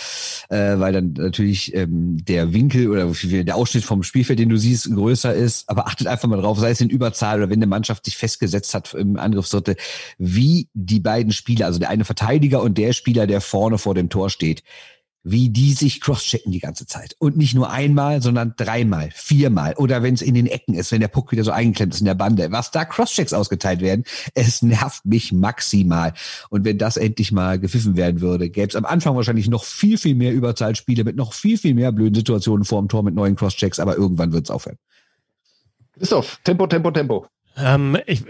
äh, 0.49 0.77
weil 0.77 0.93
dann 0.93 1.13
natürlich 1.13 1.75
ähm, 1.75 2.23
der 2.23 2.53
Winkel 2.53 2.89
oder 2.89 3.11
der 3.11 3.55
Ausschnitt 3.55 3.83
vom 3.83 4.03
Spielfeld, 4.03 4.39
den 4.39 4.49
du 4.49 4.57
siehst, 4.57 4.93
größer 4.93 5.33
ist. 5.33 5.67
Aber 5.69 5.87
achtet 5.87 6.07
einfach 6.07 6.29
mal 6.29 6.41
drauf, 6.41 6.59
sei 6.59 6.69
es 6.69 6.81
in 6.81 6.89
Überzahl 6.89 7.39
oder 7.39 7.49
wenn 7.49 7.59
eine 7.59 7.67
Mannschaft 7.67 8.05
sich 8.05 8.17
festgesetzt 8.17 8.73
hat 8.73 8.93
im 8.93 9.17
Angriffsdritte, 9.17 9.75
wie 10.19 10.69
die 10.73 10.99
beiden 10.99 11.31
Spieler, 11.31 11.65
also 11.65 11.79
der 11.79 11.89
eine 11.89 12.05
Verteidiger 12.05 12.61
und 12.61 12.77
der 12.77 12.93
Spieler, 12.93 13.27
der 13.27 13.41
vorne 13.41 13.77
vor 13.77 13.95
dem 13.95 14.09
Tor 14.09 14.29
steht, 14.29 14.63
wie 15.23 15.49
die 15.49 15.73
sich 15.73 16.01
crosschecken 16.01 16.51
die 16.51 16.59
ganze 16.59 16.85
Zeit. 16.85 17.15
Und 17.19 17.37
nicht 17.37 17.53
nur 17.53 17.69
einmal, 17.69 18.21
sondern 18.21 18.53
dreimal, 18.57 19.09
viermal. 19.13 19.73
Oder 19.77 20.01
wenn 20.01 20.13
es 20.13 20.21
in 20.21 20.33
den 20.33 20.47
Ecken 20.47 20.73
ist, 20.73 20.91
wenn 20.91 21.01
der 21.01 21.07
Puck 21.07 21.31
wieder 21.31 21.43
so 21.43 21.51
eingeklemmt 21.51 21.93
ist 21.93 21.99
in 21.99 22.05
der 22.05 22.15
Bande. 22.15 22.51
Was 22.51 22.71
da 22.71 22.85
Crosschecks 22.85 23.33
ausgeteilt 23.33 23.81
werden, 23.81 24.03
es 24.33 24.61
nervt 24.61 25.05
mich 25.05 25.31
maximal. 25.31 26.13
Und 26.49 26.65
wenn 26.65 26.77
das 26.77 26.97
endlich 26.97 27.31
mal 27.31 27.59
gepfiffen 27.59 27.95
werden 27.95 28.21
würde, 28.21 28.49
gäbe 28.49 28.69
es 28.69 28.75
am 28.75 28.85
Anfang 28.85 29.15
wahrscheinlich 29.15 29.47
noch 29.47 29.63
viel, 29.63 29.97
viel 29.97 30.15
mehr 30.15 30.33
Überzahlspiele 30.33 31.03
mit 31.03 31.15
noch 31.15 31.33
viel, 31.33 31.57
viel 31.57 31.75
mehr 31.75 31.91
blöden 31.91 32.15
Situationen 32.15 32.65
vor 32.65 32.81
dem 32.81 32.89
Tor 32.89 33.03
mit 33.03 33.13
neuen 33.13 33.35
Crosschecks. 33.35 33.79
Aber 33.79 33.97
irgendwann 33.97 34.33
wird 34.33 34.45
es 34.45 34.51
aufhören. 34.51 34.77
Christoph, 35.93 36.39
Tempo, 36.43 36.65
Tempo, 36.65 36.89
Tempo. 36.89 37.27
Ähm, 37.57 37.97
ich, 38.05 38.23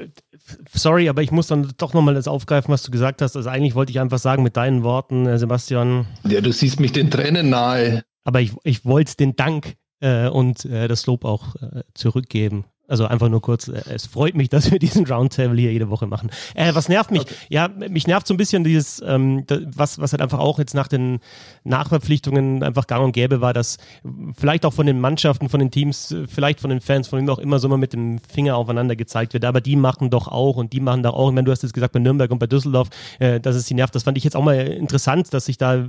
sorry, 0.73 1.09
aber 1.09 1.21
ich 1.21 1.31
muss 1.31 1.47
dann 1.47 1.71
doch 1.77 1.93
nochmal 1.93 2.13
das 2.13 2.27
aufgreifen, 2.27 2.71
was 2.71 2.83
du 2.83 2.91
gesagt 2.91 3.21
hast. 3.21 3.35
Also 3.35 3.49
eigentlich 3.49 3.75
wollte 3.75 3.91
ich 3.91 3.99
einfach 3.99 4.19
sagen 4.19 4.43
mit 4.43 4.57
deinen 4.57 4.83
Worten, 4.83 5.25
äh, 5.25 5.37
Sebastian. 5.37 6.07
Ja, 6.27 6.41
du 6.41 6.51
siehst 6.51 6.79
mich 6.79 6.91
den 6.91 7.11
Tränen 7.11 7.49
nahe. 7.49 8.03
Aber 8.23 8.41
ich, 8.41 8.53
ich 8.63 8.85
wollte 8.85 9.15
den 9.15 9.35
Dank 9.35 9.75
äh, 9.99 10.27
und 10.27 10.65
äh, 10.65 10.87
das 10.87 11.05
Lob 11.05 11.25
auch 11.25 11.55
äh, 11.55 11.83
zurückgeben. 11.93 12.65
Also 12.91 13.05
einfach 13.05 13.29
nur 13.29 13.41
kurz, 13.41 13.69
äh, 13.69 13.81
es 13.87 14.05
freut 14.05 14.35
mich, 14.35 14.49
dass 14.49 14.69
wir 14.69 14.77
diesen 14.77 15.05
Roundtable 15.05 15.57
hier 15.57 15.71
jede 15.71 15.89
Woche 15.89 16.07
machen. 16.07 16.29
Äh, 16.55 16.75
was 16.75 16.89
nervt 16.89 17.09
mich? 17.09 17.21
Okay. 17.21 17.33
Ja, 17.49 17.69
mich 17.69 18.05
nervt 18.05 18.27
so 18.27 18.33
ein 18.33 18.37
bisschen 18.37 18.65
dieses, 18.65 19.01
ähm, 19.05 19.45
was, 19.73 19.97
was 19.99 20.11
halt 20.11 20.21
einfach 20.21 20.39
auch 20.39 20.59
jetzt 20.59 20.73
nach 20.73 20.89
den 20.89 21.19
Nachverpflichtungen 21.63 22.63
einfach 22.63 22.87
gang 22.87 23.05
und 23.05 23.13
gäbe 23.13 23.39
war, 23.39 23.53
dass 23.53 23.77
vielleicht 24.37 24.65
auch 24.65 24.73
von 24.73 24.85
den 24.85 24.99
Mannschaften, 24.99 25.47
von 25.47 25.61
den 25.61 25.71
Teams, 25.71 26.13
vielleicht 26.27 26.59
von 26.59 26.69
den 26.69 26.81
Fans, 26.81 27.07
von 27.07 27.19
wem 27.19 27.29
auch 27.29 27.39
immer 27.39 27.59
so 27.59 27.69
mal 27.69 27.77
mit 27.77 27.93
dem 27.93 28.19
Finger 28.19 28.57
aufeinander 28.57 28.97
gezeigt 28.97 29.33
wird. 29.33 29.45
Aber 29.45 29.61
die 29.61 29.77
machen 29.77 30.09
doch 30.09 30.27
auch 30.27 30.57
und 30.57 30.73
die 30.73 30.81
machen 30.81 31.01
da 31.01 31.11
auch, 31.11 31.33
wenn 31.33 31.45
du 31.45 31.51
hast 31.51 31.63
jetzt 31.63 31.73
gesagt 31.73 31.93
bei 31.93 31.99
Nürnberg 31.99 32.29
und 32.29 32.39
bei 32.39 32.47
Düsseldorf, 32.47 32.89
äh, 33.19 33.39
dass 33.39 33.55
es 33.55 33.67
sie 33.67 33.73
nervt. 33.73 33.95
Das 33.95 34.03
fand 34.03 34.17
ich 34.17 34.25
jetzt 34.25 34.35
auch 34.35 34.43
mal 34.43 34.57
interessant, 34.57 35.33
dass 35.33 35.45
sich 35.45 35.57
da 35.57 35.85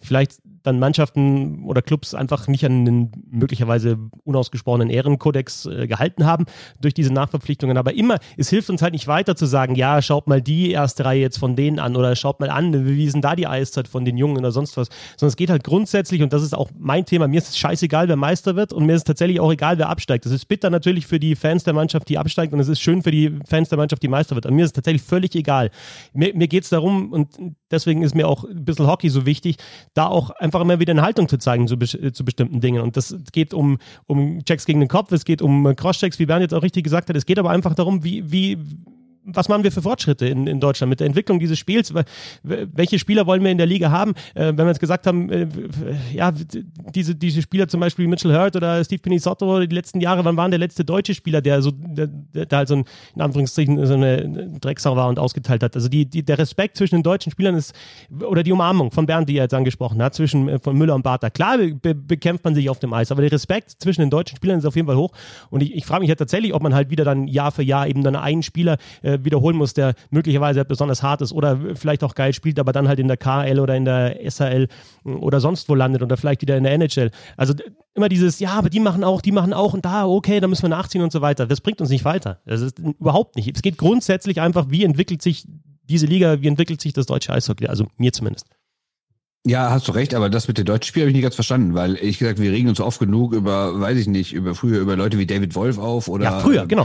vielleicht 0.00 0.40
dann 0.66 0.78
Mannschaften 0.78 1.64
oder 1.64 1.82
Clubs 1.82 2.14
einfach 2.14 2.48
nicht 2.48 2.64
an 2.64 2.84
den 2.84 3.12
möglicherweise 3.30 3.98
unausgesprochenen 4.24 4.90
Ehrenkodex 4.90 5.66
äh, 5.66 5.86
gehalten 5.86 6.26
haben 6.26 6.46
durch 6.80 6.94
diese 6.94 7.12
Nachverpflichtungen. 7.12 7.76
Aber 7.76 7.94
immer, 7.94 8.18
es 8.36 8.50
hilft 8.50 8.70
uns 8.70 8.82
halt 8.82 8.92
nicht 8.92 9.06
weiter 9.06 9.36
zu 9.36 9.46
sagen, 9.46 9.74
ja, 9.74 10.02
schaut 10.02 10.26
mal 10.26 10.42
die 10.42 10.70
erste 10.70 11.04
Reihe 11.04 11.20
jetzt 11.20 11.38
von 11.38 11.56
denen 11.56 11.78
an 11.78 11.96
oder 11.96 12.16
schaut 12.16 12.40
mal 12.40 12.50
an, 12.50 12.86
wie 12.86 13.04
ist 13.04 13.14
denn 13.14 13.22
da 13.22 13.36
die 13.36 13.46
Eiszeit 13.46 13.88
von 13.88 14.04
den 14.04 14.16
Jungen 14.16 14.38
oder 14.38 14.52
sonst 14.52 14.76
was. 14.76 14.88
Sondern 15.16 15.30
es 15.30 15.36
geht 15.36 15.50
halt 15.50 15.64
grundsätzlich, 15.64 16.22
und 16.22 16.32
das 16.32 16.42
ist 16.42 16.54
auch 16.54 16.70
mein 16.78 17.04
Thema, 17.04 17.28
mir 17.28 17.38
ist 17.38 17.48
es 17.48 17.58
scheißegal, 17.58 18.08
wer 18.08 18.16
Meister 18.16 18.56
wird 18.56 18.72
und 18.72 18.86
mir 18.86 18.94
ist 18.94 19.00
es 19.00 19.04
tatsächlich 19.04 19.40
auch 19.40 19.52
egal, 19.52 19.78
wer 19.78 19.88
absteigt. 19.88 20.26
Das 20.26 20.32
ist 20.32 20.46
bitter 20.46 20.70
natürlich 20.70 21.06
für 21.06 21.20
die 21.20 21.36
Fans 21.36 21.64
der 21.64 21.74
Mannschaft, 21.74 22.08
die 22.08 22.18
absteigt 22.18 22.52
und 22.52 22.60
es 22.60 22.68
ist 22.68 22.80
schön 22.80 23.02
für 23.02 23.10
die 23.10 23.38
Fans 23.46 23.68
der 23.68 23.78
Mannschaft, 23.78 24.02
die 24.02 24.08
Meister 24.08 24.34
wird. 24.34 24.46
Aber 24.46 24.54
mir 24.54 24.64
ist 24.64 24.70
es 24.70 24.74
tatsächlich 24.74 25.02
völlig 25.02 25.34
egal. 25.34 25.70
Mir, 26.12 26.34
mir 26.34 26.48
geht 26.48 26.64
es 26.64 26.70
darum, 26.70 27.12
und 27.12 27.28
deswegen 27.70 28.02
ist 28.02 28.14
mir 28.14 28.28
auch 28.28 28.44
ein 28.44 28.64
bisschen 28.64 28.86
Hockey 28.86 29.08
so 29.08 29.26
wichtig, 29.26 29.56
da 29.94 30.06
auch 30.06 30.30
einfach 30.30 30.60
immer 30.60 30.80
wieder 30.80 30.92
eine 30.92 31.02
Haltung 31.02 31.28
zu 31.28 31.38
zeigen 31.38 31.66
zu, 31.68 31.76
zu 31.78 32.24
bestimmten 32.24 32.60
Dingen. 32.60 32.82
Und 32.82 32.96
das 32.96 33.16
geht 33.32 33.54
um, 33.54 33.78
um 34.06 34.44
Checks 34.44 34.66
gegen 34.66 34.80
den 34.80 34.88
Kopf, 34.88 35.12
es 35.12 35.24
geht 35.24 35.42
um 35.42 35.74
Crosschecks, 35.76 36.18
wie 36.18 36.26
Bernd 36.26 36.42
jetzt 36.42 36.54
auch 36.54 36.62
richtig 36.62 36.84
gesagt 36.84 37.08
hat. 37.08 37.16
Es 37.16 37.26
geht 37.26 37.38
aber 37.38 37.50
einfach 37.50 37.74
darum, 37.74 38.04
wie, 38.04 38.30
wie 38.30 38.58
was 39.26 39.48
machen 39.48 39.64
wir 39.64 39.72
für 39.72 39.82
Fortschritte 39.82 40.26
in, 40.26 40.46
in 40.46 40.60
Deutschland 40.60 40.88
mit 40.88 41.00
der 41.00 41.06
Entwicklung 41.06 41.40
dieses 41.40 41.58
Spiels? 41.58 41.92
Welche 42.42 42.98
Spieler 42.98 43.26
wollen 43.26 43.42
wir 43.42 43.50
in 43.50 43.58
der 43.58 43.66
Liga 43.66 43.90
haben? 43.90 44.12
Äh, 44.34 44.46
wenn 44.46 44.58
wir 44.58 44.68
jetzt 44.68 44.80
gesagt 44.80 45.06
haben, 45.06 45.30
äh, 45.30 45.48
ja, 46.12 46.32
diese, 46.94 47.14
diese 47.14 47.42
Spieler 47.42 47.68
zum 47.68 47.80
Beispiel 47.80 48.06
Mitchell 48.06 48.32
Hurt 48.32 48.56
oder 48.56 48.82
Steve 48.84 49.00
Pinissotto 49.00 49.60
die 49.66 49.74
letzten 49.74 50.00
Jahre, 50.00 50.24
wann 50.24 50.36
waren 50.36 50.50
der 50.50 50.58
letzte 50.58 50.84
deutsche 50.84 51.14
Spieler, 51.14 51.40
der 51.40 51.60
so, 51.60 51.72
der, 51.72 52.06
der 52.06 52.58
halt 52.58 52.68
so 52.68 52.76
ein, 52.76 52.84
in 53.14 53.20
Anführungszeichen, 53.20 53.84
so 53.86 53.94
eine 53.94 54.58
Drecksau 54.60 54.96
war 54.96 55.08
und 55.08 55.18
ausgeteilt 55.18 55.62
hat? 55.62 55.74
Also 55.74 55.88
die, 55.88 56.06
die, 56.06 56.24
der 56.24 56.38
Respekt 56.38 56.76
zwischen 56.76 56.96
den 56.96 57.02
deutschen 57.02 57.32
Spielern 57.32 57.56
ist, 57.56 57.74
oder 58.20 58.42
die 58.42 58.52
Umarmung 58.52 58.92
von 58.92 59.06
Bernd, 59.06 59.28
die 59.28 59.36
er 59.36 59.44
jetzt 59.44 59.54
angesprochen 59.54 60.00
hat, 60.02 60.14
zwischen 60.14 60.48
äh, 60.48 60.58
von 60.58 60.76
Müller 60.76 60.94
und 60.94 61.02
Bartha. 61.02 61.30
Klar 61.30 61.58
be 61.58 61.94
bekämpft 61.94 62.44
man 62.44 62.54
sich 62.54 62.70
auf 62.70 62.78
dem 62.78 62.92
Eis, 62.92 63.10
aber 63.10 63.22
der 63.22 63.32
Respekt 63.32 63.72
zwischen 63.78 64.02
den 64.02 64.10
deutschen 64.10 64.36
Spielern 64.36 64.58
ist 64.58 64.64
auf 64.64 64.76
jeden 64.76 64.86
Fall 64.86 64.96
hoch. 64.96 65.12
Und 65.50 65.62
ich, 65.62 65.74
ich 65.74 65.84
frage 65.84 66.00
mich 66.00 66.08
ja 66.08 66.14
tatsächlich, 66.14 66.54
ob 66.54 66.62
man 66.62 66.74
halt 66.74 66.90
wieder 66.90 67.04
dann 67.04 67.26
Jahr 67.26 67.50
für 67.50 67.62
Jahr 67.62 67.88
eben 67.88 68.04
dann 68.04 68.14
einen 68.14 68.42
Spieler 68.42 68.76
äh, 69.02 69.15
wiederholen 69.24 69.56
muss, 69.56 69.74
der 69.74 69.94
möglicherweise 70.10 70.64
besonders 70.64 71.02
hart 71.02 71.22
ist 71.22 71.32
oder 71.32 71.58
vielleicht 71.74 72.04
auch 72.04 72.14
geil 72.14 72.32
spielt, 72.32 72.58
aber 72.58 72.72
dann 72.72 72.88
halt 72.88 72.98
in 72.98 73.08
der 73.08 73.16
KL 73.16 73.60
oder 73.60 73.76
in 73.76 73.84
der 73.84 74.18
SHL 74.30 74.68
oder 75.04 75.40
sonst 75.40 75.68
wo 75.68 75.74
landet 75.74 76.02
oder 76.02 76.16
vielleicht 76.16 76.42
wieder 76.42 76.56
in 76.56 76.64
der 76.64 76.72
NHL. 76.72 77.10
Also 77.36 77.54
immer 77.94 78.08
dieses, 78.08 78.38
ja, 78.40 78.52
aber 78.52 78.70
die 78.70 78.80
machen 78.80 79.04
auch, 79.04 79.20
die 79.20 79.32
machen 79.32 79.52
auch 79.52 79.74
und 79.74 79.84
da, 79.84 80.06
okay, 80.06 80.40
da 80.40 80.48
müssen 80.48 80.62
wir 80.62 80.68
nachziehen 80.68 81.02
und 81.02 81.12
so 81.12 81.20
weiter. 81.20 81.46
Das 81.46 81.60
bringt 81.60 81.80
uns 81.80 81.90
nicht 81.90 82.04
weiter. 82.04 82.40
Das 82.46 82.60
ist 82.60 82.78
überhaupt 82.78 83.36
nicht. 83.36 83.54
Es 83.54 83.62
geht 83.62 83.78
grundsätzlich 83.78 84.40
einfach, 84.40 84.66
wie 84.70 84.84
entwickelt 84.84 85.22
sich 85.22 85.46
diese 85.84 86.06
Liga, 86.06 86.40
wie 86.42 86.48
entwickelt 86.48 86.80
sich 86.80 86.92
das 86.92 87.06
deutsche 87.06 87.32
Eishockey? 87.32 87.66
Also 87.66 87.86
mir 87.96 88.12
zumindest. 88.12 88.46
Ja, 89.48 89.70
hast 89.70 89.86
du 89.86 89.92
recht, 89.92 90.12
aber 90.12 90.28
das 90.28 90.48
mit 90.48 90.58
den 90.58 90.64
deutschen 90.64 90.88
Spielen 90.88 91.04
habe 91.04 91.10
ich 91.10 91.14
nicht 91.14 91.22
ganz 91.22 91.36
verstanden, 91.36 91.74
weil 91.74 91.94
ich 91.94 92.18
gesagt, 92.18 92.40
wir 92.40 92.50
regen 92.50 92.68
uns 92.68 92.80
oft 92.80 92.98
genug 92.98 93.32
über, 93.32 93.80
weiß 93.80 93.96
ich 93.96 94.08
nicht, 94.08 94.32
über 94.32 94.56
früher 94.56 94.80
über 94.80 94.96
Leute 94.96 95.18
wie 95.18 95.26
David 95.26 95.54
Wolf 95.54 95.78
auf 95.78 96.08
oder. 96.08 96.24
Ja, 96.24 96.40
früher, 96.40 96.66
genau. 96.66 96.84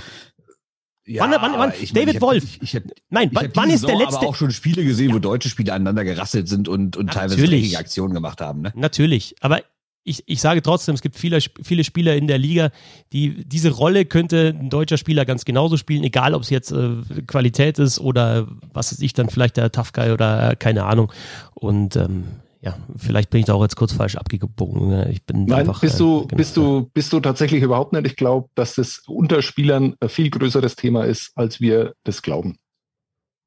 Ja, 1.06 1.24
wann, 1.24 1.32
wann, 1.42 1.54
wann, 1.58 1.74
ich 1.82 1.94
David 1.94 2.22
Wolf. 2.22 2.44
Ich, 2.44 2.62
ich, 2.62 2.76
hab, 2.76 2.84
Nein, 3.10 3.32
ich 3.32 3.50
wann 3.56 3.70
ist 3.70 3.88
der 3.88 3.96
letzte? 3.96 4.12
Ich 4.12 4.18
habe 4.18 4.28
auch 4.28 4.36
schon 4.36 4.52
Spiele 4.52 4.84
gesehen, 4.84 5.10
ja. 5.10 5.16
wo 5.16 5.20
deutsche 5.20 5.50
Spieler 5.50 5.74
aneinander 5.74 6.04
gerasselt 6.04 6.48
sind 6.48 6.68
und, 6.68 6.96
und 6.96 7.12
teilweise 7.12 7.42
richtige 7.42 7.80
Aktionen 7.80 8.14
gemacht 8.14 8.40
haben. 8.40 8.62
Ne? 8.62 8.72
Natürlich, 8.76 9.36
aber 9.42 9.62
ich, 10.04 10.24
ich 10.26 10.42
sage 10.42 10.62
trotzdem, 10.62 10.96
es 10.96 11.02
gibt 11.02 11.16
viele, 11.16 11.40
viele 11.64 11.84
Spieler 11.84 12.16
in 12.16 12.28
der 12.28 12.38
Liga, 12.38 12.72
die 13.14 13.44
diese 13.46 13.70
Rolle 13.70 14.06
könnte 14.06 14.56
ein 14.60 14.70
deutscher 14.70 14.98
Spieler 14.98 15.26
ganz 15.26 15.46
genauso 15.46 15.78
spielen, 15.78 16.04
egal 16.04 16.34
ob 16.34 16.42
es 16.42 16.50
jetzt 16.50 16.72
äh, 16.72 16.96
Qualität 17.28 17.78
ist 17.78 18.00
oder 18.00 18.48
was 18.74 18.92
ist 18.92 19.02
ich 19.02 19.14
dann 19.14 19.30
vielleicht 19.30 19.58
der 19.58 19.72
Tough 19.72 19.94
Guy 19.94 20.12
oder 20.12 20.52
äh, 20.52 20.56
keine 20.56 20.86
Ahnung. 20.86 21.12
Und 21.54 21.96
ähm, 21.96 22.26
ja, 22.62 22.78
vielleicht 22.96 23.32
bin 23.32 23.40
ich 23.40 23.48
da 23.48 23.56
auch 23.56 23.64
jetzt 23.64 23.76
kurz 23.76 23.92
falsch 23.92 24.16
abgebogen. 24.16 25.10
Ich 25.10 25.26
bin 25.26 25.46
Nein, 25.46 25.62
einfach, 25.62 25.82
bist 25.82 26.00
du, 26.00 26.22
äh, 26.22 26.28
genau. 26.28 26.38
bist 26.38 26.58
du, 26.58 26.90
bist 26.94 27.12
du 27.12 27.20
tatsächlich 27.20 27.64
überhaupt 27.64 27.92
nicht. 27.92 28.06
Ich 28.06 28.16
glaube, 28.16 28.50
dass 28.54 28.76
das 28.76 29.02
unter 29.08 29.42
Spielern 29.42 29.96
ein 30.00 30.10
viel 30.10 30.30
größeres 30.30 30.76
Thema 30.76 31.06
ist, 31.06 31.32
als 31.36 31.60
wir 31.60 31.94
das 32.04 32.22
glauben. 32.22 32.58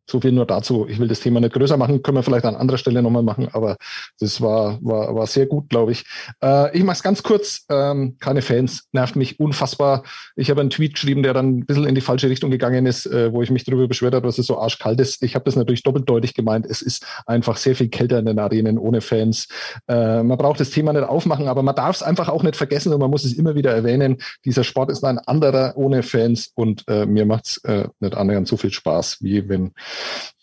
So 0.07 0.21
viel 0.21 0.33
nur 0.33 0.47
dazu. 0.47 0.87
Ich 0.89 0.99
will 0.99 1.09
das 1.09 1.21
Thema 1.21 1.41
nicht 1.41 1.55
größer 1.55 1.77
machen, 1.77 2.03
können 2.03 2.19
wir 2.19 2.23
vielleicht 2.23 2.45
an 2.45 2.57
anderer 2.57 2.79
Stelle 2.79 3.03
nochmal 3.03 3.23
machen, 3.23 3.49
aber 3.53 3.77
das 4.21 4.41
war, 4.41 4.79
war, 4.83 5.15
war 5.15 5.27
sehr 5.27 5.47
gut, 5.47 5.71
glaube 5.71 5.93
ich. 5.93 6.05
Äh, 6.43 6.77
ich 6.77 6.85
mache 6.85 6.97
es 6.97 7.03
ganz 7.03 7.23
kurz. 7.23 7.65
Ähm, 7.71 8.17
keine 8.21 8.43
Fans, 8.43 8.89
nervt 8.93 9.17
mich 9.17 9.41
unfassbar. 9.41 10.05
Ich 10.37 10.51
habe 10.51 10.61
einen 10.61 10.71
Tweet 10.71 10.95
geschrieben, 10.95 11.23
der 11.23 11.33
dann 11.33 11.59
ein 11.59 11.67
bisschen 11.67 11.87
in 11.87 11.95
die 11.95 12.01
falsche 12.03 12.29
Richtung 12.29 12.51
gegangen 12.51 12.85
ist, 12.87 13.07
äh, 13.07 13.33
wo 13.33 13.43
ich 13.43 13.51
mich 13.51 13.65
darüber 13.65 13.89
beschwert 13.89 14.15
habe, 14.15 14.27
dass 14.27 14.39
es 14.39 14.47
so 14.47 14.59
arschkalt 14.59 15.01
ist. 15.01 15.23
Ich 15.23 15.35
habe 15.35 15.45
das 15.47 15.57
natürlich 15.57 15.83
doppeldeutig 15.83 16.35
gemeint. 16.35 16.67
Es 16.67 16.83
ist 16.83 17.07
einfach 17.27 17.57
sehr 17.57 17.75
viel 17.75 17.89
kälter 17.89 18.19
in 18.19 18.27
den 18.27 18.39
Arenen 18.39 18.79
ohne 18.79 19.01
Fans. 19.01 19.49
Äh, 19.89 20.23
man 20.23 20.37
braucht 20.37 20.61
das 20.61 20.71
Thema 20.71 20.93
nicht 20.93 21.05
aufmachen, 21.05 21.49
aber 21.49 21.63
man 21.63 21.75
darf 21.75 21.97
es 21.97 22.03
einfach 22.03 22.29
auch 22.29 22.43
nicht 22.43 22.57
vergessen 22.57 22.93
und 22.93 23.01
man 23.01 23.11
muss 23.11 23.25
es 23.25 23.33
immer 23.33 23.55
wieder 23.55 23.73
erwähnen. 23.73 24.19
Dieser 24.45 24.65
Sport 24.65 24.91
ist 24.91 25.03
ein 25.05 25.19
anderer 25.19 25.73
ohne 25.77 26.03
Fans 26.03 26.51
und 26.55 26.85
äh, 26.89 27.07
mir 27.07 27.25
macht 27.25 27.47
es 27.47 27.65
äh, 27.65 27.89
nicht 28.01 28.15
annähernd 28.15 28.49
so 28.49 28.57
viel 28.57 28.73
Spaß, 28.73 29.19
wie 29.21 29.49
wenn 29.49 29.73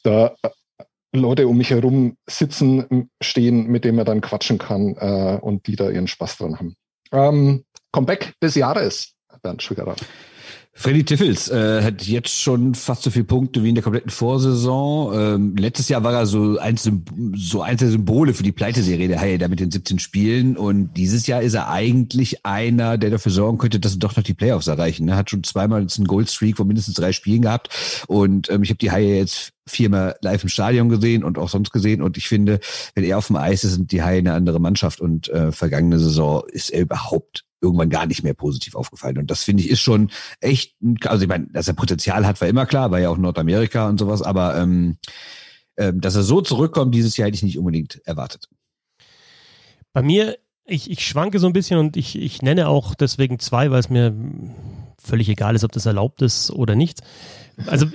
da 0.03 0.35
äh, 0.41 0.49
Leute 1.13 1.47
um 1.47 1.57
mich 1.57 1.71
herum 1.71 2.17
sitzen, 2.29 3.09
stehen, 3.21 3.67
mit 3.67 3.83
denen 3.83 3.97
man 3.97 4.05
dann 4.05 4.21
quatschen 4.21 4.57
kann 4.57 4.95
äh, 4.97 5.39
und 5.41 5.67
die 5.67 5.75
da 5.75 5.89
ihren 5.89 6.07
Spaß 6.07 6.37
dran 6.37 6.57
haben. 6.57 6.75
Ähm, 7.11 7.65
Comeback 7.91 8.33
des 8.41 8.55
Jahres, 8.55 9.13
Bernd 9.41 9.61
Schwigerer. 9.61 9.95
Freddy 10.73 11.03
Tiffels 11.03 11.49
äh, 11.49 11.83
hat 11.83 12.03
jetzt 12.07 12.41
schon 12.41 12.75
fast 12.75 13.03
so 13.03 13.11
viele 13.11 13.25
Punkte 13.25 13.61
wie 13.61 13.69
in 13.69 13.75
der 13.75 13.83
kompletten 13.83 14.09
Vorsaison. 14.09 15.13
Ähm, 15.13 15.55
letztes 15.57 15.89
Jahr 15.89 16.03
war 16.03 16.13
er 16.13 16.25
so 16.25 16.57
eins, 16.57 16.89
so 17.35 17.61
eins 17.61 17.81
der 17.81 17.89
Symbole 17.89 18.33
für 18.33 18.43
die 18.43 18.53
Pleiteserie 18.53 19.09
der 19.09 19.19
Haie, 19.19 19.37
da 19.37 19.49
mit 19.49 19.59
den 19.59 19.69
17 19.69 19.99
Spielen. 19.99 20.55
Und 20.55 20.93
dieses 20.95 21.27
Jahr 21.27 21.41
ist 21.41 21.55
er 21.55 21.69
eigentlich 21.69 22.45
einer, 22.45 22.97
der 22.97 23.09
dafür 23.09 23.33
sorgen 23.33 23.57
könnte, 23.57 23.81
dass 23.81 23.91
sie 23.91 23.99
doch 23.99 24.15
noch 24.15 24.23
die 24.23 24.33
Playoffs 24.33 24.67
erreichen. 24.67 25.09
Er 25.09 25.17
hat 25.17 25.29
schon 25.29 25.43
zweimal 25.43 25.81
einen 25.81 26.07
Goldstreak 26.07 26.55
von 26.55 26.67
mindestens 26.67 26.95
drei 26.95 27.11
Spielen 27.11 27.41
gehabt. 27.41 28.05
Und 28.07 28.49
ähm, 28.49 28.63
ich 28.63 28.69
habe 28.69 28.79
die 28.79 28.91
Haie 28.91 29.17
jetzt 29.17 29.51
viermal 29.67 30.15
live 30.21 30.43
im 30.43 30.49
Stadion 30.49 30.87
gesehen 30.87 31.25
und 31.25 31.37
auch 31.37 31.49
sonst 31.49 31.71
gesehen. 31.71 32.01
Und 32.01 32.17
ich 32.17 32.29
finde, 32.29 32.61
wenn 32.95 33.03
er 33.03 33.17
auf 33.17 33.27
dem 33.27 33.35
Eis 33.35 33.65
ist, 33.65 33.73
sind 33.73 33.91
die 33.91 34.03
Haie 34.03 34.19
eine 34.19 34.33
andere 34.33 34.59
Mannschaft. 34.59 35.01
Und 35.01 35.27
äh, 35.29 35.51
vergangene 35.51 35.99
Saison 35.99 36.43
ist 36.49 36.69
er 36.69 36.81
überhaupt 36.81 37.43
irgendwann 37.61 37.89
gar 37.89 38.05
nicht 38.05 38.23
mehr 38.23 38.33
positiv 38.33 38.75
aufgefallen. 38.75 39.17
Und 39.17 39.31
das 39.31 39.43
finde 39.43 39.63
ich 39.63 39.69
ist 39.69 39.81
schon 39.81 40.11
echt, 40.39 40.75
also 41.05 41.23
ich 41.23 41.29
meine, 41.29 41.47
dass 41.47 41.67
er 41.67 41.73
Potenzial 41.73 42.25
hat, 42.25 42.41
war 42.41 42.47
immer 42.47 42.65
klar, 42.65 42.91
war 42.91 42.99
ja 42.99 43.09
auch 43.09 43.17
Nordamerika 43.17 43.87
und 43.87 43.99
sowas, 43.99 44.21
aber 44.21 44.57
ähm, 44.57 44.97
äh, 45.75 45.93
dass 45.95 46.15
er 46.15 46.23
so 46.23 46.41
zurückkommt 46.41 46.93
dieses 46.95 47.17
Jahr 47.17 47.27
hätte 47.27 47.35
ich 47.35 47.43
nicht 47.43 47.59
unbedingt 47.59 48.01
erwartet. 48.05 48.49
Bei 49.93 50.01
mir, 50.01 50.37
ich, 50.65 50.89
ich 50.89 51.05
schwanke 51.05 51.39
so 51.39 51.47
ein 51.47 51.53
bisschen 51.53 51.79
und 51.79 51.97
ich, 51.97 52.17
ich 52.17 52.41
nenne 52.41 52.67
auch 52.67 52.95
deswegen 52.95 53.39
zwei, 53.39 53.71
weil 53.71 53.79
es 53.79 53.89
mir 53.89 54.15
völlig 54.97 55.29
egal 55.29 55.55
ist, 55.55 55.63
ob 55.63 55.71
das 55.71 55.85
erlaubt 55.85 56.21
ist 56.21 56.51
oder 56.51 56.75
nicht. 56.75 57.01
Also 57.67 57.87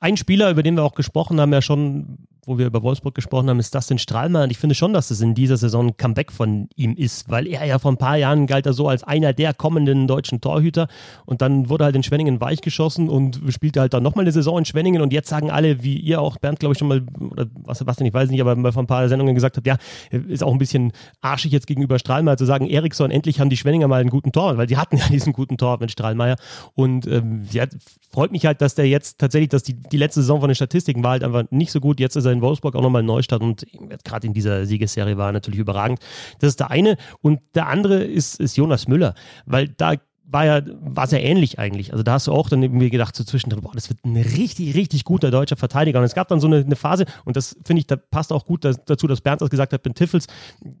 ein 0.00 0.16
Spieler, 0.16 0.50
über 0.50 0.62
den 0.62 0.76
wir 0.76 0.84
auch 0.84 0.94
gesprochen 0.94 1.40
haben, 1.40 1.52
ja 1.52 1.62
schon 1.62 2.18
wo 2.44 2.58
wir 2.58 2.66
über 2.66 2.82
Wolfsburg 2.82 3.14
gesprochen 3.14 3.48
haben, 3.48 3.60
ist 3.60 3.72
Dustin 3.72 3.98
Strahlmann. 3.98 4.50
Ich 4.50 4.58
finde 4.58 4.74
schon, 4.74 4.92
dass 4.92 5.12
es 5.12 5.20
in 5.20 5.34
dieser 5.34 5.56
Saison 5.56 5.88
ein 5.88 5.96
Comeback 5.96 6.32
von 6.32 6.68
ihm 6.74 6.96
ist, 6.96 7.30
weil 7.30 7.46
er 7.46 7.64
ja 7.64 7.78
vor 7.78 7.92
ein 7.92 7.98
paar 7.98 8.16
Jahren 8.16 8.48
galt 8.48 8.66
er 8.66 8.72
so 8.72 8.88
als 8.88 9.04
einer 9.04 9.32
der 9.32 9.54
kommenden 9.54 10.08
deutschen 10.08 10.40
Torhüter 10.40 10.88
und 11.24 11.40
dann 11.40 11.68
wurde 11.68 11.84
halt 11.84 11.94
in 11.94 12.02
Schwenningen 12.02 12.40
weichgeschossen 12.40 13.08
und 13.08 13.40
spielte 13.48 13.80
halt 13.80 13.94
dann 13.94 14.02
nochmal 14.02 14.24
eine 14.24 14.32
Saison 14.32 14.58
in 14.58 14.64
Schwenningen 14.64 15.02
und 15.02 15.12
jetzt 15.12 15.28
sagen 15.28 15.52
alle, 15.52 15.84
wie 15.84 15.96
ihr 15.96 16.20
auch, 16.20 16.36
Bernd, 16.38 16.58
glaube 16.58 16.72
ich, 16.72 16.80
schon 16.80 16.88
mal, 16.88 17.04
oder 17.30 17.46
was, 17.62 17.86
was 17.86 17.96
denn, 17.96 18.08
ich 18.08 18.14
weiß 18.14 18.28
nicht, 18.28 18.40
aber 18.40 18.56
mal 18.56 18.72
vor 18.72 18.82
ein 18.82 18.88
paar 18.88 19.08
Sendungen 19.08 19.36
gesagt 19.36 19.56
habt, 19.56 19.66
ja, 19.68 19.76
ist 20.10 20.42
auch 20.42 20.52
ein 20.52 20.58
bisschen 20.58 20.92
arschig 21.20 21.52
jetzt 21.52 21.68
gegenüber 21.68 22.00
Strahlmeier 22.00 22.36
zu 22.36 22.44
sagen, 22.44 22.68
Eriksson, 22.68 23.12
endlich 23.12 23.38
haben 23.38 23.50
die 23.50 23.56
Schwenninger 23.56 23.86
mal 23.86 24.00
einen 24.00 24.10
guten 24.10 24.32
Tor, 24.32 24.58
weil 24.58 24.66
die 24.66 24.78
hatten 24.78 24.96
ja 24.96 25.06
diesen 25.10 25.32
guten 25.32 25.58
Tor 25.58 25.78
mit 25.78 25.92
Strahlmeier 25.92 26.34
und 26.74 27.06
ähm, 27.06 27.46
ja, 27.52 27.66
freut 28.10 28.32
mich 28.32 28.46
halt, 28.46 28.60
dass 28.60 28.74
der 28.74 28.88
jetzt 28.88 29.18
tatsächlich, 29.18 29.50
dass 29.50 29.62
die, 29.62 29.74
die 29.74 29.96
letzte 29.96 30.22
Saison 30.22 30.40
von 30.40 30.48
den 30.48 30.56
Statistiken 30.56 31.04
war 31.04 31.12
halt 31.12 31.22
einfach 31.22 31.44
nicht 31.50 31.70
so 31.70 31.78
gut, 31.78 32.00
jetzt 32.00 32.16
ist 32.16 32.24
er 32.24 32.31
in 32.32 32.42
Wolfsburg 32.42 32.74
auch 32.74 32.82
nochmal 32.82 33.02
Neustart 33.02 33.42
und 33.42 33.66
gerade 34.04 34.26
in 34.26 34.32
dieser 34.32 34.66
Siegesserie 34.66 35.16
war 35.16 35.32
natürlich 35.32 35.60
überragend. 35.60 36.00
Das 36.40 36.48
ist 36.48 36.60
der 36.60 36.70
eine. 36.70 36.96
Und 37.20 37.40
der 37.54 37.68
andere 37.68 38.02
ist, 38.02 38.40
ist 38.40 38.56
Jonas 38.56 38.88
Müller, 38.88 39.14
weil 39.46 39.68
da 39.68 39.94
war 40.24 40.46
ja, 40.46 40.62
war 40.80 41.06
sehr 41.06 41.22
ähnlich 41.22 41.58
eigentlich. 41.58 41.92
Also 41.92 42.02
da 42.02 42.14
hast 42.14 42.26
du 42.26 42.32
auch 42.32 42.48
dann 42.48 42.62
irgendwie 42.62 42.90
gedacht, 42.90 43.14
so 43.14 43.22
zwischendrin, 43.24 43.60
boah, 43.60 43.72
das 43.74 43.90
wird 43.90 44.04
ein 44.04 44.16
richtig, 44.16 44.74
richtig 44.74 45.04
guter 45.04 45.30
deutscher 45.30 45.56
Verteidiger. 45.56 45.98
Und 45.98 46.04
es 46.04 46.14
gab 46.14 46.28
dann 46.28 46.40
so 46.40 46.46
eine, 46.46 46.58
eine 46.58 46.76
Phase, 46.76 47.04
und 47.24 47.36
das 47.36 47.56
finde 47.64 47.80
ich, 47.80 47.86
da 47.86 47.96
passt 47.96 48.32
auch 48.32 48.44
gut 48.44 48.64
dazu, 48.64 49.06
dass 49.06 49.20
Bernd 49.20 49.42
das 49.42 49.50
gesagt 49.50 49.72
hat, 49.72 49.82
Ben 49.82 49.94
Tiffels, 49.94 50.26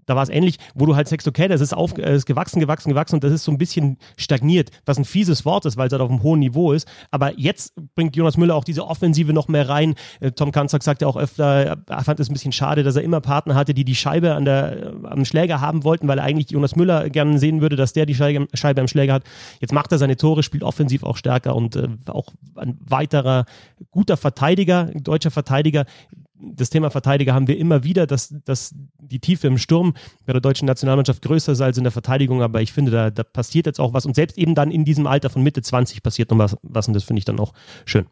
da 0.06 0.16
war 0.16 0.22
es 0.22 0.30
ähnlich, 0.30 0.58
wo 0.74 0.86
du 0.86 0.96
halt 0.96 1.08
sagst, 1.08 1.28
okay, 1.28 1.48
das 1.48 1.60
ist, 1.60 1.74
auf, 1.74 1.96
ist 1.98 2.26
gewachsen, 2.26 2.60
gewachsen, 2.60 2.88
gewachsen 2.88 3.16
und 3.16 3.24
das 3.24 3.32
ist 3.32 3.44
so 3.44 3.52
ein 3.52 3.58
bisschen 3.58 3.98
stagniert, 4.16 4.70
was 4.86 4.98
ein 4.98 5.04
fieses 5.04 5.44
Wort 5.44 5.66
ist, 5.66 5.76
weil 5.76 5.88
es 5.88 5.92
halt 5.92 6.02
auf 6.02 6.10
einem 6.10 6.22
hohen 6.22 6.40
Niveau 6.40 6.72
ist. 6.72 6.88
Aber 7.10 7.38
jetzt 7.38 7.74
bringt 7.94 8.16
Jonas 8.16 8.36
Müller 8.36 8.54
auch 8.54 8.64
diese 8.64 8.86
Offensive 8.86 9.32
noch 9.32 9.48
mehr 9.48 9.68
rein. 9.68 9.94
Äh, 10.20 10.32
Tom 10.32 10.52
Kanzak 10.52 10.82
sagt 10.82 11.02
ja 11.02 11.08
auch 11.08 11.16
öfter, 11.16 11.78
er 11.86 12.04
fand 12.04 12.20
es 12.20 12.30
ein 12.30 12.32
bisschen 12.32 12.52
schade, 12.52 12.82
dass 12.82 12.96
er 12.96 13.02
immer 13.02 13.20
Partner 13.20 13.54
hatte, 13.54 13.74
die 13.74 13.84
die 13.84 13.94
Scheibe 13.94 14.34
an 14.34 14.44
der, 14.44 14.94
am 15.04 15.24
Schläger 15.24 15.60
haben 15.60 15.84
wollten, 15.84 16.08
weil 16.08 16.18
er 16.18 16.24
eigentlich 16.24 16.50
Jonas 16.50 16.76
Müller 16.76 17.10
gerne 17.10 17.38
sehen 17.38 17.60
würde, 17.60 17.76
dass 17.76 17.92
der 17.92 18.06
die 18.06 18.14
Scheibe, 18.14 18.46
Scheibe 18.54 18.80
am 18.80 18.88
Schläger 18.88 19.14
hat. 19.14 19.24
Jetzt 19.60 19.72
macht 19.72 19.92
er 19.92 19.98
seine 19.98 20.16
Tore, 20.16 20.42
spielt 20.42 20.62
offensiv 20.62 21.02
auch 21.02 21.16
stärker 21.16 21.54
und 21.54 21.76
äh, 21.76 21.88
auch 22.06 22.28
ein 22.56 22.78
weiterer 22.80 23.44
guter 23.90 24.16
Verteidiger, 24.16 24.90
deutscher 24.94 25.30
Verteidiger. 25.30 25.86
Das 26.34 26.70
Thema 26.70 26.90
Verteidiger 26.90 27.34
haben 27.34 27.46
wir 27.46 27.56
immer 27.56 27.84
wieder, 27.84 28.06
dass, 28.06 28.34
dass 28.44 28.74
die 28.98 29.20
Tiefe 29.20 29.46
im 29.46 29.58
Sturm 29.58 29.94
bei 30.26 30.32
der 30.32 30.40
deutschen 30.40 30.66
Nationalmannschaft 30.66 31.22
größer 31.22 31.52
ist 31.52 31.60
als 31.60 31.78
in 31.78 31.84
der 31.84 31.92
Verteidigung, 31.92 32.42
aber 32.42 32.62
ich 32.62 32.72
finde, 32.72 32.90
da, 32.90 33.10
da 33.10 33.22
passiert 33.22 33.66
jetzt 33.66 33.80
auch 33.80 33.92
was 33.92 34.06
und 34.06 34.16
selbst 34.16 34.38
eben 34.38 34.54
dann 34.54 34.70
in 34.72 34.84
diesem 34.84 35.06
Alter 35.06 35.30
von 35.30 35.42
Mitte 35.42 35.62
20 35.62 36.02
passiert 36.02 36.30
noch 36.30 36.38
was, 36.38 36.56
was 36.62 36.88
und 36.88 36.94
das 36.94 37.04
finde 37.04 37.18
ich 37.18 37.24
dann 37.24 37.38
auch 37.38 37.52
schön. 37.84 38.06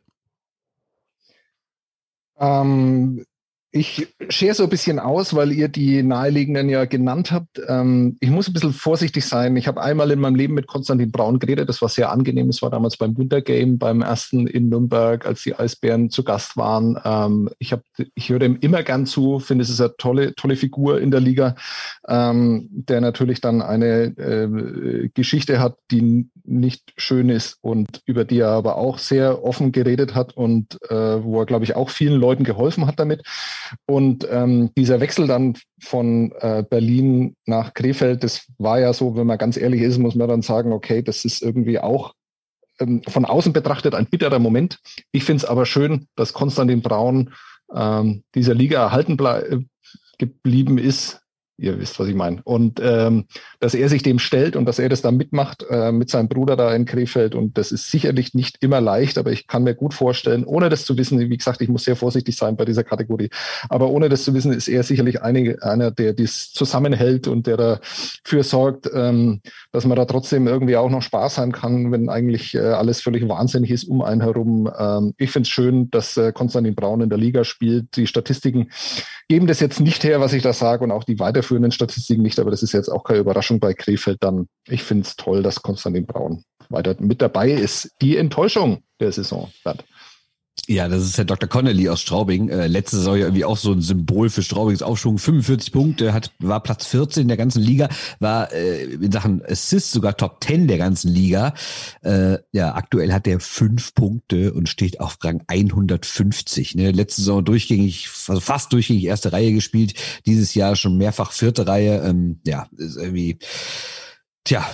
Ähm, 2.38 3.24
ich 3.72 4.08
schere 4.28 4.54
so 4.54 4.64
ein 4.64 4.68
bisschen 4.68 4.98
aus, 4.98 5.34
weil 5.34 5.52
ihr 5.52 5.68
die 5.68 6.02
naheliegenden 6.02 6.68
ja 6.68 6.86
genannt 6.86 7.30
habt. 7.30 7.60
Ähm, 7.68 8.16
ich 8.20 8.30
muss 8.30 8.48
ein 8.48 8.52
bisschen 8.52 8.72
vorsichtig 8.72 9.24
sein. 9.24 9.56
Ich 9.56 9.68
habe 9.68 9.80
einmal 9.80 10.10
in 10.10 10.18
meinem 10.18 10.34
Leben 10.34 10.54
mit 10.54 10.66
Konstantin 10.66 11.12
Braun 11.12 11.38
geredet. 11.38 11.68
Das 11.68 11.80
war 11.80 11.88
sehr 11.88 12.10
angenehm. 12.10 12.48
Das 12.48 12.62
war 12.62 12.70
damals 12.70 12.96
beim 12.96 13.16
Wintergame, 13.16 13.76
beim 13.76 14.02
ersten 14.02 14.48
in 14.48 14.68
Nürnberg, 14.68 15.24
als 15.24 15.42
die 15.42 15.54
Eisbären 15.54 16.10
zu 16.10 16.24
Gast 16.24 16.56
waren. 16.56 16.98
Ähm, 17.04 17.48
ich, 17.58 17.72
hab, 17.72 17.82
ich 18.14 18.28
höre 18.28 18.42
ihm 18.42 18.58
immer 18.60 18.82
gern 18.82 19.06
zu, 19.06 19.38
finde, 19.38 19.62
es 19.62 19.70
ist 19.70 19.80
eine 19.80 19.94
tolle, 19.96 20.34
tolle 20.34 20.56
Figur 20.56 21.00
in 21.00 21.12
der 21.12 21.20
Liga. 21.20 21.54
ähm, 22.08 22.68
der 22.70 23.00
natürlich 23.00 23.40
dann 23.40 23.62
eine 23.62 24.16
äh, 24.18 25.08
Geschichte 25.14 25.60
hat, 25.60 25.76
die 25.90 26.28
nicht 26.44 26.92
schön 26.96 27.28
ist 27.28 27.58
und 27.60 28.02
über 28.04 28.24
die 28.24 28.40
er 28.40 28.48
aber 28.48 28.76
auch 28.76 28.98
sehr 28.98 29.44
offen 29.44 29.70
geredet 29.70 30.14
hat 30.14 30.36
und 30.36 30.78
äh, 30.90 31.22
wo 31.22 31.40
er, 31.40 31.46
glaube 31.46 31.64
ich, 31.64 31.76
auch 31.76 31.90
vielen 31.90 32.18
Leuten 32.18 32.44
geholfen 32.44 32.86
hat 32.86 32.98
damit. 32.98 33.22
Und 33.86 34.26
ähm, 34.30 34.70
dieser 34.76 35.00
Wechsel 35.00 35.26
dann 35.26 35.56
von 35.80 36.32
äh, 36.40 36.64
Berlin 36.68 37.34
nach 37.46 37.74
Krefeld, 37.74 38.24
das 38.24 38.46
war 38.58 38.80
ja 38.80 38.92
so, 38.92 39.16
wenn 39.16 39.26
man 39.26 39.38
ganz 39.38 39.56
ehrlich 39.56 39.82
ist, 39.82 39.98
muss 39.98 40.14
man 40.14 40.28
dann 40.28 40.42
sagen, 40.42 40.72
okay, 40.72 41.02
das 41.02 41.24
ist 41.24 41.42
irgendwie 41.42 41.78
auch 41.78 42.14
ähm, 42.80 43.02
von 43.06 43.24
außen 43.24 43.52
betrachtet 43.52 43.94
ein 43.94 44.06
bitterer 44.06 44.38
Moment. 44.38 44.78
Ich 45.12 45.24
finde 45.24 45.44
es 45.44 45.48
aber 45.48 45.66
schön, 45.66 46.08
dass 46.16 46.32
Konstantin 46.32 46.82
Braun 46.82 47.32
ähm, 47.74 48.24
dieser 48.34 48.54
Liga 48.54 48.82
erhalten 48.82 49.18
geblieben 50.18 50.78
ist 50.78 51.19
Ihr 51.60 51.78
wisst, 51.78 52.00
was 52.00 52.08
ich 52.08 52.14
meine. 52.14 52.40
Und 52.42 52.80
ähm, 52.82 53.26
dass 53.58 53.74
er 53.74 53.90
sich 53.90 54.02
dem 54.02 54.18
stellt 54.18 54.56
und 54.56 54.64
dass 54.64 54.78
er 54.78 54.88
das 54.88 55.02
da 55.02 55.10
mitmacht 55.10 55.64
äh, 55.68 55.92
mit 55.92 56.08
seinem 56.08 56.28
Bruder 56.28 56.56
da 56.56 56.74
in 56.74 56.86
Krefeld. 56.86 57.34
Und 57.34 57.58
das 57.58 57.70
ist 57.70 57.90
sicherlich 57.90 58.32
nicht 58.32 58.56
immer 58.62 58.80
leicht, 58.80 59.18
aber 59.18 59.30
ich 59.30 59.46
kann 59.46 59.64
mir 59.64 59.74
gut 59.74 59.92
vorstellen, 59.92 60.44
ohne 60.44 60.70
das 60.70 60.86
zu 60.86 60.96
wissen, 60.96 61.18
wie 61.20 61.36
gesagt, 61.36 61.60
ich 61.60 61.68
muss 61.68 61.84
sehr 61.84 61.96
vorsichtig 61.96 62.36
sein 62.36 62.56
bei 62.56 62.64
dieser 62.64 62.82
Kategorie, 62.82 63.28
aber 63.68 63.90
ohne 63.90 64.08
das 64.08 64.24
zu 64.24 64.32
wissen, 64.32 64.52
ist 64.52 64.68
er 64.68 64.82
sicherlich 64.82 65.20
einige, 65.20 65.62
einer, 65.62 65.90
der 65.90 66.14
dies 66.14 66.52
zusammenhält 66.52 67.28
und 67.28 67.46
der 67.46 67.58
dafür 67.58 68.42
sorgt, 68.42 68.88
ähm, 68.94 69.42
dass 69.70 69.84
man 69.84 69.96
da 69.96 70.06
trotzdem 70.06 70.46
irgendwie 70.46 70.76
auch 70.76 70.90
noch 70.90 71.02
Spaß 71.02 71.36
haben 71.36 71.52
kann, 71.52 71.92
wenn 71.92 72.08
eigentlich 72.08 72.54
äh, 72.54 72.60
alles 72.60 73.02
völlig 73.02 73.28
wahnsinnig 73.28 73.70
ist 73.70 73.84
um 73.84 74.00
einen 74.00 74.22
herum. 74.22 74.70
Ähm, 74.78 75.12
ich 75.18 75.30
finde 75.30 75.46
es 75.46 75.50
schön, 75.50 75.90
dass 75.90 76.16
äh, 76.16 76.32
Konstantin 76.32 76.74
Braun 76.74 77.02
in 77.02 77.10
der 77.10 77.18
Liga 77.18 77.44
spielt. 77.44 77.96
Die 77.96 78.06
Statistiken 78.06 78.70
geben 79.28 79.46
das 79.46 79.60
jetzt 79.60 79.80
nicht 79.80 80.04
her, 80.04 80.20
was 80.20 80.32
ich 80.32 80.42
da 80.42 80.52
sage 80.52 80.82
und 80.84 80.90
auch 80.90 81.04
die 81.04 81.18
weiterführenden 81.50 81.72
Statistiken 81.72 82.22
nicht, 82.22 82.38
aber 82.38 82.50
das 82.50 82.62
ist 82.62 82.72
jetzt 82.72 82.88
auch 82.88 83.04
keine 83.04 83.20
Überraschung 83.20 83.60
bei 83.60 83.74
Krefeld 83.74 84.18
dann. 84.20 84.46
Ich 84.68 84.82
finde 84.82 85.06
es 85.06 85.16
toll, 85.16 85.42
dass 85.42 85.62
Konstantin 85.62 86.06
Braun 86.06 86.44
weiter 86.68 86.94
mit 87.00 87.20
dabei 87.20 87.50
ist. 87.50 87.90
Die 88.00 88.16
Enttäuschung 88.16 88.82
der 89.00 89.12
Saison, 89.12 89.50
Bert. 89.64 89.84
Ja, 90.66 90.88
das 90.88 91.02
ist 91.02 91.18
der 91.18 91.24
Dr. 91.24 91.48
Connolly 91.48 91.88
aus 91.88 92.00
Straubing. 92.00 92.48
Äh, 92.48 92.66
letzte 92.66 92.96
Saison 92.96 93.16
ja 93.16 93.24
irgendwie 93.24 93.44
auch 93.44 93.56
so 93.56 93.72
ein 93.72 93.80
Symbol 93.80 94.30
für 94.30 94.42
Straubings 94.42 94.82
Aufschwung. 94.82 95.18
45 95.18 95.72
Punkte, 95.72 96.12
hat, 96.12 96.32
war 96.38 96.62
Platz 96.62 96.86
14 96.86 97.28
der 97.28 97.36
ganzen 97.36 97.62
Liga, 97.62 97.88
war 98.20 98.52
äh, 98.52 98.84
in 98.84 99.10
Sachen 99.10 99.42
Assists 99.44 99.92
sogar 99.92 100.16
Top 100.16 100.42
10 100.44 100.68
der 100.68 100.78
ganzen 100.78 101.12
Liga. 101.12 101.54
Äh, 102.02 102.38
ja, 102.52 102.74
aktuell 102.74 103.12
hat 103.12 103.26
er 103.26 103.40
fünf 103.40 103.94
Punkte 103.94 104.52
und 104.52 104.68
steht 104.68 105.00
auf 105.00 105.18
Rang 105.22 105.42
150. 105.46 106.74
Ne? 106.76 106.92
Letzte 106.92 107.22
Saison 107.22 107.44
durchgängig, 107.44 108.08
also 108.28 108.40
fast 108.40 108.72
durchgängig 108.72 109.04
erste 109.04 109.32
Reihe 109.32 109.52
gespielt. 109.52 109.94
Dieses 110.26 110.54
Jahr 110.54 110.76
schon 110.76 110.96
mehrfach 110.96 111.32
vierte 111.32 111.66
Reihe. 111.66 112.02
Ähm, 112.04 112.40
ja, 112.46 112.68
ist 112.76 112.96
irgendwie, 112.96 113.38
tja, 114.44 114.68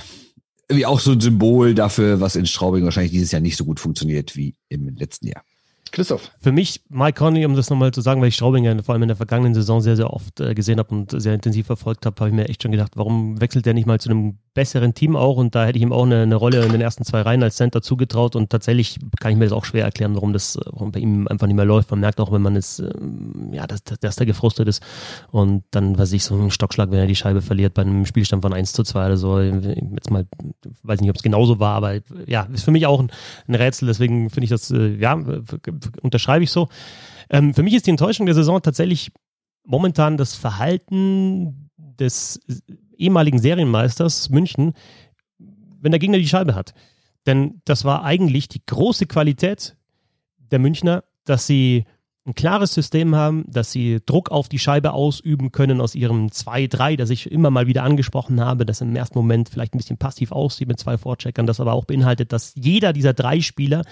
irgendwie 0.68 0.86
auch 0.86 1.00
so 1.00 1.12
ein 1.12 1.20
Symbol 1.20 1.74
dafür, 1.74 2.20
was 2.20 2.36
in 2.36 2.46
Straubing 2.46 2.84
wahrscheinlich 2.84 3.12
dieses 3.12 3.32
Jahr 3.32 3.40
nicht 3.40 3.56
so 3.56 3.64
gut 3.64 3.80
funktioniert 3.80 4.36
wie 4.36 4.56
im 4.68 4.94
letzten 4.96 5.28
Jahr. 5.28 5.42
Christoph. 5.96 6.30
Für 6.40 6.52
mich, 6.52 6.82
Mike 6.90 7.18
Conley, 7.18 7.46
um 7.46 7.56
das 7.56 7.70
nochmal 7.70 7.90
zu 7.90 8.02
sagen, 8.02 8.20
weil 8.20 8.28
ich 8.28 8.34
Straubinger 8.34 8.82
vor 8.82 8.92
allem 8.92 9.04
in 9.04 9.08
der 9.08 9.16
vergangenen 9.16 9.54
Saison 9.54 9.80
sehr, 9.80 9.96
sehr 9.96 10.12
oft 10.12 10.40
äh, 10.40 10.54
gesehen 10.54 10.78
habe 10.78 10.94
und 10.94 11.18
sehr 11.18 11.32
intensiv 11.32 11.64
verfolgt 11.64 12.04
habe, 12.04 12.20
habe 12.20 12.28
ich 12.28 12.34
mir 12.34 12.50
echt 12.50 12.62
schon 12.62 12.70
gedacht, 12.70 12.92
warum 12.96 13.40
wechselt 13.40 13.64
der 13.64 13.72
nicht 13.72 13.86
mal 13.86 13.98
zu 13.98 14.10
einem 14.10 14.36
besseren 14.52 14.92
Team 14.92 15.16
auch? 15.16 15.38
Und 15.38 15.54
da 15.54 15.64
hätte 15.64 15.78
ich 15.78 15.82
ihm 15.82 15.94
auch 15.94 16.04
eine, 16.04 16.20
eine 16.20 16.34
Rolle 16.34 16.62
in 16.66 16.72
den 16.72 16.82
ersten 16.82 17.02
zwei 17.04 17.22
Reihen 17.22 17.42
als 17.42 17.56
Center 17.56 17.80
zugetraut 17.80 18.36
und 18.36 18.50
tatsächlich 18.50 18.98
kann 19.20 19.32
ich 19.32 19.38
mir 19.38 19.46
das 19.46 19.54
auch 19.54 19.64
schwer 19.64 19.84
erklären, 19.84 20.14
warum 20.14 20.34
das 20.34 20.58
warum 20.70 20.92
bei 20.92 21.00
ihm 21.00 21.26
einfach 21.28 21.46
nicht 21.46 21.56
mehr 21.56 21.64
läuft. 21.64 21.90
Man 21.90 22.00
merkt 22.00 22.20
auch, 22.20 22.30
wenn 22.30 22.42
man 22.42 22.56
es, 22.56 22.78
ähm, 22.78 23.48
ja, 23.52 23.66
dass, 23.66 23.82
dass 23.82 24.16
der 24.16 24.26
gefrustet 24.26 24.68
ist 24.68 24.82
und 25.30 25.64
dann, 25.70 25.96
weiß 25.96 26.12
ich, 26.12 26.24
so 26.24 26.34
ein 26.36 26.50
Stockschlag, 26.50 26.90
wenn 26.90 26.98
er 26.98 27.06
die 27.06 27.16
Scheibe 27.16 27.40
verliert 27.40 27.72
bei 27.72 27.80
einem 27.80 28.04
Spielstand 28.04 28.42
von 28.42 28.52
1 28.52 28.74
zu 28.74 28.82
2 28.82 29.06
oder 29.06 29.16
so. 29.16 29.40
Jetzt 29.40 30.10
mal, 30.10 30.26
weiß 30.82 31.00
nicht, 31.00 31.08
ob 31.08 31.16
es 31.16 31.22
genauso 31.22 31.58
war, 31.58 31.74
aber 31.74 32.00
ja, 32.26 32.42
ist 32.52 32.64
für 32.64 32.70
mich 32.70 32.86
auch 32.86 33.00
ein, 33.00 33.10
ein 33.48 33.54
Rätsel, 33.54 33.86
deswegen 33.88 34.28
finde 34.28 34.44
ich 34.44 34.50
das, 34.50 34.70
äh, 34.70 34.94
ja, 34.96 35.16
unterschreibe 36.02 36.44
ich 36.44 36.50
so. 36.50 36.68
Ähm, 37.30 37.54
für 37.54 37.62
mich 37.62 37.74
ist 37.74 37.86
die 37.86 37.90
Enttäuschung 37.90 38.26
der 38.26 38.34
Saison 38.34 38.60
tatsächlich 38.62 39.10
momentan 39.64 40.16
das 40.16 40.34
Verhalten 40.34 41.70
des 41.76 42.40
ehemaligen 42.96 43.38
Serienmeisters 43.38 44.30
München, 44.30 44.74
wenn 45.38 45.92
der 45.92 45.98
Gegner 45.98 46.18
die 46.18 46.28
Scheibe 46.28 46.54
hat. 46.54 46.74
Denn 47.26 47.60
das 47.64 47.84
war 47.84 48.04
eigentlich 48.04 48.48
die 48.48 48.64
große 48.64 49.06
Qualität 49.06 49.76
der 50.38 50.58
Münchner, 50.58 51.04
dass 51.24 51.46
sie 51.46 51.84
ein 52.26 52.34
klares 52.34 52.74
System 52.74 53.14
haben, 53.14 53.44
dass 53.48 53.70
sie 53.70 54.00
Druck 54.04 54.30
auf 54.30 54.48
die 54.48 54.58
Scheibe 54.58 54.92
ausüben 54.92 55.52
können 55.52 55.80
aus 55.80 55.94
ihrem 55.94 56.26
2-3, 56.26 56.96
das 56.96 57.10
ich 57.10 57.30
immer 57.30 57.50
mal 57.50 57.68
wieder 57.68 57.84
angesprochen 57.84 58.40
habe, 58.40 58.66
das 58.66 58.80
im 58.80 58.96
ersten 58.96 59.18
Moment 59.18 59.48
vielleicht 59.48 59.74
ein 59.74 59.78
bisschen 59.78 59.96
passiv 59.96 60.32
aussieht 60.32 60.66
mit 60.66 60.78
zwei 60.78 60.98
Vorcheckern, 60.98 61.46
das 61.46 61.60
aber 61.60 61.72
auch 61.72 61.84
beinhaltet, 61.84 62.32
dass 62.32 62.52
jeder 62.56 62.92
dieser 62.92 63.12
drei 63.12 63.40
Spieler 63.40 63.82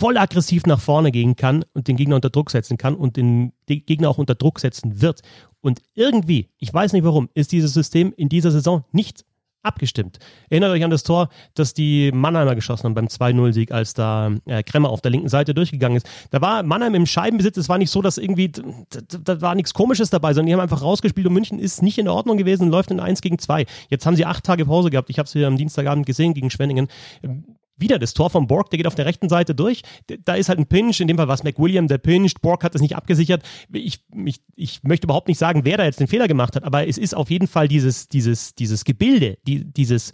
voll 0.00 0.16
aggressiv 0.16 0.64
nach 0.66 0.80
vorne 0.80 1.12
gehen 1.12 1.36
kann 1.36 1.64
und 1.74 1.86
den 1.86 1.96
Gegner 1.96 2.16
unter 2.16 2.30
Druck 2.30 2.50
setzen 2.50 2.78
kann 2.78 2.94
und 2.94 3.16
den 3.16 3.52
Gegner 3.66 4.08
auch 4.08 4.18
unter 4.18 4.34
Druck 4.34 4.58
setzen 4.58 5.02
wird. 5.02 5.20
Und 5.60 5.82
irgendwie, 5.94 6.48
ich 6.58 6.72
weiß 6.72 6.94
nicht 6.94 7.04
warum, 7.04 7.28
ist 7.34 7.52
dieses 7.52 7.74
System 7.74 8.14
in 8.16 8.30
dieser 8.30 8.50
Saison 8.50 8.84
nicht 8.92 9.24
abgestimmt. 9.62 10.18
Erinnert 10.48 10.70
euch 10.70 10.82
an 10.82 10.90
das 10.90 11.02
Tor, 11.02 11.28
das 11.54 11.74
die 11.74 12.12
Mannheimer 12.12 12.54
geschossen 12.54 12.84
haben 12.84 12.94
beim 12.94 13.08
2-0-Sieg, 13.08 13.72
als 13.72 13.92
da 13.92 14.32
äh, 14.46 14.62
Kremmer 14.62 14.88
auf 14.88 15.02
der 15.02 15.10
linken 15.10 15.28
Seite 15.28 15.52
durchgegangen 15.52 15.98
ist. 15.98 16.08
Da 16.30 16.40
war 16.40 16.62
Mannheim 16.62 16.94
im 16.94 17.04
Scheibenbesitz, 17.04 17.58
es 17.58 17.68
war 17.68 17.76
nicht 17.76 17.90
so, 17.90 18.00
dass 18.00 18.16
irgendwie, 18.16 18.50
da, 18.50 19.40
war 19.42 19.54
nichts 19.54 19.74
Komisches 19.74 20.08
dabei, 20.08 20.32
sondern 20.32 20.46
die 20.46 20.52
haben 20.54 20.60
einfach 20.60 20.80
rausgespielt 20.80 21.26
und 21.26 21.34
München 21.34 21.58
ist 21.58 21.82
nicht 21.82 21.98
in 21.98 22.08
Ordnung 22.08 22.38
gewesen 22.38 22.64
und 22.64 22.70
läuft 22.70 22.90
in 22.90 23.00
1 23.00 23.20
gegen 23.20 23.38
2. 23.38 23.66
Jetzt 23.90 24.06
haben 24.06 24.16
sie 24.16 24.24
acht 24.24 24.44
Tage 24.44 24.64
Pause 24.64 24.88
gehabt, 24.88 25.10
ich 25.10 25.18
habe 25.18 25.26
es 25.26 25.32
hier 25.34 25.46
am 25.46 25.58
Dienstagabend 25.58 26.06
gesehen 26.06 26.32
gegen 26.32 26.48
Schwenningen 26.48 26.88
wieder 27.80 27.98
das 27.98 28.14
Tor 28.14 28.30
von 28.30 28.46
Borg, 28.46 28.70
der 28.70 28.78
geht 28.78 28.86
auf 28.86 28.94
der 28.94 29.06
rechten 29.06 29.28
Seite 29.28 29.54
durch. 29.54 29.82
Da 30.24 30.34
ist 30.34 30.48
halt 30.48 30.58
ein 30.58 30.66
Pinch, 30.66 31.00
in 31.00 31.08
dem 31.08 31.16
Fall 31.16 31.28
war 31.28 31.34
es 31.34 31.42
McWilliam, 31.42 31.88
der 31.88 31.98
pinscht. 31.98 32.40
Borg 32.40 32.64
hat 32.64 32.74
das 32.74 32.82
nicht 32.82 32.96
abgesichert. 32.96 33.42
Ich, 33.72 34.00
ich, 34.24 34.40
ich 34.54 34.82
möchte 34.82 35.06
überhaupt 35.06 35.28
nicht 35.28 35.38
sagen, 35.38 35.64
wer 35.64 35.76
da 35.76 35.84
jetzt 35.84 36.00
den 36.00 36.08
Fehler 36.08 36.28
gemacht 36.28 36.56
hat, 36.56 36.64
aber 36.64 36.86
es 36.86 36.98
ist 36.98 37.14
auf 37.14 37.30
jeden 37.30 37.48
Fall 37.48 37.68
dieses, 37.68 38.08
dieses, 38.08 38.54
dieses 38.54 38.84
Gebilde, 38.84 39.38
die, 39.46 39.64
dieses, 39.64 40.12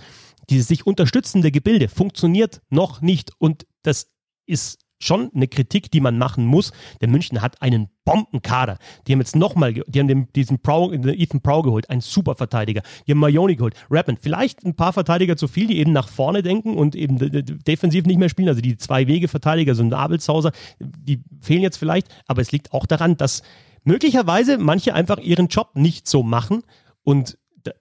dieses 0.50 0.68
sich 0.68 0.86
unterstützende 0.86 1.50
Gebilde 1.50 1.88
funktioniert 1.88 2.62
noch 2.70 3.00
nicht 3.00 3.32
und 3.38 3.66
das 3.82 4.12
ist 4.46 4.85
schon 4.98 5.30
eine 5.34 5.48
Kritik, 5.48 5.90
die 5.90 6.00
man 6.00 6.18
machen 6.18 6.46
muss. 6.46 6.72
Denn 7.00 7.10
München 7.10 7.42
hat 7.42 7.60
einen 7.62 7.88
Bombenkader. 8.04 8.78
Die 9.06 9.12
haben 9.12 9.20
jetzt 9.20 9.36
nochmal, 9.36 9.74
die 9.74 10.00
haben 10.00 10.08
den, 10.08 10.28
diesen 10.34 10.60
Prow, 10.60 10.92
Ethan 10.92 11.40
Prow 11.40 11.62
geholt, 11.62 11.90
einen 11.90 12.00
Superverteidiger. 12.00 12.82
Die 13.06 13.12
haben 13.12 13.18
Mayoni 13.18 13.56
geholt. 13.56 13.74
Rappen, 13.90 14.16
vielleicht 14.20 14.64
ein 14.64 14.74
paar 14.74 14.92
Verteidiger 14.92 15.36
zu 15.36 15.48
viel, 15.48 15.66
die 15.66 15.78
eben 15.78 15.92
nach 15.92 16.08
vorne 16.08 16.42
denken 16.42 16.76
und 16.76 16.94
eben 16.94 17.18
defensiv 17.18 18.06
nicht 18.06 18.18
mehr 18.18 18.28
spielen. 18.28 18.48
Also 18.48 18.60
die 18.60 18.76
Zwei-Wege-Verteidiger, 18.76 19.74
so 19.74 19.82
ein 19.82 19.92
Abelshauser, 19.92 20.52
die 20.78 21.22
fehlen 21.40 21.62
jetzt 21.62 21.76
vielleicht. 21.76 22.08
Aber 22.26 22.40
es 22.40 22.52
liegt 22.52 22.72
auch 22.72 22.86
daran, 22.86 23.16
dass 23.16 23.42
möglicherweise 23.84 24.58
manche 24.58 24.94
einfach 24.94 25.18
ihren 25.18 25.48
Job 25.48 25.70
nicht 25.74 26.08
so 26.08 26.22
machen 26.22 26.62
und 27.02 27.38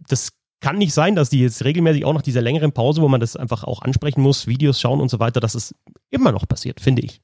das 0.08 0.32
kann 0.62 0.78
nicht 0.78 0.94
sein, 0.94 1.16
dass 1.16 1.30
die 1.30 1.40
jetzt 1.40 1.64
regelmäßig 1.64 2.06
auch 2.06 2.14
nach 2.14 2.22
dieser 2.22 2.42
längeren 2.42 2.72
Pause, 2.72 3.02
wo 3.02 3.08
man 3.08 3.20
das 3.20 3.36
einfach 3.36 3.64
auch 3.64 3.82
ansprechen 3.82 4.22
muss, 4.22 4.48
Videos 4.48 4.80
schauen 4.80 5.02
und 5.02 5.10
so 5.10 5.20
weiter, 5.20 5.40
dass 5.40 5.56
es 5.56 5.76
immer 6.10 6.32
noch 6.32 6.48
passiert, 6.48 6.80
finde 6.80 7.04
ich. 7.04 7.22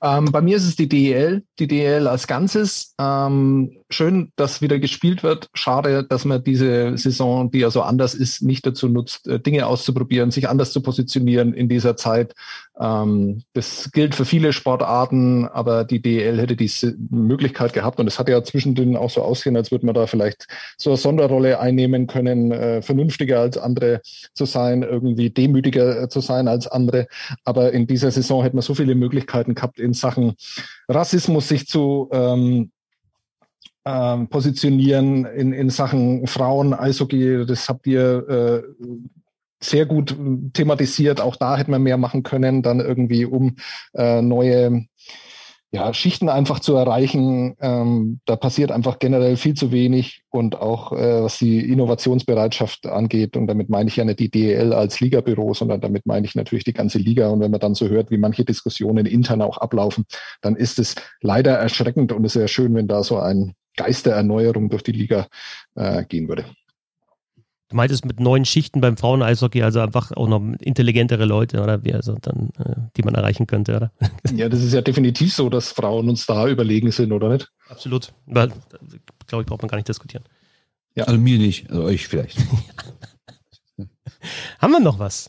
Ähm, 0.00 0.26
bei 0.26 0.40
mir 0.40 0.56
ist 0.56 0.64
es 0.64 0.76
die 0.76 0.88
DEL, 0.88 1.44
die 1.58 1.66
DEL 1.66 2.06
als 2.06 2.26
Ganzes. 2.26 2.94
Ähm, 3.00 3.82
schön, 3.90 4.32
dass 4.36 4.60
wieder 4.60 4.78
gespielt 4.78 5.22
wird. 5.22 5.48
Schade, 5.54 6.04
dass 6.04 6.24
man 6.24 6.44
diese 6.44 6.96
Saison, 6.98 7.50
die 7.50 7.60
ja 7.60 7.70
so 7.70 7.82
anders 7.82 8.14
ist, 8.14 8.42
nicht 8.42 8.66
dazu 8.66 8.88
nutzt, 8.88 9.26
äh, 9.26 9.40
Dinge 9.40 9.66
auszuprobieren, 9.66 10.30
sich 10.30 10.48
anders 10.48 10.72
zu 10.72 10.82
positionieren 10.82 11.54
in 11.54 11.68
dieser 11.68 11.96
Zeit. 11.96 12.34
Ähm, 12.78 13.42
das 13.54 13.90
gilt 13.92 14.14
für 14.14 14.24
viele 14.24 14.52
Sportarten, 14.52 15.46
aber 15.46 15.84
die 15.84 16.02
DEL 16.02 16.38
hätte 16.38 16.56
diese 16.56 16.96
Möglichkeit 17.10 17.72
gehabt 17.72 17.98
und 17.98 18.06
es 18.06 18.18
hat 18.18 18.28
ja 18.28 18.42
zwischendrin 18.44 18.96
auch 18.96 19.10
so 19.10 19.22
aussehen, 19.22 19.56
als 19.56 19.70
würde 19.70 19.86
man 19.86 19.94
da 19.94 20.06
vielleicht 20.06 20.46
so 20.76 20.90
eine 20.90 20.96
Sonderrolle 20.96 21.58
einnehmen 21.60 22.06
können, 22.06 22.52
äh, 22.52 22.82
vernünftiger 22.82 23.40
als 23.40 23.56
andere 23.56 24.00
zu 24.34 24.44
sein, 24.44 24.82
irgendwie 24.82 25.30
demütiger 25.30 26.02
äh, 26.02 26.08
zu 26.08 26.20
sein 26.20 26.46
als 26.46 26.66
andere. 26.66 27.08
Aber 27.44 27.72
in 27.72 27.86
dieser 27.86 28.10
Saison 28.10 28.42
hätte 28.42 28.56
man 28.56 28.62
so 28.62 28.74
viele 28.74 28.94
Möglichkeiten 28.94 29.54
gehabt, 29.54 29.80
in 29.80 29.94
Sachen 29.94 30.34
Rassismus 30.88 31.48
sich 31.48 31.66
zu 31.66 32.08
ähm, 32.12 32.70
ähm, 33.88 34.28
positionieren 34.28 35.24
in, 35.24 35.54
in 35.54 35.70
Sachen 35.70 36.26
Frauen, 36.26 36.74
Eishockey, 36.74 37.46
das 37.46 37.70
habt 37.70 37.86
ihr 37.86 38.28
äh, 38.28 38.62
sehr 39.60 39.86
gut 39.86 40.14
thematisiert. 40.52 41.22
Auch 41.22 41.36
da 41.36 41.56
hätte 41.56 41.70
man 41.70 41.82
mehr 41.82 41.96
machen 41.96 42.22
können, 42.22 42.62
dann 42.62 42.80
irgendwie, 42.80 43.24
um 43.24 43.56
äh, 43.94 44.20
neue 44.20 44.84
ja, 45.70 45.92
Schichten 45.94 46.28
einfach 46.28 46.60
zu 46.60 46.74
erreichen. 46.76 47.56
Ähm, 47.60 48.20
da 48.26 48.36
passiert 48.36 48.72
einfach 48.72 48.98
generell 48.98 49.36
viel 49.36 49.54
zu 49.54 49.72
wenig 49.72 50.22
und 50.28 50.60
auch 50.60 50.92
äh, 50.92 51.22
was 51.22 51.38
die 51.38 51.60
Innovationsbereitschaft 51.70 52.86
angeht. 52.86 53.38
Und 53.38 53.46
damit 53.46 53.70
meine 53.70 53.88
ich 53.88 53.96
ja 53.96 54.04
nicht 54.04 54.18
die 54.18 54.30
DEL 54.30 54.74
als 54.74 55.00
Ligabüro, 55.00 55.54
sondern 55.54 55.80
damit 55.80 56.04
meine 56.04 56.26
ich 56.26 56.34
natürlich 56.34 56.64
die 56.64 56.74
ganze 56.74 56.98
Liga. 56.98 57.28
Und 57.28 57.40
wenn 57.40 57.50
man 57.50 57.60
dann 57.60 57.74
so 57.74 57.88
hört, 57.88 58.10
wie 58.10 58.18
manche 58.18 58.44
Diskussionen 58.44 59.06
intern 59.06 59.40
auch 59.40 59.58
ablaufen, 59.58 60.04
dann 60.42 60.56
ist 60.56 60.78
es 60.78 60.94
leider 61.22 61.52
erschreckend 61.52 62.12
und 62.12 62.24
es 62.24 62.36
wäre 62.36 62.48
schön, 62.48 62.74
wenn 62.74 62.86
da 62.86 63.02
so 63.02 63.18
ein 63.18 63.54
Geistererneuerung 63.78 64.68
durch 64.68 64.82
die 64.82 64.92
Liga 64.92 65.28
äh, 65.74 66.04
gehen 66.04 66.28
würde. 66.28 66.44
Du 67.70 67.76
meintest 67.76 68.06
mit 68.06 68.18
neuen 68.18 68.46
Schichten 68.46 68.80
beim 68.80 68.96
Frauen-Eishockey, 68.96 69.62
also 69.62 69.80
einfach 69.80 70.10
auch 70.12 70.26
noch 70.26 70.40
intelligentere 70.60 71.26
Leute, 71.26 71.62
oder 71.62 71.84
wie, 71.84 71.92
also 71.92 72.16
dann, 72.20 72.48
äh, 72.58 72.76
die 72.96 73.02
man 73.02 73.14
erreichen 73.14 73.46
könnte, 73.46 73.76
oder? 73.76 73.92
Ja, 74.34 74.48
das 74.48 74.62
ist 74.62 74.72
ja 74.72 74.80
definitiv 74.80 75.34
so, 75.34 75.50
dass 75.50 75.72
Frauen 75.72 76.08
uns 76.08 76.24
da 76.24 76.48
überlegen 76.48 76.90
sind, 76.92 77.12
oder 77.12 77.28
nicht? 77.28 77.50
Absolut. 77.68 78.14
Weil, 78.26 78.52
glaube 79.26 79.42
ich, 79.42 79.46
braucht 79.48 79.60
man 79.60 79.68
gar 79.68 79.76
nicht 79.76 79.88
diskutieren. 79.88 80.24
Ja. 80.94 81.04
Also 81.04 81.20
mir 81.20 81.38
nicht, 81.38 81.70
also 81.70 81.82
euch 81.84 82.08
vielleicht. 82.08 82.38
Haben 84.60 84.72
wir 84.72 84.80
noch 84.80 84.98
was? 84.98 85.28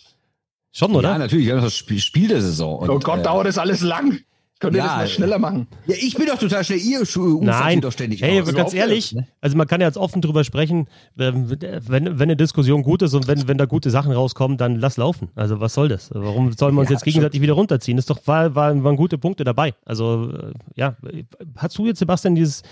Schon, 0.72 0.95
oder? 0.95 1.10
Ja, 1.12 1.18
natürlich, 1.18 1.47
wir 1.47 1.56
haben 1.56 1.64
das 1.64 1.76
Spiel, 1.76 2.00
Spiel 2.00 2.30
der 2.30 2.41
Saison. 2.41 2.80
Und, 2.80 2.89
oh 2.89 3.00
Gott, 3.00 3.20
äh, 3.20 3.24
dauert 3.24 3.47
das 3.47 3.58
alles 3.58 3.82
lang. 3.82 4.20
Könnt 4.60 4.76
ihr 4.76 4.80
ja, 4.80 4.88
das 4.88 4.95
mal 4.97 5.07
schneller 5.07 5.39
machen? 5.39 5.68
Ja, 5.88 5.95
ich 5.97 6.16
bin 6.16 6.26
doch 6.26 6.38
total 6.38 6.66
schnell. 6.66 6.80
Ihr 6.80 7.01
Nein, 7.41 7.80
doch 7.80 7.93
ständig 7.93 8.22
hey, 8.22 8.43
ganz 8.43 8.74
ehrlich, 8.74 9.14
ne? 9.14 9.26
also 9.39 9.55
man 9.55 9.68
kann 9.68 9.80
ja 9.80 9.88
jetzt 9.88 9.97
offen 9.97 10.22
drüber 10.22 10.43
sprechen, 10.43 10.88
wenn, 11.16 11.49
wenn 11.49 12.22
eine 12.22 12.36
Diskussion 12.36 12.84
gut 12.84 13.01
ist 13.01 13.14
und 13.14 13.28
wenn, 13.28 13.47
wenn 13.47 13.57
da 13.57 13.66
gute 13.66 13.89
Sachen 13.89 14.12
rauskommen, 14.12 14.57
dann 14.57 14.76
lass 14.76 14.97
laufen. 14.97 15.30
Also 15.36 15.62
was 15.62 15.74
soll 15.74 15.88
das? 15.88 16.10
Warum 16.14 16.51
sollen 16.51 16.76
wir 16.76 16.82
uns 16.82 16.89
ja, 16.89 16.95
jetzt 16.95 17.05
gegenseitig 17.05 17.38
schon. 17.38 17.43
wieder 17.43 17.53
runterziehen? 17.53 17.95
Das 17.95 18.03
ist 18.03 18.10
doch, 18.10 18.20
war, 18.28 18.53
war, 18.53 18.84
waren 18.84 18.97
gute 18.97 19.18
Punkte 19.18 19.45
dabei. 19.45 19.74
Also 19.86 20.30
äh, 20.30 20.51
ja, 20.76 20.97
hast 21.55 21.78
du 21.78 21.86
jetzt, 21.86 21.99
Sebastian, 21.99 22.36
dieses 22.36 22.64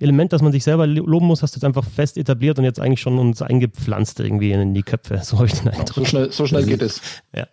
Element, 0.00 0.32
dass 0.32 0.42
man 0.42 0.52
sich 0.52 0.64
selber 0.64 0.86
loben 0.86 1.26
muss, 1.26 1.42
hast 1.42 1.54
du 1.54 1.58
jetzt 1.58 1.64
einfach 1.64 1.84
fest 1.84 2.16
etabliert 2.16 2.58
und 2.58 2.64
jetzt 2.64 2.80
eigentlich 2.80 3.00
schon 3.00 3.18
uns 3.18 3.42
eingepflanzt 3.42 4.20
irgendwie 4.20 4.52
in 4.52 4.72
die 4.72 4.82
Köpfe. 4.82 5.20
So 5.26 5.38
habe 5.38 5.46
ich 5.46 5.54
den 5.54 5.68
Eindruck. 5.68 5.94
So 5.94 6.04
schnell, 6.04 6.32
so 6.32 6.46
schnell 6.46 6.64
geht 6.64 6.82
es. 6.82 7.00
Ja. 7.34 7.46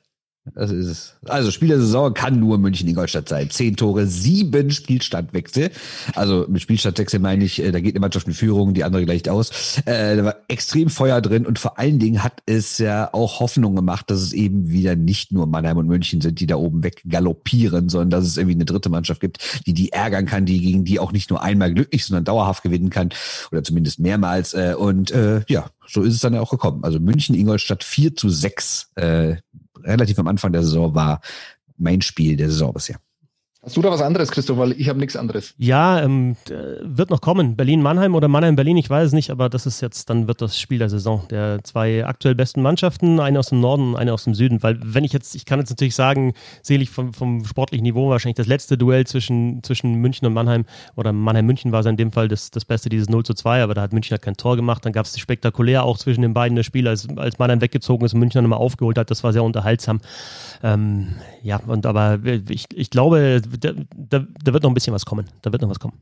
Das 0.56 0.72
ist 0.72 0.88
es. 0.88 1.16
Also 1.26 1.52
Spiel 1.52 1.70
der 1.70 1.80
Saison 1.80 2.14
kann 2.14 2.38
nur 2.38 2.58
München-Ingolstadt 2.58 3.30
sein. 3.30 3.50
Zehn 3.50 3.78
Tore, 3.78 4.08
sieben 4.08 4.72
Spielstandwechsel. 4.72 5.72
Also 6.16 6.46
mit 6.50 6.62
Spielstandwechsel 6.62 7.22
meine 7.22 7.46
ich, 7.46 7.62
äh, 7.64 7.72
da 7.72 7.80
geht 7.80 7.96
eine 7.96 8.02
Mannschaft 8.02 8.28
in 8.28 8.34
Führung, 8.34 8.74
die 8.74 8.84
andere 8.84 9.06
gleicht 9.06 9.30
aus. 9.30 9.78
Äh, 9.86 10.18
da 10.18 10.26
war 10.26 10.36
extrem 10.50 10.90
Feuer 10.90 11.22
drin 11.22 11.46
und 11.46 11.60
vor 11.60 11.80
allen 11.80 11.98
Dingen 11.98 12.24
hat 12.24 12.44
es 12.46 12.78
ja 12.78 13.14
auch 13.14 13.40
Hoffnung 13.40 13.74
gemacht, 13.76 14.10
dass 14.12 14.20
es 14.20 14.34
eben 14.34 14.70
wieder 14.70 14.98
nicht 14.98 15.32
nur 15.32 15.48
Mannheim 15.48 15.78
und 15.78 15.88
München 15.88 16.20
sind, 16.20 16.42
die 16.42 16.48
da 16.48 16.58
oben 16.58 16.84
weg 16.84 17.02
galoppieren, 17.08 17.88
sondern 17.88 18.10
dass 18.10 18.26
es 18.26 18.36
irgendwie 18.36 18.56
eine 18.56 18.66
dritte 18.66 18.90
Mannschaft 18.90 19.22
gibt, 19.22 19.64
die 19.66 19.74
die 19.74 19.94
ärgern 19.94 20.26
kann, 20.26 20.46
die 20.46 20.60
gegen 20.60 20.84
die 20.84 21.00
auch 21.00 21.14
nicht 21.14 21.30
nur 21.30 21.42
einmal 21.42 21.74
glücklich, 21.74 22.06
sondern 22.06 22.26
dauerhaft 22.26 22.64
gewinnen 22.64 22.90
kann 22.90 23.10
oder 23.54 23.64
zumindest 23.64 24.00
mehrmals. 24.00 24.54
Äh, 24.54 24.76
und 24.78 25.12
äh, 25.12 25.42
ja, 25.48 25.70
so 25.88 26.02
ist 26.02 26.16
es 26.16 26.20
dann 26.20 26.34
ja 26.34 26.42
auch 26.42 26.52
gekommen. 26.52 26.84
Also 26.84 27.00
München-Ingolstadt 27.00 27.84
4 27.84 28.16
zu 28.16 28.30
6 28.30 28.92
äh, 28.96 29.36
relativ 29.84 30.20
am 30.20 30.28
Anfang 30.28 30.52
der 30.52 30.64
Saison 30.64 30.96
war 30.96 31.22
mein 31.78 32.02
Spiel 32.02 32.36
der 32.38 32.50
Saison 32.50 32.74
bisher. 32.74 32.98
Hast 33.66 33.78
du 33.78 33.82
da 33.82 33.90
was 33.90 34.02
anderes, 34.02 34.30
Christoph? 34.30 34.58
Weil 34.58 34.74
ich 34.74 34.90
habe 34.90 35.00
nichts 35.00 35.16
anderes. 35.16 35.54
Ja, 35.58 36.02
ähm, 36.02 36.36
wird 36.82 37.10
noch 37.10 37.22
kommen. 37.22 37.56
Berlin-Mannheim 37.56 38.14
oder 38.14 38.28
Mannheim-Berlin, 38.28 38.76
ich 38.76 38.90
weiß 38.90 39.08
es 39.08 39.14
nicht, 39.14 39.30
aber 39.30 39.48
das 39.48 39.66
ist 39.66 39.80
jetzt, 39.80 40.10
dann 40.10 40.28
wird 40.28 40.42
das 40.42 40.60
Spiel 40.60 40.80
der 40.80 40.90
Saison. 40.90 41.26
Der 41.30 41.64
zwei 41.64 42.06
aktuell 42.06 42.36
besten 42.36 42.62
Mannschaften, 42.62 43.22
eine 43.22 43.40
aus 43.40 43.50
dem 43.50 43.62
Norden, 43.62 43.96
eine 43.96 44.12
aus 44.12 44.26
dem 44.26 44.36
Süden. 44.36 44.62
Weil 44.64 44.80
wenn 44.84 45.06
ich 45.06 45.14
jetzt, 45.14 45.34
ich 45.34 45.46
kann 45.46 45.60
jetzt 45.60 45.70
natürlich 45.70 45.96
sagen, 45.96 46.34
selig 46.62 46.90
vom, 46.90 47.14
vom 47.14 47.46
sportlichen 47.46 47.84
Niveau 47.84 48.10
wahrscheinlich 48.10 48.36
das 48.36 48.48
letzte 48.48 48.78
Duell 48.78 49.08
zwischen, 49.08 49.64
zwischen 49.64 49.96
München 49.96 50.28
und 50.28 50.34
Mannheim 50.34 50.66
oder 50.98 51.14
Mannheim-München 51.14 51.72
war 51.72 51.80
es 51.80 51.86
in 51.86 51.96
dem 51.96 52.12
Fall 52.12 52.28
das, 52.28 52.52
das 52.52 52.66
Beste, 52.66 52.90
dieses 52.90 53.08
0 53.08 53.24
zu 53.24 53.34
2, 53.34 53.64
aber 53.64 53.74
da 53.76 53.82
hat 53.84 53.94
München 53.94 54.12
halt 54.12 54.24
kein 54.24 54.36
Tor 54.36 54.58
gemacht. 54.58 54.84
Dann 54.84 54.92
gab 54.92 55.06
es 55.06 55.18
spektakulär 55.18 55.86
auch 55.86 55.98
zwischen 55.98 56.22
den 56.22 56.34
beiden 56.34 56.58
das 56.58 56.66
Spiel, 56.66 56.86
als, 56.86 57.08
als 57.16 57.40
Mannheim 57.40 57.62
weggezogen 57.62 58.06
ist 58.06 58.14
und 58.14 58.20
München 58.20 58.40
dann 58.40 58.50
nochmal 58.50 58.60
aufgeholt 58.60 58.98
hat. 58.98 59.10
Das 59.10 59.24
war 59.24 59.32
sehr 59.32 59.44
unterhaltsam. 59.44 60.02
Ähm, 60.64 61.16
ja, 61.44 61.62
und 61.66 61.86
aber 61.86 62.20
ich, 62.50 62.66
ich 62.74 62.90
glaube, 62.90 63.42
da, 63.60 63.74
da, 63.96 64.26
da 64.44 64.54
wird 64.54 64.64
noch 64.64 64.72
ein 64.72 64.74
bisschen 64.74 64.94
was 64.94 65.06
kommen. 65.06 65.30
Da 65.42 65.52
wird 65.52 65.62
noch 65.62 65.70
was 65.70 65.80
kommen. 65.80 66.00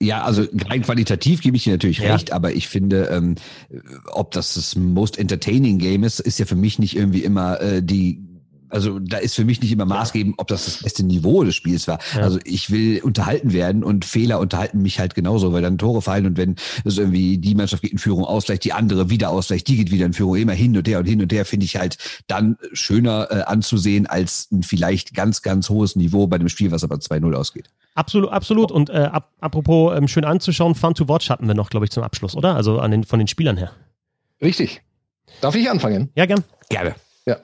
Ja, 0.00 0.22
also 0.22 0.44
rein 0.68 0.82
qualitativ 0.82 1.40
gebe 1.40 1.56
ich 1.56 1.64
dir 1.64 1.72
natürlich 1.72 1.98
ja. 1.98 2.12
recht, 2.12 2.32
aber 2.32 2.52
ich 2.52 2.68
finde, 2.68 3.06
ähm, 3.06 3.34
ob 4.06 4.30
das 4.30 4.54
das 4.54 4.76
most 4.76 5.18
entertaining 5.18 5.78
Game 5.78 6.04
ist, 6.04 6.20
ist 6.20 6.38
ja 6.38 6.46
für 6.46 6.54
mich 6.54 6.78
nicht 6.78 6.96
irgendwie 6.96 7.24
immer 7.24 7.60
äh, 7.60 7.82
die 7.82 8.22
also 8.70 8.98
da 8.98 9.18
ist 9.18 9.34
für 9.34 9.44
mich 9.44 9.60
nicht 9.60 9.72
immer 9.72 9.84
maßgebend, 9.84 10.34
ob 10.38 10.48
das 10.48 10.64
das 10.64 10.82
beste 10.82 11.04
Niveau 11.04 11.44
des 11.44 11.54
Spiels 11.54 11.88
war. 11.88 11.98
Ja. 12.14 12.22
Also 12.22 12.38
ich 12.44 12.70
will 12.70 13.00
unterhalten 13.02 13.52
werden 13.52 13.84
und 13.84 14.04
Fehler 14.04 14.38
unterhalten 14.40 14.82
mich 14.82 14.98
halt 14.98 15.14
genauso, 15.14 15.52
weil 15.52 15.62
dann 15.62 15.78
Tore 15.78 16.02
fallen 16.02 16.26
und 16.26 16.36
wenn 16.36 16.56
es 16.84 16.98
irgendwie 16.98 17.38
die 17.38 17.54
Mannschaft 17.54 17.82
geht 17.82 17.92
in 17.92 17.98
Führung 17.98 18.24
ausgleicht, 18.24 18.64
die 18.64 18.72
andere 18.72 19.10
wieder 19.10 19.30
ausgleicht, 19.30 19.68
die 19.68 19.76
geht 19.76 19.90
wieder 19.90 20.06
in 20.06 20.12
Führung, 20.12 20.36
immer 20.36 20.52
hin 20.52 20.76
und 20.76 20.86
her 20.88 20.98
und 20.98 21.06
hin 21.06 21.22
und 21.22 21.32
her, 21.32 21.44
finde 21.44 21.64
ich 21.64 21.76
halt 21.76 21.98
dann 22.26 22.56
schöner 22.72 23.28
äh, 23.30 23.42
anzusehen 23.42 24.06
als 24.06 24.48
ein 24.52 24.62
vielleicht 24.62 25.14
ganz, 25.14 25.42
ganz 25.42 25.68
hohes 25.70 25.96
Niveau 25.96 26.26
bei 26.26 26.38
dem 26.38 26.48
Spiel, 26.48 26.70
was 26.70 26.84
aber 26.84 26.96
2-0 26.96 27.34
ausgeht. 27.34 27.70
Absolut, 27.94 28.30
absolut. 28.30 28.70
Und 28.70 28.90
äh, 28.90 29.08
ap 29.12 29.32
apropos 29.40 29.96
ähm, 29.96 30.06
schön 30.06 30.24
anzuschauen, 30.24 30.74
Fun 30.74 30.94
to 30.94 31.08
Watch 31.08 31.30
hatten 31.30 31.48
wir 31.48 31.54
noch, 31.54 31.70
glaube 31.70 31.84
ich, 31.84 31.90
zum 31.90 32.02
Abschluss, 32.02 32.36
oder? 32.36 32.54
Also 32.54 32.78
an 32.78 32.90
den, 32.90 33.04
von 33.04 33.18
den 33.18 33.28
Spielern 33.28 33.56
her. 33.56 33.72
Richtig. 34.40 34.82
Darf 35.40 35.54
ich 35.54 35.68
anfangen? 35.68 36.10
Ja, 36.14 36.26
gern. 36.26 36.44
Gerne. 36.68 36.94
Ja. 37.26 37.38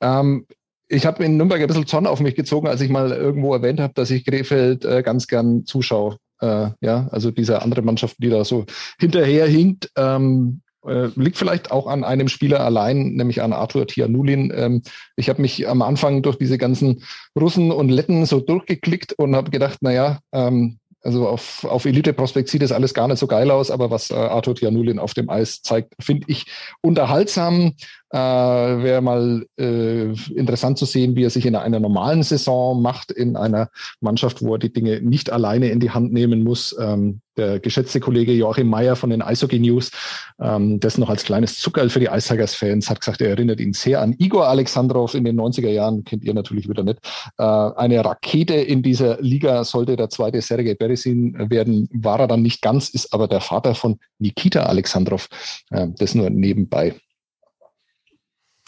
Ähm, 0.00 0.46
ich 0.90 1.06
habe 1.06 1.24
in 1.24 1.36
Nürnberg 1.36 1.60
ein 1.60 1.66
bisschen 1.68 1.86
Zorn 1.86 2.06
auf 2.06 2.20
mich 2.20 2.34
gezogen, 2.34 2.66
als 2.66 2.80
ich 2.80 2.90
mal 2.90 3.12
irgendwo 3.12 3.54
erwähnt 3.54 3.80
habe, 3.80 3.94
dass 3.94 4.10
ich 4.10 4.24
Krefeld 4.24 4.84
äh, 4.84 5.02
ganz 5.02 5.28
gern 5.28 5.64
zuschaue. 5.64 6.16
Äh, 6.40 6.70
ja, 6.80 7.08
also 7.12 7.30
diese 7.30 7.62
andere 7.62 7.82
Mannschaft, 7.82 8.16
die 8.18 8.28
da 8.28 8.44
so 8.44 8.64
hinterher 8.98 9.46
hinkt, 9.46 9.90
ähm, 9.96 10.62
äh, 10.84 11.08
liegt 11.14 11.36
vielleicht 11.36 11.70
auch 11.70 11.86
an 11.86 12.02
einem 12.02 12.28
Spieler 12.28 12.60
allein, 12.60 13.12
nämlich 13.12 13.40
an 13.40 13.52
Arthur 13.52 13.86
Tianulin. 13.86 14.52
Ähm, 14.54 14.82
ich 15.14 15.28
habe 15.28 15.40
mich 15.42 15.68
am 15.68 15.82
Anfang 15.82 16.22
durch 16.22 16.36
diese 16.36 16.58
ganzen 16.58 17.04
Russen 17.38 17.70
und 17.70 17.88
Letten 17.88 18.26
so 18.26 18.40
durchgeklickt 18.40 19.12
und 19.12 19.36
habe 19.36 19.50
gedacht, 19.50 19.82
naja, 19.82 20.18
ähm, 20.32 20.78
also 21.02 21.28
auf, 21.28 21.64
auf 21.64 21.84
Elite-Prospekt 21.86 22.48
sieht 22.48 22.62
das 22.62 22.72
alles 22.72 22.94
gar 22.94 23.08
nicht 23.08 23.18
so 23.18 23.26
geil 23.26 23.50
aus, 23.50 23.70
aber 23.70 23.90
was 23.90 24.10
äh, 24.10 24.14
Arthur 24.14 24.54
Tianulin 24.54 24.98
auf 24.98 25.14
dem 25.14 25.30
Eis 25.30 25.62
zeigt, 25.62 25.94
finde 26.00 26.26
ich 26.28 26.46
unterhaltsam. 26.82 27.74
Äh, 28.12 28.18
Wäre 28.18 29.00
mal 29.02 29.46
äh, 29.56 30.12
interessant 30.34 30.78
zu 30.78 30.84
sehen, 30.84 31.14
wie 31.14 31.24
er 31.24 31.30
sich 31.30 31.46
in 31.46 31.54
einer 31.54 31.78
normalen 31.78 32.24
Saison 32.24 32.82
macht, 32.82 33.12
in 33.12 33.36
einer 33.36 33.70
Mannschaft, 34.00 34.42
wo 34.42 34.54
er 34.54 34.58
die 34.58 34.72
Dinge 34.72 35.00
nicht 35.00 35.30
alleine 35.30 35.70
in 35.70 35.78
die 35.78 35.90
Hand 35.90 36.12
nehmen 36.12 36.42
muss. 36.42 36.74
Ähm, 36.80 37.20
der 37.36 37.60
geschätzte 37.60 38.00
Kollege 38.00 38.32
Joachim 38.32 38.68
Meyer 38.68 38.96
von 38.96 39.10
den 39.10 39.22
Eishockey 39.22 39.60
News, 39.60 39.92
ähm, 40.40 40.80
das 40.80 40.98
noch 40.98 41.08
als 41.08 41.24
kleines 41.24 41.58
Zuckerl 41.58 41.88
für 41.88 42.00
die 42.00 42.08
Eistigers-Fans, 42.08 42.90
hat 42.90 43.00
gesagt, 43.00 43.20
er 43.20 43.30
erinnert 43.30 43.60
ihn 43.60 43.72
sehr 43.72 44.00
an 44.00 44.14
Igor 44.18 44.48
Alexandrov 44.48 45.14
in 45.14 45.24
den 45.24 45.40
90er 45.40 45.70
Jahren, 45.70 46.04
kennt 46.04 46.24
ihr 46.24 46.34
natürlich 46.34 46.68
wieder 46.68 46.82
nicht. 46.82 46.98
Äh, 47.38 47.44
eine 47.44 48.04
Rakete 48.04 48.54
in 48.54 48.82
dieser 48.82 49.20
Liga 49.22 49.62
sollte 49.64 49.96
der 49.96 50.10
zweite 50.10 50.42
Sergei 50.42 50.74
Beresin 50.74 51.50
werden, 51.50 51.88
war 51.92 52.20
er 52.20 52.26
dann 52.26 52.42
nicht 52.42 52.60
ganz, 52.60 52.88
ist 52.88 53.14
aber 53.14 53.28
der 53.28 53.40
Vater 53.40 53.74
von 53.74 53.98
Nikita 54.18 54.64
Alexandrov. 54.64 55.28
Äh, 55.70 55.88
das 55.96 56.14
nur 56.14 56.28
nebenbei. 56.28 56.94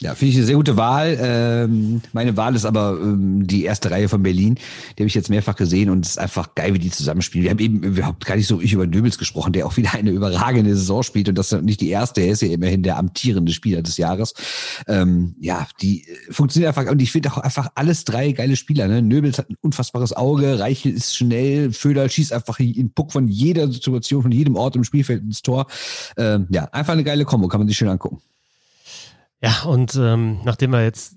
Ja, 0.03 0.16
finde 0.16 0.30
ich 0.32 0.36
eine 0.38 0.46
sehr 0.46 0.57
gute 0.57 0.76
Wahl. 0.76 1.16
Ähm, 1.20 2.03
meine 2.12 2.36
Wahl 2.36 2.57
ist 2.57 2.64
aber 2.64 2.98
ähm, 3.00 3.46
die 3.46 3.62
erste 3.62 3.92
Reihe 3.92 4.09
von 4.09 4.20
Berlin. 4.24 4.57
Die 4.57 5.03
habe 5.03 5.07
ich 5.07 5.14
jetzt 5.14 5.30
mehrfach 5.30 5.55
gesehen 5.55 5.90
und 5.90 6.05
es 6.05 6.12
ist 6.12 6.18
einfach 6.18 6.57
geil, 6.57 6.74
wie 6.74 6.80
die 6.80 6.90
zusammenspielen. 6.90 7.44
Wir 7.44 7.50
haben 7.53 7.61
eben 7.61 7.84
überhaupt 7.84 8.26
gar 8.26 8.34
nicht 8.34 8.48
so 8.48 8.61
über 8.61 8.84
Nöbels 8.84 9.16
gesprochen, 9.16 9.53
der 9.53 9.64
auch 9.64 9.76
wieder 9.76 9.94
eine 9.94 10.11
überragende 10.11 10.74
Saison 10.74 11.05
spielt 11.05 11.28
und 11.28 11.38
das 11.38 11.53
ist 11.53 11.62
nicht 11.62 11.80
die 11.80 11.90
erste. 11.90 12.20
Er 12.20 12.32
ist 12.32 12.42
ja 12.42 12.48
immerhin 12.48 12.82
der 12.82 12.98
amtierende 12.98 13.53
Spieler 13.53 13.80
des 13.80 13.96
Jahres. 13.96 14.34
Ähm, 14.88 15.36
ja, 15.38 15.68
die 15.80 16.05
funktionieren 16.30 16.74
einfach 16.74 16.90
und 16.90 17.00
ich 17.00 17.12
finde 17.12 17.30
auch 17.30 17.38
einfach 17.38 17.70
alles 17.76 18.05
drei 18.05 18.32
geile 18.32 18.57
Spieler. 18.57 18.88
Ne? 18.88 19.03
Nöbels 19.03 19.38
hat 19.38 19.50
ein 19.50 19.57
unfassbares 19.61 20.14
Auge, 20.14 20.59
Reichel 20.59 20.94
ist 20.94 21.16
schnell, 21.16 21.70
Föder 21.72 22.09
schießt 22.09 22.32
einfach 22.32 22.59
in 22.59 22.90
Puck 22.92 23.12
von 23.12 23.28
jeder 23.28 23.70
Situation, 23.70 24.22
von 24.22 24.32
jedem 24.32 24.57
Ort 24.57 24.74
im 24.74 24.82
Spielfeld 24.82 25.22
ins 25.22 25.42
Tor. 25.42 25.68
Ähm, 26.16 26.48
ja, 26.50 26.64
einfach 26.72 26.94
eine 26.94 27.05
geile 27.05 27.24
Kombo, 27.24 27.46
kann 27.46 27.61
man 27.61 27.68
sich 27.68 27.76
schön 27.76 27.88
angucken. 27.88 28.20
Ja, 29.43 29.62
und 29.64 29.97
ähm, 29.97 30.40
nachdem 30.45 30.70
wir 30.70 30.82
jetzt 30.84 31.16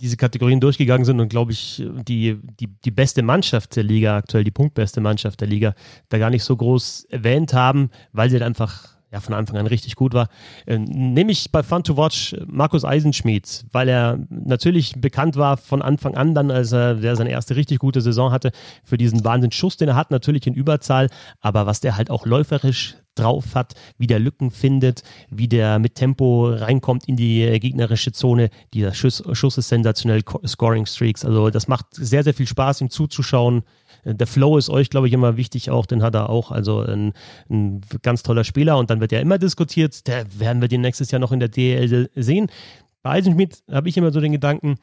diese 0.00 0.16
Kategorien 0.16 0.60
durchgegangen 0.60 1.04
sind 1.04 1.20
und 1.20 1.28
glaube 1.28 1.52
ich, 1.52 1.82
die, 2.06 2.38
die, 2.60 2.68
die 2.68 2.90
beste 2.90 3.22
Mannschaft 3.22 3.76
der 3.76 3.82
Liga, 3.82 4.16
aktuell 4.16 4.44
die 4.44 4.50
punktbeste 4.50 5.00
Mannschaft 5.00 5.40
der 5.40 5.48
Liga, 5.48 5.74
da 6.08 6.18
gar 6.18 6.30
nicht 6.30 6.44
so 6.44 6.56
groß 6.56 7.06
erwähnt 7.10 7.54
haben, 7.54 7.90
weil 8.12 8.28
sie 8.28 8.36
halt 8.36 8.42
einfach 8.42 8.95
ja, 9.12 9.20
von 9.20 9.34
Anfang 9.34 9.56
an 9.56 9.66
richtig 9.66 9.94
gut 9.94 10.14
war. 10.14 10.28
Äh, 10.66 10.78
nehme 10.78 11.32
ich 11.32 11.52
bei 11.52 11.62
Fun 11.62 11.82
to 11.82 11.96
Watch 11.96 12.36
Markus 12.46 12.84
Eisenschmied, 12.84 13.64
weil 13.72 13.88
er 13.88 14.18
natürlich 14.28 14.94
bekannt 15.00 15.36
war 15.36 15.56
von 15.56 15.82
Anfang 15.82 16.16
an 16.16 16.34
dann, 16.34 16.50
als 16.50 16.72
er 16.72 16.94
der 16.94 17.16
seine 17.16 17.30
erste 17.30 17.56
richtig 17.56 17.78
gute 17.78 18.00
Saison 18.00 18.32
hatte, 18.32 18.50
für 18.84 18.98
diesen 18.98 19.24
Wahnsinnsschuss, 19.24 19.76
den 19.76 19.88
er 19.88 19.96
hat, 19.96 20.10
natürlich 20.10 20.46
in 20.46 20.54
Überzahl, 20.54 21.08
aber 21.40 21.66
was 21.66 21.80
der 21.80 21.96
halt 21.96 22.10
auch 22.10 22.26
läuferisch 22.26 22.96
drauf 23.16 23.54
hat, 23.54 23.74
wie 23.98 24.06
der 24.06 24.18
Lücken 24.18 24.50
findet, 24.50 25.02
wie 25.30 25.48
der 25.48 25.78
mit 25.78 25.94
Tempo 25.94 26.50
reinkommt 26.50 27.08
in 27.08 27.16
die 27.16 27.58
gegnerische 27.60 28.12
Zone. 28.12 28.50
Dieser 28.74 28.94
Schuss, 28.94 29.22
Schuss 29.32 29.58
ist 29.58 29.68
sensationell, 29.68 30.22
Scoring 30.46 30.86
Streaks. 30.86 31.24
Also 31.24 31.50
das 31.50 31.66
macht 31.66 31.86
sehr, 31.92 32.22
sehr 32.22 32.34
viel 32.34 32.46
Spaß, 32.46 32.82
ihm 32.82 32.90
zuzuschauen. 32.90 33.62
Der 34.14 34.26
Flow 34.28 34.56
ist 34.56 34.70
euch, 34.70 34.88
glaube 34.88 35.08
ich, 35.08 35.12
immer 35.12 35.36
wichtig 35.36 35.70
auch, 35.70 35.84
den 35.84 36.02
hat 36.02 36.14
er 36.14 36.30
auch. 36.30 36.52
Also 36.52 36.80
ein, 36.80 37.12
ein 37.50 37.80
ganz 38.02 38.22
toller 38.22 38.44
Spieler 38.44 38.78
und 38.78 38.88
dann 38.88 39.00
wird 39.00 39.10
ja 39.10 39.18
immer 39.18 39.38
diskutiert, 39.38 40.06
der 40.06 40.26
werden 40.38 40.60
wir 40.60 40.68
den 40.68 40.80
nächstes 40.80 41.10
Jahr 41.10 41.18
noch 41.18 41.32
in 41.32 41.40
der 41.40 41.48
DL 41.48 42.08
sehen. 42.14 42.48
Bei 43.02 43.10
Eisenschmidt 43.10 43.64
habe 43.70 43.88
ich 43.88 43.96
immer 43.96 44.12
so 44.12 44.20
den 44.20 44.32
Gedanken, 44.32 44.76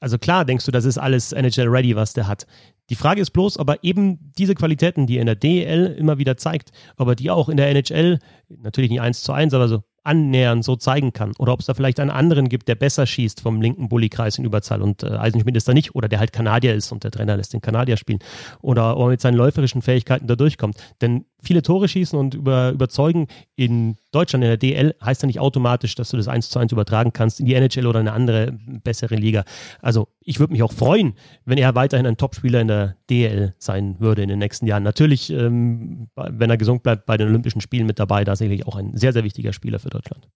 also 0.00 0.18
klar 0.18 0.44
denkst 0.44 0.64
du, 0.64 0.70
das 0.70 0.84
ist 0.84 0.96
alles 0.96 1.32
NHL-ready, 1.32 1.96
was 1.96 2.12
der 2.12 2.26
hat. 2.26 2.46
Die 2.88 2.94
Frage 2.94 3.20
ist 3.20 3.32
bloß, 3.32 3.58
ob 3.58 3.68
er 3.68 3.78
eben 3.82 4.32
diese 4.38 4.54
Qualitäten, 4.54 5.06
die 5.06 5.16
er 5.16 5.22
in 5.22 5.26
der 5.26 5.34
DEL 5.34 5.94
immer 5.98 6.18
wieder 6.18 6.36
zeigt, 6.36 6.70
ob 6.96 7.08
er 7.08 7.16
die 7.16 7.30
auch 7.30 7.48
in 7.48 7.56
der 7.56 7.68
NHL, 7.68 8.18
natürlich 8.48 8.90
nicht 8.90 9.00
eins 9.00 9.22
zu 9.22 9.32
eins, 9.32 9.52
aber 9.52 9.68
so 9.68 9.82
annähernd 10.04 10.64
so 10.64 10.76
zeigen 10.76 11.12
kann. 11.12 11.32
Oder 11.38 11.52
ob 11.52 11.60
es 11.60 11.66
da 11.66 11.74
vielleicht 11.74 12.00
einen 12.00 12.10
anderen 12.10 12.48
gibt, 12.48 12.68
der 12.68 12.74
besser 12.74 13.06
schießt 13.06 13.40
vom 13.40 13.60
linken 13.60 13.88
Bullykreis 13.88 14.38
in 14.38 14.44
Überzahl 14.44 14.82
und 14.82 15.02
äh, 15.02 15.08
Eisenschmidt 15.08 15.56
ist 15.56 15.68
da 15.68 15.74
nicht. 15.74 15.94
Oder 15.94 16.08
der 16.08 16.18
halt 16.18 16.32
Kanadier 16.32 16.74
ist 16.74 16.92
und 16.92 17.04
der 17.04 17.10
Trainer 17.10 17.36
lässt 17.36 17.52
den 17.52 17.60
Kanadier 17.60 17.96
spielen. 17.96 18.20
Oder 18.60 18.96
ob 18.96 19.06
er 19.06 19.10
mit 19.10 19.20
seinen 19.20 19.36
läuferischen 19.36 19.82
Fähigkeiten 19.82 20.26
da 20.26 20.36
durchkommt. 20.36 20.76
Denn 21.00 21.24
viele 21.42 21.62
Tore 21.62 21.88
schießen 21.88 22.18
und 22.18 22.34
über, 22.34 22.70
überzeugen 22.70 23.28
in 23.56 23.96
Deutschland, 24.10 24.44
in 24.44 24.50
der 24.50 24.56
DL, 24.56 24.94
heißt 25.02 25.22
ja 25.22 25.26
nicht 25.26 25.40
automatisch, 25.40 25.94
dass 25.94 26.10
du 26.10 26.16
das 26.16 26.28
1 26.28 26.50
zu 26.50 26.58
1 26.58 26.72
übertragen 26.72 27.12
kannst 27.12 27.40
in 27.40 27.46
die 27.46 27.54
NHL 27.54 27.86
oder 27.86 28.00
eine 28.00 28.12
andere 28.12 28.52
bessere 28.84 29.14
Liga. 29.14 29.44
Also 29.80 30.08
ich 30.20 30.40
würde 30.40 30.52
mich 30.52 30.62
auch 30.62 30.72
freuen, 30.72 31.14
wenn 31.44 31.58
er 31.58 31.74
weiterhin 31.74 32.06
ein 32.06 32.16
Topspieler 32.16 32.60
in 32.60 32.68
der 32.68 32.96
DL 33.10 33.54
sein 33.58 33.96
würde 33.98 34.22
in 34.22 34.28
den 34.28 34.38
nächsten 34.38 34.66
Jahren. 34.66 34.82
Natürlich, 34.82 35.30
ähm, 35.30 36.08
wenn 36.16 36.50
er 36.50 36.56
gesund 36.56 36.82
bleibt, 36.82 37.06
bei 37.06 37.16
den 37.16 37.28
Olympischen 37.28 37.60
Spielen 37.60 37.86
mit 37.86 37.98
dabei, 37.98 38.24
da 38.24 38.36
sicherlich 38.36 38.66
auch 38.66 38.76
ein 38.76 38.96
sehr, 38.96 39.12
sehr 39.12 39.24
wichtiger 39.24 39.52
Spieler 39.52 39.78
für 39.78 39.90
Deutschland. 39.90 40.28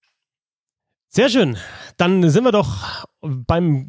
Sehr 1.14 1.28
schön. 1.28 1.58
Dann 1.98 2.30
sind 2.30 2.42
wir 2.44 2.52
doch 2.52 3.06
beim 3.20 3.86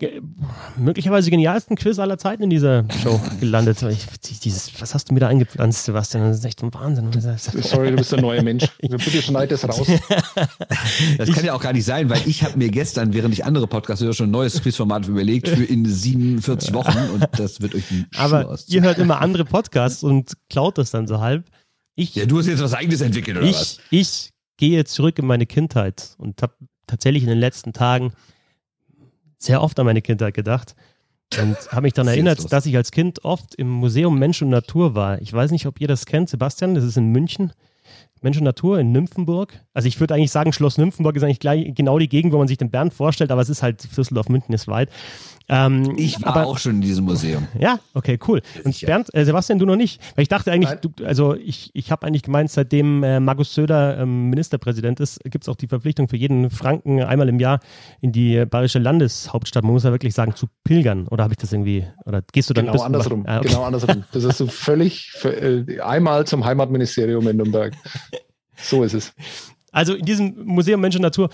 möglicherweise 0.76 1.32
genialsten 1.32 1.78
Quiz 1.78 1.98
aller 1.98 2.18
Zeiten 2.18 2.44
in 2.44 2.50
dieser 2.50 2.86
Show 3.02 3.18
gelandet. 3.40 3.82
Ich, 3.84 4.40
dieses, 4.42 4.82
was 4.82 4.94
hast 4.94 5.10
du 5.10 5.14
mir 5.14 5.22
da 5.22 5.30
eingepflanzt, 5.30 5.86
Sebastian? 5.86 6.26
Das 6.26 6.40
ist 6.40 6.44
echt 6.44 6.62
ein 6.62 6.74
Wahnsinn. 6.74 7.12
Sorry, 7.38 7.92
du 7.92 7.96
bist 7.96 8.14
ein 8.14 8.20
neuer 8.20 8.44
Mensch. 8.44 8.66
Bitte 8.82 9.22
schneid 9.22 9.54
das 9.54 9.64
raus. 9.64 9.88
Das 11.18 11.32
kann 11.32 11.46
ja 11.46 11.54
auch 11.54 11.62
gar 11.62 11.72
nicht 11.72 11.86
sein, 11.86 12.10
weil 12.10 12.22
ich 12.26 12.44
habe 12.44 12.58
mir 12.58 12.70
gestern, 12.70 13.14
während 13.14 13.34
ich 13.34 13.46
andere 13.46 13.68
Podcasts 13.68 14.04
höre, 14.04 14.12
schon 14.12 14.28
ein 14.28 14.32
neues 14.32 14.62
Quizformat 14.62 15.08
überlegt 15.08 15.48
für 15.48 15.64
in 15.64 15.86
47 15.86 16.74
Wochen 16.74 17.10
und 17.14 17.28
das 17.38 17.62
wird 17.62 17.74
euch 17.74 17.90
ein 17.90 18.06
Aber 18.18 18.60
ihr 18.68 18.82
hört 18.82 18.98
immer 18.98 19.22
andere 19.22 19.46
Podcasts 19.46 20.04
und 20.04 20.34
klaut 20.50 20.78
das 20.78 20.92
dann 20.92 21.08
so 21.08 21.22
halb. 21.22 21.46
Ich, 21.96 22.16
ja, 22.16 22.26
du 22.26 22.40
hast 22.40 22.48
jetzt 22.48 22.62
was 22.62 22.74
eigenes 22.74 23.00
entwickelt, 23.00 23.38
oder 23.38 23.46
ich, 23.46 23.56
was? 23.56 23.78
Ich 23.92 24.32
gehe 24.58 24.84
zurück 24.84 25.20
in 25.20 25.26
meine 25.26 25.46
Kindheit 25.46 26.16
und 26.18 26.42
habe 26.42 26.54
tatsächlich 26.94 27.24
in 27.24 27.30
den 27.30 27.40
letzten 27.40 27.74
Tagen 27.74 28.14
sehr 29.40 29.62
oft 29.62 29.80
an 29.80 29.86
meine 29.86 30.02
Kindheit 30.02 30.36
gedacht 30.36 30.76
und 31.42 31.58
habe 31.72 31.82
mich 31.82 31.94
dann 31.94 32.08
erinnert, 32.08 32.52
dass 32.54 32.68
ich 32.68 32.76
als 32.78 32.92
Kind 32.92 33.26
oft 33.26 33.56
im 33.56 33.68
Museum 33.68 34.18
Mensch 34.20 34.42
und 34.42 34.50
Natur 34.50 34.94
war. 34.94 35.20
Ich 35.22 35.34
weiß 35.34 35.50
nicht, 35.52 35.66
ob 35.66 35.82
ihr 35.82 35.88
das 35.88 36.06
kennt, 36.06 36.30
Sebastian, 36.30 36.76
das 36.76 36.84
ist 36.84 36.98
in 36.98 37.12
München. 37.12 37.52
Mensch 38.22 38.38
und 38.38 38.46
Natur 38.46 38.80
in 38.80 38.94
Nymphenburg. 38.94 39.60
Also 39.74 39.88
ich 39.88 40.00
würde 40.00 40.14
eigentlich 40.14 40.32
sagen, 40.32 40.54
Schloss 40.54 40.78
Nymphenburg 40.78 41.16
ist 41.18 41.24
eigentlich 41.24 41.42
gleich, 41.42 41.74
genau 41.76 42.00
die 42.00 42.08
Gegend, 42.08 42.32
wo 42.32 42.38
man 42.38 42.48
sich 42.48 42.58
den 42.58 42.70
Bernd 42.72 42.94
vorstellt, 42.94 43.32
aber 43.32 43.42
es 43.42 43.50
ist 43.50 43.64
halt 43.64 43.82
Fürsteldorf 43.82 44.30
München 44.30 44.54
ist 44.54 44.68
weit. 44.68 44.90
Ähm, 45.50 45.94
ich 45.98 46.22
war 46.22 46.36
aber, 46.36 46.48
auch 46.48 46.58
schon 46.58 46.76
in 46.76 46.82
diesem 46.82 47.06
Museum. 47.06 47.48
Ja, 47.60 47.80
okay, 47.94 48.18
cool. 48.28 48.42
Und 48.64 48.80
Bernd, 48.82 49.14
äh, 49.14 49.26
Sebastian, 49.26 49.60
du 49.60 49.66
noch 49.66 49.76
nicht? 49.76 50.02
Weil 50.16 50.24
ich 50.24 50.30
dachte 50.30 50.52
eigentlich, 50.52 50.70
du, 50.80 50.90
also 51.04 51.36
ich, 51.36 51.70
ich 51.74 51.92
habe 51.92 52.08
eigentlich 52.08 52.24
gemeint, 52.24 52.50
seitdem 52.50 53.04
äh, 53.04 53.20
Markus 53.20 53.54
Söder 53.54 54.00
ähm, 54.00 54.30
Ministerpräsident 54.30 55.00
ist, 55.00 55.20
gibt 55.26 55.44
es 55.44 55.50
auch 55.50 55.56
die 55.56 55.68
Verpflichtung 55.68 56.08
für 56.08 56.18
jeden 56.18 56.50
Franken 56.50 57.02
einmal 57.02 57.30
im 57.30 57.40
Jahr 57.40 57.60
in 58.02 58.12
die 58.12 58.46
bayerische 58.46 58.80
Landeshauptstadt. 58.80 59.64
Man 59.64 59.74
muss 59.74 59.84
ja 59.84 59.92
wirklich 59.92 60.14
sagen, 60.14 60.36
zu 60.36 60.48
pilgern. 60.64 61.08
Oder 61.10 61.24
habe 61.24 61.34
ich 61.34 61.38
das 61.38 61.52
irgendwie, 61.52 61.86
oder 62.06 62.22
gehst 62.32 62.50
du 62.50 62.54
dann 62.54 62.66
Genau 62.66 62.82
andersrum. 62.82 63.26
Ah, 63.28 63.40
okay. 63.40 63.50
Genau 63.50 63.64
andersrum. 63.64 64.04
Das 64.12 64.24
ist 64.24 64.38
so 64.38 64.48
völlig 64.48 65.12
äh, 65.24 65.80
einmal 65.82 66.26
zum 66.26 66.46
Heimatministerium 66.46 67.28
in 67.28 67.38
Nürnberg. 67.38 67.74
So 68.56 68.84
ist 68.84 68.94
es. 68.94 69.14
Also 69.74 69.96
in 69.96 70.06
diesem 70.06 70.46
Museum 70.46 70.80
Mensch 70.80 70.96
und 70.96 71.02
Natur 71.02 71.30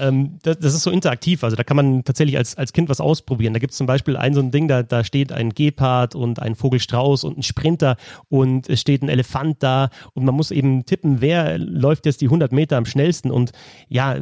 ähm, 0.00 0.38
das, 0.42 0.58
das, 0.58 0.74
ist 0.74 0.82
so 0.82 0.90
interaktiv. 0.90 1.44
Also 1.44 1.56
da 1.56 1.64
kann 1.64 1.76
man 1.76 2.04
tatsächlich 2.04 2.36
als, 2.36 2.56
als 2.56 2.72
Kind 2.72 2.88
was 2.88 3.00
ausprobieren. 3.00 3.52
Da 3.52 3.58
gibt 3.58 3.72
es 3.72 3.78
zum 3.78 3.86
Beispiel 3.86 4.16
ein 4.16 4.34
so 4.34 4.40
ein 4.40 4.50
Ding, 4.50 4.68
da, 4.68 4.82
da 4.82 5.04
steht 5.04 5.32
ein 5.32 5.50
Gepard 5.50 6.14
und 6.14 6.40
ein 6.40 6.54
Vogelstrauß 6.54 7.24
und 7.24 7.38
ein 7.38 7.42
Sprinter 7.42 7.96
und 8.28 8.68
es 8.68 8.80
steht 8.80 9.02
ein 9.02 9.08
Elefant 9.08 9.62
da 9.62 9.90
und 10.14 10.24
man 10.24 10.34
muss 10.34 10.50
eben 10.50 10.84
tippen, 10.84 11.20
wer 11.20 11.58
läuft 11.58 12.06
jetzt 12.06 12.20
die 12.20 12.26
100 12.26 12.52
Meter 12.52 12.76
am 12.76 12.86
schnellsten. 12.86 13.30
Und 13.30 13.52
ja, 13.88 14.16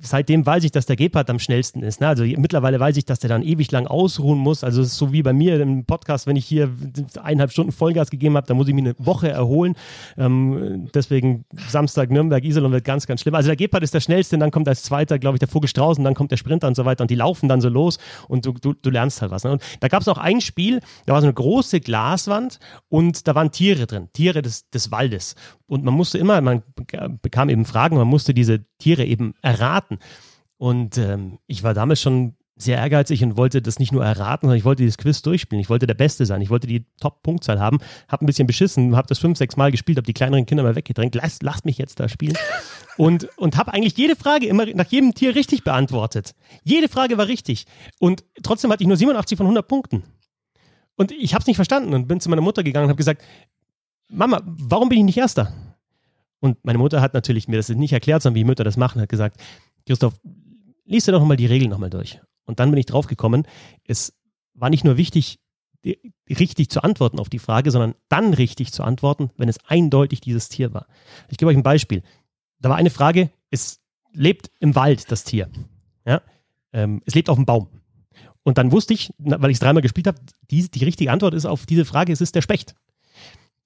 seitdem 0.00 0.44
weiß 0.46 0.64
ich, 0.64 0.72
dass 0.72 0.86
der 0.86 0.96
Gepard 0.96 1.28
am 1.30 1.38
schnellsten 1.38 1.82
ist. 1.82 2.00
Ne? 2.00 2.08
Also 2.08 2.24
mittlerweile 2.24 2.80
weiß 2.80 2.96
ich, 2.96 3.04
dass 3.04 3.18
der 3.18 3.28
dann 3.28 3.42
ewig 3.42 3.70
lang 3.70 3.86
ausruhen 3.86 4.38
muss. 4.38 4.64
Also 4.64 4.82
es 4.82 4.88
ist 4.88 4.98
so 4.98 5.12
wie 5.12 5.22
bei 5.22 5.32
mir 5.32 5.60
im 5.60 5.84
Podcast, 5.84 6.26
wenn 6.26 6.36
ich 6.36 6.46
hier 6.46 6.70
eineinhalb 7.22 7.52
Stunden 7.52 7.72
Vollgas 7.72 8.10
gegeben 8.10 8.36
habe, 8.36 8.46
dann 8.46 8.56
muss 8.56 8.68
ich 8.68 8.74
mich 8.74 8.84
eine 8.84 8.94
Woche 8.98 9.28
erholen. 9.28 9.74
Ähm, 10.16 10.88
deswegen 10.94 11.44
Samstag 11.68 12.10
Nürnberg, 12.10 12.44
Iserlohn 12.44 12.72
wird 12.72 12.84
ganz, 12.84 13.06
ganz 13.06 13.20
schlimm. 13.20 13.34
Also 13.34 13.48
der 13.48 13.56
Gepard 13.56 13.82
ist 13.82 13.94
der 13.94 14.00
schnellste, 14.00 14.38
dann 14.38 14.50
kommt 14.50 14.68
als 14.68 14.82
Zweiter, 14.92 15.18
glaube 15.18 15.36
ich, 15.36 15.38
der 15.38 15.48
Vogelstrauß 15.48 15.96
und 15.96 16.04
dann 16.04 16.12
kommt 16.12 16.32
der 16.32 16.36
Sprinter 16.36 16.68
und 16.68 16.74
so 16.74 16.84
weiter 16.84 17.00
und 17.00 17.10
die 17.10 17.14
laufen 17.14 17.48
dann 17.48 17.62
so 17.62 17.70
los 17.70 17.98
und 18.28 18.44
du, 18.44 18.52
du, 18.52 18.74
du 18.74 18.90
lernst 18.90 19.22
halt 19.22 19.30
was. 19.30 19.42
Ne? 19.42 19.52
Und 19.52 19.62
da 19.80 19.88
gab 19.88 20.02
es 20.02 20.08
auch 20.08 20.18
ein 20.18 20.42
Spiel, 20.42 20.80
da 21.06 21.14
war 21.14 21.22
so 21.22 21.26
eine 21.26 21.32
große 21.32 21.80
Glaswand 21.80 22.58
und 22.90 23.26
da 23.26 23.34
waren 23.34 23.50
Tiere 23.50 23.86
drin, 23.86 24.10
Tiere 24.12 24.42
des, 24.42 24.68
des 24.68 24.90
Waldes. 24.90 25.34
Und 25.66 25.82
man 25.82 25.94
musste 25.94 26.18
immer, 26.18 26.42
man 26.42 26.62
bekam 27.22 27.48
eben 27.48 27.64
Fragen, 27.64 27.96
man 27.96 28.06
musste 28.06 28.34
diese 28.34 28.66
Tiere 28.76 29.06
eben 29.06 29.32
erraten. 29.40 29.98
Und 30.58 30.98
ähm, 30.98 31.38
ich 31.46 31.62
war 31.62 31.72
damals 31.72 32.02
schon 32.02 32.34
sehr 32.56 32.76
ehrgeizig 32.76 33.24
und 33.24 33.38
wollte 33.38 33.62
das 33.62 33.78
nicht 33.78 33.92
nur 33.92 34.04
erraten, 34.04 34.46
sondern 34.46 34.58
ich 34.58 34.66
wollte 34.66 34.82
dieses 34.82 34.98
Quiz 34.98 35.22
durchspielen. 35.22 35.62
Ich 35.62 35.70
wollte 35.70 35.86
der 35.86 35.94
Beste 35.94 36.26
sein. 36.26 36.42
Ich 36.42 36.50
wollte 36.50 36.66
die 36.66 36.84
Top-Punktzahl 37.00 37.58
haben. 37.58 37.78
Habe 38.08 38.24
ein 38.24 38.26
bisschen 38.26 38.46
beschissen, 38.46 38.94
habe 38.94 39.08
das 39.08 39.18
fünf, 39.18 39.38
sechs 39.38 39.56
Mal 39.56 39.70
gespielt, 39.70 39.96
habe 39.96 40.06
die 40.06 40.12
kleineren 40.12 40.44
Kinder 40.44 40.62
mal 40.62 40.76
weggedrängt. 40.76 41.14
Lasst, 41.14 41.42
lasst 41.42 41.64
mich 41.64 41.78
jetzt 41.78 41.98
da 41.98 42.10
spielen. 42.10 42.36
Und, 42.98 43.28
und 43.38 43.56
habe 43.56 43.72
eigentlich 43.72 43.96
jede 43.96 44.16
Frage 44.16 44.46
immer 44.46 44.66
nach 44.66 44.86
jedem 44.86 45.14
Tier 45.14 45.34
richtig 45.34 45.64
beantwortet. 45.64 46.34
Jede 46.62 46.88
Frage 46.88 47.16
war 47.16 47.26
richtig. 47.26 47.64
Und 47.98 48.24
trotzdem 48.42 48.70
hatte 48.70 48.82
ich 48.82 48.88
nur 48.88 48.96
87 48.96 49.36
von 49.36 49.46
100 49.46 49.66
Punkten. 49.66 50.04
Und 50.96 51.10
ich 51.10 51.32
habe 51.34 51.40
es 51.40 51.46
nicht 51.46 51.56
verstanden 51.56 51.94
und 51.94 52.06
bin 52.06 52.20
zu 52.20 52.28
meiner 52.28 52.42
Mutter 52.42 52.62
gegangen 52.62 52.84
und 52.84 52.90
habe 52.90 52.98
gesagt, 52.98 53.22
Mama, 54.08 54.42
warum 54.44 54.88
bin 54.88 54.98
ich 54.98 55.04
nicht 55.04 55.16
Erster? 55.16 55.52
Und 56.40 56.62
meine 56.64 56.78
Mutter 56.78 57.00
hat 57.00 57.14
natürlich 57.14 57.48
mir 57.48 57.56
das 57.56 57.68
nicht 57.68 57.92
erklärt, 57.92 58.22
sondern 58.22 58.40
wie 58.40 58.44
Mütter 58.44 58.64
das 58.64 58.76
machen, 58.76 59.00
hat 59.00 59.08
gesagt, 59.08 59.40
Christoph, 59.86 60.14
liest 60.84 61.06
dir 61.06 61.12
doch 61.12 61.20
nochmal 61.20 61.36
die 61.36 61.46
Regeln 61.46 61.70
nochmal 61.70 61.90
durch. 61.90 62.20
Und 62.44 62.60
dann 62.60 62.70
bin 62.70 62.78
ich 62.78 62.86
draufgekommen, 62.86 63.46
es 63.84 64.12
war 64.52 64.68
nicht 64.68 64.84
nur 64.84 64.96
wichtig, 64.96 65.38
richtig 66.28 66.68
zu 66.68 66.82
antworten 66.82 67.18
auf 67.18 67.28
die 67.28 67.38
Frage, 67.38 67.70
sondern 67.70 67.94
dann 68.08 68.34
richtig 68.34 68.72
zu 68.72 68.84
antworten, 68.84 69.30
wenn 69.36 69.48
es 69.48 69.58
eindeutig 69.66 70.20
dieses 70.20 70.48
Tier 70.48 70.74
war. 70.74 70.86
Ich 71.28 71.38
gebe 71.38 71.50
euch 71.50 71.56
ein 71.56 71.62
Beispiel. 71.62 72.02
Da 72.62 72.70
war 72.70 72.76
eine 72.76 72.90
Frage, 72.90 73.30
es 73.50 73.80
lebt 74.12 74.50
im 74.60 74.74
Wald, 74.74 75.10
das 75.10 75.24
Tier. 75.24 75.50
Ja? 76.06 76.22
Ähm, 76.72 77.02
es 77.04 77.14
lebt 77.14 77.28
auf 77.28 77.36
dem 77.36 77.44
Baum. 77.46 77.68
Und 78.44 78.58
dann 78.58 78.72
wusste 78.72 78.94
ich, 78.94 79.12
weil 79.18 79.50
ich 79.50 79.56
es 79.56 79.60
dreimal 79.60 79.82
gespielt 79.82 80.06
habe, 80.06 80.18
die, 80.50 80.68
die 80.70 80.84
richtige 80.84 81.12
Antwort 81.12 81.34
ist 81.34 81.46
auf 81.46 81.66
diese 81.66 81.84
Frage, 81.84 82.12
es 82.12 82.20
ist 82.20 82.34
der 82.34 82.42
Specht. 82.42 82.74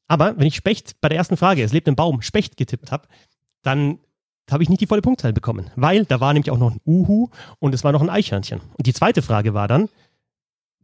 Aber 0.08 0.38
wenn 0.38 0.46
ich 0.46 0.56
Specht 0.56 1.00
bei 1.00 1.08
der 1.08 1.18
ersten 1.18 1.36
Frage, 1.36 1.62
es 1.62 1.72
lebt 1.72 1.88
im 1.88 1.96
Baum, 1.96 2.22
Specht 2.22 2.56
getippt 2.56 2.92
habe, 2.92 3.08
dann 3.62 3.98
habe 4.50 4.62
ich 4.62 4.68
nicht 4.68 4.80
die 4.80 4.86
volle 4.86 5.02
Punktzahl 5.02 5.32
bekommen, 5.32 5.70
weil 5.74 6.04
da 6.04 6.20
war 6.20 6.32
nämlich 6.32 6.50
auch 6.50 6.58
noch 6.58 6.72
ein 6.72 6.80
Uhu 6.86 7.28
und 7.58 7.74
es 7.74 7.82
war 7.82 7.92
noch 7.92 8.02
ein 8.02 8.10
Eichhörnchen. 8.10 8.60
Und 8.76 8.86
die 8.86 8.92
zweite 8.92 9.22
Frage 9.22 9.54
war 9.54 9.66
dann, 9.66 9.88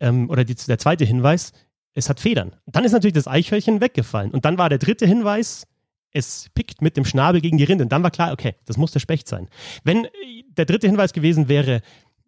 ähm, 0.01 0.28
oder 0.30 0.44
die, 0.44 0.55
der 0.55 0.78
zweite 0.78 1.05
Hinweis, 1.05 1.52
es 1.94 2.09
hat 2.09 2.18
Federn. 2.18 2.56
Dann 2.66 2.84
ist 2.84 2.93
natürlich 2.93 3.14
das 3.14 3.28
Eichhörnchen 3.28 3.80
weggefallen. 3.80 4.30
Und 4.32 4.44
dann 4.44 4.59
war 4.59 4.68
der 4.68 4.78
dritte 4.78 5.06
Hinweis, 5.06 5.66
es 6.12 6.48
pickt 6.55 6.82
mit 6.82 6.97
dem 6.97 7.05
Schnabel 7.05 7.40
gegen 7.40 7.59
die 7.59 7.64
Rinde. 7.64 7.84
Und 7.84 7.93
dann 7.93 8.02
war 8.02 8.10
klar, 8.10 8.32
okay, 8.32 8.55
das 8.66 8.76
muss 8.76 8.93
der 8.93 9.01
Specht 9.01 9.28
sein. 9.28 9.48
Wenn 9.84 10.05
äh, 10.05 10.10
der 10.56 10.64
dritte 10.64 10.86
Hinweis 10.86 11.12
gewesen 11.12 11.48
wäre, 11.48 11.80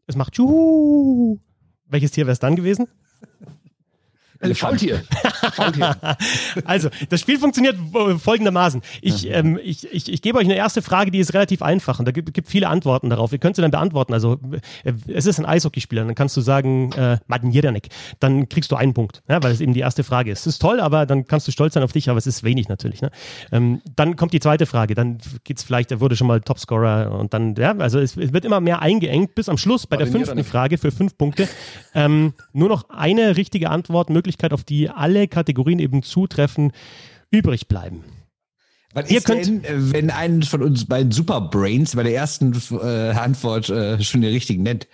es 0.07 0.17
macht 0.17 0.37
Juhu, 0.37 1.39
welches 1.87 2.13
Tier 2.13 2.27
wäre 2.27 2.33
es 2.33 2.39
dann 2.39 2.57
gewesen? 2.57 2.89
Faultier. 4.55 5.03
Faultier. 5.55 5.97
also, 6.65 6.89
das 7.09 7.21
Spiel 7.21 7.39
funktioniert 7.39 7.77
folgendermaßen. 8.19 8.83
Ich, 9.01 9.29
ähm, 9.31 9.59
ich, 9.63 9.91
ich, 9.93 10.13
ich 10.13 10.23
gebe 10.23 10.39
euch 10.39 10.45
eine 10.45 10.57
erste 10.57 10.83
Frage, 10.83 11.11
die 11.11 11.19
ist 11.19 11.35
relativ 11.35 11.63
einfach 11.63 11.99
und 11.99 12.05
da 12.07 12.13
gibt, 12.13 12.33
gibt 12.35 12.49
viele 12.49 12.69
Antworten 12.69 13.11
darauf. 13.11 13.33
Ihr 13.33 13.39
könnt 13.39 13.57
sie 13.57 13.63
dann 13.63 13.71
beantworten. 13.71 14.13
Also, 14.13 14.39
äh, 14.85 14.93
es 15.09 15.27
ist 15.27 15.39
ein 15.39 15.47
Eishockeyspieler, 15.47 16.05
dann 16.05 16.15
kannst 16.15 16.37
du 16.37 16.41
sagen, 16.41 16.93
äh, 16.93 17.19
Martin 17.27 17.51
Jederneck. 17.51 17.89
Dann 18.21 18.49
kriegst 18.49 18.71
du 18.71 18.77
einen 18.77 18.95
Punkt, 18.95 19.23
ja, 19.29 19.43
weil 19.43 19.53
es 19.53 19.61
eben 19.61 19.75
die 19.75 19.81
erste 19.81 20.05
Frage 20.05 20.31
ist. 20.31 20.41
Es 20.41 20.47
ist 20.47 20.59
toll, 20.59 20.81
aber 20.81 21.07
dann 21.07 21.27
kannst 21.27 21.49
du 21.49 21.53
stolz 21.53 21.75
sein 21.75 21.83
auf 21.83 21.93
dich, 21.93 22.09
aber 22.11 22.19
es 22.19 22.27
ist 22.27 22.43
wenig 22.43 22.69
natürlich. 22.69 23.03
Ne? 23.03 23.11
Ähm, 23.53 23.81
dann 23.97 24.17
kommt 24.17 24.33
die 24.33 24.41
zweite 24.41 24.67
Frage. 24.67 24.95
Dann 24.95 25.19
geht's 25.45 25.63
vielleicht, 25.63 25.91
er 25.91 26.01
wurde 26.01 26.17
schon 26.17 26.27
mal 26.27 26.41
Topscorer 26.41 27.13
und 27.19 27.33
dann, 27.35 27.55
ja, 27.57 27.77
also 27.79 27.99
es, 27.99 28.17
es 28.17 28.33
wird 28.33 28.45
immer 28.45 28.61
mehr 28.61 28.83
eingeengt, 28.83 29.35
bis 29.35 29.49
am 29.49 29.59
Schluss 29.59 29.87
bei 29.87 29.97
Martin 29.97 30.13
der 30.13 30.27
fünften 30.27 30.45
Frage 30.45 30.79
für 30.79 30.91
fünf 30.91 31.17
Punkte 31.17 31.49
ähm, 31.95 32.35
nur 32.53 32.69
noch 32.69 32.91
eine 32.91 33.37
richtige 33.37 33.71
Antwort 33.71 34.11
möglich 34.11 34.24
Möglichkeit, 34.25 34.55
auf 34.55 34.65
die 34.65 34.89
alle 34.89 35.29
Kategorien 35.29 35.79
eben 35.79 36.03
zutreffen, 36.03 36.73
übrig 37.31 37.69
bleiben. 37.69 38.05
Was 38.95 39.11
Ihr 39.11 39.19
ist 39.19 39.27
könnt, 39.27 39.47
denn, 39.47 39.65
äh, 39.65 39.93
wenn 39.93 40.11
einen 40.11 40.43
von 40.43 40.63
uns 40.63 40.87
beiden 40.87 41.13
Superbrains 41.13 41.95
bei 41.95 42.05
der 42.05 42.15
ersten 42.15 42.55
äh, 42.71 43.11
Antwort 43.11 43.69
äh, 43.69 44.03
schon 44.03 44.23
den 44.23 44.33
richtigen 44.33 44.63
nennt? 44.63 44.89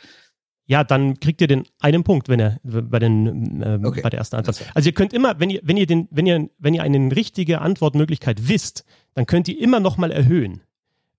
Ja, 0.66 0.84
dann 0.84 1.20
kriegt 1.20 1.40
ihr 1.40 1.48
den 1.48 1.64
einen 1.80 2.02
Punkt, 2.02 2.28
wenn 2.28 2.40
er 2.40 2.60
bei 2.62 2.98
den 2.98 3.60
äh, 3.62 3.78
okay. 3.84 4.00
bei 4.02 4.10
der 4.10 4.18
ersten 4.18 4.36
Antwort. 4.36 4.64
Also 4.74 4.88
ihr 4.88 4.94
könnt 4.94 5.12
immer, 5.12 5.38
wenn 5.38 5.50
ihr 5.50 5.60
wenn 5.62 5.76
ihr 5.76 5.86
den 5.86 6.08
wenn 6.10 6.26
ihr 6.26 6.48
wenn 6.58 6.74
ihr 6.74 6.82
eine 6.82 7.14
richtige 7.14 7.60
Antwortmöglichkeit 7.60 8.48
wisst, 8.48 8.84
dann 9.14 9.26
könnt 9.26 9.48
ihr 9.48 9.60
immer 9.60 9.80
noch 9.80 9.96
mal 9.98 10.10
erhöhen 10.10 10.62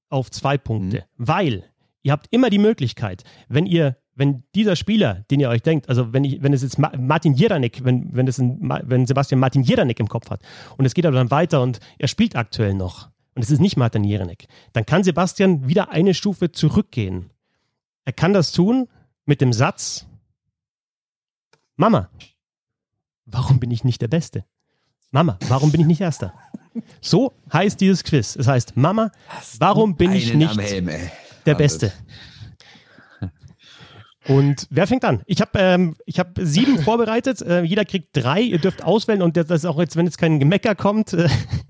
auf 0.10 0.32
zwei 0.32 0.58
Punkte, 0.58 0.98
mhm. 0.98 1.02
weil 1.18 1.64
ihr 2.02 2.14
habt 2.14 2.28
immer 2.32 2.50
die 2.50 2.60
Möglichkeit, 2.60 3.24
wenn 3.48 3.66
ihr 3.66 3.98
wenn 4.16 4.44
dieser 4.56 4.76
Spieler, 4.76 5.26
den 5.32 5.40
ihr 5.40 5.50
euch 5.50 5.62
denkt, 5.62 5.90
also 5.90 6.14
wenn 6.14 6.24
ich, 6.24 6.44
wenn 6.44 6.54
es 6.54 6.62
jetzt 6.62 6.78
Martin 6.78 7.34
Jeranek, 7.34 7.84
wenn, 7.84 8.14
wenn, 8.14 8.26
das 8.26 8.40
ein, 8.40 8.58
wenn 8.62 9.06
Sebastian 9.06 9.40
Martin 9.40 9.64
Jeranek 9.64 10.00
im 10.00 10.10
Kopf 10.10 10.30
hat 10.30 10.42
und 10.78 10.86
es 10.86 10.94
geht 10.94 11.06
aber 11.06 11.16
dann 11.16 11.32
weiter 11.32 11.62
und 11.62 11.80
er 11.98 12.08
spielt 12.08 12.36
aktuell 12.36 12.74
noch 12.74 13.10
und 13.36 13.44
es 13.44 13.50
ist 13.50 13.60
nicht 13.60 13.78
Martin 13.78 14.04
Jeranek, 14.04 14.48
dann 14.74 14.86
kann 14.86 15.04
Sebastian 15.04 15.68
wieder 15.68 15.92
eine 15.92 16.14
Stufe 16.14 16.52
zurückgehen. 16.52 17.30
Er 18.04 18.14
kann 18.14 18.34
das 18.34 18.52
tun 18.52 18.88
mit 19.26 19.40
dem 19.42 19.54
Satz, 19.54 20.08
Mama, 21.78 22.10
warum 23.26 23.60
bin 23.60 23.72
ich 23.72 23.84
nicht 23.84 24.02
der 24.02 24.08
Beste? 24.08 24.46
Mama, 25.12 25.38
warum 25.48 25.72
bin 25.72 25.82
ich 25.82 25.88
nicht 25.88 26.02
Erster? 26.02 26.34
So 27.02 27.34
heißt 27.52 27.82
dieses 27.82 28.04
Quiz. 28.04 28.36
Es 28.36 28.48
heißt, 28.48 28.78
Mama, 28.78 29.12
warum 29.60 29.96
bin 29.96 30.14
ich 30.14 30.34
nicht 30.34 30.58
der 31.46 31.56
Beste? 31.56 31.92
Und 34.28 34.68
wer 34.70 34.88
fängt 34.88 35.04
an? 35.04 35.24
Ich 35.26 35.42
habe 35.42 35.52
ähm, 35.58 35.96
hab 36.10 36.38
sieben 36.40 36.80
vorbereitet. 36.84 37.42
Äh, 37.42 37.64
jeder 37.64 37.86
kriegt 37.86 38.10
drei. 38.14 38.42
Ihr 38.42 38.60
dürft 38.60 38.84
auswählen 38.84 39.22
und 39.22 39.38
das 39.38 39.50
ist 39.50 39.66
auch 39.66 39.80
jetzt, 39.80 39.96
wenn 39.96 40.06
jetzt 40.06 40.18
kein 40.18 40.40
Gemecker 40.40 40.76
kommt. 40.76 41.14
Äh, 41.14 41.28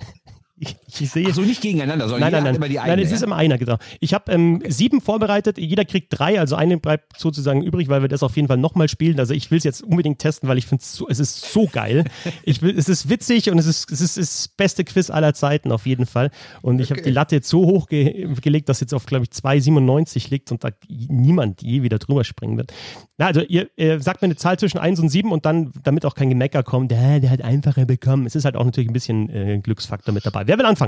ich, 0.57 0.75
ich 0.99 1.11
sehe. 1.11 1.27
Ach 1.29 1.33
so, 1.33 1.41
nicht 1.41 1.61
gegeneinander, 1.61 2.09
sondern 2.09 2.31
nein, 2.31 2.31
nein, 2.31 2.43
nein. 2.43 2.55
immer 2.55 2.67
die 2.67 2.79
eine. 2.79 2.95
Nein, 2.95 3.05
es 3.05 3.11
ist 3.11 3.21
immer 3.21 3.35
einer, 3.35 3.57
genau. 3.57 3.77
Ich 3.99 4.13
habe 4.13 4.31
ähm, 4.31 4.61
sieben 4.67 5.01
vorbereitet. 5.01 5.57
Jeder 5.57 5.85
kriegt 5.85 6.07
drei, 6.09 6.39
also 6.39 6.55
eine 6.55 6.77
bleibt 6.77 7.19
sozusagen 7.19 7.61
übrig, 7.61 7.87
weil 7.89 8.01
wir 8.01 8.09
das 8.09 8.23
auf 8.23 8.35
jeden 8.35 8.47
Fall 8.47 8.57
nochmal 8.57 8.89
spielen. 8.89 9.19
Also 9.19 9.33
ich 9.33 9.51
will 9.51 9.59
es 9.59 9.63
jetzt 9.63 9.83
unbedingt 9.83 10.19
testen, 10.19 10.49
weil 10.49 10.57
ich 10.57 10.65
finde 10.65 10.83
so, 10.83 11.07
es 11.07 11.19
ist 11.19 11.53
so 11.53 11.67
geil. 11.67 12.05
ich 12.43 12.61
will, 12.61 12.77
es 12.77 12.89
ist 12.89 13.09
witzig 13.09 13.49
und 13.49 13.57
es 13.59 13.67
ist, 13.67 13.91
es 13.91 14.01
ist 14.01 14.17
das 14.17 14.47
beste 14.49 14.83
Quiz 14.83 15.09
aller 15.09 15.33
Zeiten 15.33 15.71
auf 15.71 15.85
jeden 15.85 16.05
Fall. 16.05 16.31
Und 16.61 16.79
ich 16.79 16.87
okay. 16.87 16.99
habe 16.99 17.01
die 17.03 17.13
Latte 17.13 17.35
jetzt 17.35 17.49
so 17.49 17.65
hoch 17.65 17.87
ge 17.87 18.27
gelegt, 18.41 18.69
dass 18.69 18.79
jetzt 18.79 18.93
auf, 18.93 19.05
glaube 19.05 19.25
ich, 19.25 19.31
2,97 19.31 20.29
liegt 20.29 20.51
und 20.51 20.63
da 20.63 20.69
niemand 20.87 21.61
je 21.61 21.83
wieder 21.83 21.99
drüber 21.99 22.23
springen 22.23 22.57
wird. 22.57 22.73
Na, 23.17 23.27
also 23.27 23.41
ihr, 23.41 23.69
ihr 23.75 24.01
sagt 24.01 24.21
mir 24.21 24.25
eine 24.25 24.35
Zahl 24.35 24.57
zwischen 24.57 24.79
1 24.79 24.99
und 24.99 25.09
7 25.09 25.31
und 25.31 25.45
dann, 25.45 25.71
damit 25.83 26.05
auch 26.05 26.15
kein 26.15 26.29
Gemecker 26.29 26.63
kommt, 26.63 26.89
der, 26.91 27.19
der 27.19 27.29
hat 27.29 27.41
einfacher 27.41 27.85
bekommen. 27.85 28.25
Es 28.25 28.35
ist 28.35 28.45
halt 28.45 28.55
auch 28.55 28.65
natürlich 28.65 28.89
ein 28.89 28.93
bisschen 28.93 29.29
äh, 29.29 29.59
Glücksfaktor 29.61 30.13
mit 30.13 30.25
dabei. 30.25 30.47
Wer 30.47 30.57
will 30.57 30.65
anfangen? 30.65 30.80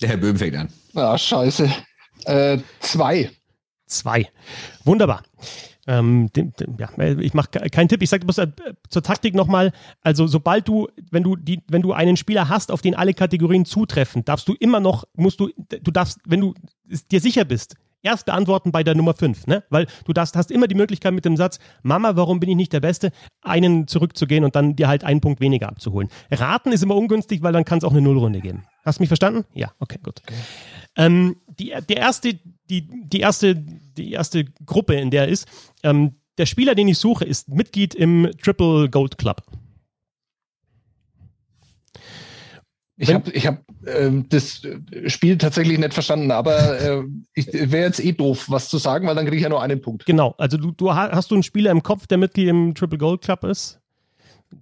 Der 0.00 0.08
Herr 0.08 0.16
Böhm 0.16 0.36
fängt 0.36 0.56
an. 0.56 0.68
Ah, 0.94 1.16
scheiße. 1.16 1.70
Äh, 2.24 2.58
zwei. 2.80 3.30
Zwei. 3.86 4.28
Wunderbar. 4.84 5.22
Ähm, 5.86 6.30
den, 6.34 6.52
den, 6.52 6.78
ja, 6.78 6.88
ich 7.20 7.34
mache 7.34 7.48
keinen 7.48 7.88
Tipp. 7.88 8.02
Ich 8.02 8.08
sage 8.08 8.24
bloß 8.24 8.38
äh, 8.38 8.48
zur 8.88 9.02
Taktik 9.02 9.34
nochmal. 9.34 9.72
Also 10.00 10.26
sobald 10.26 10.66
du, 10.66 10.88
wenn 11.10 11.22
du 11.22 11.36
die, 11.36 11.60
wenn 11.68 11.82
du 11.82 11.92
einen 11.92 12.16
Spieler 12.16 12.48
hast, 12.48 12.70
auf 12.70 12.80
den 12.80 12.94
alle 12.94 13.12
Kategorien 13.12 13.66
zutreffen, 13.66 14.24
darfst 14.24 14.48
du 14.48 14.54
immer 14.54 14.80
noch, 14.80 15.04
musst 15.14 15.40
du, 15.40 15.50
du 15.56 15.90
darfst, 15.90 16.20
wenn 16.24 16.40
du 16.40 16.54
dir 17.10 17.20
sicher 17.20 17.44
bist, 17.44 17.76
erst 18.04 18.26
beantworten 18.26 18.70
bei 18.70 18.84
der 18.84 18.94
Nummer 18.94 19.14
5, 19.14 19.48
ne? 19.48 19.64
Weil 19.70 19.86
du 20.04 20.12
darfst, 20.12 20.36
hast 20.36 20.50
immer 20.50 20.68
die 20.68 20.76
Möglichkeit 20.76 21.12
mit 21.12 21.24
dem 21.24 21.36
Satz, 21.36 21.58
Mama, 21.82 22.14
warum 22.14 22.38
bin 22.38 22.50
ich 22.50 22.56
nicht 22.56 22.72
der 22.72 22.80
Beste, 22.80 23.10
einen 23.40 23.88
zurückzugehen 23.88 24.44
und 24.44 24.54
dann 24.54 24.76
dir 24.76 24.86
halt 24.86 25.02
einen 25.02 25.20
Punkt 25.20 25.40
weniger 25.40 25.68
abzuholen. 25.68 26.08
Raten 26.30 26.70
ist 26.70 26.82
immer 26.82 26.94
ungünstig, 26.96 27.42
weil 27.42 27.52
dann 27.52 27.64
kann 27.64 27.78
es 27.78 27.84
auch 27.84 27.90
eine 27.90 28.02
Nullrunde 28.02 28.40
geben. 28.40 28.64
Hast 28.84 28.98
du 28.98 29.02
mich 29.02 29.08
verstanden? 29.08 29.44
Ja, 29.54 29.72
okay, 29.80 29.98
gut. 30.02 30.20
Okay. 30.26 30.34
Ähm, 30.96 31.36
die, 31.58 31.74
der 31.88 31.96
erste, 31.96 32.34
die, 32.70 32.88
die, 32.88 33.20
erste, 33.20 33.54
die 33.56 34.12
erste 34.12 34.44
Gruppe, 34.66 34.94
in 34.94 35.10
der 35.10 35.28
ist, 35.28 35.48
ähm, 35.82 36.16
der 36.38 36.46
Spieler, 36.46 36.74
den 36.74 36.88
ich 36.88 36.98
suche, 36.98 37.24
ist 37.24 37.48
Mitglied 37.48 37.94
im 37.94 38.30
Triple 38.42 38.90
Gold 38.90 39.18
Club. 39.18 39.42
Ich 42.96 43.12
habe 43.12 43.30
ich 43.32 43.46
hab, 43.46 43.62
ähm, 43.86 44.26
das 44.28 44.62
Spiel 45.06 45.36
tatsächlich 45.36 45.78
nicht 45.78 45.94
verstanden, 45.94 46.30
aber 46.30 46.80
äh, 46.80 47.02
ich 47.34 47.52
wäre 47.52 47.86
jetzt 47.86 48.02
eh 48.04 48.12
doof, 48.12 48.46
was 48.48 48.68
zu 48.68 48.78
sagen, 48.78 49.06
weil 49.06 49.16
dann 49.16 49.24
kriege 49.24 49.36
ich 49.36 49.42
ja 49.42 49.48
nur 49.48 49.62
einen 49.62 49.80
Punkt. 49.80 50.06
Genau, 50.06 50.34
also 50.38 50.56
du, 50.56 50.70
du 50.70 50.94
hast 50.94 51.30
du 51.30 51.34
einen 51.34 51.42
Spieler 51.42 51.72
im 51.72 51.82
Kopf, 51.82 52.06
der 52.06 52.18
Mitglied 52.18 52.48
im 52.48 52.74
Triple 52.74 52.98
Gold 52.98 53.22
Club 53.22 53.44
ist? 53.44 53.80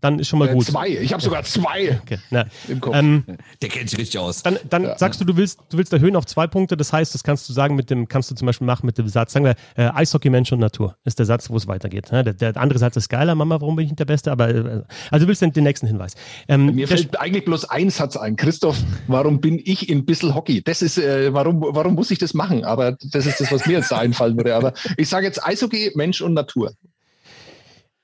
Dann 0.00 0.18
ist 0.18 0.28
schon 0.28 0.38
mal 0.38 0.48
äh, 0.48 0.52
gut. 0.52 0.66
Zwei, 0.66 0.88
ich 0.88 1.12
habe 1.12 1.22
sogar 1.22 1.42
zwei 1.44 2.00
okay. 2.02 2.18
Na, 2.30 2.46
im 2.68 2.80
Kopf. 2.80 2.94
Ähm, 2.96 3.24
Der 3.60 3.68
kennt 3.68 3.90
sich 3.90 3.98
richtig 3.98 4.18
aus. 4.18 4.42
Dann, 4.42 4.58
dann 4.68 4.84
ja. 4.84 4.98
sagst 4.98 5.20
du, 5.20 5.24
du 5.24 5.36
willst, 5.36 5.60
du 5.70 5.78
willst 5.78 5.92
erhöhen 5.92 6.16
auf 6.16 6.26
zwei 6.26 6.46
Punkte. 6.46 6.76
Das 6.76 6.92
heißt, 6.92 7.14
das 7.14 7.22
kannst 7.22 7.48
du 7.48 7.52
sagen 7.52 7.74
mit 7.74 7.90
dem, 7.90 8.08
kannst 8.08 8.30
du 8.30 8.34
zum 8.34 8.46
Beispiel 8.46 8.66
machen 8.66 8.86
mit 8.86 8.98
dem 8.98 9.08
Satz, 9.08 9.32
sagen 9.32 9.44
wir, 9.44 9.54
äh, 9.76 9.90
Eishockey, 9.92 10.30
Mensch 10.30 10.52
und 10.52 10.60
Natur 10.60 10.96
ist 11.04 11.18
der 11.18 11.26
Satz, 11.26 11.50
wo 11.50 11.56
es 11.56 11.66
weitergeht. 11.66 12.10
Ja, 12.10 12.22
der, 12.22 12.34
der, 12.34 12.56
andere 12.56 12.78
Satz 12.78 12.96
ist 12.96 13.08
geiler, 13.08 13.34
Mama, 13.34 13.60
warum 13.60 13.76
bin 13.76 13.84
ich 13.84 13.90
nicht 13.90 14.00
der 14.00 14.04
Beste? 14.04 14.32
Aber 14.32 14.48
äh, 14.48 14.82
also 15.10 15.24
du 15.24 15.28
willst 15.28 15.42
den, 15.42 15.52
den 15.52 15.64
nächsten 15.64 15.86
Hinweis. 15.86 16.14
Ähm, 16.48 16.74
Mir 16.74 16.88
fällt 16.88 17.18
eigentlich 17.20 17.44
bloß 17.44 17.66
ein 17.66 17.90
Satz 17.90 18.16
ein. 18.16 18.36
Christoph, 18.36 18.78
warum 19.06 19.40
bin 19.40 19.60
ich 19.62 19.88
in 19.88 20.04
Bissel 20.04 20.34
Hockey? 20.34 20.62
Das 20.62 20.82
ist, 20.82 20.98
äh, 20.98 21.32
warum, 21.32 21.60
warum 21.60 21.94
muss 21.94 22.10
ich 22.10 22.18
das 22.18 22.34
machen? 22.34 22.64
Aber 22.64 22.96
das 23.12 23.26
ist 23.26 23.40
das, 23.40 23.52
was 23.52 23.66
mir 23.66 23.78
jetzt 23.78 23.92
einfallen 23.92 24.36
würde. 24.36 24.54
Aber 24.54 24.72
ich 24.96 25.08
sage 25.08 25.26
jetzt 25.26 25.44
Eishockey, 25.44 25.92
Mensch 25.94 26.20
und 26.20 26.34
Natur. 26.34 26.72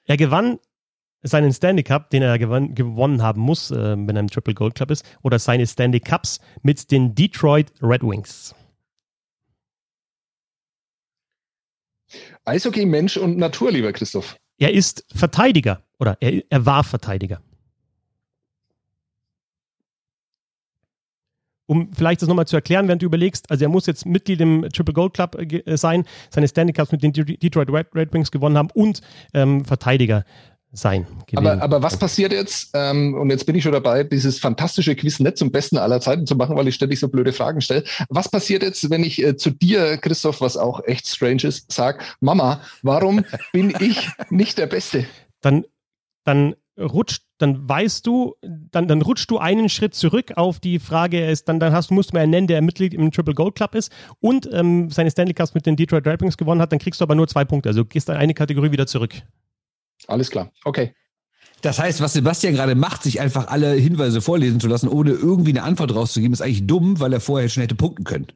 Er 0.06 0.16
gewann 0.16 0.58
seinen 1.22 1.52
Stanley 1.52 1.82
Cup, 1.82 2.10
den 2.10 2.22
er 2.22 2.38
gewann, 2.38 2.74
gewonnen 2.74 3.22
haben 3.22 3.40
muss, 3.40 3.70
äh, 3.70 3.96
wenn 3.96 4.16
er 4.16 4.20
im 4.20 4.28
Triple 4.28 4.54
Gold 4.54 4.74
Club 4.74 4.90
ist, 4.90 5.04
oder 5.22 5.38
seine 5.38 5.66
Stanley 5.66 6.00
Cups 6.00 6.40
mit 6.62 6.90
den 6.90 7.14
Detroit 7.14 7.72
Red 7.82 8.02
Wings? 8.02 8.54
Eishockey, 12.44 12.86
Mensch 12.86 13.16
und 13.16 13.36
Natur, 13.36 13.70
lieber 13.70 13.92
Christoph. 13.92 14.36
Er 14.58 14.72
ist 14.72 15.04
Verteidiger 15.14 15.82
oder 15.98 16.16
er, 16.20 16.42
er 16.48 16.66
war 16.66 16.84
Verteidiger. 16.84 17.42
um 21.68 21.92
vielleicht 21.92 22.22
das 22.22 22.28
nochmal 22.28 22.46
zu 22.46 22.56
erklären, 22.56 22.88
während 22.88 23.02
du 23.02 23.06
überlegst, 23.06 23.50
also 23.50 23.64
er 23.64 23.68
muss 23.68 23.86
jetzt 23.86 24.06
Mitglied 24.06 24.40
im 24.40 24.66
Triple 24.72 24.94
Gold 24.94 25.14
Club 25.14 25.36
äh, 25.38 25.76
sein, 25.76 26.04
seine 26.30 26.48
Stanley 26.48 26.72
Cups 26.72 26.90
mit 26.90 27.02
den 27.02 27.12
Detroit 27.12 27.68
Red, 27.70 28.12
Wings 28.12 28.30
gewonnen 28.30 28.56
haben 28.56 28.70
und 28.72 29.02
ähm, 29.34 29.64
Verteidiger 29.64 30.24
sein. 30.72 31.06
Aber, 31.34 31.62
aber 31.62 31.82
was 31.82 31.98
passiert 31.98 32.32
jetzt? 32.32 32.70
Ähm, 32.74 33.14
und 33.14 33.30
jetzt 33.30 33.46
bin 33.46 33.56
ich 33.56 33.62
schon 33.62 33.72
dabei, 33.72 34.04
dieses 34.04 34.38
fantastische 34.38 34.94
Quiz 34.94 35.18
nicht 35.18 35.38
zum 35.38 35.50
besten 35.50 35.78
aller 35.78 36.00
Zeiten 36.00 36.26
zu 36.26 36.36
machen, 36.36 36.56
weil 36.56 36.68
ich 36.68 36.74
ständig 36.74 37.00
so 37.00 37.08
blöde 37.08 37.32
Fragen 37.32 37.60
stelle. 37.60 37.84
Was 38.10 38.28
passiert 38.28 38.62
jetzt, 38.62 38.90
wenn 38.90 39.02
ich 39.02 39.22
äh, 39.22 39.36
zu 39.36 39.50
dir, 39.50 39.96
Christoph, 39.96 40.40
was 40.40 40.56
auch 40.56 40.84
echt 40.84 41.08
strange 41.08 41.44
ist, 41.44 41.72
sag, 41.72 42.04
Mama, 42.20 42.60
warum 42.82 43.24
bin 43.52 43.72
ich 43.80 44.08
nicht 44.30 44.58
der 44.58 44.66
Beste? 44.66 45.06
Dann, 45.40 45.64
dann 46.24 46.54
rutscht, 46.78 47.24
dann 47.38 47.68
weißt 47.68 48.06
du, 48.06 48.34
dann, 48.42 48.88
dann 48.88 49.02
rutscht 49.02 49.30
du 49.30 49.38
einen 49.38 49.68
Schritt 49.68 49.94
zurück 49.94 50.32
auf 50.36 50.60
die 50.60 50.78
Frage, 50.78 51.26
ist, 51.26 51.48
dann, 51.48 51.60
dann 51.60 51.72
hast, 51.72 51.90
musst 51.90 52.12
du 52.12 52.16
mir 52.16 52.22
einen 52.22 52.30
nennen, 52.30 52.46
der 52.46 52.62
Mitglied 52.62 52.94
im 52.94 53.10
Triple 53.10 53.34
Gold 53.34 53.54
Club 53.54 53.74
ist 53.74 53.90
und 54.20 54.48
ähm, 54.52 54.90
seine 54.90 55.10
Stanley 55.10 55.34
Cups 55.34 55.54
mit 55.54 55.66
den 55.66 55.76
Detroit 55.76 56.06
Red 56.06 56.20
Wings 56.20 56.36
gewonnen 56.36 56.60
hat, 56.60 56.72
dann 56.72 56.78
kriegst 56.78 57.00
du 57.00 57.04
aber 57.04 57.14
nur 57.14 57.26
zwei 57.26 57.44
Punkte. 57.44 57.70
Also 57.70 57.84
gehst 57.84 58.08
dann 58.08 58.16
eine 58.16 58.34
Kategorie 58.34 58.70
wieder 58.70 58.86
zurück. 58.86 59.14
Alles 60.08 60.30
klar. 60.30 60.52
Okay. 60.64 60.94
Das 61.62 61.78
heißt, 61.78 62.00
was 62.00 62.12
Sebastian 62.12 62.54
gerade 62.54 62.74
macht, 62.74 63.02
sich 63.02 63.20
einfach 63.20 63.48
alle 63.48 63.72
Hinweise 63.72 64.20
vorlesen 64.20 64.60
zu 64.60 64.68
lassen, 64.68 64.88
ohne 64.88 65.10
irgendwie 65.10 65.50
eine 65.50 65.62
Antwort 65.62 65.94
rauszugeben, 65.94 66.32
ist 66.32 66.40
eigentlich 66.40 66.66
dumm, 66.66 67.00
weil 67.00 67.12
er 67.12 67.20
vorher 67.20 67.48
schon 67.48 67.62
hätte 67.62 67.74
punkten 67.74 68.04
können. 68.04 68.28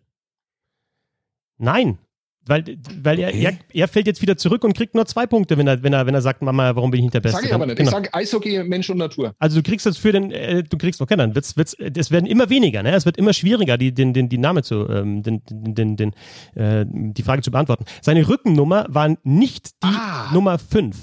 Nein, 1.58 1.98
weil, 2.44 2.64
weil 3.00 3.20
er, 3.20 3.28
okay. 3.28 3.44
er, 3.44 3.58
er, 3.72 3.88
fällt 3.88 4.08
jetzt 4.08 4.20
wieder 4.20 4.36
zurück 4.36 4.64
und 4.64 4.76
kriegt 4.76 4.96
nur 4.96 5.06
zwei 5.06 5.26
Punkte, 5.26 5.56
wenn 5.58 5.68
er, 5.68 5.84
wenn 5.84 5.92
er, 5.92 6.06
wenn 6.06 6.14
er 6.14 6.22
sagt, 6.22 6.42
Mama, 6.42 6.74
warum 6.74 6.90
bin 6.90 6.98
ich 6.98 7.04
nicht 7.04 7.14
der 7.14 7.20
Beste? 7.20 7.38
Sag 7.38 7.46
ich 7.46 7.54
aber 7.54 7.66
nicht. 7.66 7.76
Genau. 7.76 7.88
Ich 7.88 7.94
sage 7.94 8.12
Eishockey, 8.12 8.64
Mensch 8.64 8.90
und 8.90 8.98
Natur. 8.98 9.36
Also 9.38 9.60
du 9.60 9.62
kriegst 9.62 9.86
jetzt 9.86 9.98
für 9.98 10.10
den, 10.10 10.32
äh, 10.32 10.64
du 10.64 10.76
kriegst, 10.76 11.00
okay, 11.00 11.14
dann 11.14 11.36
wird's, 11.36 11.56
wird's, 11.56 11.74
es 11.74 12.10
werden 12.10 12.26
immer 12.26 12.50
weniger, 12.50 12.82
ne? 12.82 12.94
Es 12.96 13.06
wird 13.06 13.16
immer 13.16 13.32
schwieriger, 13.32 13.78
die, 13.78 13.94
den, 13.94 14.12
den, 14.12 14.28
die 14.28 14.38
Name 14.38 14.64
zu, 14.64 14.88
ähm, 14.88 15.22
den, 15.22 15.42
den, 15.48 15.96
den, 15.96 16.14
äh, 16.56 16.84
die 16.88 17.22
Frage 17.22 17.42
zu 17.42 17.52
beantworten. 17.52 17.84
Seine 18.00 18.26
Rückennummer 18.26 18.86
war 18.88 19.16
nicht 19.22 19.80
die 19.84 19.94
ah. 19.94 20.32
Nummer 20.32 20.58
5. 20.58 20.96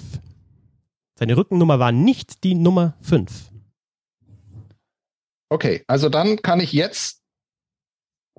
Seine 1.20 1.36
Rückennummer 1.36 1.80
war 1.80 1.92
nicht 1.92 2.46
die 2.46 2.56
Nummer 2.56 2.94
5. 3.02 3.52
Okay, 5.50 5.84
also 5.86 6.08
dann 6.08 6.42
kann 6.42 6.62
ich 6.62 6.72
jetzt 6.72 7.22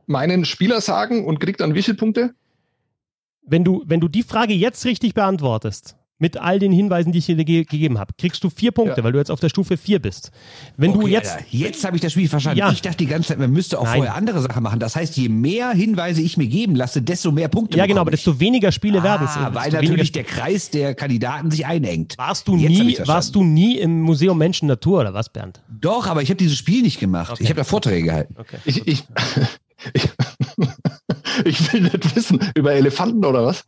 meinen 0.07 0.47
Spieler 0.47 0.81
sagen 0.81 1.27
und 1.27 1.41
kriegt 1.41 1.61
dann 1.61 1.75
wie 1.75 1.83
viele 1.83 1.99
Punkte? 1.99 2.35
Wenn 3.43 3.65
du, 3.65 3.83
wenn 3.85 4.01
du 4.01 4.09
die 4.09 4.23
Frage 4.23 4.55
jetzt 4.55 4.87
richtig 4.87 5.13
beantwortest, 5.13 5.99
mit 6.21 6.37
all 6.37 6.59
den 6.59 6.71
Hinweisen, 6.71 7.13
die 7.13 7.19
ich 7.19 7.27
dir 7.27 7.37
ge 7.37 7.65
gegeben 7.65 7.99
habe, 7.99 8.13
kriegst 8.17 8.45
du 8.45 8.51
vier 8.51 8.73
Punkte, 8.73 8.99
ja. 8.99 9.05
weil 9.05 9.13
du 9.13 9.19
jetzt 9.19 9.31
auf 9.31 9.41
der 9.41 9.49
Stufe 9.49 9.77
vier 9.77 10.01
bist. 10.01 10.31
Wenn 10.77 10.91
okay, 10.91 11.01
du 11.01 11.07
jetzt. 11.09 11.33
Alter, 11.33 11.47
jetzt 11.51 11.85
habe 11.85 11.97
ich 11.97 12.03
das 12.03 12.13
Spiel 12.13 12.29
verstanden. 12.29 12.59
Ja. 12.59 12.71
Ich 12.71 12.83
dachte 12.83 12.99
die 12.99 13.07
ganze 13.07 13.29
Zeit, 13.29 13.39
man 13.39 13.51
müsste 13.51 13.79
auch 13.79 13.85
Nein. 13.85 13.97
vorher 13.97 14.15
andere 14.15 14.41
Sachen 14.41 14.63
machen. 14.63 14.79
Das 14.79 14.97
heißt, 14.97 15.17
je 15.17 15.29
mehr 15.29 15.71
Hinweise 15.71 16.21
ich 16.21 16.37
mir 16.37 16.47
geben 16.47 16.77
lasse, 16.77 17.01
desto 17.01 17.33
mehr 17.33 17.49
Punkte 17.49 17.79
Ja, 17.79 17.87
genau, 17.87 18.03
aber 18.03 18.11
desto 18.11 18.39
weniger 18.39 18.71
Spiele 18.71 19.01
ah, 19.01 19.05
werden 19.05 19.27
es. 19.27 19.55
Weil 19.55 19.73
natürlich 19.73 20.13
der 20.13 20.25
Kreis 20.25 20.71
der 20.71 20.95
Kandidaten 20.95 21.51
sich 21.51 21.65
einengt. 21.65 22.19
Warst 22.19 22.47
du, 22.47 22.57
nie, 22.57 22.99
warst 23.07 23.35
du 23.35 23.43
nie 23.43 23.79
im 23.79 24.03
Museum 24.03 24.37
Menschen 24.37 24.69
Natur 24.69 25.01
oder 25.01 25.15
was, 25.15 25.31
Bernd? 25.31 25.63
Doch, 25.69 26.07
aber 26.07 26.23
ich 26.23 26.29
habe 26.29 26.37
dieses 26.37 26.59
Spiel 26.59 26.83
nicht 26.83 27.01
gemacht. 27.01 27.33
Okay. 27.33 27.45
Ich 27.45 27.49
habe 27.49 27.59
da 27.59 27.65
Vorträge 27.65 28.05
gehalten. 28.05 28.35
Okay. 28.39 28.59
Ich, 28.67 28.87
ich, 28.87 29.05
ich, 29.95 30.11
ich 31.45 31.73
will 31.73 31.81
nicht 31.81 32.17
wissen, 32.17 32.41
über 32.55 32.73
Elefanten 32.73 33.25
oder 33.25 33.47
was? 33.47 33.65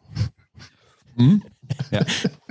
Hm? 1.17 1.43
Ja. 1.91 2.01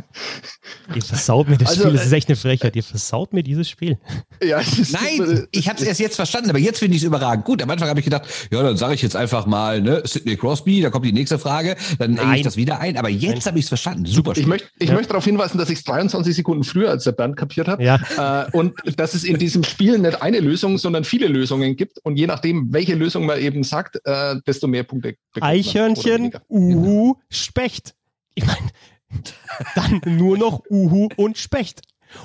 Ihr 0.96 1.02
versaut 1.02 1.50
mir 1.50 1.58
das 1.58 1.70
also, 1.70 1.82
Spiel, 1.84 1.94
das 1.94 2.06
ist 2.06 2.12
echt 2.12 2.30
eine 2.30 2.36
Frechheit. 2.36 2.76
Ihr 2.76 2.84
versaut 2.84 3.34
mir 3.34 3.44
dieses 3.44 3.70
Spiel. 3.70 3.98
Ja, 4.44 4.60
Nein, 4.92 5.46
ich 5.52 5.70
habe 5.70 5.80
es 5.80 5.86
erst 5.86 6.00
jetzt 6.00 6.16
verstanden, 6.16 6.50
aber 6.50 6.58
jetzt 6.58 6.80
finde 6.80 6.96
ich 6.96 7.04
es 7.04 7.08
überragend. 7.08 7.46
Gut, 7.46 7.62
am 7.62 7.70
Anfang 7.70 7.90
habe 7.90 8.00
ich 8.00 8.06
gedacht, 8.06 8.24
ja, 8.52 8.64
dann 8.64 8.76
sage 8.76 8.96
ich 8.96 9.04
jetzt 9.04 9.16
einfach 9.16 9.46
mal, 9.46 9.82
ne, 9.82 10.02
Sidney 10.04 10.36
Crosby, 10.36 10.82
da 10.82 10.90
kommt 10.90 11.06
die 11.06 11.12
nächste 11.12 11.38
Frage, 11.38 11.76
dann 12.00 12.18
enge 12.18 12.38
ich 12.38 12.42
das 12.42 12.58
wieder 12.58 12.80
ein. 12.80 12.98
Aber 12.98 13.08
jetzt 13.08 13.46
habe 13.46 13.60
ich 13.60 13.66
es 13.66 13.70
verstanden. 13.70 14.08
Super. 14.08 14.34
Ich 14.36 14.48
möchte 14.48 14.68
ich 14.80 14.90
ja. 14.90 14.96
möchte 14.96 15.10
darauf 15.10 15.26
hinweisen, 15.26 15.60
dass 15.60 15.70
ich 15.70 15.78
es 15.78 15.84
23 15.84 16.36
Sekunden 16.36 16.64
früher 16.64 16.90
als 16.90 17.04
der 17.04 17.12
Bernd 17.12 17.38
kapiert 17.38 17.68
habe. 17.68 17.84
Ja. 17.84 18.48
Äh, 18.48 18.52
und 18.52 18.74
dass 18.98 19.14
es 19.14 19.24
in 19.24 19.38
diesem 19.38 19.64
Spiel 19.64 20.00
nicht 20.00 20.24
eine 20.24 20.40
Lösung, 20.40 20.80
sondern 20.80 21.04
viele 21.04 21.28
Lösungen 21.28 21.76
gibt. 21.76 22.00
Und 22.00 22.18
je 22.18 22.26
nachdem, 22.26 22.74
welche 22.74 22.96
Lösung 22.96 23.28
man 23.28 23.40
eben 23.40 23.64
sagt, 23.64 24.00
äh, 24.04 24.38
desto 24.48 24.68
mehr 24.68 24.84
Punkte 24.84 25.16
bekommt 25.34 25.52
Eichhörnchen, 25.52 26.32
Uhu, 26.50 27.16
Specht. 27.30 27.94
Ich 28.34 28.46
meine, 28.46 28.70
dann 29.76 30.02
nur 30.06 30.38
noch 30.38 30.64
Uhu 30.70 31.10
und 31.16 31.38
Specht. 31.38 31.82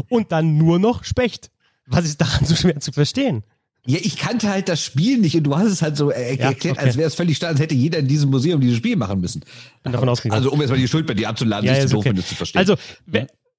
Und 0.08 0.32
dann 0.32 0.56
nur 0.58 0.78
noch 0.78 1.04
Specht. 1.04 1.50
Was 1.86 2.04
ist 2.04 2.20
daran 2.20 2.44
so 2.44 2.56
schwer 2.56 2.80
zu 2.80 2.92
verstehen? 2.92 3.44
Ja, 3.86 3.98
ich 4.02 4.16
kannte 4.16 4.48
halt 4.48 4.68
das 4.68 4.82
Spiel 4.82 5.18
nicht 5.18 5.36
und 5.36 5.44
du 5.44 5.56
hast 5.56 5.70
es 5.70 5.80
halt 5.80 5.96
so 5.96 6.10
er 6.10 6.34
ja, 6.34 6.48
erklärt, 6.48 6.76
okay. 6.76 6.86
als 6.86 6.96
wäre 6.96 7.06
es 7.06 7.14
völlig 7.14 7.36
stark, 7.36 7.52
als 7.52 7.60
hätte 7.60 7.76
jeder 7.76 7.98
in 7.98 8.08
diesem 8.08 8.30
Museum 8.30 8.60
dieses 8.60 8.78
Spiel 8.78 8.96
machen 8.96 9.20
müssen. 9.20 9.44
Bin 9.84 9.92
davon 9.92 10.08
ausgegangen. 10.08 10.36
Also 10.36 10.50
um 10.50 10.60
jetzt 10.60 10.70
mal 10.70 10.76
die 10.76 10.88
Schuld 10.88 11.06
bei 11.06 11.14
dir 11.14 11.28
abzuladen, 11.28 11.68
ja, 11.68 11.74
ist 11.74 11.92
doof, 11.92 12.00
okay. 12.00 12.08
wenn 12.08 12.16
du 12.16 12.22
es 12.22 12.28
zu 12.28 12.34
verstehen. 12.34 12.58
Also, 12.58 12.74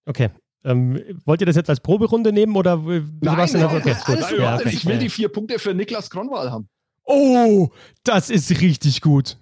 okay. 0.06 0.30
Ähm, 0.66 1.02
wollt 1.24 1.40
ihr 1.40 1.46
das 1.46 1.56
jetzt 1.56 1.70
als 1.70 1.80
Proberunde 1.80 2.34
nehmen 2.34 2.58
oder 2.58 2.76
nein, 2.76 3.10
nein, 3.22 3.64
okay, 3.64 3.96
gut. 4.06 4.20
Nein, 4.20 4.34
ja, 4.38 4.56
okay. 4.56 4.70
Ich 4.74 4.86
will 4.86 4.98
die 4.98 5.10
vier 5.10 5.30
Punkte 5.30 5.60
für 5.60 5.74
Niklas 5.74 6.10
Kronwall 6.10 6.52
haben. 6.52 6.68
Oh, 7.06 7.70
das 8.04 8.30
ist 8.30 8.60
richtig 8.60 9.00
gut. 9.00 9.38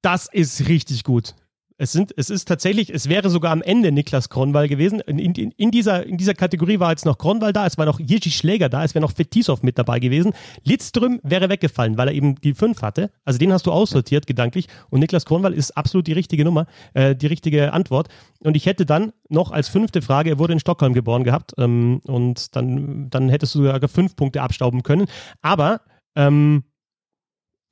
Das 0.00 0.28
ist 0.32 0.66
richtig 0.68 1.04
gut. 1.04 1.36
Es, 1.78 1.92
sind, 1.92 2.12
es 2.16 2.30
ist 2.30 2.46
tatsächlich, 2.46 2.92
es 2.92 3.08
wäre 3.08 3.30
sogar 3.30 3.52
am 3.52 3.62
Ende 3.62 3.92
Niklas 3.92 4.28
Kronwall 4.28 4.68
gewesen. 4.68 5.00
In, 5.00 5.18
in, 5.18 5.34
in, 5.34 5.70
dieser, 5.70 6.06
in 6.06 6.16
dieser 6.16 6.34
Kategorie 6.34 6.80
war 6.80 6.90
jetzt 6.90 7.04
noch 7.04 7.18
Kronwall 7.18 7.52
da, 7.52 7.66
es 7.66 7.78
war 7.78 7.86
noch 7.86 8.00
Jiří 8.00 8.30
Schläger 8.30 8.68
da, 8.68 8.84
es 8.84 8.94
wäre 8.94 9.02
noch 9.02 9.12
Fetisov 9.12 9.62
mit 9.62 9.78
dabei 9.78 9.98
gewesen. 9.98 10.32
Lidström 10.64 11.20
wäre 11.22 11.48
weggefallen, 11.48 11.96
weil 11.98 12.08
er 12.08 12.14
eben 12.14 12.36
die 12.36 12.54
5 12.54 12.82
hatte. 12.82 13.10
Also 13.24 13.38
den 13.38 13.52
hast 13.52 13.66
du 13.66 13.72
aussortiert 13.72 14.26
gedanklich. 14.26 14.66
Und 14.90 15.00
Niklas 15.00 15.24
Kronwall 15.24 15.54
ist 15.54 15.76
absolut 15.76 16.06
die 16.06 16.12
richtige 16.12 16.44
Nummer, 16.44 16.66
äh, 16.94 17.14
die 17.14 17.26
richtige 17.26 17.72
Antwort. 17.72 18.08
Und 18.40 18.56
ich 18.56 18.66
hätte 18.66 18.86
dann 18.86 19.12
noch 19.28 19.50
als 19.50 19.68
fünfte 19.68 20.02
Frage, 20.02 20.30
er 20.30 20.38
wurde 20.38 20.52
in 20.52 20.60
Stockholm 20.60 20.94
geboren 20.94 21.24
gehabt. 21.24 21.52
Ähm, 21.58 22.00
und 22.06 22.54
dann, 22.56 23.08
dann 23.10 23.28
hättest 23.28 23.54
du 23.54 23.64
sogar 23.64 23.88
fünf 23.88 24.16
Punkte 24.16 24.42
abstauben 24.42 24.82
können. 24.82 25.06
Aber 25.40 25.80
ähm, 26.16 26.64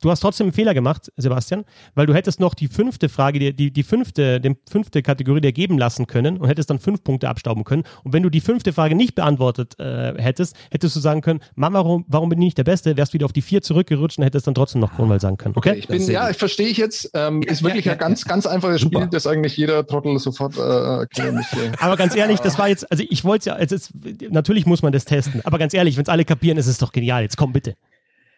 Du 0.03 0.11
hast 0.11 0.21
trotzdem 0.21 0.47
einen 0.47 0.53
Fehler 0.53 0.73
gemacht, 0.73 1.13
Sebastian, 1.19 1.65
weil 1.95 2.07
du 2.07 2.15
hättest 2.15 2.41
noch 2.41 2.55
die 2.55 2.69
fünfte 2.69 3.11
Frage, 3.11 3.39
die, 3.39 3.55
die, 3.55 3.71
die 3.71 3.83
fünfte, 3.83 4.41
die 4.41 4.57
fünfte 4.71 5.03
Kategorie 5.03 5.43
dir 5.43 5.53
geben 5.53 5.77
lassen 5.77 6.07
können 6.07 6.39
und 6.39 6.49
hättest 6.49 6.71
dann 6.71 6.79
fünf 6.79 7.05
Punkte 7.05 7.29
abstauben 7.29 7.65
können. 7.65 7.85
Und 8.03 8.15
wenn 8.15 8.23
du 8.23 8.31
die 8.31 8.41
fünfte 8.41 8.73
Frage 8.73 8.95
nicht 8.95 9.15
beantwortet 9.15 9.79
äh, 9.79 10.15
hättest, 10.17 10.57
hättest 10.71 10.97
du 10.97 11.01
sagen 11.01 11.21
können, 11.21 11.41
Mama, 11.55 11.81
warum, 11.81 12.07
warum 12.09 12.31
bin 12.31 12.41
ich 12.41 12.47
nicht 12.47 12.59
der 12.59 12.65
Beste? 12.65 12.97
Wärst 12.97 13.13
wieder 13.13 13.27
auf 13.27 13.35
die 13.35 13.43
vier 13.43 13.61
zurückgerutscht 13.61 14.17
und 14.19 14.25
hättest 14.25 14.47
dann 14.47 14.55
trotzdem 14.55 14.81
noch 14.81 14.95
Kronwall 14.95 15.21
sagen 15.21 15.37
können. 15.37 15.55
Okay? 15.55 15.71
okay 15.71 15.79
ich 15.81 15.89
bin, 15.89 16.03
ja, 16.11 16.31
ich 16.31 16.39
verstehe 16.39 16.69
ich 16.69 16.79
jetzt. 16.79 17.11
Ähm, 17.13 17.43
ist 17.43 17.63
wirklich 17.63 17.85
ja, 17.85 17.93
ja, 17.93 17.97
ein 17.97 17.99
ganz, 17.99 18.25
ganz 18.25 18.47
einfaches 18.47 18.81
Spiel, 18.81 19.07
das 19.11 19.27
eigentlich 19.27 19.57
jeder 19.59 19.87
Trottel 19.87 20.19
sofort 20.19 20.57
äh, 20.57 21.31
müsste. 21.31 21.73
Aber 21.79 21.97
ganz 21.97 22.17
ehrlich, 22.17 22.41
das 22.41 22.59
war 22.59 22.69
jetzt, 22.69 22.91
also 22.91 23.05
ich 23.07 23.25
wollte 23.25 23.51
ja, 23.51 23.59
es, 23.59 23.93
natürlich 24.31 24.65
muss 24.65 24.81
man 24.83 24.93
das 24.93 25.05
testen, 25.05 25.43
aber 25.45 25.59
ganz 25.59 25.75
ehrlich, 25.75 25.97
wenn 25.97 26.03
es 26.03 26.09
alle 26.09 26.25
kapieren, 26.25 26.57
ist 26.59 26.67
es 26.67 26.79
doch 26.79 26.93
genial. 26.93 27.23
Jetzt 27.23 27.37
komm 27.37 27.53
bitte. 27.53 27.75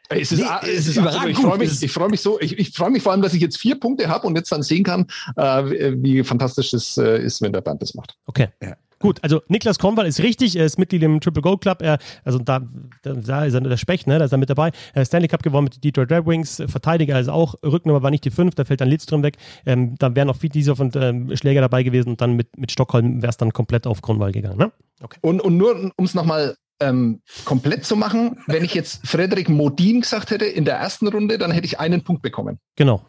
Es 0.08 0.32
ist, 0.32 0.40
nee, 0.40 0.70
es 0.70 0.88
ist 0.88 0.96
überragend. 0.96 1.30
Ich 1.30 1.38
freue 1.38 1.58
mich, 1.58 1.82
ich 1.82 1.92
freue 1.92 2.08
mich 2.08 2.20
so. 2.20 2.40
Ich, 2.40 2.58
ich 2.58 2.70
freue 2.72 2.90
mich 2.90 3.02
vor 3.02 3.12
allem, 3.12 3.22
dass 3.22 3.34
ich 3.34 3.40
jetzt 3.40 3.58
vier 3.58 3.78
Punkte 3.78 4.08
habe 4.08 4.26
und 4.26 4.36
jetzt 4.36 4.52
dann 4.52 4.62
sehen 4.62 4.84
kann, 4.84 5.06
äh, 5.36 5.94
wie 5.96 6.22
fantastisch 6.22 6.72
es 6.74 6.98
äh, 6.98 7.22
ist, 7.22 7.40
wenn 7.40 7.52
der 7.52 7.60
Band 7.62 7.82
das 7.82 7.94
macht. 7.94 8.16
Okay. 8.26 8.48
Ja. 8.62 8.76
Gut, 9.02 9.18
also 9.22 9.42
Niklas 9.48 9.80
Kronwall 9.80 10.06
ist 10.06 10.20
richtig, 10.20 10.54
er 10.54 10.64
ist 10.64 10.78
Mitglied 10.78 11.02
im 11.02 11.20
Triple 11.20 11.42
Gold 11.42 11.60
Club, 11.60 11.82
er, 11.82 11.98
also 12.24 12.38
da, 12.38 12.60
da 13.02 13.44
ist 13.44 13.52
er 13.52 13.60
der 13.60 13.76
Specht, 13.76 14.06
ne, 14.06 14.20
da 14.20 14.26
ist 14.26 14.32
er 14.32 14.38
mit 14.38 14.48
dabei. 14.48 14.70
Er 14.94 15.04
Stanley 15.04 15.26
Cup 15.26 15.42
gewonnen 15.42 15.64
mit 15.64 15.82
Detroit 15.82 16.12
Red 16.12 16.24
Wings, 16.24 16.62
Verteidiger 16.68 17.18
ist 17.18 17.28
auch, 17.28 17.56
Rücknummer 17.64 18.04
war 18.04 18.12
nicht 18.12 18.24
die 18.24 18.30
5, 18.30 18.54
da 18.54 18.64
fällt 18.64 18.80
dann 18.80 18.88
Lidström 18.88 19.24
weg. 19.24 19.38
Ähm, 19.66 19.96
da 19.98 20.14
wären 20.14 20.28
noch 20.28 20.36
Fiedisov 20.36 20.78
und 20.78 20.94
ähm, 20.94 21.36
Schläger 21.36 21.62
dabei 21.62 21.82
gewesen 21.82 22.10
und 22.10 22.20
dann 22.20 22.36
mit, 22.36 22.56
mit 22.56 22.70
Stockholm 22.70 23.22
wäre 23.22 23.30
es 23.30 23.36
dann 23.36 23.52
komplett 23.52 23.88
auf 23.88 24.02
Kronwall 24.02 24.30
gegangen. 24.30 24.58
Ne? 24.58 24.70
Okay. 25.02 25.18
Und, 25.20 25.40
und 25.40 25.56
nur, 25.56 25.90
um 25.96 26.04
es 26.04 26.14
nochmal 26.14 26.54
ähm, 26.82 27.22
komplett 27.44 27.84
zu 27.84 27.96
machen. 27.96 28.38
Wenn 28.46 28.64
ich 28.64 28.74
jetzt 28.74 29.06
Frederik 29.06 29.48
Modin 29.48 30.00
gesagt 30.00 30.30
hätte 30.30 30.44
in 30.44 30.64
der 30.64 30.76
ersten 30.76 31.08
Runde, 31.08 31.38
dann 31.38 31.50
hätte 31.50 31.66
ich 31.66 31.80
einen 31.80 32.02
Punkt 32.02 32.22
bekommen. 32.22 32.58
Genau. 32.76 33.06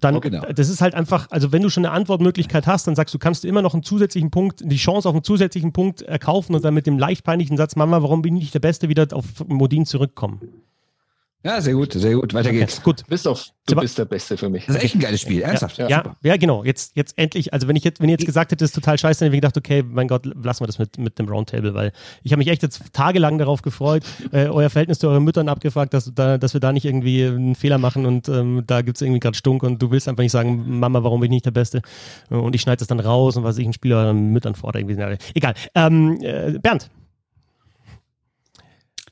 Dann, 0.00 0.16
oh, 0.16 0.20
genau. 0.20 0.44
das 0.52 0.68
ist 0.68 0.80
halt 0.80 0.94
einfach, 0.94 1.28
also 1.30 1.52
wenn 1.52 1.62
du 1.62 1.70
schon 1.70 1.86
eine 1.86 1.94
Antwortmöglichkeit 1.94 2.66
hast, 2.66 2.86
dann 2.88 2.96
sagst 2.96 3.14
du, 3.14 3.18
kannst 3.18 3.44
du 3.44 3.48
immer 3.48 3.62
noch 3.62 3.74
einen 3.74 3.84
zusätzlichen 3.84 4.32
Punkt, 4.32 4.60
die 4.64 4.76
Chance 4.76 5.08
auf 5.08 5.14
einen 5.14 5.22
zusätzlichen 5.22 5.72
Punkt 5.72 6.02
erkaufen 6.02 6.54
und 6.56 6.64
dann 6.64 6.74
mit 6.74 6.86
dem 6.86 6.98
leicht 6.98 7.24
peinlichen 7.24 7.56
Satz, 7.56 7.76
Mama, 7.76 8.02
warum 8.02 8.20
bin 8.22 8.34
ich 8.36 8.42
nicht 8.42 8.54
der 8.54 8.60
Beste, 8.60 8.88
wieder 8.88 9.06
auf 9.12 9.24
Modin 9.46 9.86
zurückkommen. 9.86 10.40
Ja, 11.44 11.60
sehr 11.60 11.74
gut, 11.74 11.92
sehr 11.92 12.14
gut. 12.14 12.32
Weiter 12.32 12.48
okay, 12.48 12.60
geht's. 12.60 12.82
Gut. 12.82 13.02
Bist 13.06 13.28
auf, 13.28 13.48
du 13.66 13.76
bist 13.76 13.98
der 13.98 14.06
Beste 14.06 14.38
für 14.38 14.48
mich. 14.48 14.64
Das 14.64 14.76
ist 14.76 14.82
echt 14.82 14.94
ein 14.94 15.00
geiles 15.00 15.20
Spiel, 15.20 15.42
ernsthaft. 15.42 15.76
Ja, 15.76 15.88
ja, 15.90 16.16
ja, 16.22 16.36
genau. 16.38 16.64
Jetzt, 16.64 16.96
jetzt 16.96 17.18
endlich, 17.18 17.52
also 17.52 17.68
wenn 17.68 17.76
ich 17.76 17.84
jetzt, 17.84 18.00
wenn 18.00 18.08
ihr 18.08 18.14
jetzt 18.14 18.24
gesagt 18.24 18.50
hättet, 18.50 18.62
das 18.62 18.70
ist 18.70 18.74
total 18.74 18.98
scheiße, 18.98 19.20
dann 19.20 19.26
hätte 19.26 19.36
ich 19.36 19.40
gedacht, 19.42 19.58
okay, 19.58 19.82
mein 19.86 20.08
Gott, 20.08 20.24
lassen 20.24 20.62
wir 20.62 20.66
das 20.66 20.78
mit, 20.78 20.96
mit 20.96 21.18
dem 21.18 21.28
Roundtable, 21.28 21.74
weil 21.74 21.92
ich 22.22 22.32
habe 22.32 22.38
mich 22.38 22.48
echt 22.48 22.62
jetzt 22.62 22.80
tagelang 22.94 23.36
darauf 23.36 23.60
gefreut, 23.60 24.04
äh, 24.32 24.46
euer 24.46 24.70
Verhältnis 24.70 24.98
zu 25.00 25.08
euren 25.08 25.22
Müttern 25.22 25.50
abgefragt, 25.50 25.92
dass, 25.92 26.10
da, 26.14 26.38
dass 26.38 26.54
wir 26.54 26.60
da 26.60 26.72
nicht 26.72 26.86
irgendwie 26.86 27.26
einen 27.26 27.56
Fehler 27.56 27.76
machen 27.76 28.06
und 28.06 28.26
ähm, 28.30 28.62
da 28.66 28.80
gibt's 28.80 29.02
irgendwie 29.02 29.20
gerade 29.20 29.36
Stunk 29.36 29.64
und 29.64 29.82
du 29.82 29.90
willst 29.90 30.08
einfach 30.08 30.22
nicht 30.22 30.32
sagen, 30.32 30.78
Mama, 30.80 31.02
warum 31.04 31.20
bin 31.20 31.30
ich 31.30 31.36
nicht 31.36 31.46
der 31.46 31.50
Beste? 31.50 31.82
Und 32.30 32.54
ich 32.54 32.62
schneide 32.62 32.78
das 32.78 32.88
dann 32.88 33.00
raus 33.00 33.36
und 33.36 33.44
was 33.44 33.58
ich 33.58 33.66
ein 33.66 33.74
Spieler 33.74 33.98
euren 33.98 34.32
Müttern 34.32 34.54
fordere. 34.54 34.80
Irgendwie. 34.80 35.18
Egal. 35.34 35.52
Ähm, 35.74 36.18
äh, 36.22 36.58
Bernd. 36.58 36.88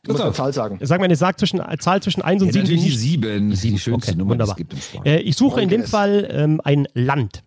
Du 0.05 0.13
musst 0.13 0.25
eine 0.25 0.33
Zahl 0.33 0.53
sagen. 0.53 0.79
Sag 0.83 0.99
mal 0.99 1.05
eine 1.05 1.17
Zahl 1.17 1.37
zwischen, 1.37 1.61
Zahl 1.79 2.03
zwischen 2.03 2.23
1 2.23 2.43
und 2.43 2.49
ja, 2.49 2.53
7. 2.55 2.65
Natürlich 2.65 2.85
die 2.85 2.91
7. 2.91 3.51
Das 3.51 3.59
ist 3.59 3.65
die 3.65 3.79
schönste 3.79 4.11
okay, 4.11 4.19
Nummer, 4.19 4.33
wunderbar. 4.33 4.57
die 4.57 4.63
es 4.63 4.69
gibt 4.69 4.73
im 4.73 4.81
Sport. 4.81 5.07
Äh, 5.07 5.19
ich 5.21 5.37
suche 5.37 5.61
in 5.61 5.69
dem 5.69 5.85
Fall 5.85 6.29
ähm, 6.31 6.61
ein 6.65 6.89
Land. 6.95 7.45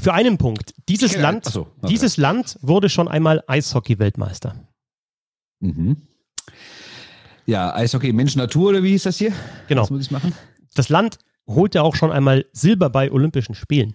Für 0.00 0.14
einen 0.14 0.38
Punkt. 0.38 0.74
Dieses 0.88 1.16
Land, 1.16 1.44
so, 1.44 1.62
okay. 1.62 1.88
dieses 1.88 2.16
Land 2.16 2.58
wurde 2.62 2.88
schon 2.88 3.06
einmal 3.06 3.44
Eishockey-Weltmeister. 3.46 4.56
Mhm. 5.60 5.98
Ja, 7.46 7.74
Eishockey 7.74 8.12
Mensch 8.12 8.34
Natur 8.34 8.70
oder 8.70 8.82
wie 8.82 8.90
hieß 8.90 9.04
das 9.04 9.18
hier? 9.18 9.32
Genau. 9.68 9.82
Was 9.82 9.90
muss 9.90 10.02
ich 10.02 10.10
machen? 10.10 10.32
Das 10.74 10.88
Land 10.88 11.18
holte 11.46 11.82
auch 11.82 11.94
schon 11.94 12.10
einmal 12.10 12.46
Silber 12.52 12.88
bei 12.88 13.12
Olympischen 13.12 13.54
Spielen. 13.54 13.94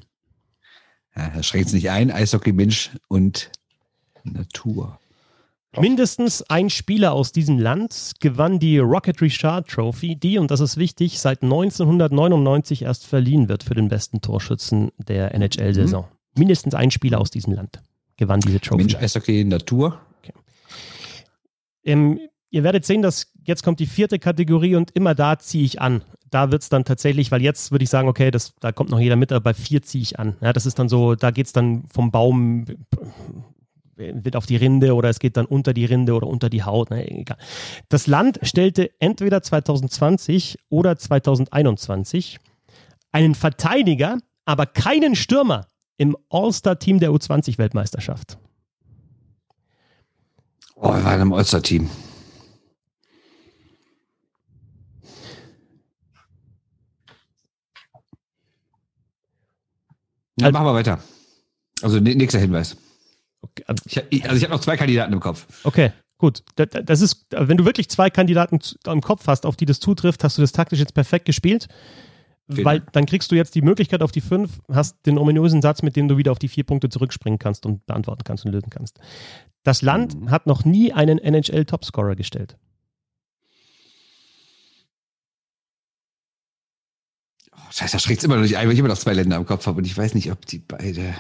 Ja, 1.16 1.32
das 1.36 1.48
schränkt 1.48 1.68
es 1.68 1.74
nicht 1.74 1.90
ein. 1.90 2.12
Eishockey 2.12 2.54
Mensch 2.54 2.92
und 3.08 3.52
Natur. 4.24 5.00
Mindestens 5.76 6.44
ein 6.44 6.70
Spieler 6.70 7.14
aus 7.14 7.32
diesem 7.32 7.60
Land 7.60 8.14
gewann 8.20 8.60
die 8.60 8.80
Rocket 8.80 9.22
Richard 9.22 9.68
Trophy, 9.68 10.16
die, 10.16 10.38
und 10.38 10.50
das 10.50 10.60
ist 10.60 10.78
wichtig, 10.78 11.20
seit 11.20 11.44
1999 11.44 12.84
erst 12.84 13.06
verliehen 13.06 13.50
wird 13.50 13.64
für 13.64 13.76
den 13.76 13.90
besten 13.90 14.22
Torschützen 14.22 14.92
der 14.98 15.36
NHL-Saison. 15.36 16.04
Mhm. 16.04 16.40
Mindestens 16.40 16.74
ein 16.74 16.90
Spieler 16.90 17.20
aus 17.20 17.32
diesem 17.32 17.54
Land 17.54 17.82
gewann 18.16 18.40
diese 18.40 18.60
Trophy. 18.60 18.84
Mensch, 18.84 18.96
Eishockey 18.96 19.44
Natur. 19.44 20.00
Okay. 20.20 20.34
Ähm, 21.84 22.20
ihr 22.50 22.64
werdet 22.64 22.86
sehen, 22.86 23.02
dass 23.02 23.32
jetzt 23.46 23.64
kommt 23.64 23.80
die 23.80 23.86
vierte 23.86 24.20
Kategorie 24.20 24.76
und 24.76 24.92
immer 24.92 25.16
da 25.16 25.38
ziehe 25.38 25.64
ich 25.64 25.82
an. 25.82 26.02
Da 26.30 26.52
wird 26.52 26.64
es 26.64 26.70
dann 26.70 26.84
tatsächlich, 26.84 27.32
weil 27.32 27.42
jetzt 27.42 27.72
würde 27.72 27.84
ich 27.84 27.90
sagen, 27.90 28.08
okay, 28.08 28.32
das, 28.32 28.54
da 28.60 28.72
kommt 28.72 28.90
noch 28.90 29.00
jeder 29.00 29.16
mit, 29.16 29.32
aber 29.32 29.42
bei 29.42 29.54
vier 29.54 29.82
ziehe 29.82 30.02
ich 30.02 30.20
an. 30.20 30.36
Ja, 30.42 30.52
das 30.52 30.66
ist 30.66 30.78
dann 30.80 30.90
so, 30.90 31.16
da 31.16 31.32
geht 31.32 31.46
es 31.46 31.54
dann 31.54 31.86
vom 31.88 32.12
Baum 32.12 32.66
wird 33.98 34.36
auf 34.36 34.46
die 34.46 34.56
Rinde 34.56 34.94
oder 34.96 35.10
es 35.10 35.20
geht 35.20 35.38
dann 35.38 35.46
unter 35.46 35.74
die 35.74 35.86
Rinde 35.86 36.14
oder 36.14 36.28
unter 36.28 36.50
die 36.50 36.64
Haut. 36.64 36.90
Ne, 36.92 37.10
egal. 37.10 37.38
Das 37.90 38.08
Land 38.08 38.40
stellte 38.44 38.92
entweder 39.00 39.42
2020 39.42 40.58
oder 40.70 40.98
2021 40.98 42.40
einen 43.12 43.36
Verteidiger, 43.36 44.18
aber 44.46 44.66
keinen 44.66 45.16
Stürmer 45.16 45.68
im 45.98 46.16
All-Star-Team 46.30 47.00
der 47.00 47.10
U20-Weltmeisterschaft. 47.12 48.38
Oh, 50.76 50.94
wir 50.94 51.04
waren 51.04 51.22
im 51.22 51.34
All-Star-Team. 51.34 51.90
Ja, 60.40 60.48
also, 60.48 60.54
machen 60.54 60.68
wir 60.68 60.74
weiter. 60.76 61.00
Also 61.82 62.00
nächster 62.00 62.40
Hinweis. 62.40 62.78
Okay. 63.42 63.64
Ich, 64.10 64.24
also 64.26 64.36
ich 64.36 64.44
habe 64.44 64.54
noch 64.54 64.62
zwei 64.62 64.78
Kandidaten 64.78 65.14
im 65.14 65.20
Kopf. 65.20 65.46
Okay, 65.64 65.92
gut. 66.18 66.44
Das 66.56 67.02
ist, 67.02 67.28
wenn 67.30 67.58
du 67.58 67.66
wirklich 67.66 67.90
zwei 67.90 68.10
Kandidaten 68.10 68.60
im 68.86 69.02
Kopf 69.02 69.28
hast, 69.28 69.46
auf 69.46 69.56
die 69.56 69.66
das 69.66 69.80
zutrifft, 69.80 70.24
hast 70.24 70.38
du 70.38 70.42
das 70.42 70.52
taktisch 70.52 70.80
jetzt 70.80 70.94
perfekt 70.94 71.26
gespielt. 71.26 71.68
Vielen 72.50 72.66
weil 72.66 72.80
dann 72.94 73.06
kriegst 73.06 73.30
du 73.32 73.36
jetzt 73.36 73.56
die 73.56 73.62
Möglichkeit 73.62 74.02
auf 74.02 74.14
die 74.14 74.22
fünf, 74.22 74.62
hast 74.72 75.06
den 75.06 75.18
ominösen 75.18 75.62
Satz, 75.62 75.82
mit 75.82 75.98
dem 75.98 76.08
du 76.08 76.16
wieder 76.16 76.32
auf 76.32 76.40
die 76.40 76.48
vier 76.48 76.64
Punkte 76.64 76.88
zurückspringen 76.88 77.40
kannst 77.40 77.66
und 77.66 77.86
beantworten 77.86 78.24
kannst 78.24 78.46
und 78.46 78.54
lösen 78.54 78.70
kannst. 78.70 79.00
Das 79.64 79.82
Land 79.82 80.18
mhm. 80.18 80.32
hat 80.32 80.48
noch 80.48 80.64
nie 80.64 80.94
einen 80.94 81.20
NHL-Topscorer 81.20 82.16
gestellt. 82.16 82.58
Oh, 87.52 87.72
scheiße, 87.72 87.92
da 87.92 88.00
schreckt 88.00 88.20
es 88.20 88.24
immer 88.24 88.36
noch 88.36 88.44
nicht 88.44 88.56
ein, 88.56 88.66
weil 88.66 88.74
ich 88.74 88.80
immer 88.80 88.88
noch 88.88 88.98
zwei 88.98 89.14
Länder 89.14 89.36
im 89.36 89.46
Kopf 89.46 89.68
habe 89.68 89.80
und 89.80 89.86
ich 89.86 89.98
weiß 89.98 90.14
nicht, 90.14 90.32
ob 90.32 90.46
die 90.46 90.60
beide. 90.60 91.14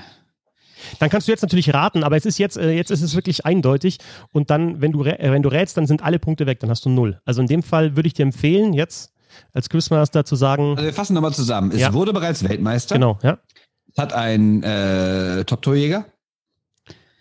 Dann 0.99 1.09
kannst 1.09 1.27
du 1.27 1.31
jetzt 1.31 1.41
natürlich 1.41 1.73
raten, 1.73 2.03
aber 2.03 2.15
es 2.17 2.25
ist 2.25 2.37
jetzt, 2.37 2.57
äh, 2.57 2.71
jetzt 2.71 2.91
ist 2.91 3.01
es 3.01 3.15
wirklich 3.15 3.45
eindeutig. 3.45 3.97
Und 4.31 4.49
dann, 4.49 4.81
wenn 4.81 4.91
du, 4.91 5.03
äh, 5.03 5.17
wenn 5.31 5.41
du 5.43 5.49
rätst, 5.49 5.77
dann 5.77 5.87
sind 5.87 6.03
alle 6.03 6.19
Punkte 6.19 6.45
weg, 6.45 6.59
dann 6.59 6.69
hast 6.69 6.85
du 6.85 6.89
null. 6.89 7.19
Also 7.25 7.41
in 7.41 7.47
dem 7.47 7.63
Fall 7.63 7.95
würde 7.95 8.07
ich 8.07 8.13
dir 8.13 8.23
empfehlen, 8.23 8.73
jetzt 8.73 9.13
als 9.53 9.69
Quizmaster 9.69 10.25
zu 10.25 10.35
sagen. 10.35 10.71
Also 10.71 10.83
wir 10.83 10.93
fassen 10.93 11.13
nochmal 11.13 11.33
zusammen. 11.33 11.71
Es 11.71 11.79
Ja. 11.81 11.93
wurde 11.93 12.13
bereits 12.13 12.47
Weltmeister. 12.47 12.95
Genau, 12.95 13.19
ja. 13.23 13.37
Es 13.91 13.97
hat 14.01 14.13
einen 14.13 14.63
äh, 14.63 15.43
Top-Torjäger. 15.45 16.05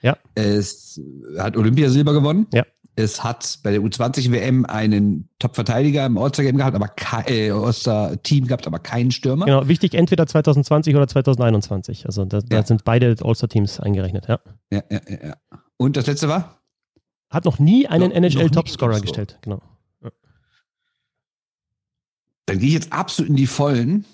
Ja. 0.02 0.16
Es 0.34 1.00
hat 1.38 1.56
Olympiasilber 1.56 2.12
gewonnen. 2.12 2.46
Ja. 2.52 2.64
Es 2.98 3.22
hat 3.22 3.58
bei 3.62 3.72
der 3.72 3.80
U20-WM 3.82 4.64
einen 4.64 5.28
Top-Verteidiger 5.38 6.06
im 6.06 6.16
All-Star-Game 6.16 6.56
gehabt, 6.56 6.74
aber 6.74 6.88
kein 6.88 7.26
äh, 7.28 7.50
All-Star-Team 7.50 8.46
gehabt, 8.46 8.66
aber 8.66 8.78
keinen 8.78 9.10
Stürmer. 9.10 9.44
Genau, 9.44 9.68
wichtig, 9.68 9.92
entweder 9.94 10.26
2020 10.26 10.96
oder 10.96 11.06
2021. 11.06 12.06
Also 12.06 12.24
da, 12.24 12.40
da 12.40 12.56
Ja. 12.56 12.64
sind 12.64 12.84
beide 12.84 13.14
All-Star-Teams 13.22 13.80
eingerechnet, 13.80 14.28
ja. 14.28 14.40
Ja, 14.70 14.82
ja, 14.90 15.00
ja, 15.08 15.26
ja. 15.28 15.36
Und 15.76 15.98
das 15.98 16.06
letzte 16.06 16.28
war? 16.28 16.62
Hat 17.28 17.44
noch 17.44 17.58
nie 17.58 17.86
einen 17.86 18.08
nie 18.08 18.14
NHL-Topscorer 18.16 18.50
Topscorer. 18.92 19.00
gestellt, 19.00 19.38
genau. 19.42 19.60
Dann 22.46 22.58
gehe 22.60 22.68
ich 22.68 22.74
jetzt 22.74 22.92
absolut 22.92 23.28
in 23.28 23.36
die 23.36 23.46
Vollen 23.48 24.04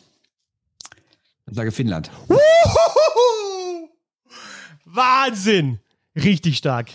und 1.47 1.55
sage 1.55 1.71
Finnland. 1.71 2.11
Wahnsinn! 4.85 5.79
Richtig 6.17 6.57
stark. 6.57 6.91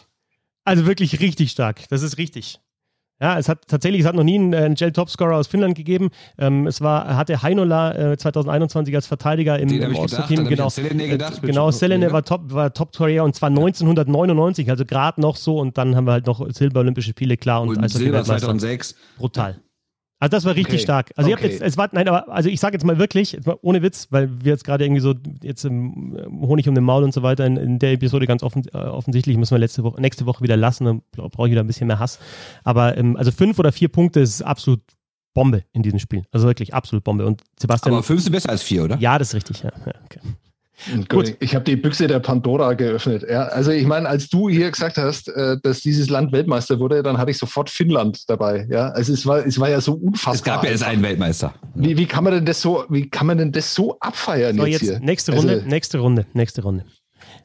Also 0.67 0.85
wirklich 0.85 1.21
richtig 1.21 1.51
stark. 1.51 1.87
Das 1.89 2.01
ist 2.01 2.17
richtig. 2.17 2.59
Ja, 3.19 3.39
es 3.39 3.49
hat 3.49 3.67
tatsächlich, 3.67 4.01
es 4.01 4.07
hat 4.07 4.15
noch 4.15 4.23
nie 4.23 4.35
einen 4.35 4.53
äh, 4.53 4.65
NHL-Topscorer 4.65 5.37
aus 5.37 5.47
Finnland 5.47 5.75
gegeben. 5.75 6.09
Ähm, 6.37 6.67
es 6.67 6.81
war, 6.81 7.15
hatte 7.15 7.41
Heinola 7.41 8.11
äh, 8.11 8.17
2021 8.17 8.93
als 8.93 9.07
Verteidiger 9.07 9.57
im, 9.57 9.69
ich 9.69 9.77
Genau, 10.49 10.69
Selene 10.69 11.07
gedacht. 11.07 11.41
Äh, 11.41 11.47
genau 11.47 11.71
Selene 11.71 12.11
war 12.11 12.23
Top, 12.23 12.53
war 12.53 12.73
Top-Torjäger 12.73 13.23
und 13.23 13.33
zwar 13.33 13.49
1999, 13.49 14.69
also 14.69 14.85
gerade 14.85 15.19
noch 15.19 15.35
so. 15.35 15.57
Und 15.57 15.77
dann 15.79 15.95
haben 15.95 16.05
wir 16.05 16.11
halt 16.11 16.27
noch 16.27 16.45
Silber-Olympische 16.47 17.09
Spiele, 17.11 17.37
klar, 17.37 17.61
und, 17.61 17.69
Und 17.69 17.89
Silber 17.89 18.19
Eishockey-Weltmeister. 18.19 18.47
2006. 18.47 18.95
Brutal. 19.17 19.59
Also 20.19 20.31
das 20.31 20.45
war 20.45 20.55
richtig 20.55 20.75
Okay. 20.75 20.83
stark. 20.83 21.11
Also 21.15 21.29
ich 21.29 21.35
habe 21.35 21.43
Okay. 21.45 21.53
jetzt, 21.53 21.61
es 21.63 21.77
war, 21.77 21.89
nein, 21.91 22.07
aber 22.07 22.27
also 22.33 22.49
ich 22.49 22.59
sage 22.59 22.73
jetzt 22.73 22.83
mal 22.83 22.97
wirklich, 22.97 23.33
jetzt 23.33 23.45
mal 23.45 23.57
ohne 23.61 23.83
Witz, 23.83 24.07
weil 24.09 24.29
wir 24.43 24.51
jetzt 24.53 24.63
gerade 24.63 24.83
irgendwie 24.83 25.01
so 25.01 25.13
jetzt 25.43 25.63
im 25.65 26.15
im 26.15 26.41
Honig 26.41 26.67
um 26.67 26.73
den 26.75 26.83
Maul 26.83 27.03
und 27.03 27.13
so 27.13 27.21
weiter 27.21 27.45
in, 27.45 27.55
in 27.57 27.77
der 27.79 27.91
Episode 27.91 28.25
ganz 28.25 28.41
offen, 28.41 28.63
äh, 28.73 28.77
offensichtlich 28.77 29.37
müssen 29.37 29.51
wir 29.51 29.59
letzte 29.59 29.83
Woche, 29.83 30.01
nächste 30.01 30.25
Woche 30.25 30.43
wieder 30.43 30.57
lassen, 30.57 30.85
dann 30.85 31.01
brauche 31.11 31.47
ich 31.47 31.51
wieder 31.51 31.61
ein 31.61 31.67
bisschen 31.67 31.85
mehr 31.87 31.99
Hass. 31.99 32.17
Aber 32.63 32.97
ähm, 32.97 33.15
also 33.15 33.31
fünf 33.31 33.59
oder 33.59 33.71
vier 33.71 33.89
Punkte 33.89 34.19
ist 34.19 34.41
absolut 34.41 34.81
Bombe 35.35 35.63
in 35.71 35.83
diesem 35.83 35.99
Spiel. 35.99 36.23
Also 36.31 36.47
wirklich 36.47 36.73
absolut 36.73 37.03
Bombe. 37.03 37.23
Und 37.25 37.43
Sebastian, 37.59 37.93
Aber 37.93 38.01
fünf 38.03 38.23
sind 38.23 38.31
besser 38.31 38.49
als 38.49 38.63
vier, 38.63 38.85
oder? 38.85 38.97
ja, 38.97 39.19
das 39.19 39.29
ist 39.29 39.33
richtig. 39.35 39.61
Ja, 39.61 39.71
ja, 39.85 39.93
okay. 40.05 40.19
Gut. 41.09 41.35
Ich 41.39 41.55
habe 41.55 41.65
die 41.65 41.75
Büchse 41.75 42.07
der 42.07 42.19
Pandora 42.19 42.73
geöffnet. 42.73 43.25
Ja, 43.29 43.43
also 43.45 43.71
ich 43.71 43.85
meine, 43.85 44.07
als 44.07 44.29
du 44.29 44.47
hier 44.47 44.69
gesagt 44.69 44.97
hast, 44.97 45.27
äh, 45.29 45.57
dass 45.61 45.81
dieses 45.81 46.09
Land 46.09 46.31
Weltmeister 46.31 46.79
wurde, 46.79 47.01
dann 47.03 47.17
hatte 47.17 47.31
ich 47.31 47.37
sofort 47.37 47.69
Finnland 47.69 48.29
dabei. 48.29 48.67
Ja, 48.69 48.89
also 48.89 49.11
es 49.13 49.25
war, 49.25 49.45
es 49.45 49.59
war 49.59 49.69
ja 49.69 49.81
so 49.81 49.93
unfassbar. 49.93 50.35
Es 50.35 50.43
gab 50.43 50.63
ja 50.63 50.69
erst 50.69 50.83
einen 50.83 51.01
Weltmeister. 51.01 51.53
Wie, 51.73 51.97
wie 51.97 52.05
kann 52.05 52.23
man 52.23 52.33
denn 52.33 52.45
das 52.45 52.61
so, 52.61 52.85
wie 52.89 53.09
kann 53.09 53.27
man 53.27 53.37
denn 53.37 53.51
das 53.51 53.73
so 53.73 53.97
abfeiern 53.99 54.55
So, 54.57 54.65
jetzt, 54.65 54.81
jetzt 54.81 54.91
hier? 54.91 54.99
nächste 54.99 55.33
Also, 55.33 55.47
Runde, 55.47 55.63
nächste 55.67 55.97
Runde, 55.99 56.25
nächste 56.33 56.61
Runde. 56.61 56.85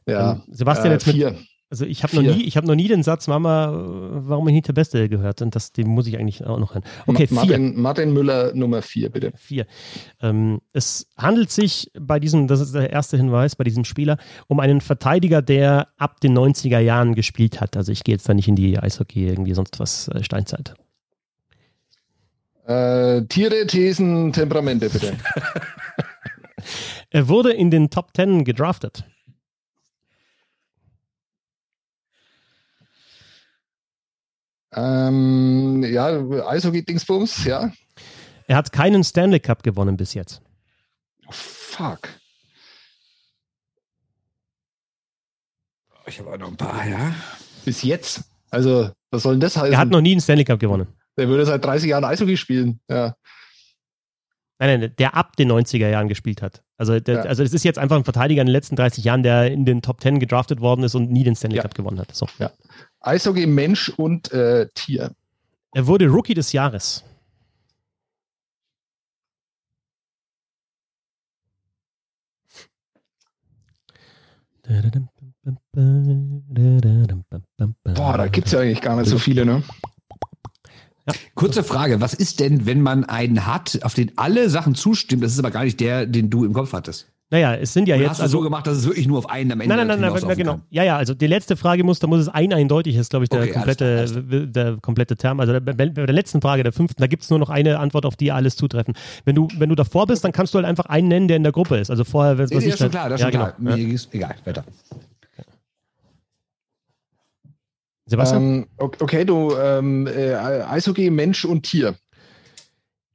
Ja, 0.07 0.33
Ähm, 0.33 0.43
Sebastian 0.51 0.91
äh, 0.91 0.95
jetzt 0.95 1.07
mit, 1.07 1.17
vier. 1.17 1.35
Also 1.73 1.87
ich 1.87 2.03
habe 2.03 2.15
noch 2.15 2.23
nie, 2.23 2.43
ich 2.45 2.59
habe 2.59 2.67
noch 2.67 2.75
nie 2.75 2.87
den 2.87 3.03
Satz, 3.03 3.29
Mama, 3.29 3.71
äh, 3.71 4.29
warum 4.29 4.47
ich 4.49 4.53
nicht 4.53 4.69
der 4.69 4.75
Beste 4.75 5.09
gehört 5.09 5.41
und 5.41 5.55
das, 5.55 5.73
den 5.73 5.89
muss 5.89 6.07
ich 6.07 6.19
eigentlich 6.19 6.45
auch 6.45 6.59
noch 6.59 6.75
hören. 6.75 6.85
Okay, 7.07 7.27
Ma- 7.31 7.41
vier. 7.41 7.59
Martin, 7.59 7.81
Martin 7.81 8.13
Müller 8.13 8.55
Nummer 8.55 8.83
vier, 8.83 9.09
bitte. 9.09 9.33
Vier. 9.37 9.67
Ähm, 10.21 10.61
es 10.75 11.07
handelt 11.17 11.51
sich 11.51 11.91
bei 11.99 12.21
diesem, 12.21 12.47
das 12.47 12.61
ist 12.61 12.75
der 12.75 12.91
erste 12.91 13.17
Hinweis, 13.17 13.57
bei 13.57 13.65
diesem 13.65 13.85
Spieler, 13.87 14.19
um 14.49 14.61
einen 14.61 14.83
Verteidiger, 14.83 15.41
der 15.41 15.89
ab 15.97 16.21
den 16.21 16.37
90er 16.37 16.79
Jahren 16.79 17.15
gespielt 17.15 17.63
hat. 17.63 17.75
Also 17.75 17.91
ich 17.91 18.05
gehe 18.05 18.15
jetzt 18.15 18.29
da 18.29 18.35
nicht 18.35 18.49
in 18.49 18.57
die 18.57 18.79
Eishockey, 18.79 19.27
irgendwie 19.27 19.55
sonst 19.55 19.81
was 19.81 20.09
äh, 20.09 20.23
Steinzeit. 20.23 20.75
Äh, 22.67 23.23
Tiere, 23.29 23.67
Thesen, 23.67 24.33
Temperamente, 24.35 24.91
bitte. 24.91 25.15
Er 27.11 27.29
wurde 27.29 27.53
in 27.53 27.71
den 27.71 27.91
Top 27.91 28.15
Ten 28.15 28.45
gedraftet. 28.45 29.05
Ähm, 34.75 35.85
ja, 35.85 36.07
Eishockey-Dingsbums, 36.47 37.45
ja. 37.45 37.71
Er 38.47 38.57
hat 38.57 38.73
keinen 38.73 39.05
Stanley 39.05 39.41
Cup 39.41 39.63
gewonnen 39.63 39.97
bis 39.97 40.15
jetzt. 40.15 40.43
Oh, 41.27 41.33
fuck. 41.33 42.09
Ich 46.07 46.19
habe 46.19 46.33
auch 46.33 46.39
noch 46.39 46.49
ein 46.49 46.57
paar, 46.57 46.87
ja. 46.87 47.15
Bis 47.65 47.83
jetzt. 47.83 48.23
Also, 48.51 48.91
was 49.11 49.23
soll 49.23 49.35
denn 49.35 49.41
das 49.41 49.57
heißen? 49.57 49.73
Er 49.73 49.79
hat 49.79 49.89
noch 49.89 50.01
nie 50.01 50.13
einen 50.13 50.21
Stanley 50.21 50.45
Cup 50.45 50.59
gewonnen. 50.59 50.89
Der 51.17 51.29
würde 51.29 51.47
seit 51.47 51.65
30 51.65 51.91
Jahren 51.91 52.05
Eishockey 52.05 52.37
spielen. 52.37 52.81
Ja. 52.89 53.15
Nein, 54.63 54.79
nein, 54.79 54.93
der 54.97 55.17
ab 55.17 55.35
den 55.35 55.51
90er 55.51 55.89
Jahren 55.89 56.07
gespielt 56.07 56.41
hat. 56.41 56.63
Also, 56.77 57.01
der, 57.01 57.17
Ja. 57.17 57.23
also 57.23 57.43
es 57.43 57.53
ist 57.53 57.65
jetzt 57.65 57.81
einfach 57.81 57.97
ein 57.97 58.05
Verteidiger 58.05 58.43
in 58.43 58.47
den 58.47 58.53
letzten 58.53 58.77
30 58.77 59.03
Jahren, 59.03 59.25
der 59.25 59.51
in 59.51 59.65
den 59.65 59.83
Top 59.83 60.01
10 60.01 60.21
gedraftet 60.21 60.61
worden 60.61 60.85
ist 60.85 60.95
und 60.95 61.11
nie 61.11 61.25
den 61.25 61.35
Stanley 61.35 61.57
Ja. 61.57 61.63
Cup 61.63 61.75
gewonnen 61.75 61.99
hat. 61.99 62.15
So. 62.15 62.29
Eishockey, 63.01 63.47
Mensch 63.47 63.89
und 63.89 64.31
äh, 64.33 64.69
Tier. 64.75 65.11
Er 65.73 65.87
wurde 65.89 66.07
Rookie 66.07 66.35
des 66.35 66.53
Jahres. 66.53 67.03
Boah, 77.85 78.17
da 78.17 78.27
gibt's 78.29 78.53
ja 78.53 78.61
eigentlich 78.61 78.81
gar 78.81 78.97
nicht 78.97 79.09
so 79.09 79.19
viele, 79.19 79.45
ne? 79.45 79.63
Kurze 81.35 81.65
Frage, 81.65 82.01
was 82.01 82.15
ist 82.15 82.41
denn, 82.41 82.67
wenn 82.67 82.81
man 82.81 83.05
einen 83.05 83.47
hat, 83.47 83.81
auf 83.83 83.95
den 83.95 84.13
alle 84.17 84.49
Sachen 84.51 84.75
zustimmen, 84.75 85.23
das 85.23 85.33
ist 85.33 85.39
aber 85.39 85.51
gar 85.51 85.65
nicht 85.65 85.81
der, 85.81 86.07
den 86.07 86.31
du 86.31 86.45
im 86.45 86.53
Kopf 86.53 86.73
hattest? 86.73 87.09
Naja, 87.31 87.55
es 87.55 87.73
sind 87.73 87.89
ja 87.89 87.95
Oder 87.95 88.03
jetzt. 88.03 88.11
hast 88.11 88.19
du 88.19 88.23
also, 88.25 88.39
so 88.39 88.45
gemacht, 88.45 88.67
dass 88.67 88.77
es 88.77 88.85
wirklich 88.85 89.07
nur 89.09 89.17
auf 89.17 89.31
einen 89.31 89.51
am 89.53 89.61
Ende 89.63 89.75
Nein, 89.75 89.87
nein, 89.87 90.01
nein, 90.01 90.13
nein, 90.13 90.37
genau. 90.37 90.53
kann? 90.53 90.63
Ja, 90.69 90.83
ja, 90.85 90.99
also 90.99 91.15
die 91.15 91.27
letzte 91.27 91.57
Frage 91.57 91.83
muss, 91.83 91.99
da 91.99 92.07
muss 92.07 92.21
es 92.21 92.29
ein 92.29 92.53
eindeutig, 92.53 92.95
ist, 92.95 93.09
glaube 93.09 93.25
ich, 93.25 93.31
der, 93.31 93.41
Okay, 93.41 93.55
alles 93.57 93.79
komplette, 93.79 94.23
klar, 94.29 94.47
der 94.47 94.77
komplette 94.83 95.17
Term. 95.17 95.41
Also 95.41 95.55
bei, 95.59 95.73
der 95.73 96.07
letzten 96.13 96.43
Frage, 96.43 96.63
der 96.63 96.73
fünften, 96.73 97.01
da 97.01 97.07
gibt 97.07 97.23
es 97.23 97.31
nur 97.31 97.39
noch 97.39 97.49
eine 97.49 97.79
Antwort, 97.79 98.05
auf 98.05 98.17
die 98.17 98.31
alles 98.33 98.57
zutreffen. 98.57 98.93
Wenn 99.25 99.35
du, 99.35 99.49
wenn 99.57 99.71
du 99.71 99.75
davor 99.75 100.07
bist, 100.07 100.25
dann 100.25 100.33
kannst 100.33 100.53
du 100.53 100.59
halt 100.59 100.67
einfach 100.67 100.85
einen 100.87 101.09
nennen, 101.09 101.27
der 101.27 101.39
in 101.39 101.43
der 101.43 101.53
Gruppe 101.53 101.79
ist. 101.79 101.91
Also 101.91 102.05
vorher, 102.05 102.37
was 102.37 102.51
Nee, 102.51 102.59
ich 102.59 102.65
das 102.65 102.75
ist 102.75 102.79
schon 102.81 102.91
klar, 102.91 103.09
das 103.09 103.19
ist 103.19 103.25
ja, 103.25 103.33
schon 103.33 103.41
klar. 103.41 103.55
genau. 103.59 103.71
Mir 103.71 103.83
Ja. 103.83 103.89
ging's- 103.89 104.09
Egal, 104.13 104.35
weiter. 104.45 104.65
Sebastian? 108.13 108.43
Ähm, 108.43 108.67
ok- 108.79 108.97
okay, 109.01 109.25
du 109.25 109.55
ähm, 109.57 110.07
äh, 110.07 110.35
Eishockey, 110.35 111.11
Mensch 111.11 111.45
und 111.45 111.63
Tier. 111.65 111.97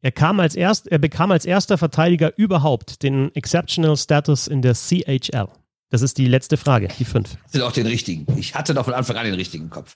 Er, 0.02 0.12
kam 0.12 0.40
als 0.40 0.56
erst, 0.56 0.88
er 0.88 1.00
bekam 1.00 1.32
als 1.32 1.46
erster 1.46 1.78
Verteidiger 1.78 2.32
überhaupt 2.38 3.02
den 3.04 3.34
Exceptional 3.36 3.98
Status 3.98 4.48
in 4.48 4.62
der 4.62 4.74
CHL. 4.74 5.48
Das 5.90 6.02
ist 6.02 6.18
die 6.18 6.28
letzte 6.28 6.58
Frage, 6.58 6.90
die 7.00 7.06
fünf. 7.06 7.32
Ich 7.32 7.40
hatte 7.48 7.60
doch 7.60 7.72
den 7.72 7.88
richtigen. 7.88 8.26
Ich 8.38 8.56
hatte 8.56 8.74
doch 8.74 8.86
von 8.86 8.94
Anfang 8.94 9.16
an 9.16 9.26
den 9.26 9.34
richtigen 9.36 9.70
Kopf. 9.70 9.96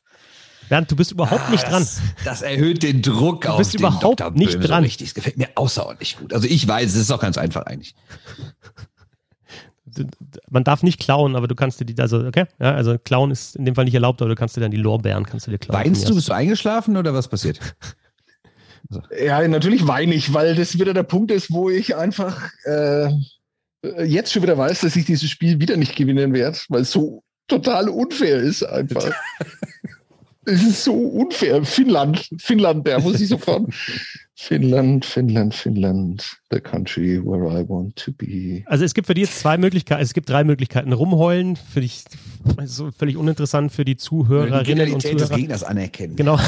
Bernd, 0.70 0.90
du 0.90 0.96
bist 0.96 1.12
überhaupt 1.12 1.50
nicht 1.50 1.66
Ah, 1.66 1.70
dran. 1.70 1.82
Das, 1.84 2.02
das 2.24 2.42
erhöht 2.42 2.82
den 2.84 3.02
Druck 3.02 3.46
auf 3.46 3.58
bist 3.58 3.74
den 3.74 3.80
überhaupt 3.82 4.22
Dr. 4.22 4.32
nicht 4.32 4.56
dran. 4.64 4.84
So 4.84 4.86
richtig. 4.86 5.10
Das 5.10 5.16
gefällt 5.16 5.38
mir 5.38 5.50
außerordentlich 5.56 6.18
gut. 6.18 6.34
Also 6.34 6.48
ich 6.48 6.66
weiß, 6.66 6.90
es 6.92 6.96
ist 6.96 7.12
auch 7.12 7.20
ganz 7.20 7.38
einfach 7.38 7.64
eigentlich. 7.66 7.94
Man 10.50 10.64
darf 10.64 10.84
nicht 10.84 11.00
klauen, 11.00 11.36
aber 11.36 11.48
du 11.48 11.56
kannst 11.56 11.80
dir 11.80 11.86
die, 11.86 12.00
also, 12.02 12.26
okay, 12.26 12.46
ja, 12.60 12.74
also 12.74 12.98
klauen 12.98 13.32
ist 13.32 13.56
in 13.56 13.66
dem 13.66 13.76
Fall 13.76 13.86
nicht 13.86 13.94
erlaubt, 13.94 14.22
aber 14.22 14.30
du 14.30 14.36
kannst 14.36 14.56
dir 14.56 14.62
dann 14.62 14.72
die 14.72 14.78
Lorbeeren, 14.78 15.26
kannst 15.26 15.48
du 15.48 15.52
dir 15.52 15.58
klauen. 15.58 15.84
Weinst 15.84 16.08
du? 16.10 16.16
Bist 16.16 16.30
du 16.30 16.34
eingeschlafen 16.34 16.98
oder 16.98 17.14
was 17.14 17.28
passiert? 17.28 17.60
Ja, 19.24 19.48
natürlich 19.48 19.88
weine 19.88 20.14
ich, 20.14 20.34
weil 20.34 20.54
das 20.54 20.78
wieder 20.78 20.94
der 20.94 21.04
Punkt 21.04 21.32
ist, 21.32 21.52
wo 21.54 21.70
ich 21.70 21.96
einfach 21.96 22.50
äh, 22.66 23.10
jetzt 24.04 24.34
schon 24.34 24.44
wieder 24.44 24.58
weiß, 24.58 24.82
dass 24.82 24.96
ich 24.98 25.06
dieses 25.06 25.30
Spiel 25.30 25.62
wieder 25.62 25.78
nicht 25.78 25.96
gewinnen 25.96 26.34
werde, 26.34 26.58
weil 26.68 26.82
es 26.82 26.92
so 26.92 27.24
total 27.48 27.90
unfair 27.90 28.38
ist 28.38 28.64
einfach. 28.64 29.14
Es 30.46 30.64
ist 30.64 30.84
so 30.84 30.94
unfair. 30.94 31.64
Finnland, 31.64 32.30
Finnland, 32.38 32.88
der 32.88 33.00
muss 33.00 33.22
ich 33.22 33.30
sofort. 33.30 33.72
Finnland, 34.36 35.06
Finnland, 35.06 35.54
Finnland, 35.54 36.38
the 36.50 36.60
country 36.60 37.24
where 37.24 37.46
I 37.48 37.64
want 37.70 37.96
to 37.98 38.12
be. 38.12 38.64
Also 38.66 38.84
es 38.84 38.96
gibt 38.96 39.06
für 39.06 39.14
die 39.14 39.22
jetzt 39.22 39.38
zwei 39.38 39.60
Möglichkeiten, 39.60 40.02
es 40.02 40.16
gibt 40.16 40.30
drei 40.30 40.44
Möglichkeiten. 40.44 40.94
Rumheulen, 40.94 41.56
für 41.58 41.82
dich 41.82 42.06
so 42.66 42.90
völlig 42.92 43.18
uninteressant 43.18 43.72
für 43.72 43.86
die 43.86 43.92
Oder 43.92 43.96
die 43.96 43.98
Zuhörerinnen 43.98 44.60
und 44.60 44.66
Genialität 44.66 45.14
des 45.14 45.28
Zuhörer. 45.28 45.38
Gegners 45.38 45.64
anerkennen. 45.64 46.16
Genau. 46.16 46.40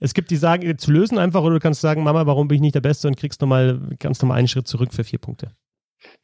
Es 0.00 0.12
gibt 0.12 0.30
die 0.30 0.36
sagen, 0.36 0.76
zu 0.76 0.90
lösen 0.90 1.16
einfach, 1.16 1.42
oder 1.42 1.54
du 1.54 1.60
kannst 1.60 1.80
sagen, 1.80 2.02
Mama, 2.02 2.26
warum 2.26 2.46
bin 2.48 2.56
ich 2.56 2.60
nicht 2.60 2.74
der 2.74 2.82
Beste 2.82 3.08
und 3.08 3.16
kriegst 3.16 3.40
nochmal 3.40 3.80
ganz 4.00 4.20
normal 4.20 4.38
einen 4.38 4.48
Schritt 4.48 4.68
zurück 4.68 4.92
für 4.92 5.02
vier 5.02 5.18
Punkte. 5.18 5.52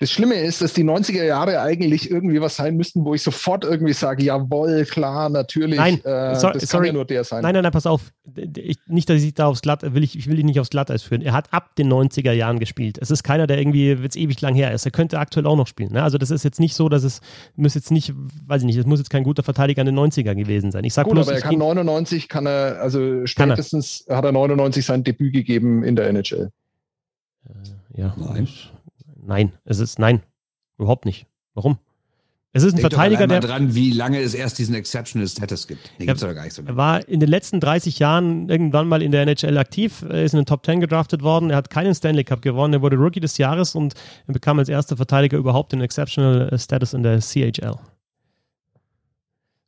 Das 0.03 0.11
Schlimme 0.11 0.35
ist, 0.37 0.63
dass 0.63 0.73
die 0.73 0.83
90er 0.83 1.25
Jahre 1.25 1.61
eigentlich 1.61 2.11
irgendwie 2.11 2.41
was 2.41 2.57
sein 2.57 2.75
müssten, 2.75 3.05
wo 3.05 3.13
ich 3.13 3.23
sofort 3.23 3.65
irgendwie 3.65 3.93
sage, 3.93 4.25
jawohl, 4.25 4.87
klar, 4.87 5.29
natürlich. 5.29 5.77
Nein, 5.77 6.03
äh, 6.05 6.35
so, 6.37 6.49
das 6.49 6.63
sorry. 6.63 6.69
kann 6.69 6.85
ja 6.87 6.93
nur 6.95 7.05
der 7.05 7.23
sein. 7.23 7.43
Nein, 7.43 7.53
nein, 7.53 7.65
nein, 7.65 7.73
pass 7.73 7.85
auf. 7.85 8.11
Ich, 8.57 8.79
nicht, 8.87 9.11
dass 9.11 9.23
ich 9.23 9.35
da 9.35 9.49
aufs 9.49 9.61
Glatt, 9.61 9.83
will 9.95 10.03
ich, 10.03 10.17
ich 10.17 10.27
will 10.27 10.39
ihn 10.39 10.47
nicht 10.47 10.59
aufs 10.59 10.71
Glatteis 10.71 11.03
führen. 11.03 11.21
Er 11.21 11.35
hat 11.35 11.53
ab 11.53 11.77
den 11.77 11.93
90er 11.93 12.33
Jahren 12.33 12.59
gespielt. 12.59 12.97
Es 12.99 13.11
ist 13.11 13.23
keiner, 13.25 13.47
der 13.47 13.59
irgendwie 13.59 13.89
jetzt 13.91 14.17
ewig 14.17 14.41
lang 14.41 14.55
her 14.55 14.73
ist. 14.73 14.87
Er 14.87 14.91
könnte 14.91 15.19
aktuell 15.19 15.47
auch 15.47 15.57
noch 15.57 15.67
spielen. 15.67 15.93
Ne? 15.93 16.03
Also 16.03 16.17
das 16.17 16.31
ist 16.31 16.45
jetzt 16.45 16.61
nicht 16.61 16.75
so, 16.75 16.89
dass 16.89 17.05
es 17.05 17.21
muss 17.57 17.75
jetzt 17.75 17.91
nicht, 17.91 18.15
weiß 18.47 18.63
ich 18.63 18.67
nicht, 18.67 18.79
es 18.79 18.87
muss 18.87 19.01
jetzt 19.01 19.11
kein 19.11 19.23
guter 19.23 19.43
Verteidiger 19.43 19.83
in 19.83 19.87
den 19.95 19.99
90er 19.99 20.35
gewesen 20.35 20.73
sein. 20.73 20.83
Ich 20.85 20.95
sag 20.95 21.05
Gut, 21.05 21.13
bloß, 21.13 21.29
aber 21.29 21.37
er 21.37 21.43
kann 21.43 21.51
ging- 21.51 21.59
99, 21.59 22.31
kann 22.31 22.47
er, 22.47 22.81
also 22.81 23.27
spätestens 23.27 24.07
hat 24.09 24.25
er 24.25 24.33
99 24.33 24.83
sein 24.83 25.05
Debüt 25.05 25.35
gegeben 25.35 25.85
in 25.85 25.95
der 25.95 26.09
NHL. 26.09 26.51
ja, 27.97 28.15
Nein. 28.17 28.49
Nein, 29.31 29.53
es 29.65 29.79
ist 29.79 30.01
nein, 30.01 30.23
überhaupt 30.77 31.05
nicht. 31.07 31.27
Warum? 31.55 31.79
Es 32.53 32.65
ist 32.65 32.73
ein 32.73 32.79
Denk 32.79 32.91
Verteidiger, 32.91 33.29
der 33.29 33.39
dran, 33.39 33.77
wie 33.77 33.93
lange 33.93 34.19
es 34.19 34.35
erst 34.35 34.59
diesen 34.59 34.75
Exceptional 34.75 35.29
Status 35.29 35.69
gibt. 35.69 35.93
Den 36.01 36.07
Ja, 36.07 36.07
gibt's 36.07 36.21
doch 36.23 36.35
gar 36.35 36.43
nicht 36.43 36.53
so 36.53 36.63
Er 36.63 36.65
lange. 36.65 36.77
war 36.77 37.09
in 37.09 37.21
den 37.21 37.29
letzten 37.29 37.61
30 37.61 38.01
Jahren 38.01 38.49
irgendwann 38.49 38.89
mal 38.89 39.03
in 39.03 39.13
der 39.13 39.23
NHL 39.23 39.57
aktiv, 39.57 40.03
er 40.03 40.25
ist 40.25 40.33
in 40.33 40.41
den 40.41 40.47
Top 40.47 40.67
10 40.67 40.81
gedraftet 40.81 41.23
worden, 41.23 41.51
er 41.51 41.59
hat 41.59 41.71
keinen 41.71 41.95
Stanley 41.95 42.25
Cup 42.25 42.43
gewonnen, 42.43 42.75
er 42.75 42.83
wurde 42.83 42.97
Rookie 42.97 43.21
des 43.21 43.39
Jahres 43.39 43.77
und 43.77 43.95
er 44.27 44.33
bekam 44.35 44.59
als 44.59 44.69
erster 44.69 44.97
Verteidiger 44.97 45.39
überhaupt 45.39 45.71
den 45.71 45.81
Exceptional 45.81 46.51
Status 46.59 46.93
in 46.93 47.05
der 47.05 47.21
CHL. 47.21 47.77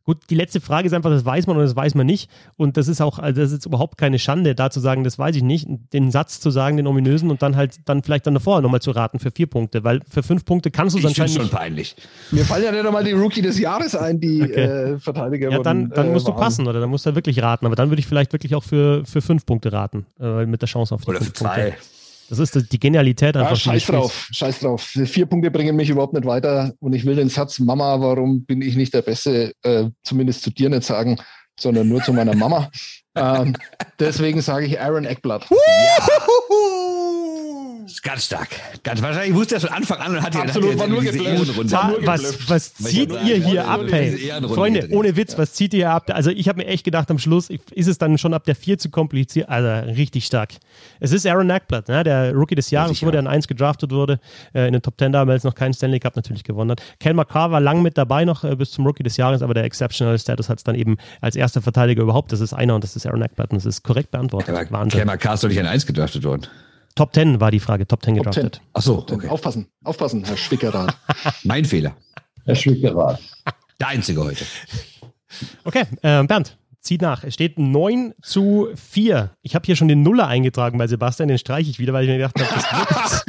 Gut, 0.04 0.18
die 0.30 0.34
letzte 0.34 0.60
Frage 0.60 0.86
ist 0.86 0.92
einfach, 0.94 1.10
das 1.10 1.24
weiß 1.24 1.46
man 1.46 1.56
oder 1.56 1.64
das 1.64 1.76
weiß 1.76 1.94
man 1.94 2.06
nicht. 2.06 2.28
Und 2.56 2.76
das 2.76 2.88
ist 2.88 3.00
auch, 3.00 3.18
also 3.18 3.40
das 3.40 3.50
ist 3.50 3.58
jetzt 3.58 3.66
überhaupt 3.66 3.98
keine 3.98 4.18
Schande, 4.18 4.54
da 4.54 4.70
zu 4.70 4.80
sagen, 4.80 5.04
das 5.04 5.18
weiß 5.18 5.36
ich 5.36 5.42
nicht. 5.42 5.68
Den 5.92 6.10
Satz 6.10 6.40
zu 6.40 6.50
sagen, 6.50 6.76
den 6.76 6.86
ominösen 6.86 7.30
und 7.30 7.42
dann 7.42 7.54
halt 7.56 7.76
dann 7.84 8.02
vielleicht 8.02 8.26
dann 8.26 8.34
davor 8.34 8.60
nochmal 8.60 8.82
zu 8.82 8.90
raten 8.90 9.18
für 9.18 9.30
vier 9.30 9.46
Punkte, 9.46 9.84
weil 9.84 10.00
für 10.08 10.22
fünf 10.22 10.44
Punkte 10.44 10.70
kannst 10.70 10.94
du 10.94 10.98
es 10.98 11.04
anscheinend 11.06 11.34
schon 11.34 11.42
nicht. 11.42 11.52
peinlich. 11.54 11.96
Mir 12.30 12.44
fallen 12.44 12.64
ja 12.64 12.72
nicht 12.72 12.84
einmal 12.84 13.04
die 13.04 13.12
Rookie 13.12 13.42
des 13.42 13.58
Jahres 13.58 13.94
ein, 13.94 14.18
die 14.20 14.42
Okay. 14.42 14.54
äh, 14.54 14.98
Verteidiger 14.98 15.50
Ja, 15.50 15.58
dann, 15.60 15.90
dann 15.90 16.08
äh, 16.08 16.12
musst 16.12 16.26
du 16.26 16.32
passen 16.32 16.66
oder 16.66 16.80
dann 16.80 16.90
musst 16.90 17.06
du 17.06 17.14
wirklich 17.14 17.40
raten. 17.42 17.66
Aber 17.66 17.76
dann 17.76 17.90
würde 17.90 18.00
ich 18.00 18.06
vielleicht 18.06 18.32
wirklich 18.32 18.54
auch 18.54 18.64
für, 18.64 19.04
für 19.04 19.22
fünf 19.22 19.46
Punkte 19.46 19.72
raten, 19.72 20.06
äh, 20.20 20.46
mit 20.46 20.62
der 20.62 20.68
Chance 20.68 20.94
auf 20.94 21.02
die 21.02 21.10
Oder 21.10 21.18
für 21.18 21.26
fünf 21.26 21.38
Punkte. 21.38 21.74
Das 22.32 22.38
ist 22.38 22.72
die 22.72 22.80
Genialität 22.80 23.36
einfach. 23.36 23.50
Ja, 23.50 23.56
scheiß 23.56 23.86
drauf, 23.88 24.28
scheiß 24.32 24.60
drauf. 24.60 24.80
Vier 24.80 25.26
Punkte 25.26 25.50
bringen 25.50 25.76
mich 25.76 25.90
überhaupt 25.90 26.14
nicht 26.14 26.24
weiter 26.24 26.72
und 26.80 26.94
ich 26.94 27.04
will 27.04 27.14
den 27.14 27.28
Satz, 27.28 27.58
Mama, 27.58 28.00
warum 28.00 28.46
bin 28.46 28.62
ich 28.62 28.74
nicht 28.74 28.94
der 28.94 29.02
Beste, 29.02 29.52
äh, 29.62 29.90
zumindest 30.02 30.40
zu 30.40 30.50
dir 30.50 30.70
nicht 30.70 30.84
sagen, 30.84 31.18
sondern 31.60 31.90
nur 31.90 32.02
zu 32.02 32.14
meiner 32.14 32.34
Mama. 32.34 32.70
ähm, 33.16 33.54
deswegen 34.00 34.40
sage 34.40 34.64
ich 34.64 34.80
Aaron 34.80 35.04
Eckblatt. 35.04 35.42
Ist 35.42 35.50
ganz 38.02 38.24
stark. 38.26 38.48
Ganz, 38.82 39.02
wahrscheinlich 39.02 39.34
wusste 39.34 39.56
er 39.56 39.60
von 39.60 39.70
Anfang 39.70 39.98
an 39.98 40.16
und 40.16 40.22
hat 40.22 40.34
ja 40.34 40.42
Absolut, 40.42 40.78
war 40.78 40.86
nur 40.86 41.00
diese. 41.00 41.22
Ehrenrunde. 41.22 41.72
Was, 42.04 42.48
was 42.48 42.74
zieht 42.74 43.10
ihr 43.10 43.36
hier 43.36 43.66
ab, 43.66 43.82
hey? 43.90 44.32
Freunde, 44.48 44.80
gedreht. 44.80 44.96
ohne 44.96 45.16
Witz, 45.16 45.38
was 45.38 45.52
zieht 45.52 45.74
ihr 45.74 45.90
ab? 45.90 46.10
Also 46.12 46.30
ich 46.30 46.48
habe 46.48 46.58
mir 46.58 46.66
echt 46.66 46.84
gedacht, 46.84 47.10
am 47.10 47.18
Schluss 47.18 47.50
ist 47.50 47.86
es 47.86 47.98
dann 47.98 48.18
schon 48.18 48.34
ab 48.34 48.44
der 48.44 48.54
4 48.54 48.78
zu 48.78 48.90
kompliziert. 48.90 49.48
Also 49.48 49.90
richtig 49.90 50.26
stark. 50.26 50.50
Es 51.00 51.12
ist 51.12 51.26
Aaron 51.26 51.50
Eckblatt, 51.50 51.88
ne? 51.88 52.04
der 52.04 52.32
Rookie 52.32 52.54
des 52.54 52.70
Jahres 52.70 52.92
sicher. 52.92 53.06
wurde 53.06 53.18
an 53.18 53.26
1 53.26 53.48
gedraftet 53.48 53.90
wurde, 53.92 54.20
äh, 54.54 54.66
in 54.66 54.72
den 54.72 54.82
Top 54.82 54.94
10 54.98 55.12
damals 55.12 55.44
noch 55.44 55.54
keinen 55.54 55.74
Stanley 55.74 56.00
Cup 56.00 56.16
natürlich 56.16 56.44
gewonnen 56.44 56.72
hat. 56.72 56.82
Ken 57.00 57.16
McCarr 57.16 57.50
war 57.50 57.60
lang 57.60 57.82
mit 57.82 57.98
dabei 57.98 58.24
noch 58.24 58.44
äh, 58.44 58.56
bis 58.56 58.70
zum 58.70 58.86
Rookie 58.86 59.02
des 59.02 59.16
Jahres, 59.16 59.42
aber 59.42 59.54
der 59.54 59.64
Exceptional 59.64 60.18
Status 60.18 60.48
hat 60.48 60.58
es 60.58 60.64
dann 60.64 60.74
eben 60.74 60.96
als 61.20 61.36
erster 61.36 61.62
Verteidiger 61.62 62.02
überhaupt. 62.02 62.32
Das 62.32 62.40
ist 62.40 62.52
einer 62.52 62.74
und 62.74 62.84
das 62.84 62.96
ist 62.96 63.06
Aaron 63.06 63.22
Eckblatt 63.22 63.50
und 63.50 63.56
das 63.56 63.66
ist 63.66 63.82
korrekt 63.82 64.10
beantwortet. 64.10 64.54
Aber 64.54 64.70
Wahnsinn. 64.70 65.00
Cameron 65.00 65.18
Carr 65.18 65.34
ist 65.34 65.44
doch 65.44 65.48
nicht 65.48 65.60
an 65.60 65.66
1 65.66 65.86
gedraftet 65.86 66.24
worden. 66.24 66.46
Top 66.94 67.14
10 67.14 67.40
war 67.40 67.50
die 67.50 67.60
Frage, 67.60 67.86
Top 67.86 68.02
10 68.04 68.14
Top 68.16 68.24
gedraftet. 68.24 68.56
10. 68.56 68.64
Ach 68.74 68.82
so, 68.82 68.98
okay. 69.10 69.28
Aufpassen, 69.28 69.66
aufpassen, 69.84 70.24
Herr 70.24 70.36
Schwickerath. 70.36 70.96
Mein 71.44 71.64
Fehler. 71.64 71.96
Herr 72.44 72.54
Schwickerat. 72.56 73.20
Der 73.80 73.88
einzige 73.88 74.22
heute. 74.22 74.44
Okay, 75.64 75.84
äh, 76.02 76.22
Bernd, 76.24 76.58
zieh 76.80 76.98
nach. 76.98 77.24
Es 77.24 77.34
steht 77.34 77.58
9 77.58 78.12
zu 78.20 78.68
4. 78.74 79.30
Ich 79.42 79.54
habe 79.54 79.64
hier 79.64 79.76
schon 79.76 79.88
den 79.88 80.02
Nuller 80.02 80.26
eingetragen 80.26 80.76
bei 80.78 80.86
Sebastian, 80.86 81.28
den 81.28 81.38
streiche 81.38 81.70
ich 81.70 81.78
wieder, 81.78 81.92
weil 81.92 82.04
ich 82.04 82.10
mir 82.10 82.18
gedacht 82.18 82.38
habe, 82.38 83.24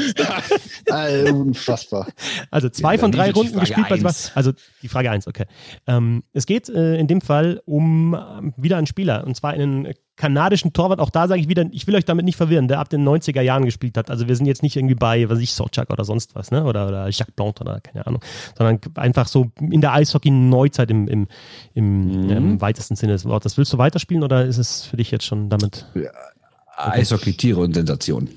das 0.86 1.26
äh, 1.28 1.32
unfassbar. 1.32 2.08
Also 2.52 2.70
zwei 2.70 2.96
Ja, 2.96 3.00
von 3.00 3.12
drei 3.12 3.32
Runden 3.32 3.60
gespielt 3.60 3.88
bei. 3.88 3.98
Sebastian. 3.98 4.36
Also 4.36 4.52
die 4.82 4.90
Frage 4.90 5.12
1, 5.12 5.28
okay. 5.28 5.46
Ähm, 5.88 6.24
es 6.34 6.46
geht 6.46 6.68
äh, 6.70 6.98
in 6.98 7.08
dem 7.08 7.22
Fall 7.22 7.62
um 7.66 8.16
ähm, 8.16 8.54
wieder 8.58 8.78
einen 8.78 8.88
Spieler 8.88 9.26
und 9.26 9.36
zwar 9.36 9.52
einen 9.52 9.94
kanadischen 10.16 10.74
Torwart. 10.74 11.00
Auch 11.00 11.10
da 11.10 11.28
sage 11.28 11.42
ich 11.42 11.48
wieder, 11.50 11.66
ich 11.72 11.88
will 11.88 11.96
euch 11.96 12.06
damit 12.06 12.26
nicht 12.26 12.36
verwirren, 12.36 12.68
der 12.68 12.80
ab 12.80 12.90
den 12.90 13.04
90er 13.08 13.42
Jahren 13.42 13.66
gespielt 13.66 13.98
hat. 13.98 14.10
Also 14.12 14.28
wir 14.28 14.36
sind 14.36 14.46
jetzt 14.46 14.62
nicht 14.64 14.76
irgendwie 14.76 14.96
bei, 14.96 15.28
was 15.28 15.38
weiß 15.38 15.44
ich, 15.44 15.54
Sochak 15.54 15.90
oder 15.90 16.06
sonst 16.06 16.36
was, 16.36 16.52
ne? 16.52 16.64
Oder, 16.66 16.88
oder 16.88 17.10
Jacques 17.10 17.34
Blanc 17.36 17.60
oder 17.62 17.80
keine 17.82 18.06
Ahnung. 18.06 18.22
Sondern 18.58 18.80
einfach 18.96 19.28
so 19.28 19.52
in 19.60 19.82
der 19.82 19.94
Eishockey-Neuzeit 19.94 20.92
im, 20.92 21.08
im, 21.08 21.28
im, 21.74 22.24
Mhm. 22.24 22.30
im 22.30 22.62
weitesten 22.62 22.96
Sinne 22.96 23.14
des 23.14 23.26
Wortes. 23.26 23.58
Willst 23.58 23.74
du 23.74 23.78
weiterspielen 23.78 24.24
oder 24.24 24.46
ist 24.46 24.58
es 24.60 24.84
für 24.86 24.98
dich 24.98 25.10
jetzt 25.12 25.26
schon 25.26 25.50
damit? 25.50 25.86
Eishockey, 26.76 27.34
Tiere 27.34 27.62
und 27.62 27.74
Sensationen. 27.74 28.30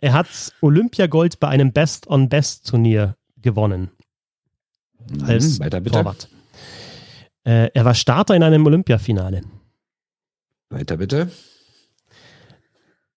Er 0.00 0.12
hat 0.12 0.26
Olympiagold 0.60 1.40
bei 1.40 1.48
einem 1.48 1.72
Best-on-Best-Turnier 1.72 3.16
gewonnen. 3.40 3.90
als 5.26 5.58
Mhm, 5.58 5.64
weiter 5.64 5.80
bitte. 5.80 5.96
Torwart. 5.98 6.28
Äh, 7.44 7.70
er 7.74 7.84
war 7.84 7.94
Starter 7.94 8.34
in 8.36 8.42
einem 8.44 8.64
Olympiafinale. 8.66 9.42
Weiter 10.72 10.96
bitte. 10.96 11.30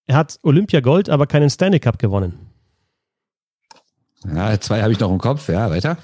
Er 0.08 0.18
hat 0.18 0.40
Olympiagold, 0.44 1.10
aber 1.10 1.26
keinen 1.26 1.50
Stanley 1.50 1.80
Cup 1.80 1.98
gewonnen. 1.98 2.52
Ja, 4.26 4.60
zwei 4.60 4.82
habe 4.82 4.92
ich 4.92 5.00
noch 5.00 5.12
im 5.12 5.18
Kopf. 5.20 5.50
Ja, 5.50 5.70
weiter. 5.70 5.98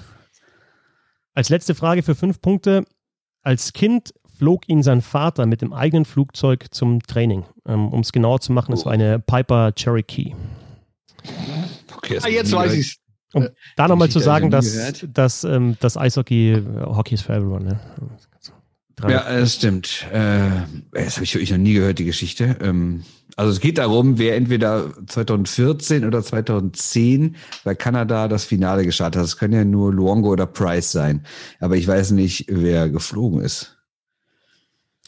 Als 1.34 1.48
letzte 1.48 1.74
Frage 1.74 2.02
für 2.02 2.14
fünf 2.14 2.40
Punkte. 2.40 2.84
Als 3.42 3.72
Kind 3.72 4.12
flog 4.38 4.68
ihn 4.68 4.82
sein 4.82 5.02
Vater 5.02 5.46
mit 5.46 5.62
dem 5.62 5.72
eigenen 5.72 6.04
Flugzeug 6.04 6.66
zum 6.72 7.00
Training. 7.02 7.44
Ähm, 7.66 7.88
um 7.88 8.00
es 8.00 8.12
genauer 8.12 8.40
zu 8.40 8.52
machen, 8.52 8.72
es 8.72 8.84
war 8.84 8.92
eine 8.92 9.18
Piper 9.18 9.72
Cherokee. 9.72 10.34
Okay, 11.96 12.18
Ah, 12.22 12.28
jetzt 12.28 12.52
weiß 12.52 12.70
gehört. 12.70 12.78
ich's. 12.78 12.98
Um 13.34 13.48
da 13.76 13.88
nochmal 13.88 14.10
zu 14.10 14.18
sagen, 14.18 14.46
ich 14.46 14.50
dass, 14.50 15.04
dass 15.08 15.44
ähm, 15.44 15.76
das 15.80 15.96
Eishockey, 15.96 16.52
äh, 16.52 16.80
Hockey 16.84 17.14
ist 17.14 17.22
for 17.22 17.34
everyone. 17.34 17.64
Ne? 17.64 17.80
Ja, 19.08 19.24
das 19.38 19.54
stimmt. 19.54 20.06
Äh, 20.12 20.50
das 20.92 21.16
habe 21.16 21.24
ich 21.24 21.34
wirklich 21.34 21.50
noch 21.50 21.58
nie 21.58 21.74
gehört, 21.74 21.98
die 21.98 22.04
Geschichte. 22.04 22.56
Ähm, 22.60 23.04
also 23.36 23.50
es 23.50 23.60
geht 23.60 23.78
darum, 23.78 24.18
wer 24.18 24.36
entweder 24.36 24.92
2014 25.06 26.04
oder 26.04 26.22
2010 26.22 27.36
bei 27.64 27.74
Kanada 27.74 28.28
das 28.28 28.44
Finale 28.44 28.84
gestartet 28.84 29.18
hat. 29.20 29.24
Das 29.24 29.38
können 29.38 29.54
ja 29.54 29.64
nur 29.64 29.92
Luongo 29.92 30.28
oder 30.30 30.46
Price 30.46 30.92
sein. 30.92 31.24
Aber 31.58 31.76
ich 31.76 31.88
weiß 31.88 32.10
nicht, 32.12 32.44
wer 32.48 32.88
geflogen 32.90 33.40
ist. 33.40 33.78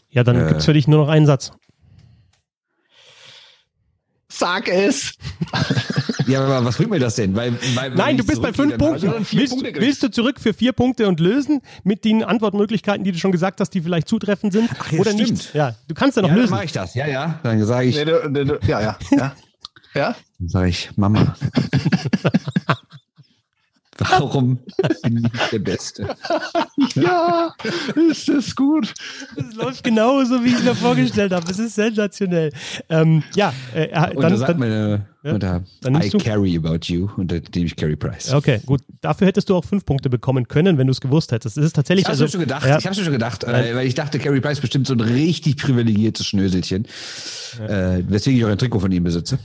Ja, 0.09 0.24
dann 0.24 0.36
Äh. 0.40 0.48
gibt 0.48 0.61
es 0.61 0.65
für 0.65 0.73
dich 0.73 0.89
nur 0.89 1.01
noch 1.05 1.09
einen 1.09 1.27
Satz. 1.27 1.52
Sag 4.28 4.69
es. 4.69 5.12
Ja, 6.26 6.44
aber 6.44 6.64
was 6.64 6.76
bringt 6.76 6.90
mir 6.90 6.98
das 6.98 7.16
denn? 7.16 7.34
Weil, 7.36 7.52
weil, 7.74 7.90
Nein, 7.94 8.16
du 8.16 8.24
bist 8.24 8.40
bei 8.42 8.52
fünf 8.52 8.70
dann- 8.72 8.78
Punkten. 8.78 9.06
Dann 9.10 9.26
willst, 9.32 9.52
Punkte 9.52 9.80
willst 9.80 10.02
du 10.02 10.10
zurück 10.10 10.40
für 10.40 10.55
vier 10.55 10.72
Punkte 10.72 11.06
und 11.09 11.20
lösen 11.20 11.60
mit 11.82 12.05
den 12.05 12.22
Antwortmöglichkeiten, 12.24 13.05
die 13.05 13.12
du 13.12 13.18
schon 13.18 13.32
gesagt 13.32 13.60
hast, 13.60 13.70
die 13.70 13.80
vielleicht 13.80 14.09
zutreffend 14.09 14.52
sind 14.52 14.70
Ach 14.78 14.90
ja, 14.92 15.01
oder 15.01 15.10
stimmt. 15.12 15.30
nicht? 15.30 15.55
Ja, 15.55 15.74
du 15.88 15.94
kannst 15.94 16.16
ja 16.16 16.22
noch 16.22 16.28
Ja, 16.28 16.34
dann 16.34 16.42
lösen. 16.42 16.55
mache 16.55 16.64
ich 16.64 16.72
das. 16.72 16.94
Ja, 16.94 17.06
ja. 17.06 17.40
Dann 17.42 17.64
sage 17.64 17.86
ich, 17.88 17.96
Nee, 17.96 18.05
du, 18.05 18.30
du, 18.30 18.44
du, 18.44 18.59
ja, 18.66 18.80
ja, 18.80 18.98
ja. 19.10 19.32
Ja? 19.94 20.16
dann 20.40 20.48
sage 20.48 20.68
ich, 20.70 20.90
Mama. 20.96 21.36
Warum 23.98 24.59
bin 25.05 25.30
ich 25.32 25.51
der 25.51 25.59
Beste? 25.60 26.16
Ja, 26.96 27.52
ist 28.10 28.28
das 28.28 28.55
gut. 28.56 28.92
Es 29.36 29.55
läuft 29.55 29.84
genauso, 29.84 30.42
wie 30.44 30.48
ich 30.48 30.55
es 30.56 30.62
mir 30.64 30.74
vorgestellt 30.74 31.32
habe. 31.32 31.48
Es 31.51 31.59
ist 31.59 31.74
sensationell. 31.76 32.52
Ähm, 32.88 33.22
ja, 33.36 33.52
äh, 33.74 33.86
Und 34.14 34.22
dann, 34.22 34.32
da 34.32 34.36
sagt 34.36 34.51
dann, 34.51 34.59
meine 34.59 35.06
Ja, 35.24 35.38
dann 35.38 36.02
I 36.02 36.10
carry 36.10 36.55
about 36.59 36.80
you. 36.84 37.09
Und 37.16 37.32
da 37.32 37.36
nehme 37.55 37.66
ich 37.66 37.76
Carry 37.76 37.96
Price. 37.96 38.30
okay, 38.34 38.60
gut. 38.66 38.82
Dafür 39.01 39.26
hättest 39.26 39.48
du 39.48 39.56
auch 39.56 39.64
fünf 39.64 39.86
Punkte 39.86 40.10
bekommen 40.10 40.48
können, 40.48 40.76
wenn 40.76 40.86
du 40.86 40.90
es 40.90 41.01
gewusst 41.01 41.32
hättest. 41.32 41.56
Es 41.56 41.64
ist 41.64 41.72
tatsächlich. 41.72 42.02
Ich 42.02 42.09
hab's 42.09 42.20
also, 42.20 42.30
schon 42.30 42.40
gedacht, 42.40 42.66
Ja, 42.66 42.76
ich 42.76 42.84
mir 42.84 42.94
schon 42.94 43.10
gedacht, 43.10 43.42
äh, 43.44 43.74
weil 43.74 43.86
ich 43.86 43.94
dachte, 43.94 44.18
Carey 44.18 44.42
Price 44.42 44.60
bestimmt 44.60 44.86
so 44.86 44.92
ein 44.92 45.01
richtig 45.01 45.56
privilegiertes 45.56 46.26
Schnöselchen, 46.26 46.84
äh, 47.66 48.02
weswegen 48.06 48.38
ich 48.38 48.44
auch 48.44 48.51
ein 48.51 48.59
Trikot 48.59 48.80
von 48.80 48.92
ihm 48.92 49.02
besitze. 49.02 49.38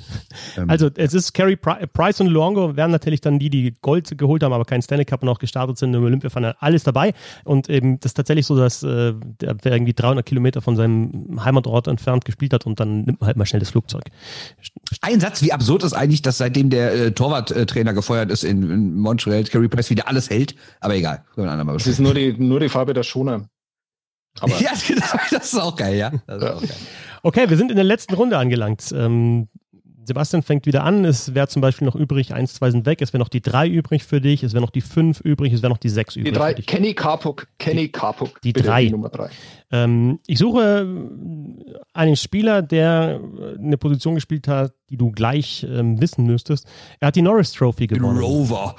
Ähm, 0.57 0.69
Also 0.79 0.89
es 0.95 1.13
ist 1.13 1.33
Carey 1.33 1.55
Pri 1.55 1.87
Price 1.93 2.19
und 2.19 2.27
Luongo 2.27 2.75
wären 2.75 2.91
natürlich 2.91 3.21
dann 3.21 3.39
die, 3.39 3.49
die 3.49 3.73
Gold 3.81 4.17
geholt 4.17 4.43
haben, 4.43 4.51
aber 4.51 4.65
keinen 4.65 4.81
Stanley 4.81 5.05
Cup 5.05 5.23
und 5.23 5.29
auch 5.29 5.39
gestartet 5.39 5.77
sind 5.77 5.93
im 5.93 6.03
Olympiafinale. 6.03 6.55
Alles 6.59 6.83
dabei. 6.83 7.13
Und 7.45 7.69
eben 7.69 8.01
das 8.01 8.11
ist 8.11 8.15
tatsächlich 8.15 8.45
so, 8.45 8.57
dass 8.57 8.83
äh, 8.83 9.13
der 9.39 9.71
irgendwie 9.71 9.93
300 9.93 10.25
Kilometer 10.25 10.61
von 10.61 10.75
seinem 10.75 11.43
Heimatort 11.43 11.87
entfernt 11.87 12.25
gespielt 12.25 12.51
hat 12.51 12.65
und 12.65 12.81
dann 12.81 13.03
nimmt 13.03 13.21
man 13.21 13.27
halt 13.27 13.37
mal 13.37 13.45
schnell 13.45 13.61
das 13.61 13.69
Flugzeug. 13.69 14.03
ein 15.01 15.19
Satz, 15.21 15.41
wie 15.41 15.53
absurd 15.53 15.68
ist 15.77 15.93
eigentlich, 15.93 16.21
dass 16.21 16.37
seitdem 16.37 16.69
der 16.69 16.93
äh, 16.93 17.11
Torwarttrainer 17.11 17.93
gefeuert 17.93 18.31
ist 18.31 18.43
in, 18.43 18.69
in 18.69 18.95
Montreal, 18.97 19.43
Carey 19.43 19.67
Price 19.67 19.89
wieder 19.89 20.07
alles 20.07 20.29
hält, 20.29 20.55
aber 20.79 20.95
egal, 20.95 21.23
Das 21.35 21.87
ist 21.87 21.99
nur 21.99 22.13
die, 22.13 22.33
nur 22.33 22.59
die 22.59 22.69
Farbe 22.69 22.93
der 22.93 23.03
Schoner. 23.03 23.47
Aber 24.39 24.53
Ja, 24.59 24.71
genau, 24.87 25.05
das 25.31 25.53
ist 25.53 25.59
auch 25.59 25.75
geil, 25.75 25.95
ja. 25.97 26.11
Das 26.27 26.41
ist 26.41 26.49
auch 26.49 26.61
geil. 26.61 26.77
Okay, 27.23 27.49
wir 27.49 27.57
sind 27.57 27.69
in 27.69 27.75
der 27.75 27.85
letzten 27.85 28.13
Runde 28.13 28.37
angelangt. 28.37 28.91
Ähm, 28.93 29.49
Sebastian 30.09 30.43
fängt 30.43 30.65
wieder 30.65 30.83
an. 30.83 31.05
Es 31.05 31.33
wäre 31.33 31.47
zum 31.47 31.61
Beispiel 31.61 31.85
noch 31.85 31.95
übrig, 31.95 32.33
eins, 32.33 32.53
zwei 32.55 32.69
sind 32.71 32.85
weg. 32.85 33.01
Es 33.01 33.13
wäre 33.13 33.19
noch 33.19 33.29
die 33.29 33.41
drei 33.41 33.67
übrig 33.67 34.03
für 34.03 34.19
dich. 34.19 34.43
Es 34.43 34.53
wäre 34.53 34.61
noch 34.61 34.71
die 34.71 34.81
fünf 34.81 35.21
übrig. 35.21 35.53
Es 35.53 35.61
wäre 35.61 35.71
noch 35.71 35.77
die 35.77 35.89
sechs 35.89 36.15
übrig. 36.15 36.33
Die 36.33 36.37
drei, 36.37 36.49
für 36.49 36.55
dich. 36.57 36.65
Kenny 36.67 36.93
Carpuck, 36.93 37.47
Kenny 37.59 37.87
Carpuck. 37.89 38.41
die 38.41 38.51
bitte, 38.51 38.67
drei. 38.67 38.85
Die 38.85 38.91
Nummer 38.91 39.09
drei. 39.09 39.29
Ähm, 39.71 40.19
ich 40.27 40.39
suche 40.39 40.85
einen 41.93 42.15
Spieler, 42.15 42.61
der 42.61 43.21
eine 43.57 43.77
Position 43.77 44.15
gespielt 44.15 44.47
hat, 44.47 44.73
die 44.89 44.97
du 44.97 45.11
gleich 45.11 45.65
ähm, 45.69 46.01
wissen 46.01 46.25
müsstest. 46.25 46.67
Er 46.99 47.07
hat 47.09 47.15
die 47.15 47.21
Norris 47.21 47.51
Trophy 47.53 47.87
gewonnen. 47.87 48.17
Rover. 48.19 48.75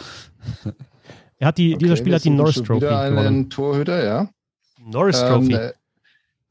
Er 1.39 1.47
hat 1.49 1.59
die, 1.59 1.77
dieser 1.79 1.93
Okay, 1.93 2.01
Spieler 2.01 2.13
wir 2.13 2.17
hat 2.17 2.25
die 2.25 2.31
Norris 2.31 2.57
Trophy 2.57 2.83
Wieder 2.83 3.09
gewonnen. 3.11 3.27
einen 3.27 3.51
Torhüter, 3.51 4.05
ja. 4.05 4.29
Norris 4.85 5.21
Trophy. 5.21 5.55
Ähm, 5.55 5.61
äh, 5.61 5.73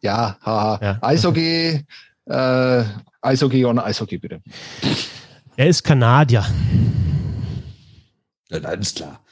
ja, 0.01 0.37
haha. 0.41 0.79
Ja. 0.81 0.97
Eishockey, 1.01 1.85
äh, 2.25 2.83
Eishockey 3.21 3.65
und 3.65 3.79
Eishockey, 3.79 4.17
bitte. 4.17 4.41
er 5.55 5.67
ist 5.67 5.83
Kanadier. 5.83 6.45
Ja, 8.49 8.59
alles 8.59 8.95
klar. 8.95 9.23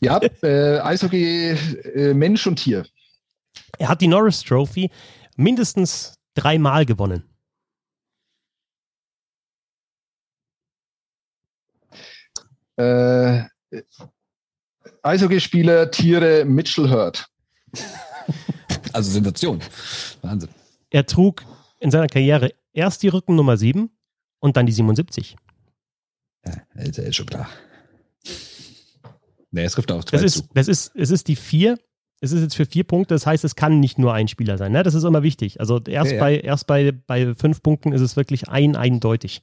Ja, 0.00 0.18
äh, 0.42 0.78
Eishockey, 0.78 1.50
äh, 1.94 2.14
Mensch 2.14 2.46
und 2.46 2.56
Tier. 2.56 2.86
Er 3.78 3.88
hat 3.88 4.00
die 4.00 4.08
Norris 4.08 4.42
Trophy 4.42 4.90
mindestens 5.36 6.14
dreimal 6.34 6.86
gewonnen. 6.86 7.24
Äh, 12.76 13.44
Eishockeyspieler, 15.02 15.90
Tiere, 15.90 16.44
Mitchell 16.44 16.90
Hurt. 16.90 17.26
Also 18.92 19.10
Sensation. 19.12 19.60
Wahnsinn. 20.22 20.48
Er 20.90 21.06
trug 21.06 21.44
in 21.80 21.90
seiner 21.90 22.06
Karriere 22.06 22.52
erst 22.72 23.02
die 23.02 23.08
Rückennummer 23.08 23.56
7 23.56 23.90
und 24.38 24.56
dann 24.56 24.66
die 24.66 24.72
77. 24.72 25.36
Ja, 26.46 26.52
ist 26.82 26.96
ja 26.98 27.12
schon 27.12 27.26
klar. 27.26 27.48
Nee, 29.50 29.64
es 29.64 29.72
trifft 29.72 29.90
auf 29.90 30.04
zwei 30.04 30.16
Das 30.18 30.24
ist, 30.24 30.34
zu. 30.36 30.48
das 30.54 30.68
ist, 30.68 30.92
es 30.94 31.10
ist 31.10 31.28
die 31.28 31.36
4. 31.36 31.78
Es 32.22 32.32
ist 32.32 32.42
jetzt 32.42 32.54
für 32.54 32.66
vier 32.66 32.84
Punkte, 32.84 33.14
das 33.14 33.24
heißt, 33.24 33.44
es 33.44 33.56
kann 33.56 33.80
nicht 33.80 33.98
nur 33.98 34.12
ein 34.12 34.28
Spieler 34.28 34.58
sein. 34.58 34.72
Ne? 34.72 34.82
Das 34.82 34.92
ist 34.92 35.04
immer 35.04 35.22
wichtig. 35.22 35.58
Also 35.58 35.80
erst, 35.86 36.10
Ja, 36.10 36.16
ja. 36.18 36.22
Bei, 36.22 36.36
erst 36.38 36.66
bei, 36.66 36.92
bei 36.92 37.34
fünf 37.34 37.62
Punkten 37.62 37.92
ist 37.92 38.02
es 38.02 38.14
wirklich 38.14 38.50
ein 38.50 38.76
eindeutig. 38.76 39.42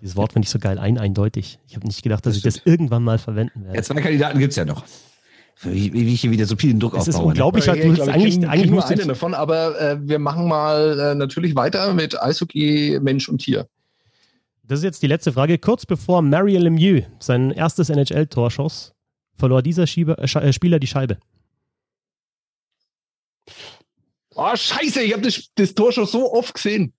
Dieses 0.00 0.16
Wort 0.16 0.32
finde 0.32 0.46
ich 0.46 0.50
so 0.50 0.58
geil, 0.58 0.78
ein 0.78 0.96
eindeutig. 0.96 1.58
Ich 1.66 1.76
habe 1.76 1.86
nicht 1.86 2.02
gedacht, 2.02 2.24
dass 2.24 2.32
Das 2.32 2.38
ich 2.38 2.54
das 2.54 2.62
irgendwann 2.64 3.04
mal 3.04 3.18
verwenden 3.18 3.62
werde. 3.64 3.76
Ja, 3.76 3.82
zwei 3.82 4.00
Kandidaten 4.00 4.38
gibt 4.38 4.52
es 4.52 4.56
ja 4.56 4.64
noch. 4.64 4.86
Wie, 5.62 5.92
wie 5.92 6.14
ich 6.14 6.20
hier 6.20 6.30
wieder 6.30 6.46
so 6.46 6.54
viel 6.56 6.78
Druck 6.78 6.94
Es 6.96 7.08
ist 7.08 7.16
aufbaue. 7.16 7.24
ne? 7.26 7.28
unglaublich, 7.30 7.66
Ja, 7.66 7.72
halt, 7.72 7.82
ich 7.84 7.88
du 7.88 7.94
glaub, 7.94 8.06
willst 8.06 8.16
ich 8.16 8.22
eigentlich, 8.22 8.34
kenn- 8.44 8.48
eigentlich 8.48 8.70
nur 8.70 8.86
eine 8.86 9.06
davon, 9.06 9.34
aber 9.34 9.80
äh, 9.80 9.98
wir 10.08 10.18
machen 10.20 10.46
mal 10.46 10.98
äh, 11.00 11.14
natürlich 11.16 11.56
weiter 11.56 11.92
mit 11.94 12.20
Eishockey, 12.20 12.98
Mensch 13.02 13.28
und 13.28 13.38
Tier. 13.38 13.68
Das 14.62 14.78
ist 14.80 14.84
jetzt 14.84 15.02
die 15.02 15.06
letzte 15.08 15.32
Frage. 15.32 15.58
Kurz 15.58 15.84
bevor 15.86 16.22
Mario 16.22 16.60
Lemieux 16.60 17.06
sein 17.18 17.50
erstes 17.50 17.88
NHL-Tor 17.90 18.50
schoss, 18.50 18.92
verlor 19.34 19.62
dieser 19.62 19.86
Schieber, 19.86 20.18
äh, 20.18 20.24
äh, 20.38 20.52
Spieler 20.52 20.78
die 20.78 20.86
Scheibe. 20.86 21.18
Oh, 24.34 24.54
scheiße, 24.54 25.02
ich 25.02 25.12
habe 25.12 25.22
das, 25.22 25.48
das 25.56 25.74
Tor 25.74 25.90
schon 25.90 26.06
so 26.06 26.32
oft 26.32 26.54
gesehen. 26.54 26.92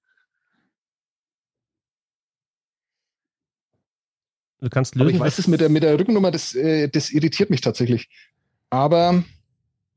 Du 4.62 4.70
kannst 4.70 4.96
Aber 4.96 5.06
lösen. 5.06 5.16
ich 5.16 5.22
weiß 5.22 5.40
es 5.40 5.48
mit 5.48 5.62
der, 5.62 5.70
mit 5.70 5.84
der 5.84 5.98
Rückennummer, 5.98 6.32
das, 6.32 6.54
äh, 6.56 6.90
das 6.90 7.12
irritiert 7.12 7.50
mich 7.50 7.62
tatsächlich. 7.62 8.10
Aber 8.70 9.24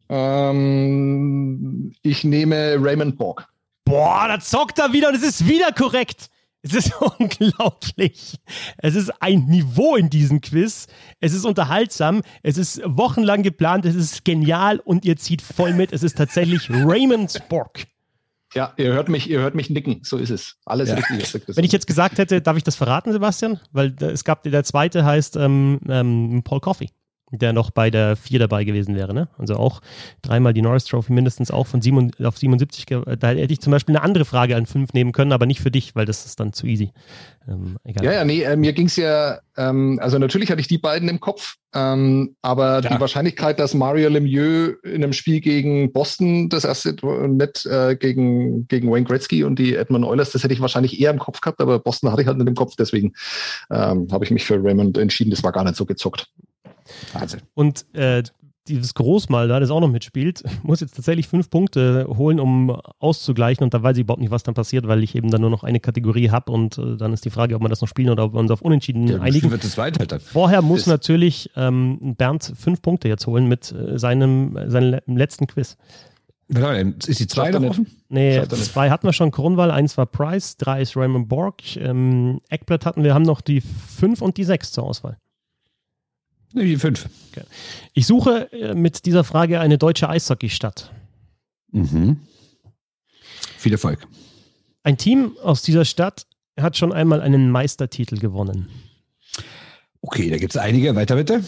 ähm, 0.08 1.92
ich 2.02 2.24
nehme 2.24 2.76
Raymond 2.80 3.16
Borg. 3.18 3.48
Boah, 3.84 4.26
da 4.28 4.40
zockt 4.40 4.78
er 4.78 4.92
wieder 4.92 5.08
und 5.08 5.14
es 5.16 5.22
ist 5.22 5.48
wieder 5.48 5.72
korrekt. 5.72 6.28
Es 6.62 6.74
ist 6.74 6.92
unglaublich. 7.18 8.38
Es 8.78 8.94
ist 8.94 9.10
ein 9.20 9.46
Niveau 9.46 9.96
in 9.96 10.10
diesem 10.10 10.40
Quiz. 10.40 10.86
Es 11.20 11.34
ist 11.34 11.44
unterhaltsam. 11.44 12.22
Es 12.42 12.56
ist 12.56 12.80
wochenlang 12.84 13.42
geplant. 13.42 13.84
Es 13.84 13.96
ist 13.96 14.24
genial 14.24 14.78
und 14.78 15.04
ihr 15.04 15.16
zieht 15.16 15.42
voll 15.42 15.74
mit. 15.74 15.92
Es 15.92 16.02
ist 16.02 16.16
tatsächlich 16.16 16.70
Raymond 16.70 17.32
Spork. 17.32 17.84
Ja, 18.54 18.74
ihr 18.76 18.92
hört 18.92 19.08
mich, 19.08 19.28
ihr 19.30 19.40
hört 19.40 19.54
mich 19.54 19.70
nicken. 19.70 20.00
So 20.04 20.18
ist 20.18 20.30
es. 20.30 20.56
Alles 20.66 20.90
Ja. 20.90 20.96
richtig. 20.96 21.56
Wenn 21.56 21.64
ich 21.64 21.72
jetzt 21.72 21.86
gesagt 21.86 22.18
hätte, 22.18 22.40
darf 22.42 22.56
ich 22.56 22.62
das 22.62 22.76
verraten, 22.76 23.10
Sebastian? 23.10 23.58
Weil 23.72 23.94
es 24.02 24.24
gab, 24.24 24.42
der 24.42 24.62
zweite 24.62 25.04
heißt 25.06 25.36
ähm, 25.36 25.80
ähm, 25.88 26.42
Paul 26.44 26.60
Coffey, 26.60 26.90
der 27.32 27.52
noch 27.52 27.70
bei 27.70 27.90
der 27.90 28.16
4 28.16 28.38
dabei 28.38 28.64
gewesen 28.64 28.94
wäre. 28.94 29.14
Ne? 29.14 29.28
Also 29.38 29.56
auch 29.56 29.80
dreimal 30.22 30.52
die 30.54 30.62
Norris 30.62 30.84
Trophy 30.84 31.12
mindestens 31.12 31.50
auch 31.50 31.66
von 31.66 31.80
7, 31.82 32.12
auf 32.22 32.38
77. 32.38 32.86
ge- 32.86 33.02
Da 33.18 33.28
hätte 33.30 33.52
ich 33.52 33.60
zum 33.60 33.70
Beispiel 33.70 33.96
eine 33.96 34.04
andere 34.04 34.24
Frage 34.24 34.54
an 34.56 34.66
5 34.66 34.92
nehmen 34.92 35.12
können, 35.12 35.32
aber 35.32 35.46
nicht 35.46 35.60
für 35.60 35.70
dich, 35.70 35.94
weil 35.96 36.06
das 36.06 36.24
ist 36.26 36.38
dann 36.40 36.52
zu 36.52 36.66
easy. 36.66 36.92
Ähm, 37.48 37.76
egal. 37.82 38.04
ja, 38.04 38.12
ja, 38.12 38.24
nee, 38.24 38.42
äh, 38.42 38.56
mir 38.56 38.72
ging's 38.72 38.94
ja, 38.94 39.40
ähm, 39.56 39.98
also 40.00 40.18
natürlich 40.18 40.50
hatte 40.50 40.60
ich 40.60 40.68
die 40.68 40.78
beiden 40.78 41.08
im 41.08 41.18
Kopf, 41.18 41.56
ähm, 41.74 42.36
aber 42.40 42.80
Klar. 42.80 42.94
die 42.94 43.00
Wahrscheinlichkeit, 43.00 43.58
dass 43.58 43.74
Mario 43.74 44.08
Lemieux 44.10 44.76
in 44.84 45.02
einem 45.02 45.12
Spiel 45.12 45.40
gegen 45.40 45.92
Boston 45.92 46.48
das 46.50 46.64
erste 46.64 46.94
nicht 47.28 47.66
äh, 47.66 47.96
gegen, 47.96 48.68
gegen 48.68 48.92
Wayne 48.92 49.06
Gretzky 49.06 49.42
und 49.42 49.58
die 49.58 49.74
Edmund 49.74 50.04
Oilers, 50.04 50.30
das 50.30 50.44
hätte 50.44 50.54
ich 50.54 50.60
wahrscheinlich 50.60 51.00
eher 51.00 51.10
im 51.10 51.18
Kopf 51.18 51.40
gehabt, 51.40 51.60
aber 51.60 51.80
Boston 51.80 52.12
hatte 52.12 52.22
ich 52.22 52.28
halt 52.28 52.38
nicht 52.38 52.46
im 52.48 52.54
Kopf, 52.54 52.76
deswegen 52.78 53.12
ähm, 53.72 54.06
habe 54.12 54.24
ich 54.24 54.30
mich 54.30 54.44
für 54.44 54.62
Raymond 54.62 54.96
entschieden, 54.96 55.30
das 55.30 55.42
war 55.42 55.50
gar 55.50 55.64
nicht 55.64 55.74
so 55.74 55.84
gezockt. 55.84 56.28
Wahnsinn. 57.12 57.40
Und 57.54 57.84
äh, 57.94 58.22
dieses 58.68 58.94
Großmal 58.94 59.48
da, 59.48 59.58
das 59.58 59.70
auch 59.70 59.80
noch 59.80 59.90
mitspielt, 59.90 60.44
muss 60.62 60.80
jetzt 60.80 60.94
tatsächlich 60.94 61.26
fünf 61.26 61.50
Punkte 61.50 62.06
holen, 62.08 62.38
um 62.38 62.70
auszugleichen. 63.00 63.64
Und 63.64 63.74
da 63.74 63.82
weiß 63.82 63.96
ich 63.96 64.02
überhaupt 64.02 64.20
nicht, 64.20 64.30
was 64.30 64.44
dann 64.44 64.54
passiert, 64.54 64.86
weil 64.86 65.02
ich 65.02 65.14
eben 65.16 65.30
dann 65.30 65.40
nur 65.40 65.50
noch 65.50 65.64
eine 65.64 65.80
Kategorie 65.80 66.30
habe. 66.30 66.52
Und 66.52 66.78
äh, 66.78 66.96
dann 66.96 67.12
ist 67.12 67.24
die 67.24 67.30
Frage, 67.30 67.56
ob 67.56 67.62
wir 67.62 67.68
das 67.68 67.80
noch 67.80 67.88
spielen 67.88 68.10
oder 68.10 68.24
ob 68.24 68.34
wir 68.34 68.38
uns 68.40 68.50
auf 68.52 68.62
Unentschieden 68.62 69.08
Ja, 69.08 69.20
einigen. 69.20 69.50
wird 69.50 69.64
es 69.64 69.76
weiter 69.78 70.06
halt. 70.08 70.22
Vorher 70.22 70.62
muss 70.62 70.80
Ist- 70.82 70.86
natürlich 70.86 71.50
ähm, 71.56 72.14
Bernd 72.16 72.52
fünf 72.56 72.82
Punkte 72.82 73.08
jetzt 73.08 73.26
holen 73.26 73.48
mit 73.48 73.72
äh, 73.72 73.98
seinem, 73.98 74.56
seinem 74.68 74.90
le- 74.92 75.02
letzten 75.06 75.48
Quiz. 75.48 75.76
Mal, 76.48 76.94
Ist 77.06 77.18
die 77.18 77.26
zwei 77.26 77.50
noch 77.50 77.62
offen? 77.62 77.86
Nee, 78.10 78.42
zwei 78.48 78.90
hatten 78.90 79.06
wir 79.08 79.14
schon, 79.14 79.30
Kronwall, 79.30 79.70
eins 79.70 79.96
war 79.96 80.04
Price, 80.04 80.56
drei 80.58 80.82
ist 80.82 80.96
Raymond 80.98 81.28
Borg, 81.28 81.76
ähm, 81.78 82.40
Eckblatt 82.50 82.84
hatten 82.84 83.02
wir, 83.04 83.14
haben 83.14 83.22
noch 83.22 83.40
die 83.40 83.62
fünf 83.62 84.20
und 84.20 84.36
die 84.36 84.44
sechs 84.44 84.70
zur 84.70 84.84
Auswahl. 84.84 85.16
Die 86.54 86.76
fünf. 86.76 87.08
Ich 87.94 88.06
suche 88.06 88.52
äh, 88.52 88.74
mit 88.74 89.06
dieser 89.06 89.24
Frage 89.24 89.60
eine 89.60 89.78
deutsche 89.78 90.08
Eishockeystadt. 90.08 90.92
Mhm. 91.70 92.20
Viel 93.58 93.72
Erfolg. 93.72 94.06
Ein 94.82 94.98
Team 94.98 95.36
aus 95.42 95.62
dieser 95.62 95.84
Stadt 95.84 96.26
hat 96.60 96.76
schon 96.76 96.92
einmal 96.92 97.20
einen 97.20 97.50
Meistertitel 97.50 98.18
gewonnen. 98.18 98.68
Okay, 100.00 100.28
da 100.28 100.36
gibt 100.36 100.54
es 100.54 100.60
einige. 100.60 100.94
Weiter 100.94 101.16
bitte. 101.16 101.42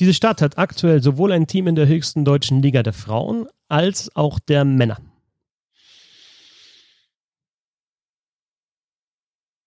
Diese 0.00 0.14
Stadt 0.14 0.42
hat 0.42 0.58
aktuell 0.58 1.02
sowohl 1.02 1.32
ein 1.32 1.46
Team 1.46 1.66
in 1.66 1.74
der 1.74 1.86
höchsten 1.86 2.24
deutschen 2.24 2.62
Liga 2.62 2.82
der 2.82 2.92
Frauen 2.92 3.46
als 3.68 4.14
auch 4.16 4.38
der 4.38 4.64
Männer. 4.64 4.98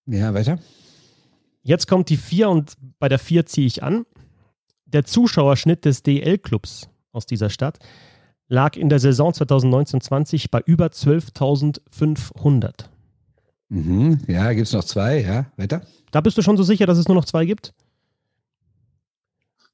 Ja, 0.07 0.33
weiter. 0.33 0.59
Jetzt 1.63 1.87
kommt 1.87 2.09
die 2.09 2.17
4 2.17 2.49
und 2.49 2.73
bei 2.99 3.07
der 3.07 3.19
4 3.19 3.45
ziehe 3.45 3.67
ich 3.67 3.83
an. 3.83 4.05
Der 4.93 5.05
Zuschauerschnitt 5.05 5.85
des 5.85 6.03
DL-Clubs 6.03 6.89
aus 7.11 7.25
dieser 7.25 7.49
Stadt 7.49 7.79
lag 8.47 8.75
in 8.75 8.89
der 8.89 8.99
Saison 8.99 9.31
2019-20 9.31 10.47
bei 10.51 10.61
über 10.65 10.87
12.500. 10.87 12.85
Mhm. 13.69 14.19
Ja, 14.27 14.51
gibt 14.53 14.67
es 14.67 14.73
noch 14.73 14.83
zwei. 14.83 15.21
Ja, 15.21 15.45
weiter. 15.55 15.81
Da 16.11 16.19
bist 16.21 16.37
du 16.37 16.41
schon 16.41 16.57
so 16.57 16.63
sicher, 16.63 16.85
dass 16.85 16.97
es 16.97 17.07
nur 17.07 17.15
noch 17.15 17.23
zwei 17.25 17.45
gibt? 17.45 17.73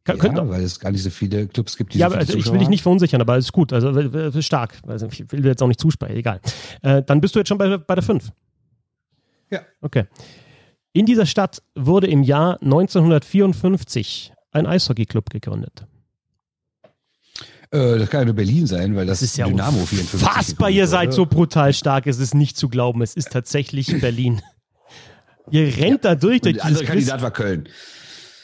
Ka- 0.04 0.14
Ja, 0.16 0.48
weil 0.48 0.62
es 0.64 0.80
gar 0.80 0.92
nicht 0.92 1.02
so 1.04 1.10
viele 1.10 1.48
Clubs 1.48 1.76
gibt, 1.76 1.94
die 1.94 1.98
Ja, 1.98 2.10
so 2.10 2.16
also 2.16 2.30
ich 2.30 2.36
will 2.36 2.44
Zuschauer 2.44 2.60
dich 2.60 2.70
nicht 2.70 2.84
verunsichern, 2.84 3.20
aber 3.20 3.38
es 3.38 3.46
ist 3.46 3.52
gut. 3.54 3.74
Also 3.74 3.90
äh, 3.90 4.42
stark. 4.44 4.80
Also 4.88 5.08
ich 5.08 5.30
will 5.32 5.44
jetzt 5.46 5.62
auch 5.64 5.68
nicht 5.68 5.80
zusprechen, 5.82 6.16
egal. 6.16 6.40
Äh, 6.84 7.02
dann 7.04 7.20
bist 7.20 7.34
du 7.36 7.40
jetzt 7.40 7.50
schon 7.50 7.58
bei, 7.58 7.78
bei 7.78 7.96
der 7.96 8.04
5. 8.04 8.32
Ja. 9.50 9.62
Okay. 9.82 10.06
In 10.94 11.06
dieser 11.08 11.26
Stadt 11.26 11.62
wurde 11.76 12.08
im 12.08 12.24
Jahr 12.24 12.62
1954 12.62 14.32
ein 14.58 14.66
Eishockeyclub 14.66 15.30
gegründet. 15.30 15.86
Äh, 17.72 18.00
das 18.00 18.10
kann 18.10 18.22
ja 18.22 18.26
nur 18.26 18.36
Berlin 18.36 18.66
sein, 18.68 18.96
weil 18.96 19.06
das, 19.06 19.20
Das 19.20 19.30
ist 19.30 19.38
ja 19.38 19.48
Dynamo 19.48 19.86
54. 19.86 20.14
unfassbar. 20.14 20.70
Ihr 20.70 20.88
seid 20.88 21.08
wurde. 21.08 21.16
so 21.16 21.26
brutal 21.26 21.74
stark. 21.74 22.08
Es 22.08 22.20
ist 22.20 22.34
nicht 22.34 22.58
zu 22.58 22.70
glauben. 22.70 23.02
Es 23.02 23.16
ist 23.16 23.32
tatsächlich 23.32 24.00
Berlin. 24.02 24.42
Ihr 25.52 25.76
rennt 25.78 26.04
da 26.06 26.16
durch, 26.16 26.42
der 26.42 26.52
andere 26.52 26.70
dieses 26.70 26.80
Quiz. 26.80 26.88
Kandidat 26.88 27.22
war 27.22 27.32
Köln. 27.32 27.70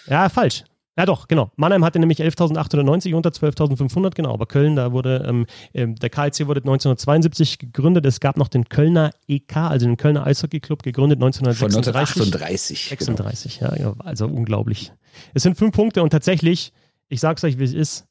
Ja, 0.07 0.29
falsch. 0.29 0.63
Ja, 0.95 1.07
doch, 1.07 1.27
genau. 1.27 1.51
Mannheim 1.55 1.83
hatte 1.83 1.97
nämlich 1.97 2.19
11.890 2.21 3.15
unter 3.15 3.31
12.500, 3.31 4.11
genau. 4.15 4.31
Aber 4.33 4.45
Köln, 4.45 4.75
da 4.75 4.91
wurde, 4.91 5.25
ähm, 5.27 5.47
ähm, 5.73 5.95
der 5.95 6.09
KIC 6.11 6.45
wurde 6.47 6.59
1972 6.61 7.57
gegründet. 7.57 8.05
Es 8.05 8.19
gab 8.19 8.37
noch 8.37 8.47
den 8.47 8.69
Kölner 8.69 9.09
EK, 9.27 9.57
also 9.57 9.87
den 9.87 9.97
Kölner 9.97 10.25
Eishockey-Club, 10.27 10.83
gegründet 10.83 11.19
Von 11.19 11.27
1936. 11.29 12.21
1938. 12.33 12.89
36, 12.89 13.59
ja, 13.59 13.75
ja, 13.75 13.93
also 13.99 14.27
unglaublich. 14.27 14.91
Es 15.33 15.41
sind 15.43 15.57
fünf 15.57 15.75
Punkte 15.75 16.03
und 16.03 16.11
tatsächlich, 16.11 16.73
ich 17.09 17.19
sag's 17.19 17.43
euch, 17.43 17.57
wie 17.57 17.63
es 17.63 17.73
ist, 17.73 18.05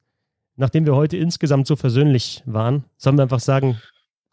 nachdem 0.57 0.85
wir 0.85 0.97
heute 0.97 1.17
insgesamt 1.17 1.69
so 1.69 1.77
versöhnlich 1.77 2.43
waren, 2.47 2.85
sollen 2.97 3.17
wir 3.17 3.23
einfach 3.23 3.41
sagen, 3.41 3.81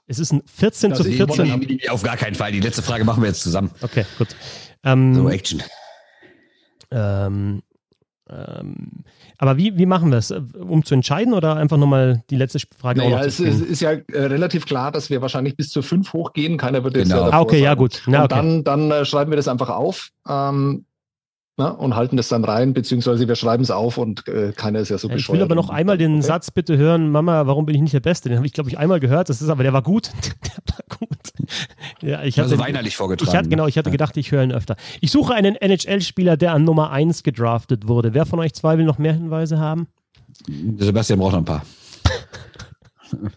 Es 0.07 0.17
ist 0.17 0.31
ein 0.33 0.41
14 0.47 0.91
Also 0.93 1.03
zu 1.03 1.09
die 1.11 1.17
14. 1.17 1.37
wollen- 1.51 1.59
Nee, 1.59 1.87
auf 1.89 2.01
gar 2.01 2.17
keinen 2.17 2.33
Fall. 2.33 2.51
Die 2.51 2.59
letzte 2.61 2.81
Frage 2.81 3.03
machen 3.05 3.21
wir 3.21 3.27
jetzt 3.29 3.43
zusammen. 3.43 3.69
Okay, 3.83 4.05
gut. 4.17 4.29
Ähm, 4.83 5.13
So, 5.13 5.29
Action. 5.29 5.61
ähm, 6.89 7.61
ähm, 8.29 8.75
aber 9.37 9.57
wie, 9.57 9.77
wie 9.77 9.85
machen 9.85 10.11
wir 10.11 10.17
es? 10.17 10.31
Um 10.31 10.83
zu 10.85 10.93
entscheiden 10.93 11.33
oder 11.33 11.55
einfach 11.55 11.77
nochmal 11.77 12.23
die 12.29 12.35
letzte 12.35 12.59
Frage 12.77 12.99
Naja, 12.99 13.21
es 13.23 13.39
ist, 13.39 13.61
ist 13.61 13.81
ja 13.81 13.91
äh, 13.91 14.01
relativ 14.13 14.65
klar, 14.65 14.91
dass 14.91 15.09
wir 15.09 15.21
wahrscheinlich 15.21 15.55
bis 15.55 15.69
zu 15.69 15.81
fünf 15.81 16.13
hochgehen. 16.13 16.57
Keiner 16.57 16.83
wird 16.83 16.95
jetzt 16.97 17.09
Genau. 17.09 17.27
äh, 17.27 17.31
Ah, 17.31 17.39
okay, 17.41 17.59
ja 17.59 17.69
sagen. 17.71 17.79
gut. 17.79 18.03
Na, 18.07 18.19
Und 18.19 18.25
okay. 18.33 18.35
dann, 18.35 18.63
dann 18.63 18.91
äh, 18.91 19.05
schreiben 19.05 19.31
wir 19.31 19.37
das 19.37 19.47
einfach 19.47 19.69
auf 19.69 20.09
ähm, 20.27 20.85
na, 21.57 21.69
und 21.71 21.93
halten 21.95 22.15
das 22.15 22.29
dann 22.29 22.45
rein, 22.45 22.73
beziehungsweise 22.73 23.27
wir 23.27 23.35
schreiben 23.35 23.63
es 23.63 23.69
auf 23.71 23.97
und 23.97 24.25
äh, 24.29 24.53
keiner 24.55 24.79
ist 24.79 24.89
ja 24.89 24.97
so 24.97 25.09
Ja, 25.09 25.15
ich 25.15 25.17
bescheuert. 25.23 25.39
will 25.39 25.43
aber 25.43 25.55
noch 25.55 25.69
einmal 25.69 25.97
den 25.97 26.13
okay. 26.13 26.21
Satz 26.21 26.51
bitte 26.51 26.77
hören, 26.77 27.09
Mama, 27.11 27.47
warum 27.47 27.65
bin 27.65 27.75
ich 27.75 27.81
nicht 27.81 27.93
der 27.93 27.99
Beste? 27.99 28.29
Den 28.29 28.37
habe 28.37 28.47
ich, 28.47 28.53
glaube 28.53 28.69
ich, 28.69 28.77
einmal 28.77 29.01
gehört. 29.01 29.27
Das 29.29 29.41
ist 29.41 29.49
aber, 29.49 29.63
der 29.63 29.73
war 29.73 29.81
gut. 29.81 30.11
der 30.45 30.73
war 30.75 30.97
gut. 30.99 31.08
Ja, 32.01 32.23
ich 32.23 32.37
hatte, 32.39 32.43
Also 32.51 32.59
weinerlich 32.59 32.95
vorgetragen. 32.95 33.29
ich 33.29 33.35
hatte, 33.37 33.49
genau, 33.49 33.67
ich 33.67 33.77
hatte 33.77 33.89
Ja. 33.89 33.91
gedacht, 33.91 34.15
ich 34.17 34.31
höre 34.31 34.43
ihn 34.43 34.51
öfter. 34.51 34.75
Ich 35.01 35.11
suche 35.11 35.33
einen 35.33 35.55
NHL-Spieler, 35.55 36.37
der 36.37 36.53
an 36.53 36.63
Nummer 36.63 36.91
1 36.91 37.23
gedraftet 37.23 37.87
wurde. 37.87 38.13
Wer 38.13 38.25
von 38.25 38.39
euch 38.39 38.53
zwei 38.53 38.77
will 38.77 38.85
noch 38.85 38.97
mehr 38.97 39.13
Hinweise 39.13 39.59
haben? 39.59 39.87
Sebastian 40.77 41.19
braucht 41.19 41.33
noch 41.33 41.39
ein 41.39 41.45
paar. 41.45 41.65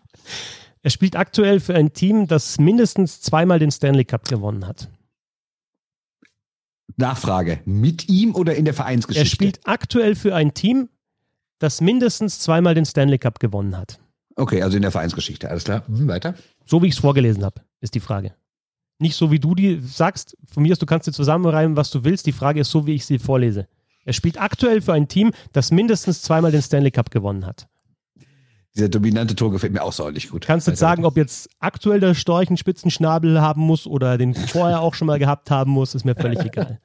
Er 0.84 0.90
spielt 0.90 1.14
aktuell 1.14 1.60
für 1.60 1.76
ein 1.76 1.92
Team, 1.92 2.26
das 2.26 2.58
mindestens 2.58 3.20
zweimal 3.20 3.60
den 3.60 3.70
Stanley 3.70 4.04
Cup 4.04 4.26
gewonnen 4.28 4.66
hat. 4.66 4.88
Nachfrage. 6.96 7.60
Mit 7.64 8.08
ihm 8.08 8.34
oder 8.34 8.54
in 8.56 8.64
der 8.64 8.74
Vereinsgeschichte? 8.74 9.24
Er 9.24 9.30
spielt 9.30 9.60
aktuell 9.64 10.14
für 10.16 10.34
ein 10.34 10.54
Team, 10.54 10.88
das 11.60 11.80
mindestens 11.80 12.40
zweimal 12.40 12.74
den 12.74 12.84
Stanley 12.84 13.18
Cup 13.18 13.38
gewonnen 13.38 13.76
hat. 13.76 14.00
Okay, 14.34 14.60
also 14.62 14.76
in 14.76 14.82
der 14.82 14.90
Vereinsgeschichte. 14.90 15.48
Alles 15.48 15.64
klar. 15.64 15.86
Hm, 15.86 16.08
weiter. 16.08 16.34
So 16.66 16.82
wie 16.82 16.88
ich 16.88 16.94
es 16.94 16.98
vorgelesen 17.00 17.44
habe, 17.44 17.60
ist 17.80 17.94
die 17.94 18.00
Frage. 18.00 18.34
Nicht 19.02 19.16
so 19.16 19.32
wie 19.32 19.40
du 19.40 19.56
die 19.56 19.80
sagst, 19.80 20.36
von 20.46 20.62
mir 20.62 20.72
aus, 20.72 20.78
du 20.78 20.86
kannst 20.86 21.08
dir 21.08 21.12
zusammenreimen, 21.12 21.76
was 21.76 21.90
du 21.90 22.04
willst. 22.04 22.24
Die 22.26 22.32
Frage 22.32 22.60
ist 22.60 22.70
so, 22.70 22.86
wie 22.86 22.94
ich 22.94 23.04
sie 23.04 23.18
vorlese. 23.18 23.66
Er 24.04 24.12
spielt 24.12 24.40
aktuell 24.40 24.80
für 24.80 24.92
ein 24.92 25.08
Team, 25.08 25.32
das 25.52 25.72
mindestens 25.72 26.22
zweimal 26.22 26.52
den 26.52 26.62
Stanley 26.62 26.92
Cup 26.92 27.10
gewonnen 27.10 27.44
hat. 27.44 27.66
Dieser 28.76 28.88
dominante 28.88 29.34
Ton 29.34 29.50
gefällt 29.50 29.72
mir 29.72 29.82
außerordentlich 29.82 30.30
gut. 30.30 30.46
Kannst 30.46 30.68
jetzt 30.68 30.80
Weiter, 30.80 30.90
sagen, 30.90 31.04
ob 31.04 31.16
jetzt 31.16 31.50
aktuell 31.58 31.98
der 31.98 32.14
Storch 32.14 32.48
einen 32.48 32.56
spitzen 32.56 32.92
Schnabel 32.92 33.40
haben 33.40 33.62
muss 33.62 33.88
oder 33.88 34.16
den 34.16 34.34
vorher 34.34 34.80
auch 34.80 34.94
schon 34.94 35.08
mal 35.08 35.18
gehabt 35.18 35.50
haben 35.50 35.72
muss, 35.72 35.96
ist 35.96 36.04
mir 36.04 36.14
völlig 36.14 36.38
egal. 36.38 36.80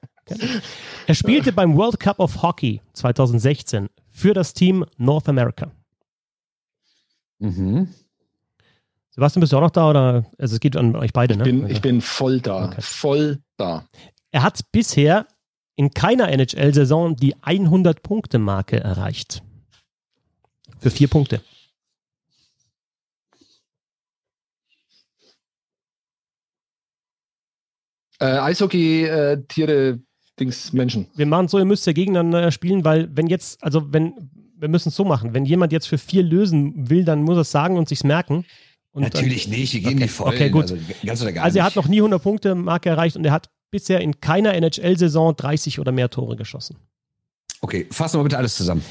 Er 1.06 1.14
spielte 1.14 1.54
beim 1.54 1.78
World 1.78 2.00
Cup 2.00 2.20
of 2.20 2.42
Hockey 2.42 2.82
2016 2.94 3.90
für 4.10 4.34
das 4.34 4.54
Team 4.54 4.86
North 4.98 5.30
America. 5.30 5.72
Mhm. 7.38 7.90
Sebastian, 9.18 9.42
bist 9.42 9.52
du 9.52 9.58
auch 9.58 9.62
noch 9.62 9.72
da 9.72 9.90
oder? 9.90 10.26
Also 10.38 10.54
es 10.54 10.60
geht 10.60 10.78
an 10.78 10.96
euch 10.96 11.12
beide, 11.12 11.34
Ich 11.34 11.38
ne? 11.40 11.44
bin, 11.44 11.64
Also- 11.64 11.74
ich 11.74 11.82
bin 11.82 12.02
voll 12.02 12.40
da. 12.40 12.66
Okay. 12.66 12.82
Voll 12.82 13.40
da. 13.58 13.84
Er 14.30 14.44
hat 14.44 14.60
bisher 14.72 15.26
in 15.76 15.90
keiner 15.90 16.30
NHL-Saison 16.30 17.16
die 17.16 17.36
100-Punkte-Marke 17.38 18.80
erreicht. 18.80 19.42
Für 20.80 20.92
vier 20.92 21.08
Punkte. 21.08 21.42
Äh, 28.20 28.26
Eishockey, 28.26 29.04
äh, 29.06 29.44
Tiere, 29.48 30.00
Dings, 30.40 30.74
Menschen. 30.74 31.08
Wir 31.16 31.26
machen 31.26 31.48
so, 31.48 31.60
ihr 31.60 31.66
müsst 31.66 31.86
ja 31.86 31.94
gegeneinander 31.94 32.52
spielen, 32.52 32.84
weil 32.84 33.10
wenn 33.16 33.28
jetzt, 33.28 33.64
also 33.64 33.92
wenn, 33.94 34.30
wir 34.58 34.70
müssen 34.70 34.90
es 34.90 34.96
so 34.96 35.04
machen, 35.06 35.34
wenn 35.34 35.46
jemand 35.46 35.72
jetzt 35.72 35.88
für 35.88 35.98
vier 35.98 36.24
lösen 36.24 36.90
will, 36.90 37.04
dann 37.06 37.24
muss 37.24 37.38
er 37.38 37.42
es 37.42 37.52
sagen 37.52 37.78
und 37.78 37.88
sich's 37.88 38.04
merken. 38.04 38.46
Und 38.98 39.04
Natürlich 39.04 39.48
nicht, 39.48 39.76
wir 39.76 39.82
gehen 39.82 39.94
Okay, 39.94 40.02
die 40.04 40.08
Vollen. 40.08 40.34
okay, 40.34 40.50
gut. 40.50 40.64
Also, 40.64 40.78
ganz 41.06 41.22
oder 41.22 41.32
gar 41.32 41.44
also 41.44 41.60
er 41.60 41.66
hat 41.66 41.76
nicht. 41.76 41.86
noch 41.86 41.88
nie 41.88 42.02
100-Punkte-Marke 42.02 42.90
erreicht 42.90 43.16
und 43.16 43.24
er 43.26 43.32
hat 43.32 43.52
bisher 43.70 44.02
in 44.02 44.20
keiner 44.22 44.56
NHL-Saison 44.56 45.36
30 45.36 45.80
oder 45.80 45.92
mehr 45.92 46.10
Tore 46.10 46.36
geschossen. 46.36 46.78
Okay, 47.62 47.86
fassen 47.92 48.20
wir 48.20 48.24
bitte 48.24 48.40
alles 48.40 48.56
zusammen. 48.56 48.84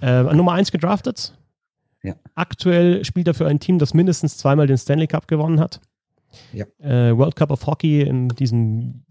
Äh, 0.00 0.24
Nummer 0.34 0.54
1 0.54 0.72
gedraftet. 0.72 1.32
Ja. 2.02 2.16
Aktuell 2.34 3.04
spielt 3.04 3.28
er 3.28 3.34
für 3.34 3.46
ein 3.46 3.60
Team, 3.60 3.78
das 3.78 3.94
mindestens 3.94 4.36
zweimal 4.36 4.66
den 4.66 4.78
Stanley 4.78 5.06
Cup 5.06 5.28
gewonnen 5.28 5.60
hat. 5.60 5.80
Ja. 6.52 6.64
Äh, 6.80 7.16
World 7.16 7.36
Cup 7.36 7.52
of 7.52 7.64
Hockey 7.64 8.00
in 8.02 8.30
diesem 8.30 9.04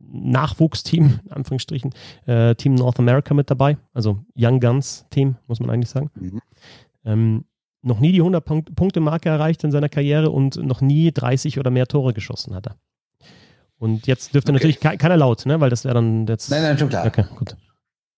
Nachwuchsteam, 0.00 1.20
in 1.24 1.32
Anführungsstrichen, 1.32 1.94
äh, 2.26 2.54
Team 2.56 2.74
North 2.74 2.98
America 2.98 3.32
mit 3.32 3.48
dabei. 3.50 3.78
Also 3.94 4.18
Young 4.36 4.60
Guns 4.60 5.06
Team, 5.08 5.36
muss 5.46 5.60
man 5.60 5.70
eigentlich 5.70 5.88
sagen. 5.88 6.10
Mhm. 6.14 6.40
Ähm, 7.06 7.44
noch 7.82 8.00
nie 8.00 8.12
die 8.12 8.22
100-Punkte-Marke 8.22 9.28
erreicht 9.28 9.64
in 9.64 9.70
seiner 9.70 9.88
Karriere 9.88 10.30
und 10.30 10.56
noch 10.56 10.80
nie 10.80 11.12
30 11.12 11.58
oder 11.58 11.70
mehr 11.70 11.86
Tore 11.86 12.12
geschossen 12.12 12.54
hat 12.54 12.66
er. 12.68 12.76
Und 13.78 14.06
jetzt 14.06 14.34
dürfte 14.34 14.50
Okay. 14.52 14.54
natürlich 14.54 14.80
ke 14.80 14.96
keiner 14.96 15.16
laut, 15.16 15.44
ne? 15.44 15.60
weil 15.60 15.70
das 15.70 15.84
wäre 15.84 15.94
dann 15.94 16.26
jetzt. 16.26 16.50
Nein, 16.50 16.62
nein, 16.62 16.78
schon 16.78 16.88
klar. 16.88 17.04
Okay, 17.06 17.24
gut. 17.36 17.56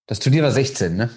Das 0.06 0.18
Turnier 0.18 0.42
war 0.42 0.50
16, 0.50 0.96
ne? 0.96 1.08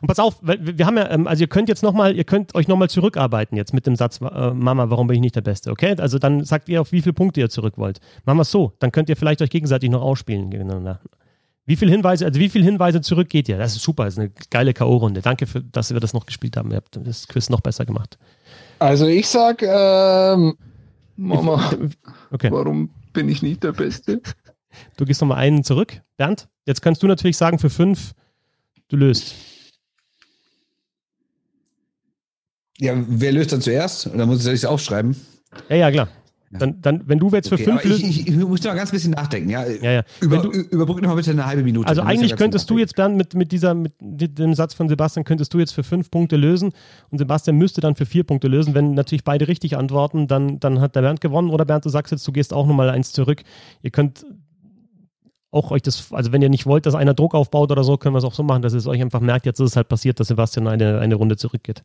Und 0.00 0.06
pass 0.08 0.18
auf, 0.18 0.36
weil 0.42 0.64
wir 0.64 0.78
wir 0.78 0.86
haben 0.86 0.96
ja, 0.98 1.10
ähm, 1.10 1.26
also 1.26 1.42
ihr 1.42 1.48
könnt 1.48 1.68
jetzt 1.68 1.82
nochmal, 1.82 2.14
ihr 2.14 2.24
könnt 2.24 2.54
euch 2.54 2.68
nochmal 2.68 2.90
zurückarbeiten 2.90 3.56
jetzt 3.56 3.72
mit 3.72 3.86
dem 3.86 3.96
Satz, 3.96 4.20
äh, 4.20 4.50
Mama, 4.50 4.90
warum 4.90 5.06
bin 5.06 5.14
ich 5.16 5.20
nicht 5.22 5.34
der 5.34 5.40
Beste, 5.40 5.70
okay? 5.70 5.96
Also 5.98 6.18
dann 6.18 6.44
sagt 6.44 6.68
ihr, 6.68 6.80
auf 6.80 6.92
wie 6.92 7.00
viele 7.00 7.14
Punkte 7.14 7.40
ihr 7.40 7.48
zurück 7.48 7.78
wollt. 7.78 8.00
Machen 8.24 8.38
wir 8.38 8.42
es 8.42 8.50
so, 8.50 8.74
dann 8.80 8.92
könnt 8.92 9.08
ihr 9.08 9.16
vielleicht 9.16 9.40
euch 9.40 9.50
gegenseitig 9.50 9.90
noch 9.90 10.02
ausspielen 10.02 10.50
gegeneinander. 10.50 11.00
Wie 11.66 11.74
viele 11.74 11.90
Hinweise, 11.90 12.24
also 12.24 12.38
wie 12.38 12.48
viele 12.48 12.64
Hinweise 12.64 13.00
zurück 13.00 13.28
geht 13.28 13.48
ihr? 13.48 13.58
Das 13.58 13.74
ist 13.74 13.82
super, 13.82 14.04
das 14.04 14.14
ist 14.14 14.20
eine 14.20 14.30
geile 14.50 14.72
K.O.-Runde. 14.72 15.20
Danke, 15.20 15.46
für, 15.48 15.62
dass 15.62 15.92
wir 15.92 15.98
das 15.98 16.12
noch 16.12 16.24
gespielt 16.24 16.56
haben. 16.56 16.70
Ihr 16.70 16.76
habt 16.76 16.96
das 17.04 17.26
Quiz 17.26 17.50
noch 17.50 17.60
besser 17.60 17.84
gemacht. 17.84 18.18
Also 18.78 19.06
ich 19.06 19.26
sag, 19.26 19.62
ähm, 19.62 20.56
Mama, 21.16 21.72
Okay, 22.30 22.50
warum 22.52 22.90
bin 23.12 23.28
ich 23.28 23.42
nicht 23.42 23.64
der 23.64 23.72
Beste? 23.72 24.20
du 24.96 25.04
gehst 25.04 25.20
nochmal 25.20 25.38
einen 25.38 25.64
zurück. 25.64 26.00
Bernd, 26.16 26.48
jetzt 26.66 26.82
kannst 26.82 27.02
du 27.02 27.08
natürlich 27.08 27.36
sagen, 27.36 27.58
für 27.58 27.70
fünf, 27.70 28.12
du 28.88 28.96
löst. 28.96 29.34
Ja, 32.78 32.92
wer 33.08 33.32
löst 33.32 33.52
dann 33.52 33.60
zuerst? 33.62 34.06
Und 34.06 34.18
dann 34.18 34.28
muss 34.28 34.46
ich 34.46 34.52
es 34.52 34.64
aufschreiben. 34.64 35.16
Ja, 35.68 35.76
ja, 35.76 35.90
klar. 35.90 36.08
Ja. 36.52 36.58
Dann, 36.60 36.80
dann, 36.80 37.02
wenn 37.08 37.18
du 37.18 37.28
jetzt 37.30 37.48
für 37.48 37.56
Okay, 37.56 37.64
fünf 37.64 37.84
aber 37.84 37.94
ich, 37.94 38.28
ich, 38.28 38.36
muss 38.36 38.62
mal 38.62 38.74
ganz 38.74 38.92
bisschen 38.92 39.10
nachdenken, 39.10 39.50
ja. 39.50 39.66
ja, 39.66 39.90
ja. 39.90 40.02
Über, 40.20 40.38
du- 40.38 40.52
überbrück 40.52 41.02
noch 41.02 41.08
mal 41.08 41.16
bitte 41.16 41.32
eine 41.32 41.44
halbe 41.44 41.64
Minute. 41.64 41.88
Also 41.88 42.02
Dann 42.02 42.08
eigentlich 42.10 42.36
könntest 42.36 42.70
du 42.70 42.78
jetzt, 42.78 42.94
Bernd, 42.94 43.16
mit, 43.16 43.34
mit, 43.34 43.50
dieser, 43.50 43.74
mit 43.74 43.94
dem 44.00 44.54
Satz 44.54 44.72
von 44.72 44.88
Sebastian, 44.88 45.24
könntest 45.24 45.52
du 45.54 45.58
jetzt 45.58 45.72
für 45.72 45.82
fünf 45.82 46.08
Punkte 46.08 46.36
lösen 46.36 46.72
und 47.10 47.18
Sebastian 47.18 47.56
müsste 47.56 47.80
dann 47.80 47.96
für 47.96 48.06
vier 48.06 48.22
Punkte 48.22 48.46
lösen. 48.46 48.74
Wenn 48.74 48.94
natürlich 48.94 49.24
beide 49.24 49.48
richtig 49.48 49.76
antworten, 49.76 50.28
dann, 50.28 50.60
dann 50.60 50.80
hat 50.80 50.94
der 50.94 51.00
Bernd 51.00 51.20
gewonnen. 51.20 51.50
Oder 51.50 51.64
Bernd, 51.64 51.84
du 51.84 51.88
sagst 51.88 52.12
jetzt, 52.12 52.26
du 52.28 52.30
gehst 52.30 52.52
auch 52.52 52.66
nochmal 52.66 52.90
eins 52.90 53.10
zurück. 53.10 53.42
Ihr 53.82 53.90
könnt 53.90 54.24
auch 55.50 55.72
euch 55.72 55.82
das, 55.82 56.12
also 56.12 56.30
wenn 56.30 56.42
ihr 56.42 56.48
nicht 56.48 56.66
wollt, 56.66 56.86
dass 56.86 56.94
einer 56.94 57.14
Druck 57.14 57.34
aufbaut 57.34 57.72
oder 57.72 57.82
so, 57.82 57.96
können 57.96 58.14
wir 58.14 58.18
es 58.18 58.24
auch 58.24 58.34
so 58.34 58.44
machen, 58.44 58.62
dass 58.62 58.72
ihr 58.72 58.78
es 58.78 58.86
euch 58.86 59.00
einfach 59.02 59.20
merkt, 59.20 59.46
jetzt 59.46 59.58
ist 59.58 59.70
es 59.70 59.76
halt 59.76 59.88
passiert, 59.88 60.20
dass 60.20 60.28
Sebastian 60.28 60.68
eine, 60.68 61.00
eine 61.00 61.14
Runde 61.16 61.36
zurückgeht. 61.36 61.82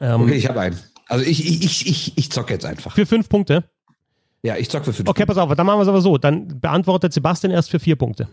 Ähm, 0.00 0.22
Okay, 0.22 0.34
ich 0.34 0.48
habe 0.48 0.60
einen. 0.60 0.76
Also 1.06 1.24
ich, 1.24 1.46
ich, 1.46 1.64
ich, 1.64 1.86
ich, 1.86 2.18
ich 2.18 2.30
zocke 2.32 2.52
jetzt 2.54 2.64
einfach. 2.64 2.92
Für 2.94 3.06
fünf 3.06 3.28
Punkte. 3.28 3.64
Ja, 4.42 4.56
ich 4.56 4.68
zocke 4.70 4.86
für 4.86 4.92
fünf. 4.92 5.08
Okay, 5.08 5.24
pass 5.26 5.36
auf, 5.38 5.54
dann 5.54 5.66
machen 5.66 5.78
wir 5.78 5.82
es 5.82 5.88
aber 5.88 6.00
so. 6.00 6.18
Dann 6.18 6.60
beantwortet 6.60 7.12
Sebastian 7.12 7.50
erst 7.52 7.70
für 7.70 7.78
vier 7.78 7.96
Punkte. 7.96 8.28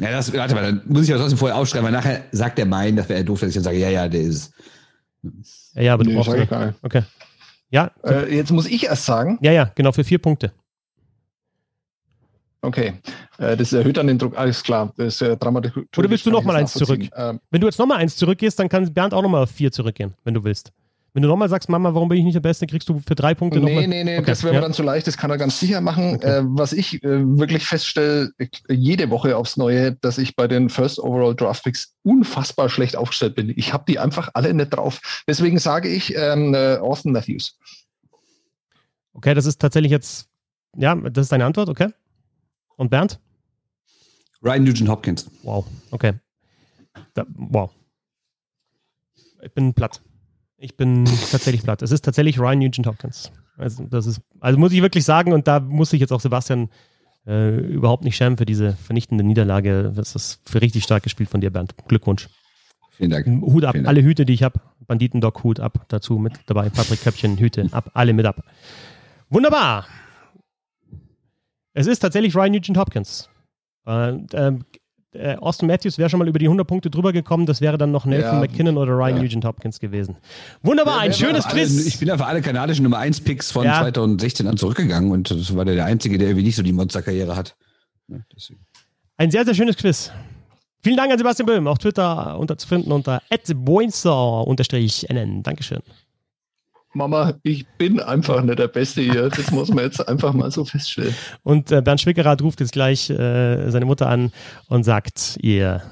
Ja, 0.00 0.10
das, 0.10 0.32
warte 0.32 0.54
mal, 0.54 0.62
dann 0.62 0.82
muss 0.86 1.04
ich 1.04 1.10
aber 1.12 1.20
trotzdem 1.20 1.38
vorher 1.38 1.56
aufschreiben, 1.56 1.84
weil 1.86 1.92
nachher 1.92 2.24
sagt 2.32 2.58
der 2.58 2.66
mein, 2.66 2.96
das 2.96 3.08
wäre 3.08 3.24
doof, 3.24 3.40
dass 3.40 3.48
ich 3.50 3.54
dann 3.54 3.64
sage, 3.64 3.78
ja, 3.78 3.88
ja, 3.88 4.08
der 4.08 4.20
ist. 4.20 4.52
Ja, 5.74 5.82
ja, 5.82 5.94
aber 5.94 6.04
du 6.04 6.10
Nee, 6.10 6.16
brauchst. 6.16 6.34
ich 6.34 6.50
gar 6.50 6.66
nicht. 6.66 6.78
Okay. 6.82 7.02
Ja, 7.70 7.90
Äh, 8.04 8.34
jetzt 8.36 8.52
muss 8.52 8.66
ich 8.66 8.84
erst 8.84 9.06
sagen, 9.06 9.38
ja, 9.40 9.52
ja, 9.52 9.72
genau, 9.74 9.92
für 9.92 10.04
vier 10.04 10.18
Punkte. 10.18 10.52
okay, 12.62 12.94
äh, 13.38 13.56
das 13.56 13.72
erhöht 13.72 13.96
dann 13.96 14.06
den 14.08 14.18
Druck, 14.18 14.36
alles 14.36 14.62
klar. 14.62 14.92
Das, 14.96 15.20
äh, 15.20 15.36
Dramaturgie 15.36 15.86
Oder 15.96 16.10
willst 16.10 16.26
du 16.26 16.30
kann 16.30 16.34
noch 16.34 16.40
ich 16.40 16.46
mal 16.46 16.60
jetzt 16.60 16.76
eins 16.76 16.80
nachvollziehen. 16.80 17.10
Ähm, 17.16 17.40
Wenn 17.50 17.60
du 17.60 17.66
jetzt 17.66 17.78
nochmal 17.78 17.98
eins 17.98 18.16
zurückgehst, 18.16 18.58
dann 18.58 18.68
kann 18.68 18.92
Bernd 18.92 19.14
auch 19.14 19.22
nochmal 19.22 19.42
auf 19.44 19.50
vier 19.50 19.72
zurückgehen, 19.72 20.14
wenn 20.24 20.34
du 20.34 20.44
willst. 20.44 20.72
Wenn 21.16 21.22
du 21.22 21.28
nochmal 21.28 21.48
sagst, 21.48 21.70
Mama, 21.70 21.94
warum 21.94 22.10
bin 22.10 22.18
ich 22.18 22.24
nicht 22.24 22.34
der 22.34 22.40
Beste, 22.40 22.66
kriegst 22.66 22.90
du 22.90 22.98
für 22.98 23.14
drei 23.14 23.34
Punkte 23.34 23.58
Nee, 23.58 23.64
nochmal. 23.64 23.88
nee, 23.88 24.04
nee, 24.04 24.18
Okay, 24.18 24.26
das 24.26 24.42
wäre 24.42 24.52
mir 24.52 24.58
ja. 24.58 24.60
dann 24.60 24.74
zu 24.74 24.82
leicht, 24.82 25.06
das 25.06 25.16
kann 25.16 25.30
er 25.30 25.38
ganz 25.38 25.58
sicher 25.58 25.80
machen. 25.80 26.16
Okay. 26.16 26.40
Äh, 26.40 26.42
was 26.44 26.74
ich 26.74 27.02
äh, 27.02 27.38
wirklich 27.38 27.64
feststelle, 27.64 28.32
jede 28.68 29.08
Woche 29.08 29.34
aufs 29.34 29.56
Neue, 29.56 29.92
dass 29.92 30.18
ich 30.18 30.36
bei 30.36 30.46
den 30.46 30.68
First 30.68 30.98
Overall 30.98 31.34
Draft 31.34 31.64
Picks 31.64 31.96
unfassbar 32.02 32.68
schlecht 32.68 32.96
aufgestellt 32.96 33.34
bin. 33.34 33.50
Ich 33.56 33.72
habe 33.72 33.84
die 33.88 33.98
einfach 33.98 34.28
alle 34.34 34.52
nicht 34.52 34.68
drauf. 34.76 35.00
Deswegen 35.26 35.58
sage 35.58 35.88
ich 35.88 36.14
ähm, 36.14 36.52
äh, 36.52 36.76
Austin 36.76 37.12
Matthews. 37.12 37.58
Okay, 39.14 39.32
das 39.32 39.46
ist 39.46 39.58
tatsächlich 39.58 39.92
jetzt, 39.92 40.28
ja, 40.76 40.94
das 40.96 41.22
ist 41.24 41.32
deine 41.32 41.46
Antwort, 41.46 41.70
okay? 41.70 41.88
Und 42.76 42.90
Bernd? 42.90 43.18
Ryan 44.42 44.64
Nugent 44.64 44.88
Hopkins. 44.90 45.30
Wow, 45.44 45.64
okay. 45.92 46.12
Da, 47.14 47.24
wow. 47.32 47.70
Ich 49.40 49.54
bin 49.54 49.72
platt. 49.72 50.02
Ich 50.58 50.76
bin 50.76 51.04
tatsächlich 51.30 51.62
platt. 51.62 51.82
Es 51.82 51.92
ist 51.92 52.04
tatsächlich 52.04 52.38
Ryan 52.38 52.58
Nugent 52.60 52.86
Hopkins. 52.86 53.30
Also, 53.58 53.84
das 53.84 54.06
ist, 54.06 54.20
also 54.40 54.58
muss 54.58 54.72
ich 54.72 54.82
wirklich 54.82 55.04
sagen, 55.04 55.32
und 55.32 55.46
da 55.46 55.60
muss 55.60 55.92
ich 55.92 56.00
jetzt 56.00 56.12
auch 56.12 56.20
Sebastian 56.20 56.70
äh, 57.26 57.56
überhaupt 57.58 58.04
nicht 58.04 58.16
schämen 58.16 58.38
für 58.38 58.46
diese 58.46 58.72
vernichtende 58.72 59.24
Niederlage. 59.24 59.92
Das 59.94 60.14
ist 60.14 60.40
für 60.48 60.62
richtig 60.62 60.84
stark 60.84 61.02
gespielt 61.02 61.28
von 61.28 61.40
dir, 61.40 61.50
Bernd. 61.50 61.74
Glückwunsch. 61.88 62.28
Vielen 62.92 63.10
Dank. 63.10 63.26
Hut 63.26 63.64
ab, 63.64 63.74
Dank. 63.74 63.86
alle 63.86 64.02
Hüte, 64.02 64.24
die 64.24 64.32
ich 64.32 64.42
habe. 64.42 64.60
Banditendoc-Hut 64.86 65.60
ab, 65.60 65.84
dazu 65.88 66.18
mit 66.18 66.34
dabei, 66.46 66.70
Patrick 66.70 67.02
Köpfchen, 67.02 67.36
Hüte, 67.38 67.68
ab, 67.72 67.90
alle 67.94 68.12
mit 68.12 68.24
ab. 68.24 68.44
Wunderbar. 69.28 69.86
Es 71.74 71.86
ist 71.86 71.98
tatsächlich 71.98 72.34
Ryan 72.34 72.52
Nugent 72.52 72.78
Hopkins. 72.78 73.28
Äh, 73.86 74.12
äh, 74.32 74.58
Austin 75.40 75.68
Matthews 75.68 75.98
wäre 75.98 76.10
schon 76.10 76.18
mal 76.18 76.28
über 76.28 76.38
die 76.38 76.46
100 76.46 76.66
Punkte 76.66 76.90
drüber 76.90 77.12
gekommen. 77.12 77.46
Das 77.46 77.60
wäre 77.60 77.78
dann 77.78 77.92
noch 77.92 78.06
Nathan 78.06 78.34
ja, 78.34 78.40
McKinnon 78.40 78.76
oder 78.76 78.92
Ryan 78.92 79.16
ja. 79.16 79.22
Nugent 79.22 79.44
Hopkins 79.44 79.80
gewesen. 79.80 80.16
Wunderbar, 80.62 81.00
ein 81.00 81.12
schönes 81.12 81.46
Quiz. 81.46 81.78
Alle, 81.78 81.88
ich 81.88 81.98
bin 81.98 82.10
einfach 82.10 82.28
alle 82.28 82.42
kanadischen 82.42 82.82
Nummer 82.82 82.98
1 82.98 83.22
Picks 83.22 83.50
von 83.50 83.64
ja. 83.64 83.80
2016 83.80 84.46
an 84.46 84.56
zurückgegangen 84.56 85.10
und 85.10 85.30
das 85.30 85.54
war 85.54 85.64
der, 85.64 85.84
Einzige, 85.84 86.18
der 86.18 86.28
irgendwie 86.28 86.46
nicht 86.46 86.56
so 86.56 86.62
die 86.62 86.72
Monsterkarriere 86.72 87.36
hat. 87.36 87.56
ein 89.16 89.30
sehr, 89.30 89.44
sehr 89.44 89.54
schönes 89.54 89.76
Quiz. 89.76 90.10
Vielen 90.82 90.96
Dank 90.96 91.10
an 91.10 91.18
Sebastian 91.18 91.46
Böhm. 91.46 91.66
Auf 91.66 91.78
Twitter 91.78 92.38
unter 92.38 92.58
zu 92.58 92.68
finden 92.68 92.92
unter 92.92 93.22
@boinser_nn. 93.30 95.42
Dankeschön. 95.42 95.80
Mama, 96.96 97.34
ich 97.42 97.66
bin 97.78 98.00
einfach 98.00 98.42
nicht 98.42 98.58
der 98.58 98.68
Beste 98.68 99.02
hier. 99.02 99.28
Das 99.28 99.50
muss 99.50 99.68
man 99.68 99.84
jetzt 99.84 100.06
einfach 100.06 100.32
mal 100.32 100.50
so 100.50 100.64
feststellen. 100.64 101.14
Und 101.42 101.70
äh, 101.70 101.82
Bernd 101.82 102.00
Schwickerath 102.00 102.42
ruft 102.42 102.60
jetzt 102.60 102.72
gleich 102.72 103.10
äh, 103.10 103.70
seine 103.70 103.84
Mutter 103.84 104.08
an 104.08 104.32
und 104.68 104.84
sagt 104.84 105.38
ihr. 105.42 105.82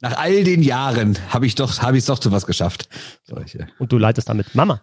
Nach 0.00 0.16
all 0.16 0.44
den 0.44 0.62
Jahren 0.62 1.18
habe 1.28 1.46
ich 1.46 1.54
doch, 1.54 1.82
habe 1.82 1.96
ich 1.96 2.02
es 2.02 2.06
doch 2.06 2.18
zu 2.18 2.32
was 2.32 2.46
geschafft. 2.46 2.88
Solche. 3.22 3.68
Und 3.78 3.92
du 3.92 3.98
leitest 3.98 4.28
damit 4.28 4.54
Mama. 4.54 4.80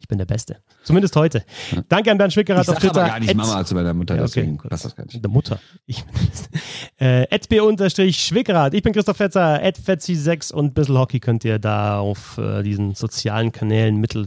Ich 0.00 0.08
bin 0.08 0.18
der 0.18 0.26
Beste. 0.26 0.58
Zumindest 0.82 1.14
heute. 1.16 1.44
Ja. 1.72 1.82
Danke 1.88 2.10
an 2.10 2.18
Bernd 2.18 2.32
Schwickerath 2.32 2.68
auf 2.68 2.78
Twitter. 2.78 3.04
Ich 3.04 3.12
gar 3.12 3.20
nicht 3.20 3.34
Mama 3.34 3.64
zu 3.64 3.74
meiner 3.74 3.92
Mutter, 3.92 4.16
ja, 4.16 4.24
okay. 4.24 4.56
passt 4.68 4.86
das 4.86 4.96
gar 4.96 5.04
nicht. 5.04 5.22
Der 5.22 5.30
Mutter. 5.30 5.60
Ich 5.86 6.04
äh, 6.98 7.60
unterstrich 7.60 8.18
Schwickerath. 8.18 8.74
Ich 8.74 8.82
bin 8.82 8.92
Christoph 8.92 9.18
Fetzer, 9.18 9.62
Fetzi6 9.62 10.52
und 10.52 10.74
Bissel 10.74 10.98
Hockey 10.98 11.20
könnt 11.20 11.44
ihr 11.44 11.58
da 11.58 11.98
auf 11.98 12.38
äh, 12.38 12.62
diesen 12.62 12.94
sozialen 12.94 13.52
Kanälen 13.52 13.96
mittel 13.96 14.26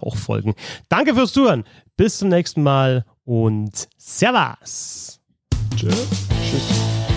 auch 0.00 0.16
folgen. 0.16 0.54
Danke 0.88 1.14
fürs 1.14 1.32
Zuhören. 1.32 1.64
Bis 1.96 2.18
zum 2.18 2.28
nächsten 2.28 2.62
Mal 2.62 3.04
und 3.24 3.88
Servus. 3.96 5.20
Tschüss. 5.74 6.06
Tschüss. 6.42 7.07